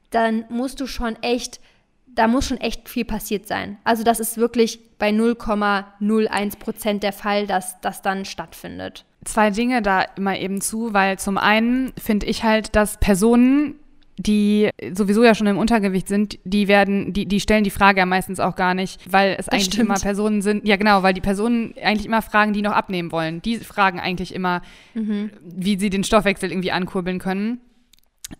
dann 0.09 0.45
musst 0.49 0.79
du 0.79 0.87
schon 0.87 1.21
echt, 1.21 1.59
da 2.07 2.27
muss 2.27 2.47
schon 2.47 2.57
echt 2.57 2.87
viel 2.87 3.05
passiert 3.05 3.47
sein. 3.47 3.77
Also 3.83 4.03
das 4.03 4.21
ist 4.21 4.37
wirklich 4.37 4.97
bei 4.97 5.09
0,01 5.09 6.57
Prozent 6.57 7.03
der 7.03 7.13
Fall, 7.13 7.47
dass 7.47 7.79
das 7.81 8.01
dann 8.01 8.23
stattfindet 8.23 9.05
zwei 9.25 9.49
Dinge 9.49 9.81
da 9.81 10.03
immer 10.15 10.37
eben 10.37 10.61
zu, 10.61 10.93
weil 10.93 11.19
zum 11.19 11.37
einen 11.37 11.93
finde 12.01 12.25
ich 12.25 12.43
halt, 12.43 12.75
dass 12.75 12.97
Personen, 12.99 13.75
die 14.17 14.69
sowieso 14.93 15.23
ja 15.23 15.35
schon 15.35 15.47
im 15.47 15.57
Untergewicht 15.57 16.07
sind, 16.07 16.39
die 16.43 16.67
werden, 16.67 17.13
die, 17.13 17.25
die 17.25 17.39
stellen 17.39 17.63
die 17.63 17.69
Frage 17.69 17.99
ja 17.99 18.05
meistens 18.05 18.39
auch 18.39 18.55
gar 18.55 18.73
nicht, 18.73 19.01
weil 19.11 19.31
es 19.31 19.45
das 19.45 19.49
eigentlich 19.49 19.65
stimmt. 19.65 19.85
immer 19.85 19.99
Personen 19.99 20.41
sind, 20.41 20.67
ja 20.67 20.75
genau, 20.75 21.03
weil 21.03 21.13
die 21.13 21.21
Personen 21.21 21.73
eigentlich 21.83 22.05
immer 22.05 22.21
fragen, 22.21 22.53
die 22.53 22.61
noch 22.61 22.71
abnehmen 22.71 23.11
wollen. 23.11 23.41
Die 23.41 23.57
fragen 23.57 23.99
eigentlich 23.99 24.33
immer, 24.33 24.61
mhm. 24.93 25.31
wie 25.43 25.77
sie 25.77 25.89
den 25.89 26.03
Stoffwechsel 26.03 26.51
irgendwie 26.51 26.71
ankurbeln 26.71 27.19
können. 27.19 27.59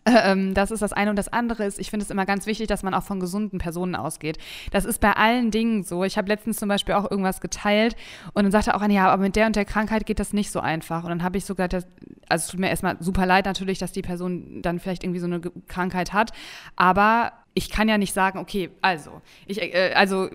Ähm, 0.05 0.53
das 0.53 0.71
ist 0.71 0.81
das 0.81 0.93
eine. 0.93 1.09
Und 1.09 1.15
das 1.17 1.31
andere 1.31 1.65
ist, 1.65 1.79
ich 1.79 1.89
finde 1.89 2.03
es 2.03 2.09
immer 2.09 2.25
ganz 2.25 2.45
wichtig, 2.45 2.67
dass 2.67 2.83
man 2.83 2.93
auch 2.93 3.03
von 3.03 3.19
gesunden 3.19 3.59
Personen 3.59 3.95
ausgeht. 3.95 4.37
Das 4.71 4.85
ist 4.85 4.99
bei 4.99 5.13
allen 5.13 5.51
Dingen 5.51 5.83
so. 5.83 6.03
Ich 6.03 6.17
habe 6.17 6.27
letztens 6.27 6.57
zum 6.57 6.69
Beispiel 6.69 6.95
auch 6.95 7.09
irgendwas 7.09 7.41
geteilt 7.41 7.95
und 8.33 8.43
dann 8.43 8.51
sagte 8.51 8.75
auch 8.75 8.81
eine, 8.81 8.93
ja, 8.93 9.09
aber 9.09 9.23
mit 9.23 9.35
der 9.35 9.47
und 9.47 9.55
der 9.55 9.65
Krankheit 9.65 10.05
geht 10.05 10.19
das 10.19 10.33
nicht 10.33 10.51
so 10.51 10.59
einfach. 10.59 11.03
Und 11.03 11.09
dann 11.09 11.23
habe 11.23 11.37
ich 11.37 11.45
sogar, 11.45 11.67
das, 11.67 11.85
also 12.29 12.45
es 12.45 12.47
tut 12.47 12.59
mir 12.59 12.69
erstmal 12.69 12.97
super 12.99 13.25
leid 13.25 13.45
natürlich, 13.45 13.79
dass 13.79 13.91
die 13.91 14.01
Person 14.01 14.61
dann 14.61 14.79
vielleicht 14.79 15.03
irgendwie 15.03 15.19
so 15.19 15.27
eine 15.27 15.41
Krankheit 15.67 16.13
hat. 16.13 16.31
Aber 16.75 17.33
ich 17.53 17.69
kann 17.69 17.89
ja 17.89 17.97
nicht 17.97 18.13
sagen, 18.13 18.39
okay, 18.39 18.69
also, 18.81 19.21
ich, 19.45 19.61
äh, 19.61 19.93
also 19.95 20.29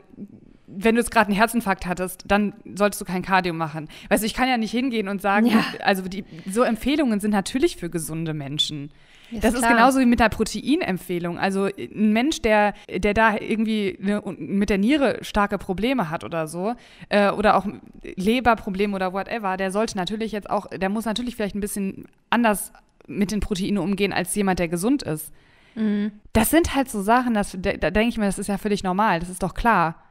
wenn 0.75 0.95
du 0.95 1.01
jetzt 1.01 1.11
gerade 1.11 1.27
einen 1.27 1.37
Herzinfarkt 1.37 1.87
hattest, 1.87 2.25
dann 2.27 2.55
solltest 2.75 3.01
du 3.01 3.05
kein 3.05 3.23
Cardio 3.23 3.53
machen. 3.53 3.89
Weißt 4.09 4.23
du, 4.23 4.27
ich 4.27 4.35
kann 4.35 4.49
ja 4.49 4.57
nicht 4.57 4.71
hingehen 4.71 5.09
und 5.09 5.21
sagen, 5.21 5.47
ja. 5.47 5.63
also 5.83 6.03
die, 6.09 6.25
so 6.51 6.63
Empfehlungen 6.63 7.21
sind 7.21 7.31
natürlich 7.31 7.77
für 7.77 7.91
gesunde 7.91 8.33
Menschen. 8.35 8.91
Ist 9.33 9.45
das 9.45 9.55
klar. 9.55 9.71
ist 9.71 9.77
genauso 9.77 10.01
wie 10.01 10.07
mit 10.07 10.21
der 10.21 10.29
Proteinempfehlung. 10.29 11.39
Also 11.39 11.65
ein 11.65 12.13
Mensch, 12.13 12.43
der, 12.43 12.75
der 12.89 13.15
da 13.15 13.37
irgendwie 13.37 13.99
ne, 14.01 14.23
mit 14.39 14.71
der 14.71 14.79
Niere 14.79 15.19
starke 15.23 15.59
Probleme 15.59 16.11
hat 16.11 16.25
oder 16.25 16.47
so, 16.47 16.75
äh, 17.09 17.31
oder 17.31 17.57
auch 17.57 17.67
Leberprobleme 18.03 18.95
oder 18.95 19.13
whatever, 19.13 19.57
der 19.57 19.71
sollte 19.71 19.97
natürlich 19.97 20.33
jetzt 20.33 20.51
auch, 20.51 20.67
der 20.67 20.89
muss 20.89 21.05
natürlich 21.05 21.37
vielleicht 21.37 21.55
ein 21.55 21.61
bisschen 21.61 22.07
anders 22.31 22.73
mit 23.07 23.31
den 23.31 23.41
Proteinen 23.41 23.79
umgehen 23.79 24.13
als 24.13 24.35
jemand, 24.35 24.59
der 24.59 24.69
gesund 24.69 25.03
ist. 25.03 25.33
Mhm. 25.75 26.13
Das 26.33 26.51
sind 26.51 26.75
halt 26.75 26.91
so 26.91 27.03
Sachen, 27.03 27.35
das, 27.35 27.57
da, 27.59 27.73
da 27.73 27.91
denke 27.91 28.11
ich 28.11 28.19
mir, 28.19 28.27
das 28.27 28.39
ist 28.39 28.49
ja 28.49 28.59
völlig 28.59 28.83
normal, 28.83 29.21
das 29.21 29.29
ist 29.29 29.43
doch 29.43 29.55
klar. 29.55 30.02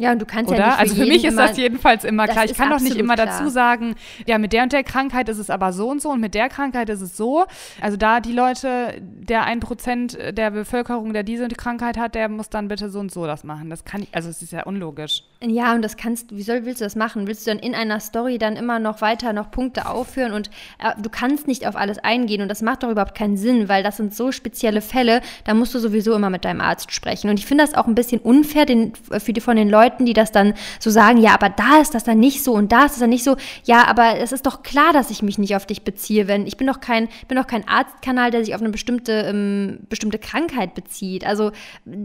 Ja, 0.00 0.12
und 0.12 0.18
du 0.18 0.24
kannst 0.24 0.50
Oder? 0.50 0.60
ja 0.60 0.66
nicht 0.66 0.76
für 0.76 0.80
Also 0.80 0.94
für 0.94 1.06
mich 1.06 1.24
ist 1.26 1.36
das 1.36 1.58
jedenfalls 1.58 2.04
immer 2.04 2.26
klar. 2.26 2.46
Ich 2.46 2.54
kann 2.54 2.70
doch 2.70 2.80
nicht 2.80 2.96
immer 2.96 3.16
klar. 3.16 3.26
dazu 3.26 3.50
sagen, 3.50 3.96
ja, 4.26 4.38
mit 4.38 4.54
der 4.54 4.62
und 4.62 4.72
der 4.72 4.82
Krankheit 4.82 5.28
ist 5.28 5.36
es 5.36 5.50
aber 5.50 5.74
so 5.74 5.90
und 5.90 6.00
so 6.00 6.08
und 6.08 6.20
mit 6.20 6.32
der 6.34 6.48
Krankheit 6.48 6.88
ist 6.88 7.02
es 7.02 7.18
so. 7.18 7.44
Also 7.82 7.98
da 7.98 8.20
die 8.20 8.32
Leute, 8.32 8.94
der 9.00 9.44
ein 9.44 9.60
Prozent 9.60 10.16
der 10.32 10.52
Bevölkerung, 10.52 11.12
der 11.12 11.22
diese 11.22 11.46
Krankheit 11.48 11.98
hat, 11.98 12.14
der 12.14 12.30
muss 12.30 12.48
dann 12.48 12.68
bitte 12.68 12.88
so 12.88 12.98
und 12.98 13.12
so 13.12 13.26
das 13.26 13.44
machen. 13.44 13.68
Das 13.68 13.84
kann 13.84 14.02
ich, 14.02 14.08
also 14.12 14.30
es 14.30 14.40
ist 14.40 14.52
ja 14.52 14.62
unlogisch. 14.62 15.22
Ja, 15.42 15.74
und 15.74 15.82
das 15.82 15.98
kannst, 15.98 16.34
wie 16.34 16.42
soll, 16.42 16.64
willst 16.64 16.80
du 16.80 16.84
das 16.84 16.96
machen? 16.96 17.26
Willst 17.26 17.46
du 17.46 17.50
dann 17.50 17.58
in 17.58 17.74
einer 17.74 18.00
Story 18.00 18.38
dann 18.38 18.56
immer 18.56 18.78
noch 18.78 19.02
weiter 19.02 19.34
noch 19.34 19.50
Punkte 19.50 19.86
aufführen 19.86 20.32
und 20.32 20.48
äh, 20.78 20.92
du 21.00 21.10
kannst 21.10 21.46
nicht 21.46 21.66
auf 21.66 21.76
alles 21.76 21.98
eingehen 21.98 22.40
und 22.40 22.48
das 22.48 22.62
macht 22.62 22.82
doch 22.82 22.90
überhaupt 22.90 23.14
keinen 23.14 23.36
Sinn, 23.36 23.68
weil 23.68 23.82
das 23.82 23.98
sind 23.98 24.14
so 24.14 24.32
spezielle 24.32 24.80
Fälle, 24.80 25.20
da 25.44 25.52
musst 25.52 25.74
du 25.74 25.78
sowieso 25.78 26.14
immer 26.14 26.30
mit 26.30 26.44
deinem 26.46 26.60
Arzt 26.60 26.92
sprechen. 26.92 27.28
Und 27.28 27.38
ich 27.38 27.46
finde 27.46 27.64
das 27.64 27.74
auch 27.74 27.86
ein 27.86 27.94
bisschen 27.94 28.20
unfair 28.20 28.64
den, 28.64 28.92
für 28.94 29.32
die, 29.32 29.40
von 29.40 29.56
den 29.56 29.68
Leuten, 29.68 29.89
Leuten, 29.90 30.06
die 30.06 30.12
das 30.12 30.32
dann 30.32 30.54
so 30.78 30.90
sagen, 30.90 31.18
ja, 31.18 31.34
aber 31.34 31.48
da 31.48 31.80
ist 31.80 31.94
das 31.94 32.04
dann 32.04 32.18
nicht 32.18 32.42
so 32.44 32.52
und 32.52 32.72
da 32.72 32.84
ist 32.84 32.92
das 32.92 33.00
dann 33.00 33.10
nicht 33.10 33.24
so. 33.24 33.36
Ja, 33.64 33.86
aber 33.86 34.18
es 34.18 34.32
ist 34.32 34.46
doch 34.46 34.62
klar, 34.62 34.92
dass 34.92 35.10
ich 35.10 35.22
mich 35.22 35.38
nicht 35.38 35.56
auf 35.56 35.66
dich 35.66 35.82
beziehe, 35.82 36.28
wenn 36.28 36.46
ich 36.46 36.56
bin 36.56 36.66
doch 36.66 36.80
kein, 36.80 37.08
bin 37.28 37.36
doch 37.36 37.46
kein 37.46 37.66
Arztkanal, 37.66 38.30
der 38.30 38.44
sich 38.44 38.54
auf 38.54 38.60
eine 38.60 38.70
bestimmte, 38.70 39.12
ähm, 39.12 39.80
bestimmte 39.88 40.18
Krankheit 40.18 40.74
bezieht. 40.74 41.26
Also 41.26 41.52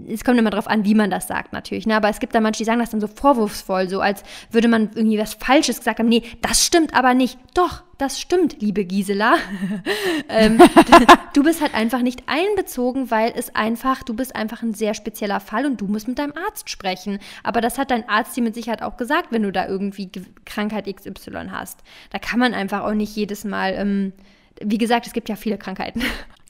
es 0.08 0.24
kommt 0.24 0.40
immer 0.40 0.50
darauf 0.50 0.68
an, 0.68 0.86
wie 0.86 0.96
man 0.96 1.10
das 1.10 1.28
sagt 1.28 1.54
natürlich. 1.54 1.86
Ne? 1.86 1.96
Aber 1.96 2.10
es 2.10 2.20
gibt 2.20 2.36
da 2.36 2.42
manche, 2.42 2.60
die 2.60 2.66
sagen 2.66 2.80
das 2.80 2.90
dann 2.90 3.02
so 3.02 3.08
vorwurfsvoll, 3.08 3.90
so 3.90 4.02
als 4.02 4.24
würde 4.52 4.68
man 4.68 4.90
irgendwie 4.96 5.20
was 5.20 5.36
Falsches 5.36 5.78
gesagt 5.78 6.00
haben. 6.00 6.10
Nee, 6.10 6.24
das 6.42 6.66
stimmt 6.66 6.94
aber 6.94 7.14
nicht. 7.14 7.38
Doch, 7.54 7.84
das 7.98 8.20
stimmt, 8.20 8.62
liebe 8.62 8.86
Gisela. 8.86 9.36
ähm, 10.30 10.58
du 11.34 11.44
bist 11.44 11.62
halt 11.62 11.74
einfach 11.74 12.02
nicht 12.02 12.24
einbezogen, 12.28 13.10
weil 13.12 13.34
es 13.36 13.56
einfach, 13.56 14.04
du 14.04 14.14
bist 14.14 14.36
einfach 14.36 14.62
ein 14.62 14.74
sehr 14.74 14.94
spezieller 14.94 15.40
Fall 15.40 15.66
und 15.66 15.80
du 15.80 15.88
musst 15.88 16.08
mit 16.08 16.20
deinem 16.20 16.34
Arzt 16.48 16.70
sprechen. 16.70 17.20
Aber 17.44 17.62
das 17.62 17.78
hat 17.78 17.92
dein 17.92 18.08
Arzt 18.10 18.36
dir 18.36 18.44
mit 18.44 18.56
Sicherheit 18.56 18.82
auch 18.82 18.98
gesagt, 18.98 19.28
wenn 19.32 19.44
du 19.44 19.52
da 19.52 19.68
irgendwie 19.68 20.10
Krankheit 20.46 20.94
XY 20.94 21.50
hast. 21.52 21.80
Da 22.10 22.20
kann 22.20 22.40
man 22.40 22.54
einfach 22.54 22.84
auch 22.84 22.94
nicht 22.94 23.16
jedes 23.16 23.44
Mal, 23.46 23.74
ähm, 23.74 24.14
wie 24.62 24.78
gesagt, 24.78 25.08
es 25.08 25.14
gibt 25.14 25.30
ja 25.30 25.36
viele 25.36 25.58
Krankheiten. 25.58 26.02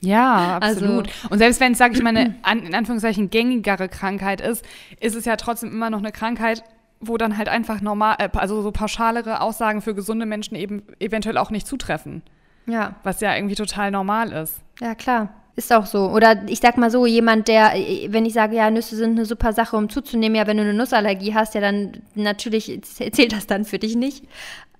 Ja, 0.01 0.57
absolut. 0.61 1.07
Also, 1.07 1.29
und 1.29 1.37
selbst 1.37 1.59
wenn 1.59 1.73
es, 1.73 1.77
sage 1.77 1.95
ich 1.95 2.01
mal, 2.01 2.15
eine 2.15 2.35
an, 2.43 2.65
in 2.65 2.73
Anführungszeichen 2.73 3.29
gängigere 3.29 3.87
Krankheit 3.87 4.41
ist, 4.41 4.65
ist 4.99 5.15
es 5.15 5.25
ja 5.25 5.35
trotzdem 5.35 5.71
immer 5.71 5.89
noch 5.89 5.99
eine 5.99 6.11
Krankheit, 6.11 6.63
wo 6.99 7.17
dann 7.17 7.37
halt 7.37 7.49
einfach 7.49 7.81
normal, 7.81 8.15
äh, 8.19 8.29
also 8.33 8.61
so 8.61 8.71
pauschalere 8.71 9.41
Aussagen 9.41 9.81
für 9.81 9.95
gesunde 9.95 10.25
Menschen 10.25 10.55
eben 10.55 10.83
eventuell 10.99 11.37
auch 11.37 11.51
nicht 11.51 11.67
zutreffen. 11.67 12.23
Ja. 12.67 12.95
Was 13.03 13.21
ja 13.21 13.35
irgendwie 13.35 13.55
total 13.55 13.91
normal 13.91 14.31
ist. 14.31 14.61
Ja, 14.81 14.95
klar. 14.95 15.29
Ist 15.57 15.71
auch 15.71 15.85
so. 15.85 16.09
Oder 16.09 16.43
ich 16.47 16.59
sag 16.59 16.77
mal 16.77 16.91
so, 16.91 17.05
jemand, 17.05 17.47
der, 17.47 17.73
wenn 18.09 18.25
ich 18.25 18.33
sage, 18.33 18.57
ja, 18.57 18.69
Nüsse 18.69 18.95
sind 18.97 19.11
eine 19.11 19.25
super 19.25 19.53
Sache, 19.53 19.77
um 19.77 19.89
zuzunehmen, 19.89 20.35
ja, 20.35 20.47
wenn 20.47 20.57
du 20.57 20.63
eine 20.63 20.73
Nussallergie 20.73 21.33
hast, 21.33 21.55
ja, 21.55 21.61
dann 21.61 22.01
natürlich 22.13 22.81
zählt 22.83 23.31
das 23.31 23.47
dann 23.47 23.63
für 23.63 23.79
dich 23.79 23.95
nicht. 23.95 24.25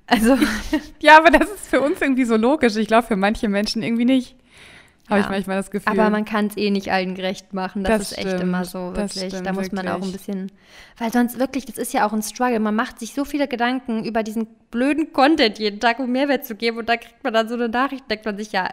Also. 0.07 0.37
ja, 0.99 1.17
aber 1.17 1.31
das 1.31 1.49
ist 1.49 1.67
für 1.67 1.79
uns 1.79 2.01
irgendwie 2.01 2.25
so 2.25 2.35
logisch. 2.35 2.75
Ich 2.75 2.87
glaube, 2.87 3.07
für 3.07 3.15
manche 3.15 3.47
Menschen 3.47 3.83
irgendwie 3.83 4.05
nicht. 4.05 4.35
Habe 5.09 5.19
ja. 5.19 5.25
ich 5.25 5.29
manchmal 5.29 5.57
das 5.57 5.69
Gefühl. 5.69 5.91
Aber 5.91 6.09
man 6.09 6.25
kann 6.25 6.47
es 6.47 6.57
eh 6.57 6.71
nicht 6.71 6.91
allen 6.91 7.13
gerecht 7.13 7.53
machen. 7.53 7.83
Das, 7.83 7.99
das 7.99 8.01
ist 8.01 8.19
stimmt, 8.19 8.33
echt 8.33 8.43
immer 8.43 8.65
so, 8.65 8.95
wirklich. 8.95 9.25
Stimmt, 9.25 9.45
da 9.45 9.53
muss 9.53 9.71
man 9.71 9.85
wirklich. 9.85 10.03
auch 10.03 10.05
ein 10.05 10.11
bisschen. 10.11 10.51
Weil 10.97 11.11
sonst 11.11 11.39
wirklich, 11.39 11.65
das 11.65 11.77
ist 11.77 11.93
ja 11.93 12.07
auch 12.07 12.13
ein 12.13 12.23
Struggle. 12.23 12.59
Man 12.59 12.75
macht 12.75 12.99
sich 12.99 13.13
so 13.13 13.23
viele 13.23 13.47
Gedanken 13.47 14.03
über 14.03 14.23
diesen 14.23 14.47
blöden 14.71 15.13
Content 15.13 15.59
jeden 15.59 15.79
Tag, 15.79 15.99
um 15.99 16.11
Mehrwert 16.11 16.45
zu 16.45 16.55
geben. 16.55 16.79
Und 16.79 16.89
da 16.89 16.97
kriegt 16.97 17.23
man 17.23 17.33
dann 17.33 17.47
so 17.47 17.53
eine 17.53 17.69
Nachricht, 17.69 18.09
denkt 18.09 18.25
man 18.25 18.35
sich, 18.35 18.51
ja, 18.51 18.69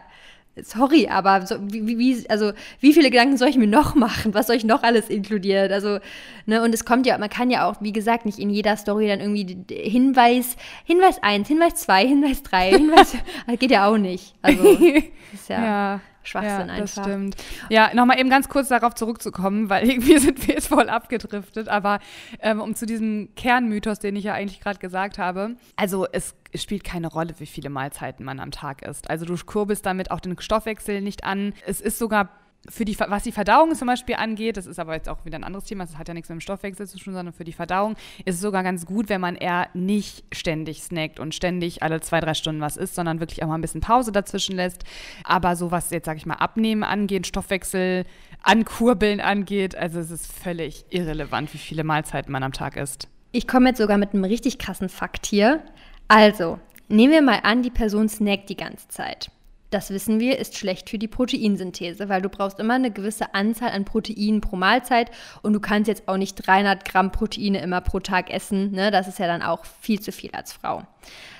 sorry, 0.56 1.08
aber 1.08 1.46
so, 1.46 1.56
wie, 1.60 1.98
wie, 1.98 2.28
also, 2.30 2.52
wie 2.80 2.92
viele 2.92 3.10
Gedanken 3.10 3.36
soll 3.36 3.48
ich 3.48 3.56
mir 3.56 3.66
noch 3.66 3.94
machen? 3.94 4.34
Was 4.34 4.46
soll 4.46 4.56
ich 4.56 4.64
noch 4.64 4.82
alles 4.82 5.08
inkludieren? 5.08 5.72
Also, 5.72 5.98
ne, 6.46 6.62
und 6.62 6.74
es 6.74 6.84
kommt 6.84 7.06
ja, 7.06 7.16
man 7.18 7.30
kann 7.30 7.50
ja 7.50 7.68
auch, 7.68 7.76
wie 7.80 7.92
gesagt, 7.92 8.26
nicht 8.26 8.38
in 8.38 8.50
jeder 8.50 8.76
Story 8.76 9.08
dann 9.08 9.20
irgendwie 9.20 9.64
Hinweis, 9.70 10.56
Hinweis 10.84 11.22
1, 11.22 11.48
Hinweis 11.48 11.74
2, 11.76 12.06
Hinweis 12.06 12.42
3, 12.42 12.70
Hinweis, 12.70 13.16
geht 13.58 13.70
ja 13.70 13.86
auch 13.86 13.98
nicht. 13.98 14.34
Also, 14.42 14.62
ist 15.32 15.48
ja. 15.48 15.64
ja. 15.64 16.00
Schwachsinn 16.22 16.68
ja, 16.68 16.74
einfach. 16.74 16.94
Das 16.94 17.04
stimmt. 17.04 17.36
Ja, 17.68 17.94
nochmal 17.94 18.18
eben 18.18 18.30
ganz 18.30 18.48
kurz 18.48 18.68
darauf 18.68 18.94
zurückzukommen, 18.94 19.68
weil 19.70 19.88
irgendwie 19.88 20.18
sind 20.18 20.46
wir 20.46 20.54
jetzt 20.54 20.68
voll 20.68 20.88
abgedriftet, 20.88 21.68
aber 21.68 22.00
ähm, 22.40 22.60
um 22.60 22.74
zu 22.74 22.86
diesem 22.86 23.28
Kernmythos, 23.36 23.98
den 23.98 24.16
ich 24.16 24.24
ja 24.24 24.34
eigentlich 24.34 24.60
gerade 24.60 24.78
gesagt 24.78 25.18
habe, 25.18 25.56
also 25.76 26.06
es 26.10 26.34
spielt 26.54 26.84
keine 26.84 27.08
Rolle, 27.08 27.34
wie 27.38 27.46
viele 27.46 27.70
Mahlzeiten 27.70 28.24
man 28.24 28.40
am 28.40 28.50
Tag 28.50 28.82
isst. 28.82 29.08
Also 29.10 29.24
du 29.24 29.36
kurbelst 29.44 29.86
damit 29.86 30.10
auch 30.10 30.20
den 30.20 30.38
Stoffwechsel 30.38 31.00
nicht 31.00 31.24
an. 31.24 31.54
Es 31.66 31.80
ist 31.80 31.98
sogar 31.98 32.28
für 32.68 32.84
die, 32.84 32.98
was 32.98 33.24
die 33.24 33.32
Verdauung 33.32 33.74
zum 33.74 33.88
Beispiel 33.88 34.14
angeht, 34.14 34.56
das 34.56 34.66
ist 34.66 34.78
aber 34.78 34.94
jetzt 34.94 35.08
auch 35.08 35.24
wieder 35.24 35.36
ein 35.36 35.44
anderes 35.44 35.64
Thema, 35.64 35.84
das 35.84 35.98
hat 35.98 36.06
ja 36.06 36.14
nichts 36.14 36.28
mit 36.28 36.36
dem 36.36 36.40
Stoffwechsel 36.40 36.86
zu 36.86 36.98
tun, 36.98 37.12
sondern 37.12 37.34
für 37.34 37.44
die 37.44 37.52
Verdauung 37.52 37.96
ist 38.24 38.36
es 38.36 38.40
sogar 38.40 38.62
ganz 38.62 38.86
gut, 38.86 39.08
wenn 39.08 39.20
man 39.20 39.34
eher 39.34 39.68
nicht 39.74 40.24
ständig 40.32 40.82
snackt 40.82 41.18
und 41.18 41.34
ständig 41.34 41.82
alle 41.82 42.00
zwei, 42.00 42.20
drei 42.20 42.34
Stunden 42.34 42.60
was 42.60 42.76
isst, 42.76 42.94
sondern 42.94 43.18
wirklich 43.18 43.42
auch 43.42 43.48
mal 43.48 43.56
ein 43.56 43.60
bisschen 43.60 43.80
Pause 43.80 44.12
dazwischen 44.12 44.54
lässt. 44.54 44.84
Aber 45.24 45.56
so 45.56 45.72
was 45.72 45.90
jetzt, 45.90 46.06
sage 46.06 46.18
ich 46.18 46.26
mal, 46.26 46.34
Abnehmen 46.34 46.84
angeht, 46.84 47.26
Stoffwechsel 47.26 48.04
ankurbeln 48.42 49.20
angeht, 49.20 49.76
also 49.76 49.98
es 49.98 50.10
ist 50.10 50.30
völlig 50.32 50.84
irrelevant, 50.90 51.52
wie 51.54 51.58
viele 51.58 51.84
Mahlzeiten 51.84 52.30
man 52.30 52.42
am 52.44 52.52
Tag 52.52 52.76
isst. 52.76 53.08
Ich 53.32 53.48
komme 53.48 53.70
jetzt 53.70 53.78
sogar 53.78 53.98
mit 53.98 54.14
einem 54.14 54.24
richtig 54.24 54.58
krassen 54.58 54.88
Fakt 54.88 55.26
hier. 55.26 55.64
Also, 56.06 56.60
nehmen 56.88 57.12
wir 57.12 57.22
mal 57.22 57.40
an, 57.42 57.62
die 57.62 57.70
Person 57.70 58.08
snackt 58.08 58.50
die 58.50 58.56
ganze 58.56 58.86
Zeit. 58.88 59.30
Das 59.72 59.88
wissen 59.88 60.20
wir, 60.20 60.38
ist 60.38 60.58
schlecht 60.58 60.90
für 60.90 60.98
die 60.98 61.08
Proteinsynthese, 61.08 62.10
weil 62.10 62.20
du 62.20 62.28
brauchst 62.28 62.60
immer 62.60 62.74
eine 62.74 62.90
gewisse 62.90 63.34
Anzahl 63.34 63.70
an 63.70 63.86
Proteinen 63.86 64.42
pro 64.42 64.56
Mahlzeit 64.56 65.10
und 65.40 65.54
du 65.54 65.60
kannst 65.60 65.88
jetzt 65.88 66.08
auch 66.08 66.18
nicht 66.18 66.34
300 66.46 66.84
Gramm 66.84 67.10
Proteine 67.10 67.62
immer 67.62 67.80
pro 67.80 67.98
Tag 67.98 68.30
essen. 68.30 68.72
Ne? 68.72 68.90
Das 68.90 69.08
ist 69.08 69.18
ja 69.18 69.26
dann 69.26 69.40
auch 69.40 69.64
viel 69.64 69.98
zu 69.98 70.12
viel 70.12 70.30
als 70.32 70.52
Frau. 70.52 70.82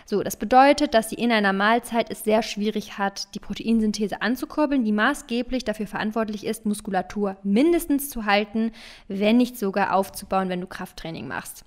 So, 0.06 0.22
das 0.22 0.36
bedeutet, 0.36 0.94
dass 0.94 1.10
sie 1.10 1.16
in 1.16 1.30
einer 1.30 1.52
Mahlzeit 1.52 2.10
es 2.10 2.24
sehr 2.24 2.42
schwierig 2.42 2.96
hat, 2.96 3.34
die 3.34 3.38
Proteinsynthese 3.38 4.22
anzukurbeln, 4.22 4.82
die 4.82 4.92
maßgeblich 4.92 5.64
dafür 5.64 5.86
verantwortlich 5.86 6.46
ist, 6.46 6.64
Muskulatur 6.64 7.36
mindestens 7.42 8.08
zu 8.08 8.24
halten, 8.24 8.72
wenn 9.08 9.36
nicht 9.36 9.58
sogar 9.58 9.94
aufzubauen, 9.94 10.48
wenn 10.48 10.62
du 10.62 10.66
Krafttraining 10.66 11.28
machst. 11.28 11.66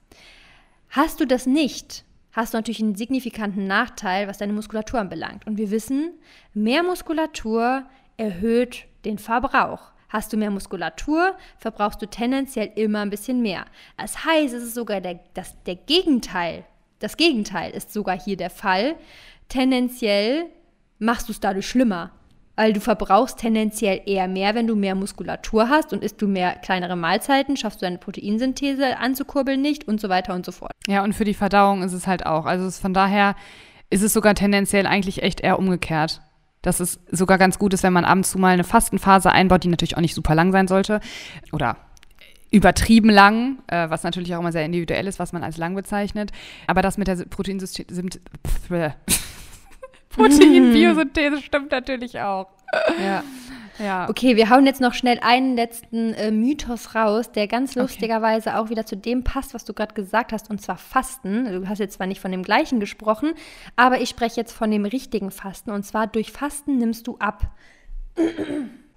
Hast 0.90 1.20
du 1.20 1.28
das 1.28 1.46
nicht, 1.46 2.05
hast 2.36 2.54
du 2.54 2.58
natürlich 2.58 2.82
einen 2.82 2.96
signifikanten 2.96 3.66
Nachteil, 3.66 4.28
was 4.28 4.38
deine 4.38 4.54
Muskulatur 4.54 5.00
anbelangt. 5.00 5.48
Und 5.48 5.58
wir 5.58 5.72
wissen, 5.72 6.12
mehr 6.54 6.84
Muskulatur 6.84 7.84
erhöht 8.18 8.86
den 9.06 9.18
Verbrauch. 9.18 9.92
Hast 10.10 10.34
du 10.34 10.38
mehr 10.38 10.52
Muskulatur, 10.52 11.36
verbrauchst 11.58 12.02
du 12.02 12.08
tendenziell 12.08 12.72
immer 12.76 13.02
ein 13.02 13.10
bisschen 13.10 13.42
mehr. 13.42 13.66
Das 13.98 14.26
heißt, 14.26 14.54
es 14.54 14.64
ist 14.64 14.76
sogar 14.76 15.02
der, 15.02 15.20
das, 15.34 15.56
der 15.64 15.76
Gegenteil. 15.76 16.66
Das 17.00 17.18
Gegenteil 17.18 17.72
ist 17.72 17.92
sogar 17.92 18.20
hier 18.20 18.38
der 18.38 18.50
Fall. 18.50 18.96
Tendenziell 19.50 20.48
machst 21.00 21.28
du 21.28 21.32
es 21.32 21.40
dadurch 21.40 21.68
schlimmer 21.68 22.12
weil 22.56 22.74
du 22.74 22.80
verbrauchst 22.80 23.40
tendenziell 23.40 24.02
eher 24.06 24.28
mehr, 24.28 24.56
wenn 24.56 24.68
du 24.68 24.76
mehr 24.76 24.96
Muskulatur 24.96 25.70
hast 25.70 25.94
und 25.94 26.04
isst 26.04 26.22
du 26.22 26.28
mehr 26.28 26.56
kleinere 26.56 26.96
Mahlzeiten, 26.96 27.58
schaffst 27.58 27.82
du 27.82 27.86
deine 27.86 27.98
Proteinsynthese 27.98 28.98
anzukurbeln 28.98 29.62
nicht 29.62 29.88
und 29.88 30.00
so 30.00 30.10
weiter 30.10 30.34
und 30.34 30.46
so 30.46 30.52
fort. 30.52 30.72
Ja, 30.88 31.04
und 31.04 31.14
für 31.14 31.26
die 31.26 31.34
Verdauung 31.34 31.84
ist 31.84 31.94
es 31.94 32.08
halt 32.08 32.26
auch. 32.26 32.46
Also 32.46 32.70
von 32.72 32.94
daher 32.94 33.36
ist 33.90 34.02
es 34.02 34.14
sogar 34.14 34.36
tendenziell 34.36 34.88
eigentlich 34.88 35.24
echt 35.24 35.42
eher 35.42 35.60
umgekehrt. 35.60 36.22
Dass 36.62 36.80
es 36.80 37.00
sogar 37.12 37.38
ganz 37.38 37.60
gut 37.60 37.74
ist, 37.74 37.84
wenn 37.84 37.94
man 37.94 38.06
ab 38.06 38.18
und 38.18 38.26
zu 38.26 38.40
mal 38.40 38.54
eine 38.54 38.64
Fastenphase 38.64 39.32
einbaut, 39.32 39.64
die 39.64 39.68
natürlich 39.68 39.98
auch 39.98 40.02
nicht 40.02 40.16
super 40.16 40.34
lang 40.34 40.52
sein 40.52 40.68
sollte. 40.68 41.00
Oder 41.52 41.78
übertrieben 42.50 43.10
lang, 43.10 43.60
äh, 43.68 43.90
was 43.90 44.04
natürlich 44.04 44.34
auch 44.34 44.40
immer 44.40 44.52
sehr 44.52 44.66
individuell 44.66 45.06
ist, 45.08 45.20
was 45.20 45.34
man 45.34 45.44
als 45.44 45.58
lang 45.58 45.76
bezeichnet. 45.76 46.32
Aber 46.68 46.82
das 46.82 46.98
mit 46.98 47.08
der 47.08 47.18
Proteinsystem 47.26 48.10
Proteinbiosynthese 50.16 51.42
stimmt 51.42 51.72
natürlich 51.72 52.20
auch. 52.20 52.48
Ja. 53.04 53.24
Ja. 53.80 54.10
Okay, 54.10 54.36
wir 54.36 54.50
hauen 54.50 54.66
jetzt 54.66 54.80
noch 54.80 54.94
schnell 54.94 55.20
einen 55.22 55.56
letzten 55.56 56.14
äh, 56.14 56.32
Mythos 56.32 56.96
raus, 56.96 57.32
der 57.32 57.48
ganz 57.48 57.76
lustigerweise 57.76 58.52
okay. 58.52 58.60
auch 58.60 58.70
wieder 58.70 58.86
zu 58.86 58.96
dem 58.96 59.24
passt, 59.24 59.54
was 59.54 59.66
du 59.66 59.74
gerade 59.74 59.94
gesagt 59.94 60.32
hast, 60.32 60.50
und 60.50 60.62
zwar 60.62 60.78
Fasten. 60.78 61.46
Du 61.46 61.68
hast 61.68 61.80
jetzt 61.80 61.96
zwar 61.96 62.08
nicht 62.08 62.22
von 62.22 62.32
dem 62.32 62.44
gleichen 62.44 62.80
gesprochen, 62.80 63.34
aber 63.76 64.00
ich 64.00 64.10
spreche 64.10 64.38
jetzt 64.38 64.54
von 64.54 64.72
dem 64.72 64.86
richtigen 64.86 65.32
Fasten. 65.32 65.72
Und 65.72 65.84
zwar 65.84 66.08
durch 66.08 66.32
Fasten 66.32 66.78
nimmst 66.78 67.08
du 67.08 67.18
ab. 67.18 67.52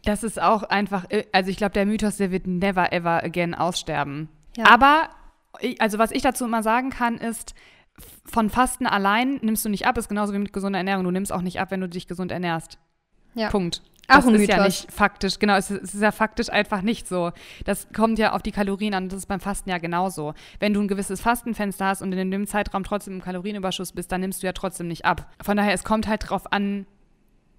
Das 0.04 0.22
ist 0.22 0.40
auch 0.40 0.62
einfach, 0.62 1.06
äh, 1.10 1.24
also 1.32 1.50
ich 1.50 1.56
glaube, 1.56 1.72
der 1.72 1.86
Mythos, 1.86 2.18
der 2.18 2.30
wird 2.30 2.46
never 2.46 2.92
ever 2.92 3.24
again 3.24 3.54
aussterben. 3.54 4.28
Ja. 4.56 4.66
Aber, 4.66 5.08
also 5.80 5.98
was 5.98 6.12
ich 6.12 6.22
dazu 6.22 6.44
immer 6.44 6.62
sagen 6.62 6.90
kann, 6.90 7.16
ist, 7.16 7.54
von 8.24 8.50
Fasten 8.50 8.86
allein 8.86 9.36
nimmst 9.42 9.64
du 9.64 9.68
nicht 9.68 9.86
ab, 9.86 9.96
ist 9.98 10.08
genauso 10.08 10.32
wie 10.32 10.38
mit 10.38 10.52
gesunder 10.52 10.78
Ernährung. 10.78 11.04
Du 11.04 11.10
nimmst 11.10 11.32
auch 11.32 11.42
nicht 11.42 11.60
ab, 11.60 11.70
wenn 11.70 11.80
du 11.80 11.88
dich 11.88 12.06
gesund 12.06 12.30
ernährst. 12.32 12.78
Ja. 13.34 13.50
Punkt. 13.50 13.82
Das 14.08 14.24
auch 14.24 14.28
ein 14.28 14.36
ist 14.36 14.40
Mythos. 14.40 14.56
ja 14.56 14.64
nicht 14.64 14.90
faktisch, 14.92 15.38
genau, 15.38 15.56
es 15.56 15.70
ist, 15.70 16.00
ja 16.00 16.10
faktisch 16.12 16.48
einfach 16.48 16.80
nicht 16.80 17.06
so. 17.06 17.30
Das 17.66 17.88
kommt 17.94 18.18
ja 18.18 18.32
auf 18.32 18.42
die 18.42 18.52
Kalorien 18.52 18.94
an, 18.94 19.10
das 19.10 19.18
ist 19.18 19.26
beim 19.26 19.38
Fasten 19.38 19.68
ja 19.68 19.76
genauso. 19.76 20.32
Wenn 20.60 20.72
du 20.72 20.80
ein 20.80 20.88
gewisses 20.88 21.20
Fastenfenster 21.20 21.86
hast 21.86 22.00
und 22.00 22.12
in 22.12 22.30
dem 22.30 22.46
Zeitraum 22.46 22.84
trotzdem 22.84 23.14
im 23.14 23.22
Kalorienüberschuss 23.22 23.92
bist, 23.92 24.10
dann 24.10 24.22
nimmst 24.22 24.42
du 24.42 24.46
ja 24.46 24.54
trotzdem 24.54 24.88
nicht 24.88 25.04
ab. 25.04 25.30
Von 25.42 25.58
daher, 25.58 25.74
es 25.74 25.84
kommt 25.84 26.08
halt 26.08 26.30
drauf 26.30 26.50
an, 26.50 26.86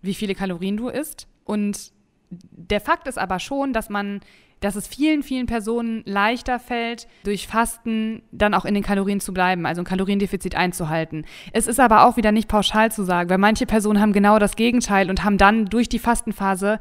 wie 0.02 0.16
viele 0.16 0.34
Kalorien 0.34 0.76
du 0.76 0.90
isst. 0.90 1.28
Und 1.44 1.92
der 2.32 2.82
Fakt 2.82 3.08
ist 3.08 3.20
aber 3.20 3.40
schon, 3.40 3.72
dass 3.72 3.90
man 3.90 4.22
dass 4.60 4.76
es 4.76 4.88
vielen, 4.88 5.24
vielen 5.24 5.46
Personen 5.46 6.04
leichter 6.06 6.60
fällt, 6.60 7.08
durch 7.24 7.48
Fasten 7.48 8.22
dann 8.32 8.54
auch 8.54 8.66
in 8.66 8.74
den 8.74 8.84
Kalorien 8.84 9.20
zu 9.20 9.34
bleiben, 9.34 9.66
also 9.66 9.82
ein 9.82 9.86
Kaloriendefizit 9.86 10.56
einzuhalten. 10.56 11.26
Es 11.54 11.68
ist 11.68 11.80
aber 11.80 12.06
auch 12.06 12.18
wieder 12.18 12.32
nicht 12.32 12.48
pauschal 12.48 12.92
zu 12.92 13.04
sagen, 13.04 13.30
weil 13.30 13.38
manche 13.38 13.66
Personen 13.66 14.02
haben 14.02 14.14
genau 14.14 14.40
das 14.40 14.56
Gegenteil 14.56 15.10
und 15.10 15.24
haben 15.24 15.38
dann 15.38 15.66
durch 15.66 15.90
die 15.90 16.00
Fastenphase 16.00 16.80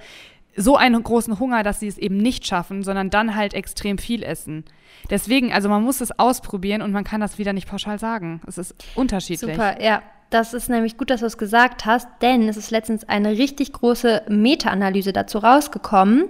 so 0.57 0.77
einen 0.77 1.03
großen 1.03 1.39
Hunger, 1.39 1.63
dass 1.63 1.81
sie 1.81 1.87
es 1.87 1.99
eben 1.99 2.17
nicht 2.17 2.47
schaffen, 2.47 2.83
sondern 2.83 3.11
dann 3.11 3.37
halt 3.37 3.55
extrem 3.55 3.97
viel 3.97 4.25
essen. 4.25 4.65
Deswegen, 5.09 5.53
also 5.53 5.69
man 5.69 5.85
muss 5.85 6.01
es 6.01 6.19
ausprobieren 6.19 6.83
und 6.83 6.91
man 6.91 7.05
kann 7.05 7.21
das 7.21 7.39
wieder 7.39 7.53
nicht 7.53 7.69
pauschal 7.69 7.99
sagen. 7.99 8.41
Es 8.47 8.59
ist 8.59 8.75
unterschiedlich. 8.97 9.53
Super, 9.53 9.81
ja. 9.81 10.03
Das 10.31 10.53
ist 10.53 10.69
nämlich 10.69 10.99
gut, 10.99 11.09
dass 11.09 11.21
du 11.21 11.27
es 11.27 11.39
gesagt 11.39 11.87
hast, 11.87 12.07
denn 12.21 12.49
es 12.49 12.59
ist 12.59 12.71
letztens 12.71 13.09
eine 13.09 13.31
richtig 13.31 13.73
große 13.73 14.23
Meta-Analyse 14.29 15.15
dazu 15.15 15.39
rausgekommen. 15.39 16.27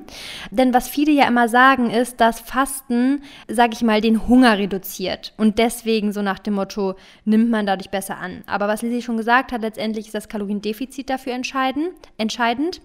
Denn 0.52 0.72
was 0.72 0.88
viele 0.88 1.10
ja 1.10 1.26
immer 1.26 1.48
sagen, 1.48 1.90
ist, 1.90 2.20
dass 2.20 2.38
Fasten, 2.38 3.22
sage 3.48 3.72
ich 3.72 3.82
mal, 3.82 4.00
den 4.00 4.28
Hunger 4.28 4.56
reduziert. 4.56 5.34
Und 5.36 5.58
deswegen 5.58 6.12
so 6.12 6.22
nach 6.22 6.38
dem 6.38 6.54
Motto, 6.54 6.94
nimmt 7.24 7.50
man 7.50 7.66
dadurch 7.66 7.90
besser 7.90 8.18
an. 8.18 8.44
Aber 8.46 8.68
was 8.68 8.82
Lisi 8.82 9.02
schon 9.02 9.16
gesagt 9.16 9.50
hat, 9.50 9.62
letztendlich 9.62 10.06
ist 10.06 10.14
das 10.14 10.28
Kaloriendefizit 10.28 11.10
dafür 11.10 11.32
entscheidend. 11.32 11.90
entscheidend. 12.18 12.80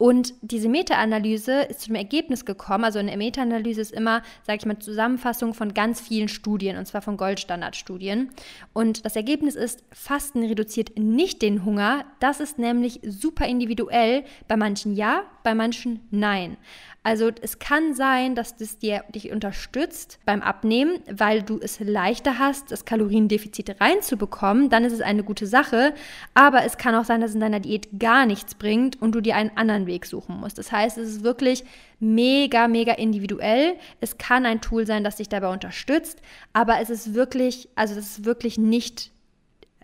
Und 0.00 0.32
diese 0.40 0.70
Meta-Analyse 0.70 1.60
ist 1.64 1.82
zum 1.82 1.94
Ergebnis 1.94 2.46
gekommen, 2.46 2.84
also 2.84 2.98
eine 2.98 3.14
Meta-Analyse 3.18 3.82
ist 3.82 3.92
immer, 3.92 4.22
sage 4.46 4.56
ich 4.58 4.64
mal, 4.64 4.78
Zusammenfassung 4.78 5.52
von 5.52 5.74
ganz 5.74 6.00
vielen 6.00 6.28
Studien, 6.28 6.78
und 6.78 6.86
zwar 6.86 7.02
von 7.02 7.18
Goldstandardstudien. 7.18 8.30
Und 8.72 9.04
das 9.04 9.14
Ergebnis 9.14 9.56
ist, 9.56 9.84
Fasten 9.92 10.42
reduziert 10.42 10.98
nicht 10.98 11.42
den 11.42 11.66
Hunger, 11.66 12.06
das 12.18 12.40
ist 12.40 12.58
nämlich 12.58 13.00
super 13.02 13.46
individuell, 13.46 14.24
bei 14.48 14.56
manchen 14.56 14.94
ja, 14.94 15.24
bei 15.42 15.54
manchen 15.54 16.00
nein. 16.10 16.56
Also 17.02 17.30
es 17.40 17.58
kann 17.58 17.94
sein, 17.94 18.34
dass 18.34 18.56
das 18.56 18.78
dir, 18.78 19.04
dich 19.14 19.32
unterstützt 19.32 20.18
beim 20.26 20.42
Abnehmen, 20.42 20.98
weil 21.10 21.42
du 21.42 21.58
es 21.58 21.80
leichter 21.80 22.38
hast, 22.38 22.70
das 22.70 22.84
Kaloriendefizit 22.84 23.80
reinzubekommen. 23.80 24.68
Dann 24.68 24.84
ist 24.84 24.92
es 24.92 25.00
eine 25.00 25.22
gute 25.22 25.46
Sache. 25.46 25.94
Aber 26.34 26.64
es 26.64 26.76
kann 26.76 26.94
auch 26.94 27.04
sein, 27.04 27.22
dass 27.22 27.30
es 27.30 27.36
in 27.36 27.40
deiner 27.40 27.60
Diät 27.60 27.88
gar 27.98 28.26
nichts 28.26 28.54
bringt 28.54 29.00
und 29.00 29.12
du 29.12 29.22
dir 29.22 29.36
einen 29.36 29.56
anderen 29.56 29.86
Weg 29.86 30.04
suchen 30.04 30.38
musst. 30.38 30.58
Das 30.58 30.72
heißt, 30.72 30.98
es 30.98 31.08
ist 31.08 31.24
wirklich 31.24 31.64
mega, 32.00 32.68
mega 32.68 32.92
individuell. 32.92 33.76
Es 34.00 34.18
kann 34.18 34.44
ein 34.44 34.60
Tool 34.60 34.86
sein, 34.86 35.02
das 35.02 35.16
dich 35.16 35.30
dabei 35.30 35.52
unterstützt, 35.52 36.20
aber 36.52 36.80
es 36.80 36.90
ist 36.90 37.14
wirklich, 37.14 37.70
also 37.76 37.94
es 37.98 38.18
ist 38.18 38.24
wirklich 38.26 38.58
nicht 38.58 39.10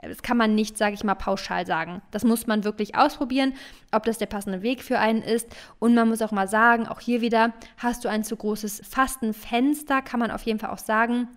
das 0.02 0.22
kann 0.22 0.36
man 0.36 0.54
nicht, 0.54 0.76
sage 0.76 0.94
ich 0.94 1.04
mal, 1.04 1.14
pauschal 1.14 1.66
sagen. 1.66 2.02
Das 2.10 2.24
muss 2.24 2.46
man 2.46 2.64
wirklich 2.64 2.96
ausprobieren, 2.96 3.54
ob 3.92 4.04
das 4.04 4.18
der 4.18 4.26
passende 4.26 4.62
Weg 4.62 4.82
für 4.82 4.98
einen 4.98 5.22
ist. 5.22 5.48
Und 5.78 5.94
man 5.94 6.08
muss 6.08 6.22
auch 6.22 6.32
mal 6.32 6.48
sagen, 6.48 6.86
auch 6.86 7.00
hier 7.00 7.20
wieder, 7.20 7.52
hast 7.78 8.04
du 8.04 8.08
ein 8.08 8.24
zu 8.24 8.36
großes 8.36 8.82
Fastenfenster, 8.88 10.02
kann 10.02 10.20
man 10.20 10.30
auf 10.30 10.42
jeden 10.42 10.58
Fall 10.58 10.70
auch 10.70 10.78
sagen. 10.78 11.28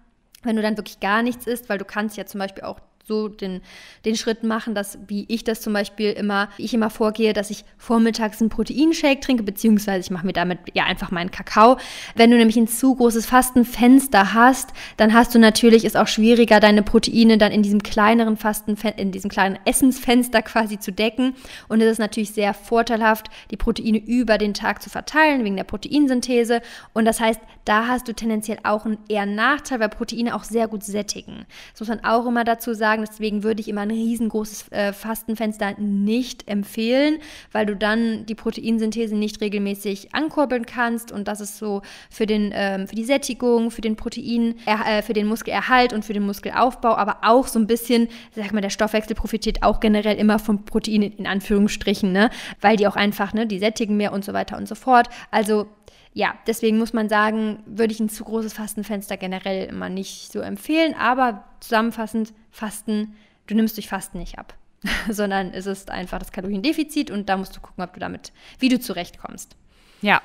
Wenn 0.44 0.56
du 0.56 0.62
dann 0.62 0.78
wirklich 0.78 1.00
gar 1.00 1.24
nichts 1.24 1.48
isst, 1.48 1.70
weil 1.70 1.78
du 1.78 1.86
kannst 1.86 2.18
ja 2.18 2.26
zum 2.26 2.40
Beispiel 2.40 2.64
auch 2.64 2.80
so 3.10 3.28
den, 3.28 3.62
den 4.06 4.16
Schritt 4.16 4.44
machen, 4.44 4.74
dass, 4.76 4.98
wie 5.08 5.26
ich 5.28 5.44
das 5.44 5.60
zum 5.60 5.74
Beispiel 5.74 6.12
immer, 6.12 6.48
ich 6.58 6.74
immer 6.74 6.90
vorgehe, 6.90 7.34
dass 7.34 7.50
ich 7.50 7.66
vormittags 7.78 8.40
einen 8.40 8.50
Proteinshake 8.50 9.20
trinke, 9.20 9.44
beziehungsweise 9.44 10.00
ich 10.00 10.12
mache 10.12 10.26
mir 10.26 10.34
damit 10.34 10.60
ja 10.74 10.86
einfach 10.86 11.12
meinen 11.12 11.32
Kakao. 11.32 11.78
Wenn 12.16 12.32
du 12.32 12.38
nämlich 12.38 12.56
ein 12.56 12.68
zu 12.68 12.96
großes 12.96 13.26
Fastenfenster 13.26 14.34
hast, 14.34 14.70
dann 14.96 15.14
hast 15.14 15.36
du 15.36 15.40
natürlich, 15.40 15.84
ist 15.84 15.98
auch 15.98 16.08
schwieriger, 16.08 16.60
deine 16.60 16.84
Proteine 16.84 17.38
dann 17.38 17.52
in 17.52 17.64
diesem 17.64 17.84
kleineren 17.84 18.38
Fasten, 18.38 18.78
in 18.98 19.12
diesem 19.12 19.30
kleinen 19.30 19.58
Essensfenster 19.66 20.42
quasi 20.42 20.80
zu 20.80 20.92
decken. 20.92 21.34
Und 21.68 21.82
es 21.82 21.92
ist 21.92 22.00
natürlich 22.00 22.32
sehr 22.32 22.54
vorteilhaft, 22.54 23.28
die 23.50 23.58
Proteine 23.58 23.98
über 23.98 24.38
den 24.38 24.54
Tag 24.54 24.82
zu 24.84 24.90
verteilen, 24.90 25.44
wegen 25.44 25.58
der 25.58 25.64
Proteinsynthese. 25.64 26.62
Und 26.94 27.06
das 27.06 27.20
heißt, 27.20 27.42
da 27.66 27.88
hast 27.88 28.08
du 28.08 28.14
tendenziell 28.14 28.60
auch 28.64 28.86
einen 28.86 29.00
eher 29.10 29.26
Nachteil, 29.26 29.80
weil 29.80 29.90
Proteine 29.90 30.36
auch 30.36 30.44
sehr 30.44 30.68
gut 30.68 30.84
sättigen. 30.84 31.46
Das 31.72 31.82
muss 31.82 31.90
man 31.90 32.04
auch 32.04 32.28
immer 32.28 32.44
dazu 32.44 32.74
sagen 32.74 32.99
sagen. 33.00 33.06
Deswegen 33.10 33.44
würde 33.44 33.62
ich 33.62 33.68
immer 33.68 33.82
ein 33.82 33.92
riesengroßes 33.92 34.72
äh, 34.72 34.94
Fastenfenster 34.94 35.76
nicht 35.80 36.48
empfehlen, 36.48 37.20
weil 37.52 37.66
du 37.66 37.76
dann 37.76 38.26
die 38.26 38.36
Proteinsynthese 38.36 39.16
nicht 39.16 39.42
regelmäßig 39.42 40.14
ankurbeln 40.14 40.66
kannst. 40.66 41.12
Und 41.12 41.28
das 41.28 41.42
ist 41.42 41.58
so 41.58 41.82
für, 42.10 42.26
den, 42.26 42.52
ähm, 42.54 42.88
für 42.88 42.96
die 42.96 43.04
Sättigung, 43.04 43.72
für 43.72 43.82
den 43.82 43.96
Protein, 43.96 44.56
äh, 44.66 45.02
für 45.02 45.14
den 45.14 45.28
Muskelerhalt 45.28 45.94
und 45.94 46.06
für 46.06 46.14
den 46.14 46.26
Muskelaufbau, 46.26 46.96
aber 46.96 47.18
auch 47.24 47.48
so 47.48 47.60
ein 47.60 47.68
bisschen, 47.68 48.08
sag 48.36 48.54
mal, 48.54 48.62
der 48.62 48.70
Stoffwechsel 48.70 49.16
profitiert 49.16 49.64
auch 49.64 49.80
generell 49.80 50.18
immer 50.18 50.40
von 50.40 50.66
Proteinen 50.66 51.12
in 51.14 51.28
Anführungsstrichen, 51.28 52.12
ne? 52.12 52.30
weil 52.62 52.76
die 52.78 52.88
auch 52.88 52.96
einfach, 52.96 53.34
ne, 53.34 53.48
die 53.48 53.60
sättigen 53.60 53.98
mehr 53.98 54.14
und 54.14 54.26
so 54.26 54.34
weiter 54.34 54.58
und 54.58 54.68
so 54.68 54.76
fort. 54.76 55.08
Also 55.32 55.68
ja, 56.14 56.34
deswegen 56.48 56.78
muss 56.78 56.94
man 56.94 57.08
sagen, 57.10 57.62
würde 57.66 57.94
ich 57.94 58.00
ein 58.00 58.10
zu 58.10 58.24
großes 58.24 58.54
Fastenfenster 58.54 59.16
generell 59.18 59.66
immer 59.68 59.90
nicht 59.90 60.32
so 60.32 60.40
empfehlen. 60.40 60.94
Aber 60.96 61.44
zusammenfassend, 61.60 62.34
Fasten, 62.52 63.16
du 63.48 63.56
nimmst 63.56 63.78
durch 63.78 63.88
Fasten 63.88 64.18
nicht 64.20 64.38
ab, 64.40 64.56
sondern 65.10 65.54
es 65.54 65.66
ist 65.66 65.92
einfach 65.92 66.20
das 66.20 66.32
Kaloriendefizit 66.32 67.12
und 67.12 67.30
da 67.30 67.38
musst 67.38 67.56
du 67.56 67.62
gucken, 67.62 67.84
ob 67.84 67.94
du 67.94 68.00
damit, 68.00 68.32
wie 68.60 68.70
du 68.70 68.80
zurechtkommst. 68.80 69.56
Ja, 70.02 70.22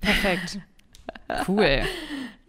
perfekt. 0.00 0.58
cool. 1.48 1.82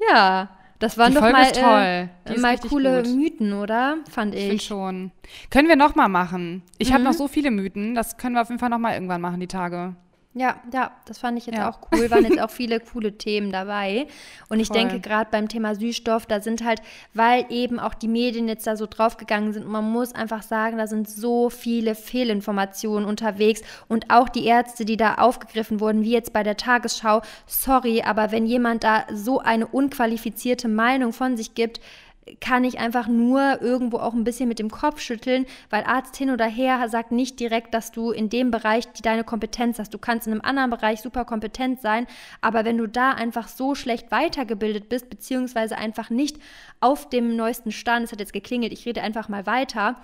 Ja, 0.09 0.49
das 0.79 0.97
waren 0.97 1.09
Die 1.09 1.15
doch 1.15 1.21
Folge 1.21 1.37
mal, 1.37 1.51
toll. 1.51 2.09
Äh, 2.35 2.39
mal 2.39 2.57
coole 2.57 3.03
gut. 3.03 3.13
Mythen, 3.15 3.53
oder? 3.53 3.97
Fand 4.09 4.33
Ich 4.33 4.49
ich. 4.49 4.63
schon. 4.63 5.11
Können 5.51 5.67
wir 5.67 5.75
noch 5.75 5.93
mal 5.95 6.07
machen. 6.07 6.63
Ich 6.79 6.91
habe 6.91 6.99
Mhm. 7.03 7.09
noch 7.09 7.13
so 7.13 7.27
viele 7.27 7.51
Mythen. 7.51 7.93
Das 7.95 8.17
können 8.17 8.33
wir 8.35 8.41
auf 8.41 8.49
jeden 8.49 8.59
Fall 8.59 8.69
noch 8.69 8.79
mal 8.79 8.93
irgendwann 8.93 9.21
machen, 9.21 9.39
die 9.39 9.47
Tage. 9.47 9.95
Ja, 10.33 10.55
ja, 10.71 10.91
das 11.05 11.17
fand 11.17 11.37
ich 11.37 11.45
jetzt 11.45 11.57
Ja. 11.57 11.69
auch 11.69 11.79
cool. 11.91 12.09
Waren 12.09 12.23
jetzt 12.23 12.39
auch 12.41 12.49
viele 12.49 12.79
coole 12.79 13.17
Themen 13.17 13.51
dabei. 13.51 14.07
Und 14.47 14.61
ich 14.61 14.67
Voll. 14.69 14.77
denke, 14.77 15.01
gerade 15.01 15.29
beim 15.29 15.49
Thema 15.49 15.75
Süßstoff, 15.75 16.25
da 16.25 16.39
sind 16.39 16.63
halt, 16.63 16.81
weil 17.13 17.45
eben 17.49 17.79
auch 17.79 17.93
die 17.93 18.07
Medien 18.07 18.47
jetzt 18.47 18.65
da 18.65 18.77
so 18.77 18.85
draufgegangen 18.89 19.51
sind, 19.51 19.67
man 19.67 19.83
muss 19.91 20.15
einfach 20.15 20.41
sagen, 20.41 20.77
da 20.77 20.87
sind 20.87 21.09
so 21.09 21.49
viele 21.49 21.95
Fehlinformationen 21.95 23.05
unterwegs 23.07 23.61
und 23.89 24.09
auch 24.09 24.29
die 24.29 24.45
Ärzte, 24.45 24.85
die 24.85 24.95
da 24.95 25.15
aufgegriffen 25.15 25.81
wurden, 25.81 26.01
wie 26.03 26.11
jetzt 26.13 26.31
bei 26.31 26.43
der 26.43 26.55
Tagesschau. 26.55 27.21
Sorry, 27.45 28.01
aber 28.01 28.31
wenn 28.31 28.45
jemand 28.45 28.85
da 28.85 29.03
so 29.13 29.39
eine 29.39 29.67
unqualifizierte 29.67 30.69
Meinung 30.69 31.11
von 31.11 31.35
sich 31.35 31.55
gibt, 31.55 31.81
kann 32.39 32.63
ich 32.63 32.79
einfach 32.79 33.07
nur 33.07 33.61
irgendwo 33.61 33.97
auch 33.97 34.13
ein 34.13 34.23
bisschen 34.23 34.47
mit 34.47 34.59
dem 34.59 34.69
Kopf 34.69 34.99
schütteln, 34.99 35.45
weil 35.69 35.83
Arzt 35.83 36.15
hin 36.15 36.29
oder 36.29 36.45
her 36.45 36.87
sagt 36.87 37.11
nicht 37.11 37.39
direkt, 37.39 37.73
dass 37.73 37.91
du 37.91 38.11
in 38.11 38.29
dem 38.29 38.51
Bereich 38.51 38.87
deine 39.01 39.23
Kompetenz 39.23 39.79
hast. 39.79 39.93
Du 39.93 39.97
kannst 39.97 40.27
in 40.27 40.33
einem 40.33 40.41
anderen 40.41 40.69
Bereich 40.69 41.01
super 41.01 41.25
kompetent 41.25 41.81
sein, 41.81 42.05
aber 42.39 42.63
wenn 42.63 42.77
du 42.77 42.87
da 42.87 43.11
einfach 43.11 43.47
so 43.47 43.73
schlecht 43.75 44.11
weitergebildet 44.11 44.87
bist, 44.87 45.09
beziehungsweise 45.09 45.77
einfach 45.77 46.09
nicht 46.09 46.37
auf 46.79 47.09
dem 47.09 47.35
neuesten 47.35 47.71
Stand, 47.71 48.05
es 48.05 48.11
hat 48.11 48.19
jetzt 48.19 48.33
geklingelt, 48.33 48.71
ich 48.71 48.85
rede 48.85 49.01
einfach 49.01 49.27
mal 49.27 49.45
weiter, 49.45 49.95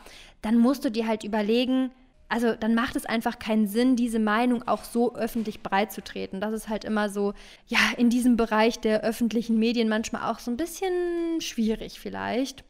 dann 0.41 0.57
musst 0.57 0.85
du 0.85 0.91
dir 0.91 1.07
halt 1.07 1.23
überlegen, 1.23 1.91
also 2.29 2.53
dann 2.55 2.75
macht 2.75 2.95
es 2.95 3.05
einfach 3.05 3.39
keinen 3.39 3.67
Sinn, 3.67 3.95
diese 3.95 4.19
Meinung 4.19 4.67
auch 4.67 4.83
so 4.83 5.15
öffentlich 5.15 5.61
breitzutreten. 5.61 6.41
Das 6.41 6.53
ist 6.53 6.69
halt 6.69 6.83
immer 6.83 7.09
so, 7.09 7.33
ja, 7.67 7.79
in 7.97 8.09
diesem 8.09 8.35
Bereich 8.35 8.79
der 8.79 9.01
öffentlichen 9.01 9.57
Medien 9.57 9.87
manchmal 9.87 10.31
auch 10.31 10.39
so 10.39 10.51
ein 10.51 10.57
bisschen 10.57 11.39
schwierig 11.39 11.99
vielleicht. 11.99 12.63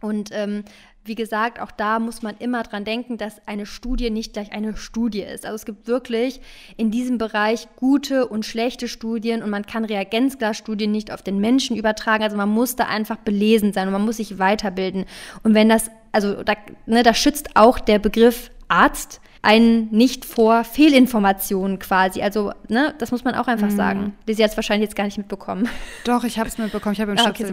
Und 0.00 0.30
ähm, 0.32 0.64
wie 1.06 1.14
gesagt, 1.14 1.60
auch 1.60 1.70
da 1.70 1.98
muss 1.98 2.22
man 2.22 2.36
immer 2.38 2.62
dran 2.62 2.84
denken, 2.84 3.18
dass 3.18 3.46
eine 3.46 3.66
Studie 3.66 4.10
nicht 4.10 4.32
gleich 4.32 4.52
eine 4.52 4.76
Studie 4.76 5.22
ist. 5.22 5.44
Also 5.44 5.56
es 5.56 5.64
gibt 5.64 5.86
wirklich 5.86 6.40
in 6.76 6.90
diesem 6.90 7.18
Bereich 7.18 7.68
gute 7.76 8.26
und 8.26 8.46
schlechte 8.46 8.88
Studien 8.88 9.42
und 9.42 9.50
man 9.50 9.66
kann 9.66 9.84
Reagenzglasstudien 9.84 10.90
nicht 10.90 11.10
auf 11.10 11.22
den 11.22 11.40
Menschen 11.40 11.76
übertragen. 11.76 12.22
Also 12.22 12.36
man 12.36 12.48
muss 12.48 12.76
da 12.76 12.84
einfach 12.84 13.16
belesen 13.16 13.72
sein 13.72 13.88
und 13.88 13.92
man 13.92 14.04
muss 14.04 14.16
sich 14.16 14.38
weiterbilden. 14.38 15.04
Und 15.42 15.54
wenn 15.54 15.68
das, 15.68 15.90
also 16.12 16.42
da, 16.42 16.54
ne, 16.86 17.02
da 17.02 17.12
schützt 17.12 17.54
auch 17.54 17.78
der 17.78 17.98
Begriff 17.98 18.50
Arzt 18.74 19.20
einen 19.42 19.90
nicht 19.90 20.24
vor 20.24 20.64
Fehlinformationen 20.64 21.78
quasi. 21.78 22.22
Also, 22.22 22.52
ne, 22.68 22.94
das 22.98 23.10
muss 23.10 23.24
man 23.24 23.34
auch 23.34 23.46
einfach 23.46 23.70
sagen. 23.70 24.14
Die 24.26 24.32
sie 24.32 24.40
jetzt 24.40 24.56
wahrscheinlich 24.56 24.88
jetzt 24.88 24.96
gar 24.96 25.04
nicht 25.04 25.18
mitbekommen. 25.18 25.68
Doch, 26.04 26.24
ich 26.24 26.38
habe 26.38 26.48
es 26.48 26.56
mitbekommen. 26.56 26.94
Ich 26.94 27.00
habe 27.00 27.12
im 27.12 27.18
Ah, 27.18 27.28
okay, 27.28 27.52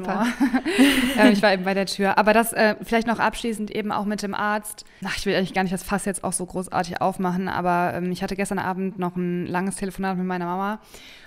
ähm, 1.17 1.31
ich 1.33 1.41
war 1.41 1.51
eben 1.51 1.65
bei 1.65 1.73
der 1.73 1.85
Tür. 1.85 2.17
Aber 2.17 2.33
das 2.33 2.53
äh, 2.53 2.75
vielleicht 2.81 3.07
noch 3.07 3.19
abschließend 3.19 3.71
eben 3.71 3.91
auch 3.91 4.05
mit 4.05 4.23
dem 4.23 4.33
Arzt. 4.33 4.85
Ach, 5.03 5.17
ich 5.17 5.25
will 5.25 5.35
eigentlich 5.35 5.53
gar 5.53 5.63
nicht 5.63 5.73
das 5.73 5.83
Fass 5.83 6.05
jetzt 6.05 6.23
auch 6.23 6.33
so 6.33 6.45
großartig 6.45 7.01
aufmachen, 7.01 7.49
aber 7.49 7.93
ähm, 7.95 8.09
ich 8.11 8.23
hatte 8.23 8.37
gestern 8.37 8.59
Abend 8.59 8.97
noch 8.97 9.17
ein 9.17 9.45
langes 9.45 9.75
Telefonat 9.75 10.17
mit 10.17 10.25
meiner 10.25 10.45
Mama 10.45 10.79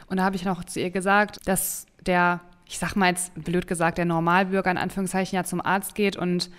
und 0.07 0.17
da 0.17 0.25
habe 0.25 0.37
ich 0.37 0.45
noch 0.45 0.65
zu 0.65 0.81
ihr 0.81 0.91
gesagt, 0.91 1.47
dass 1.47 1.87
der, 2.07 2.41
ich 2.67 2.79
sag 2.79 2.97
mal 2.97 3.09
jetzt 3.09 3.33
blöd 3.35 3.67
gesagt, 3.67 3.99
der 3.99 4.05
Normalbürger 4.05 4.71
in 4.71 4.79
Anführungszeichen 4.79 5.37
ja 5.37 5.45
zum 5.45 5.61
Arzt 5.61 5.95
geht 5.95 6.17
und 6.17 6.51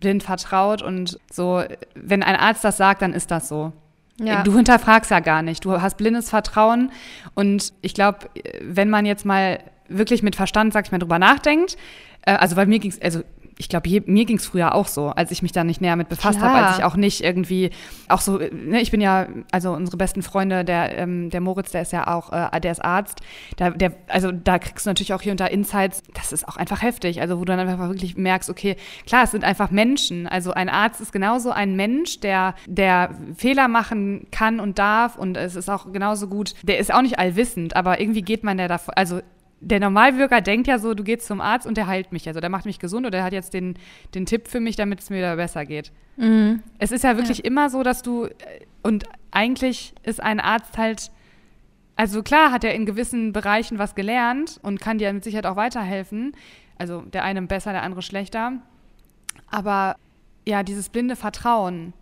blind 0.00 0.22
vertraut 0.22 0.82
und 0.82 1.18
so, 1.30 1.62
wenn 1.94 2.22
ein 2.22 2.36
Arzt 2.36 2.64
das 2.64 2.76
sagt, 2.76 3.02
dann 3.02 3.12
ist 3.12 3.30
das 3.30 3.48
so. 3.48 3.72
Ja. 4.18 4.42
Du 4.42 4.54
hinterfragst 4.54 5.10
ja 5.10 5.20
gar 5.20 5.42
nicht. 5.42 5.64
Du 5.64 5.80
hast 5.80 5.96
blindes 5.96 6.28
Vertrauen. 6.28 6.92
Und 7.34 7.72
ich 7.80 7.94
glaube, 7.94 8.28
wenn 8.60 8.90
man 8.90 9.06
jetzt 9.06 9.24
mal 9.24 9.60
wirklich 9.88 10.22
mit 10.22 10.36
Verstand, 10.36 10.72
sag 10.72 10.86
ich 10.86 10.92
mal, 10.92 10.98
drüber 10.98 11.18
nachdenkt, 11.18 11.76
äh, 12.22 12.32
also 12.32 12.56
weil 12.56 12.66
mir 12.66 12.78
ging's, 12.78 13.00
also 13.00 13.22
ich 13.60 13.68
glaube, 13.68 13.90
mir 14.06 14.24
ging 14.24 14.38
es 14.38 14.46
früher 14.46 14.74
auch 14.74 14.88
so, 14.88 15.08
als 15.08 15.30
ich 15.30 15.42
mich 15.42 15.52
da 15.52 15.64
nicht 15.64 15.82
näher 15.82 15.94
mit 15.94 16.08
befasst 16.08 16.40
habe, 16.40 16.64
als 16.64 16.78
ich 16.78 16.84
auch 16.84 16.96
nicht 16.96 17.22
irgendwie, 17.22 17.70
auch 18.08 18.22
so, 18.22 18.38
ne, 18.38 18.80
ich 18.80 18.90
bin 18.90 19.02
ja, 19.02 19.26
also 19.52 19.72
unsere 19.72 19.98
besten 19.98 20.22
Freunde, 20.22 20.64
der, 20.64 20.96
ähm, 20.96 21.28
der 21.28 21.42
Moritz, 21.42 21.70
der 21.70 21.82
ist 21.82 21.92
ja 21.92 22.06
auch, 22.06 22.32
äh, 22.32 22.58
der 22.58 22.72
ist 22.72 22.82
Arzt, 22.82 23.20
da, 23.58 23.68
der, 23.68 23.92
also 24.08 24.32
da 24.32 24.58
kriegst 24.58 24.86
du 24.86 24.90
natürlich 24.90 25.12
auch 25.12 25.20
hier 25.20 25.32
und 25.32 25.40
da 25.40 25.46
Insights, 25.46 26.02
das 26.14 26.32
ist 26.32 26.48
auch 26.48 26.56
einfach 26.56 26.80
heftig, 26.80 27.20
also 27.20 27.36
wo 27.38 27.44
du 27.44 27.54
dann 27.54 27.68
einfach 27.68 27.88
wirklich 27.88 28.16
merkst, 28.16 28.48
okay, 28.48 28.76
klar, 29.06 29.24
es 29.24 29.30
sind 29.30 29.44
einfach 29.44 29.70
Menschen, 29.70 30.26
also 30.26 30.52
ein 30.52 30.70
Arzt 30.70 31.02
ist 31.02 31.12
genauso 31.12 31.50
ein 31.50 31.76
Mensch, 31.76 32.20
der, 32.20 32.54
der 32.66 33.10
Fehler 33.36 33.68
machen 33.68 34.26
kann 34.30 34.58
und 34.58 34.78
darf 34.78 35.16
und 35.16 35.36
es 35.36 35.54
ist 35.54 35.68
auch 35.68 35.92
genauso 35.92 36.28
gut, 36.28 36.54
der 36.62 36.78
ist 36.78 36.94
auch 36.94 37.02
nicht 37.02 37.18
allwissend, 37.18 37.76
aber 37.76 38.00
irgendwie 38.00 38.22
geht 38.22 38.42
man 38.42 38.58
ja 38.58 38.68
davon, 38.68 38.94
also 38.96 39.20
der 39.60 39.80
Normalbürger 39.80 40.40
denkt 40.40 40.66
ja 40.66 40.78
so, 40.78 40.94
du 40.94 41.04
gehst 41.04 41.26
zum 41.26 41.40
Arzt 41.40 41.66
und 41.66 41.76
der 41.76 41.86
heilt 41.86 42.12
mich. 42.12 42.26
Also 42.26 42.40
der 42.40 42.48
macht 42.48 42.64
mich 42.64 42.78
gesund 42.78 43.04
oder 43.06 43.18
der 43.18 43.24
hat 43.24 43.32
jetzt 43.32 43.52
den, 43.52 43.74
den 44.14 44.24
Tipp 44.26 44.48
für 44.48 44.60
mich, 44.60 44.76
damit 44.76 45.00
es 45.00 45.10
mir 45.10 45.18
wieder 45.18 45.36
besser 45.36 45.66
geht. 45.66 45.92
Mhm. 46.16 46.62
Es 46.78 46.92
ist 46.92 47.04
ja 47.04 47.16
wirklich 47.16 47.44
immer 47.44 47.68
so, 47.68 47.82
dass 47.82 48.02
du, 48.02 48.24
äh, 48.24 48.30
und 48.82 49.04
eigentlich 49.30 49.92
ist 50.02 50.22
ein 50.22 50.40
Arzt 50.40 50.78
halt, 50.78 51.10
also 51.96 52.22
klar 52.22 52.50
hat 52.52 52.64
er 52.64 52.74
in 52.74 52.86
gewissen 52.86 53.32
Bereichen 53.32 53.78
was 53.78 53.94
gelernt 53.94 54.58
und 54.62 54.80
kann 54.80 54.96
dir 54.98 55.12
mit 55.12 55.24
Sicherheit 55.24 55.46
auch 55.46 55.56
weiterhelfen. 55.56 56.32
Also 56.78 57.02
der 57.02 57.24
eine 57.24 57.42
besser, 57.42 57.72
der 57.72 57.82
andere 57.82 58.00
schlechter. 58.00 58.52
Aber 59.50 59.96
ja, 60.46 60.62
dieses 60.62 60.88
blinde 60.88 61.16
Vertrauen, 61.16 61.92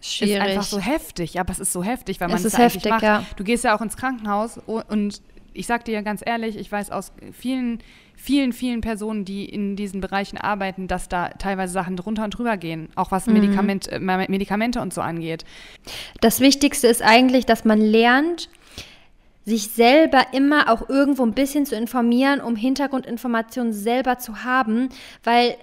Schwierig. 0.00 0.34
ist 0.36 0.40
einfach 0.40 0.62
so 0.62 0.78
heftig. 0.78 1.40
Aber 1.40 1.50
es 1.52 1.58
ist 1.58 1.72
so 1.72 1.82
heftig, 1.82 2.20
weil 2.20 2.28
man 2.28 2.36
Es 2.36 2.44
es 2.44 2.52
ist 2.52 2.58
ja 2.58 2.64
eigentlich 2.64 2.74
heftig, 2.76 2.90
macht. 2.92 3.02
ja. 3.02 3.24
Du 3.36 3.42
gehst 3.42 3.64
ja 3.64 3.76
auch 3.76 3.80
ins 3.80 3.96
Krankenhaus 3.96 4.58
und 4.66 5.20
ich 5.54 5.66
sag 5.66 5.84
dir 5.84 6.02
ganz 6.02 6.22
ehrlich, 6.24 6.56
ich 6.56 6.70
weiß 6.70 6.90
aus 6.90 7.12
vielen, 7.32 7.78
vielen, 8.16 8.52
vielen 8.52 8.80
Personen, 8.80 9.24
die 9.24 9.44
in 9.44 9.76
diesen 9.76 10.00
Bereichen 10.00 10.38
arbeiten, 10.38 10.88
dass 10.88 11.08
da 11.08 11.28
teilweise 11.30 11.72
Sachen 11.72 11.96
drunter 11.96 12.24
und 12.24 12.30
drüber 12.30 12.56
gehen, 12.56 12.88
auch 12.94 13.10
was 13.10 13.26
Mhm. 13.26 13.34
Medikament, 13.34 13.88
äh, 13.88 13.98
Medikamente 13.98 14.80
und 14.80 14.92
so 14.92 15.00
angeht. 15.00 15.44
Das 16.20 16.40
Wichtigste 16.40 16.86
ist 16.88 17.02
eigentlich, 17.02 17.46
dass 17.46 17.64
man 17.64 17.80
lernt, 17.80 18.48
sich 19.44 19.70
selber 19.70 20.26
immer 20.32 20.70
auch 20.70 20.88
irgendwo 20.88 21.24
ein 21.24 21.32
bisschen 21.32 21.66
zu 21.66 21.74
informieren, 21.74 22.40
um 22.40 22.54
Hintergrundinformationen 22.54 23.72
selber 23.72 24.18
zu 24.18 24.44
haben, 24.44 24.88
weil 25.24 25.56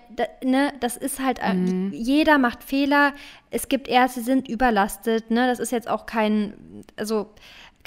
ne, 0.43 0.73
das 0.81 0.97
ist 0.97 1.21
halt, 1.23 1.39
äh, 1.39 1.53
jeder 1.91 2.39
macht 2.39 2.63
Fehler, 2.63 3.13
es 3.51 3.69
gibt 3.69 3.87
Ärzte, 3.87 4.19
die 4.19 4.25
sind 4.25 4.49
überlastet, 4.49 5.31
ne, 5.31 5.47
das 5.47 5.59
ist 5.59 5.71
jetzt 5.71 5.89
auch 5.89 6.05
kein, 6.05 6.53
also 6.97 7.29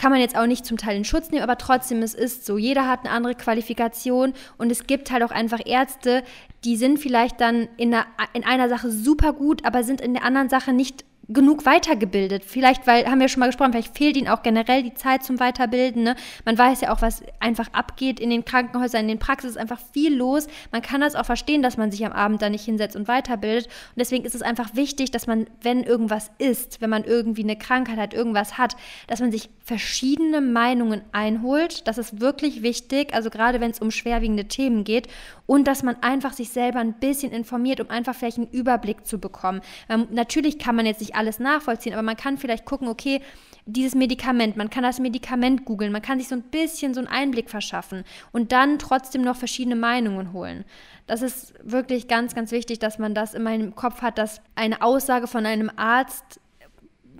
kann 0.02 0.10
man 0.10 0.20
jetzt 0.20 0.36
auch 0.36 0.46
nicht 0.46 0.66
zum 0.66 0.78
Teil 0.78 0.96
in 0.96 1.04
Schutz 1.04 1.30
nehmen, 1.30 1.44
aber 1.44 1.58
trotzdem, 1.58 2.02
es 2.02 2.12
ist 2.12 2.44
so, 2.44 2.58
jeder 2.58 2.88
hat 2.88 3.04
eine 3.04 3.10
andere 3.10 3.36
Qualifikation 3.36 4.34
und 4.58 4.72
es 4.72 4.88
gibt 4.88 5.12
halt 5.12 5.22
auch 5.22 5.30
einfach 5.30 5.60
Ärzte, 5.64 6.24
die 6.64 6.76
sind 6.76 6.98
vielleicht 6.98 7.40
dann 7.40 7.68
in 7.76 7.94
einer, 7.94 8.06
in 8.32 8.42
einer 8.42 8.68
Sache 8.68 8.90
super 8.90 9.32
gut, 9.32 9.64
aber 9.64 9.84
sind 9.84 10.00
in 10.00 10.14
der 10.14 10.24
anderen 10.24 10.48
Sache 10.48 10.72
nicht 10.72 11.04
genug 11.28 11.64
weitergebildet. 11.66 12.44
Vielleicht, 12.44 12.86
weil, 12.86 13.06
haben 13.06 13.20
wir 13.20 13.28
schon 13.28 13.40
mal 13.40 13.46
gesprochen, 13.46 13.72
vielleicht 13.72 13.96
fehlt 13.96 14.16
ihnen 14.16 14.28
auch 14.28 14.42
generell 14.42 14.82
die 14.82 14.94
Zeit 14.94 15.22
zum 15.22 15.38
Weiterbilden. 15.40 16.02
Ne? 16.02 16.16
Man 16.44 16.58
weiß 16.58 16.80
ja 16.80 16.92
auch, 16.92 17.02
was 17.02 17.22
einfach 17.40 17.68
abgeht 17.72 18.20
in 18.20 18.30
den 18.30 18.44
Krankenhäusern, 18.44 19.02
in 19.02 19.08
den 19.08 19.18
Praxis 19.18 19.52
ist 19.52 19.56
einfach 19.56 19.80
viel 19.92 20.14
los. 20.14 20.46
Man 20.72 20.82
kann 20.82 21.00
das 21.00 21.14
auch 21.14 21.24
verstehen, 21.24 21.62
dass 21.62 21.76
man 21.76 21.90
sich 21.90 22.04
am 22.04 22.12
Abend 22.12 22.42
da 22.42 22.50
nicht 22.50 22.64
hinsetzt 22.64 22.96
und 22.96 23.08
weiterbildet. 23.08 23.66
Und 23.66 23.98
deswegen 23.98 24.24
ist 24.24 24.34
es 24.34 24.42
einfach 24.42 24.74
wichtig, 24.74 25.10
dass 25.10 25.26
man, 25.26 25.46
wenn 25.60 25.84
irgendwas 25.84 26.30
ist, 26.38 26.80
wenn 26.80 26.90
man 26.90 27.04
irgendwie 27.04 27.44
eine 27.44 27.56
Krankheit 27.56 27.98
hat, 27.98 28.14
irgendwas 28.14 28.58
hat, 28.58 28.76
dass 29.06 29.20
man 29.20 29.30
sich 29.30 29.48
verschiedene 29.72 30.42
Meinungen 30.42 31.00
einholt. 31.12 31.88
Das 31.88 31.96
ist 31.96 32.20
wirklich 32.20 32.62
wichtig, 32.62 33.14
also 33.14 33.30
gerade 33.30 33.58
wenn 33.58 33.70
es 33.70 33.80
um 33.80 33.90
schwerwiegende 33.90 34.44
Themen 34.44 34.84
geht. 34.84 35.08
Und 35.46 35.66
dass 35.66 35.82
man 35.82 35.96
einfach 36.02 36.34
sich 36.34 36.50
selber 36.50 36.80
ein 36.80 36.92
bisschen 36.92 37.32
informiert, 37.32 37.80
um 37.80 37.88
einfach 37.88 38.14
vielleicht 38.14 38.36
einen 38.36 38.50
Überblick 38.50 39.06
zu 39.06 39.18
bekommen. 39.18 39.62
Ähm, 39.88 40.08
natürlich 40.10 40.58
kann 40.58 40.76
man 40.76 40.84
jetzt 40.84 41.00
nicht 41.00 41.14
alles 41.14 41.38
nachvollziehen, 41.38 41.94
aber 41.94 42.02
man 42.02 42.18
kann 42.18 42.36
vielleicht 42.36 42.66
gucken, 42.66 42.86
okay, 42.86 43.22
dieses 43.64 43.94
Medikament, 43.94 44.58
man 44.58 44.68
kann 44.68 44.82
das 44.82 45.00
Medikament 45.00 45.64
googeln, 45.64 45.90
man 45.90 46.02
kann 46.02 46.18
sich 46.18 46.28
so 46.28 46.34
ein 46.34 46.42
bisschen 46.42 46.92
so 46.92 47.00
einen 47.00 47.08
Einblick 47.08 47.48
verschaffen 47.48 48.04
und 48.30 48.52
dann 48.52 48.78
trotzdem 48.78 49.22
noch 49.22 49.36
verschiedene 49.36 49.76
Meinungen 49.76 50.34
holen. 50.34 50.66
Das 51.06 51.22
ist 51.22 51.54
wirklich 51.62 52.08
ganz, 52.08 52.34
ganz 52.34 52.52
wichtig, 52.52 52.78
dass 52.78 52.98
man 52.98 53.14
das 53.14 53.32
immer 53.32 53.54
im 53.54 53.74
Kopf 53.74 54.02
hat, 54.02 54.18
dass 54.18 54.42
eine 54.54 54.82
Aussage 54.82 55.28
von 55.28 55.46
einem 55.46 55.70
Arzt 55.76 56.41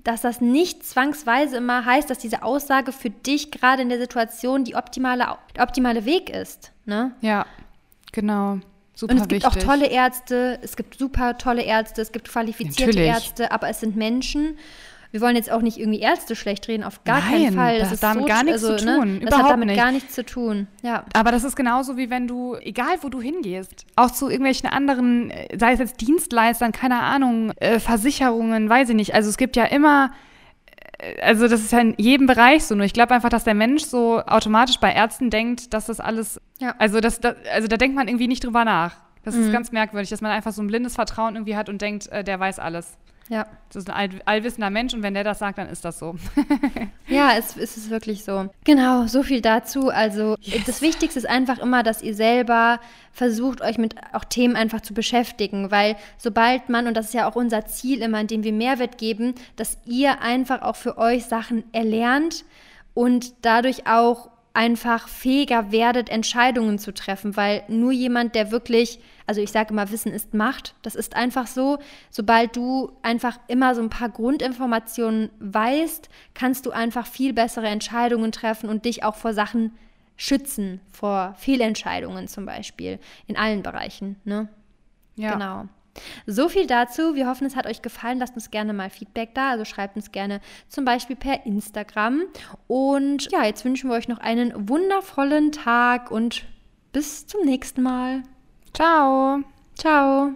dass 0.05 0.20
das 0.20 0.40
nicht 0.40 0.84
zwangsweise 0.84 1.59
immer 1.59 1.84
heißt, 1.84 2.11
dass 2.11 2.18
diese 2.18 2.42
Aussage 2.42 2.92
für 2.92 3.11
dich 3.11 3.50
gerade 3.50 3.82
in 3.82 3.88
der 3.88 3.98
Situation 3.98 4.64
die 4.64 4.74
optimale, 4.74 5.26
der 5.57 5.62
optimale 5.62 6.05
Weg 6.05 6.30
ist. 6.30 6.72
Ne? 6.84 7.12
Ja, 7.20 7.46
genau. 8.11 8.59
Super 8.94 9.14
Und 9.14 9.20
es 9.20 9.28
gibt 9.28 9.44
wichtig. 9.44 9.62
auch 9.62 9.66
tolle 9.66 9.86
Ärzte, 9.86 10.59
es 10.62 10.76
gibt 10.76 10.98
super 10.98 11.38
tolle 11.38 11.62
Ärzte, 11.62 12.03
es 12.03 12.12
gibt 12.12 12.28
qualifizierte 12.28 12.92
Natürlich. 12.92 13.09
Ärzte, 13.09 13.50
aber 13.53 13.68
es 13.68 13.80
sind 13.80 13.96
Menschen. 13.96 14.59
Wir 15.12 15.20
wollen 15.20 15.36
jetzt 15.36 15.52
auch 15.52 15.60
nicht 15.62 15.78
irgendwie 15.78 16.00
Ärzte 16.00 16.34
schlecht 16.34 16.66
reden, 16.68 16.82
auf 16.84 17.04
gar 17.04 17.20
keinen 17.20 17.42
Nein, 17.42 17.54
Fall. 17.54 17.78
das 17.78 17.90
hat 17.92 18.02
damit 18.02 18.26
gar 18.26 18.42
nichts 18.42 18.62
zu 18.62 18.72
Ne? 18.72 18.78
tun, 18.78 19.20
Das 19.20 19.28
überhaupt 19.28 19.44
hat 19.44 19.50
damit 19.52 19.68
nicht. 19.68 19.76
gar 19.78 19.92
nichts 19.92 20.14
zu 20.14 20.24
tun. 20.24 20.66
Ja. 20.82 21.04
Aber 21.12 21.30
das 21.32 21.44
ist 21.44 21.54
genauso 21.54 21.96
wie 21.98 22.08
wenn 22.10 22.26
du, 22.26 22.56
egal 22.56 22.96
wo 23.02 23.08
du 23.10 23.20
hingehst, 23.20 23.84
auch 23.94 24.10
zu 24.10 24.28
irgendwelchen 24.28 24.68
anderen, 24.70 25.30
äh, 25.30 25.56
sei 25.58 25.72
es 25.74 25.78
jetzt 25.80 26.00
Dienstleistern, 26.00 26.72
keine 26.72 27.00
Ahnung, 27.00 27.52
äh, 27.60 27.78
Versicherungen, 27.78 28.68
weiß 28.70 28.88
ich 28.88 28.96
nicht. 28.96 29.14
Also 29.14 29.28
es 29.28 29.36
gibt 29.36 29.54
ja 29.56 29.64
immer, 29.64 30.12
äh, 30.98 31.20
also 31.20 31.46
das 31.46 31.60
ist 31.60 31.72
ja 31.72 31.80
in 31.80 31.94
jedem 31.98 32.26
Bereich 32.26 32.64
so. 32.64 32.74
Nur 32.74 32.86
ich 32.86 32.94
glaube 32.94 33.14
einfach, 33.14 33.28
dass 33.28 33.44
der 33.44 33.54
Mensch 33.54 33.84
so 33.84 34.20
automatisch 34.20 34.78
bei 34.80 34.92
Ärzten 34.92 35.28
denkt, 35.30 35.74
dass 35.74 35.86
das 35.86 36.00
alles, 36.00 36.40
Ja. 36.58 36.74
also, 36.78 37.00
das, 37.00 37.20
das, 37.20 37.36
also 37.54 37.68
da 37.68 37.76
denkt 37.76 37.96
man 37.96 38.08
irgendwie 38.08 38.28
nicht 38.28 38.44
drüber 38.44 38.64
nach. 38.64 38.96
Das 39.24 39.34
Mhm. 39.36 39.42
ist 39.42 39.52
ganz 39.52 39.72
merkwürdig, 39.72 40.08
dass 40.10 40.20
man 40.22 40.30
einfach 40.32 40.52
so 40.52 40.62
ein 40.62 40.66
blindes 40.68 40.94
Vertrauen 40.94 41.36
irgendwie 41.36 41.54
hat 41.56 41.68
und 41.68 41.82
denkt, 41.82 42.08
äh, 42.08 42.24
der 42.24 42.40
weiß 42.40 42.58
alles. 42.58 42.96
Ja. 43.29 43.47
Das 43.68 43.85
ist 43.85 43.91
ein 43.91 43.97
all, 43.97 44.20
allwissender 44.27 44.68
Mensch 44.68 44.93
und 44.93 45.03
wenn 45.03 45.14
der 45.14 45.25
das 45.25 45.39
sagt, 45.39 45.59
dann 45.59 45.68
ist 45.68 45.85
das 45.85 45.99
so. 45.99 46.16
Ja, 47.09 47.33
es, 47.37 47.57
es 47.57 47.77
ist 47.77 47.91
wirklich 47.91 48.25
so. 48.25 48.49
Genau, 48.64 49.07
so 49.07 49.23
viel 49.23 49.43
dazu. 49.43 49.91
Also 49.91 50.37
das 50.66 50.81
Wichtigste 50.81 51.18
ist 51.18 51.29
einfach 51.29 51.59
immer, 51.59 51.83
dass 51.83 52.03
ihr 52.03 52.14
selber 52.14 52.81
versucht, 53.12 53.61
euch 53.61 53.77
mit 53.77 53.97
auch 54.12 54.25
Themen 54.25 54.57
einfach 54.57 54.81
zu 54.81 54.95
beschäftigen, 54.95 55.70
weil 55.70 55.97
sobald 56.16 56.70
man, 56.70 56.87
und 56.87 56.97
das 56.97 57.07
ist 57.07 57.14
ja 57.14 57.29
auch 57.29 57.37
unser 57.37 57.66
Ziel 57.66 58.01
immer, 58.01 58.20
indem 58.20 58.45
wir 58.45 58.53
Mehrwert 58.53 58.97
geben, 58.97 59.35
dass 59.57 59.77
ihr 59.85 60.23
einfach 60.23 60.62
auch 60.62 60.77
für 60.77 60.97
euch 60.97 61.27
Sachen 61.27 61.64
erlernt 61.73 62.45
und 62.95 63.35
dadurch 63.43 63.87
auch 63.87 64.31
einfach 64.55 65.09
fähiger 65.09 65.73
werdet, 65.73 66.09
Entscheidungen 66.09 66.79
zu 66.79 66.93
treffen, 66.93 67.37
weil 67.37 67.62
nur 67.68 67.93
jemand, 67.93 68.35
der 68.35 68.51
wirklich, 68.51 69.01
also 69.27 69.41
ich 69.41 69.51
sage 69.53 69.73
immer, 69.73 69.91
Wissen 69.91 70.12
ist 70.12 70.35
Macht, 70.35 70.75
das 70.83 70.95
ist 70.95 71.16
einfach 71.16 71.47
so, 71.47 71.79
sobald 72.11 72.57
du 72.57 72.93
einfach 73.03 73.39
immer 73.49 73.75
so 73.75 73.83
ein 73.83 73.91
paar 73.91 74.09
Grundinformationen 74.09 75.31
weißt, 75.41 76.09
kannst 76.35 76.66
du 76.66 76.70
einfach 76.70 77.07
viel 77.07 77.33
bessere 77.33 77.68
Entscheidungen 77.68 78.33
treffen 78.33 78.68
und 78.68 78.85
dich 78.85 79.05
auch 79.05 79.14
vor 79.14 79.35
Sachen 79.35 79.73
schützen, 80.16 80.81
vor 80.93 81.35
Fehlentscheidungen 81.39 82.29
zum 82.29 82.47
Beispiel, 82.47 82.99
in 83.27 83.37
allen 83.37 83.62
Bereichen, 83.62 84.16
ne? 84.25 84.49
Ja. 85.16 85.33
Genau. 85.35 85.68
So 86.27 86.49
viel 86.49 86.66
dazu. 86.66 87.14
Wir 87.14 87.27
hoffen, 87.27 87.47
es 87.47 87.57
hat 87.57 87.66
euch 87.66 87.83
gefallen. 87.83 88.18
Lasst 88.18 88.35
uns 88.35 88.51
gerne 88.51 88.73
mal 88.73 88.91
Feedback 88.91 89.35
da. 89.35 89.51
Also 89.51 89.64
schreibt 89.64 89.97
uns 89.97 90.11
gerne 90.12 90.41
zum 90.68 90.85
Beispiel 90.85 91.16
per 91.16 91.45
Instagram. 91.45 92.23
Und 92.66 93.31
ja, 93.31 93.45
jetzt 93.45 93.64
wünschen 93.64 93.91
wir 93.91 93.97
euch 93.97 94.09
noch 94.09 94.18
einen 94.18 94.68
wundervollen 94.68 95.53
Tag 95.53 96.11
und 96.11 96.45
bis 96.93 97.27
zum 97.27 97.45
nächsten 97.45 97.83
Mal. 97.83 98.23
Ciao. 98.75 99.43
Ciao. 99.75 100.35